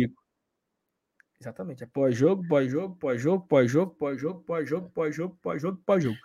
Exatamente, 1.40 1.84
é 1.84 1.88
pós-jogo, 1.88 2.48
pós-jogo, 2.48 2.96
pós-jogo, 2.96 3.46
pós-jogo, 3.46 3.92
pós-jogo, 3.92 4.42
pós-jogo, 4.42 4.90
pós-jogo, 4.90 5.38
pós-jogo, 5.42 5.82
pós-jogo. 5.86 6.18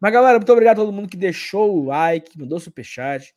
Mas 0.00 0.12
galera, 0.12 0.38
muito 0.38 0.52
obrigado 0.52 0.80
a 0.80 0.84
todo 0.84 0.92
mundo 0.92 1.08
que 1.08 1.16
deixou 1.16 1.76
o 1.76 1.84
like, 1.84 2.38
mandou 2.38 2.58
superchat 2.58 3.34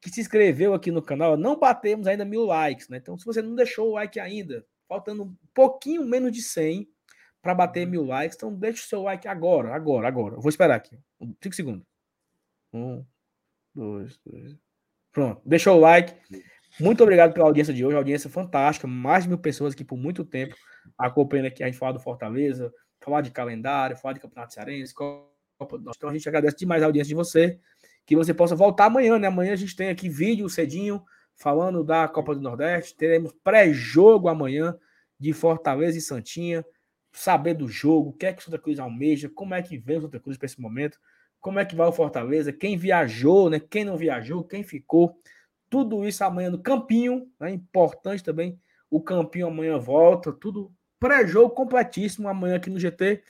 que 0.00 0.10
se 0.10 0.20
inscreveu 0.20 0.74
aqui 0.74 0.90
no 0.90 1.02
canal, 1.02 1.36
não 1.36 1.58
batemos 1.58 2.06
ainda 2.06 2.24
mil 2.24 2.44
likes, 2.44 2.88
né? 2.88 2.98
Então, 2.98 3.18
se 3.18 3.24
você 3.24 3.42
não 3.42 3.54
deixou 3.54 3.90
o 3.90 3.92
like 3.94 4.20
ainda, 4.20 4.64
faltando 4.88 5.24
um 5.24 5.36
pouquinho 5.52 6.04
menos 6.04 6.30
de 6.30 6.42
100 6.42 6.88
para 7.42 7.54
bater 7.54 7.86
mil 7.86 8.04
likes, 8.04 8.36
então 8.36 8.54
deixa 8.54 8.84
o 8.84 8.86
seu 8.86 9.02
like 9.02 9.26
agora, 9.26 9.74
agora, 9.74 10.06
agora. 10.06 10.34
Eu 10.36 10.40
vou 10.40 10.48
esperar 10.48 10.76
aqui. 10.76 10.98
5 11.42 11.54
segundos. 11.54 11.95
Um, 12.76 13.04
dois, 13.74 14.18
três. 14.18 14.54
Pronto, 15.12 15.40
deixou 15.46 15.76
o 15.76 15.80
like. 15.80 16.14
Muito 16.78 17.02
obrigado 17.02 17.32
pela 17.32 17.46
audiência 17.46 17.72
de 17.72 17.84
hoje, 17.84 17.96
audiência 17.96 18.28
fantástica. 18.28 18.86
Mais 18.86 19.24
de 19.24 19.30
mil 19.30 19.38
pessoas 19.38 19.72
aqui 19.72 19.82
por 19.82 19.96
muito 19.96 20.24
tempo 20.24 20.54
acompanhando 20.98 21.46
aqui 21.46 21.62
a 21.62 21.66
gente 21.66 21.78
falar 21.78 21.92
do 21.92 22.00
Fortaleza, 22.00 22.72
falar 23.00 23.22
de 23.22 23.30
calendário, 23.30 23.96
falar 23.96 24.12
de 24.12 24.20
Campeonato 24.20 24.52
Cearense, 24.52 24.94
Copa 24.94 25.78
do 25.78 25.90
Então 25.96 26.10
a 26.10 26.12
gente 26.12 26.28
agradece 26.28 26.56
demais 26.58 26.82
a 26.82 26.86
audiência 26.86 27.08
de 27.08 27.14
você 27.14 27.58
que 28.04 28.14
você 28.14 28.32
possa 28.32 28.54
voltar 28.54 28.84
amanhã, 28.84 29.18
né? 29.18 29.26
Amanhã 29.26 29.52
a 29.52 29.56
gente 29.56 29.74
tem 29.74 29.88
aqui 29.88 30.08
vídeo 30.08 30.48
cedinho 30.48 31.02
falando 31.34 31.82
da 31.82 32.06
Copa 32.06 32.34
do 32.34 32.40
Nordeste. 32.40 32.94
Teremos 32.94 33.32
pré-jogo 33.42 34.28
amanhã 34.28 34.76
de 35.18 35.32
Fortaleza 35.32 35.98
e 35.98 36.00
Santinha. 36.00 36.64
Saber 37.10 37.54
do 37.54 37.66
jogo, 37.66 38.10
o 38.10 38.12
que 38.12 38.26
é 38.26 38.32
que 38.32 38.42
o 38.42 38.44
Santa 38.44 38.58
Cruz 38.58 38.78
almeja, 38.78 39.30
como 39.34 39.54
é 39.54 39.62
que 39.62 39.78
vem 39.78 39.96
o 39.96 40.02
Santa 40.02 40.20
Cruz 40.20 40.36
para 40.36 40.44
esse 40.44 40.60
momento, 40.60 40.98
como 41.46 41.60
é 41.60 41.64
que 41.64 41.76
vai 41.76 41.86
o 41.86 41.92
Fortaleza, 41.92 42.52
quem 42.52 42.76
viajou, 42.76 43.48
né? 43.48 43.60
Quem 43.60 43.84
não 43.84 43.96
viajou, 43.96 44.42
quem 44.42 44.64
ficou. 44.64 45.16
Tudo 45.70 46.04
isso 46.04 46.24
amanhã 46.24 46.50
no 46.50 46.60
Campinho, 46.60 47.30
né? 47.38 47.52
Importante 47.52 48.24
também. 48.24 48.60
O 48.90 49.00
Campinho 49.00 49.46
amanhã 49.46 49.78
volta, 49.78 50.32
tudo 50.32 50.74
pré-jogo 50.98 51.54
completíssimo 51.54 52.28
amanhã 52.28 52.56
aqui 52.56 52.68
no 52.68 52.80
GT. 52.80 53.22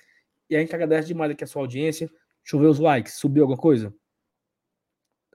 E 0.49 0.57
a 0.57 0.61
gente 0.61 0.75
agradece 0.75 1.09
demais 1.09 1.31
aqui 1.31 1.45
a 1.45 1.47
sua 1.47 1.61
audiência. 1.61 2.07
Deixa 2.43 2.57
eu 2.57 2.61
ver 2.61 2.69
os 2.69 2.79
likes. 2.79 3.17
Subiu 3.17 3.43
alguma 3.43 3.59
coisa? 3.59 3.95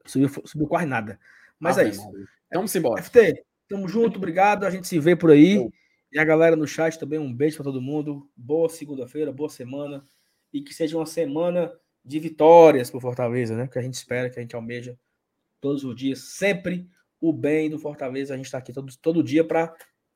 Subiu, 0.03 0.29
subiu 0.43 0.67
quase 0.67 0.87
nada. 0.87 1.19
Mas 1.59 1.77
ah, 1.77 1.83
é 1.83 1.89
isso. 1.89 2.11
Vamos 2.51 2.75
embora. 2.75 3.03
FT, 3.03 3.45
tamo 3.69 3.87
junto, 3.87 4.17
obrigado. 4.17 4.65
A 4.65 4.71
gente 4.71 4.87
se 4.87 4.97
vê 4.97 5.15
por 5.15 5.29
aí. 5.29 5.69
E 6.11 6.17
a 6.17 6.25
galera 6.25 6.55
no 6.55 6.65
chat 6.65 6.97
também, 6.97 7.19
um 7.19 7.31
beijo 7.31 7.57
para 7.57 7.65
todo 7.65 7.79
mundo. 7.79 8.27
Boa 8.35 8.69
segunda-feira, 8.69 9.31
boa 9.31 9.51
semana. 9.51 10.03
E 10.51 10.63
que 10.63 10.73
seja 10.73 10.97
uma 10.97 11.05
semana 11.05 11.71
de 12.03 12.19
vitórias 12.19 12.89
para 12.89 12.99
Fortaleza, 12.99 13.55
né? 13.55 13.67
Que 13.67 13.79
a 13.79 13.81
gente 13.81 13.93
espera, 13.93 14.29
que 14.29 14.39
a 14.39 14.41
gente 14.41 14.55
almeja 14.55 14.97
todos 15.59 15.83
os 15.83 15.95
dias, 15.95 16.19
sempre 16.19 16.89
o 17.19 17.31
bem 17.31 17.69
do 17.69 17.77
Fortaleza. 17.77 18.33
A 18.33 18.37
gente 18.37 18.47
está 18.47 18.57
aqui 18.57 18.73
todo, 18.73 18.91
todo 18.97 19.23
dia 19.23 19.43
para 19.43 19.73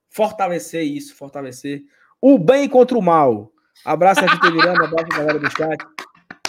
fortalecer 0.10 0.84
isso, 0.84 1.16
fortalecer 1.16 1.84
o 2.20 2.40
bem 2.40 2.68
contra 2.68 2.98
o 2.98 3.02
mal. 3.02 3.52
Abraço 3.84 4.22
aqui, 4.24 4.52
Miranda, 4.52 4.86
abraço 4.86 5.08
galera 5.10 5.40
do 5.40 5.50
chat. 5.52 5.78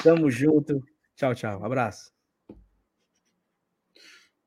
Tamo 0.02 0.30
junto. 0.30 0.82
Tchau, 1.16 1.34
tchau. 1.34 1.64
Abraço. 1.64 2.15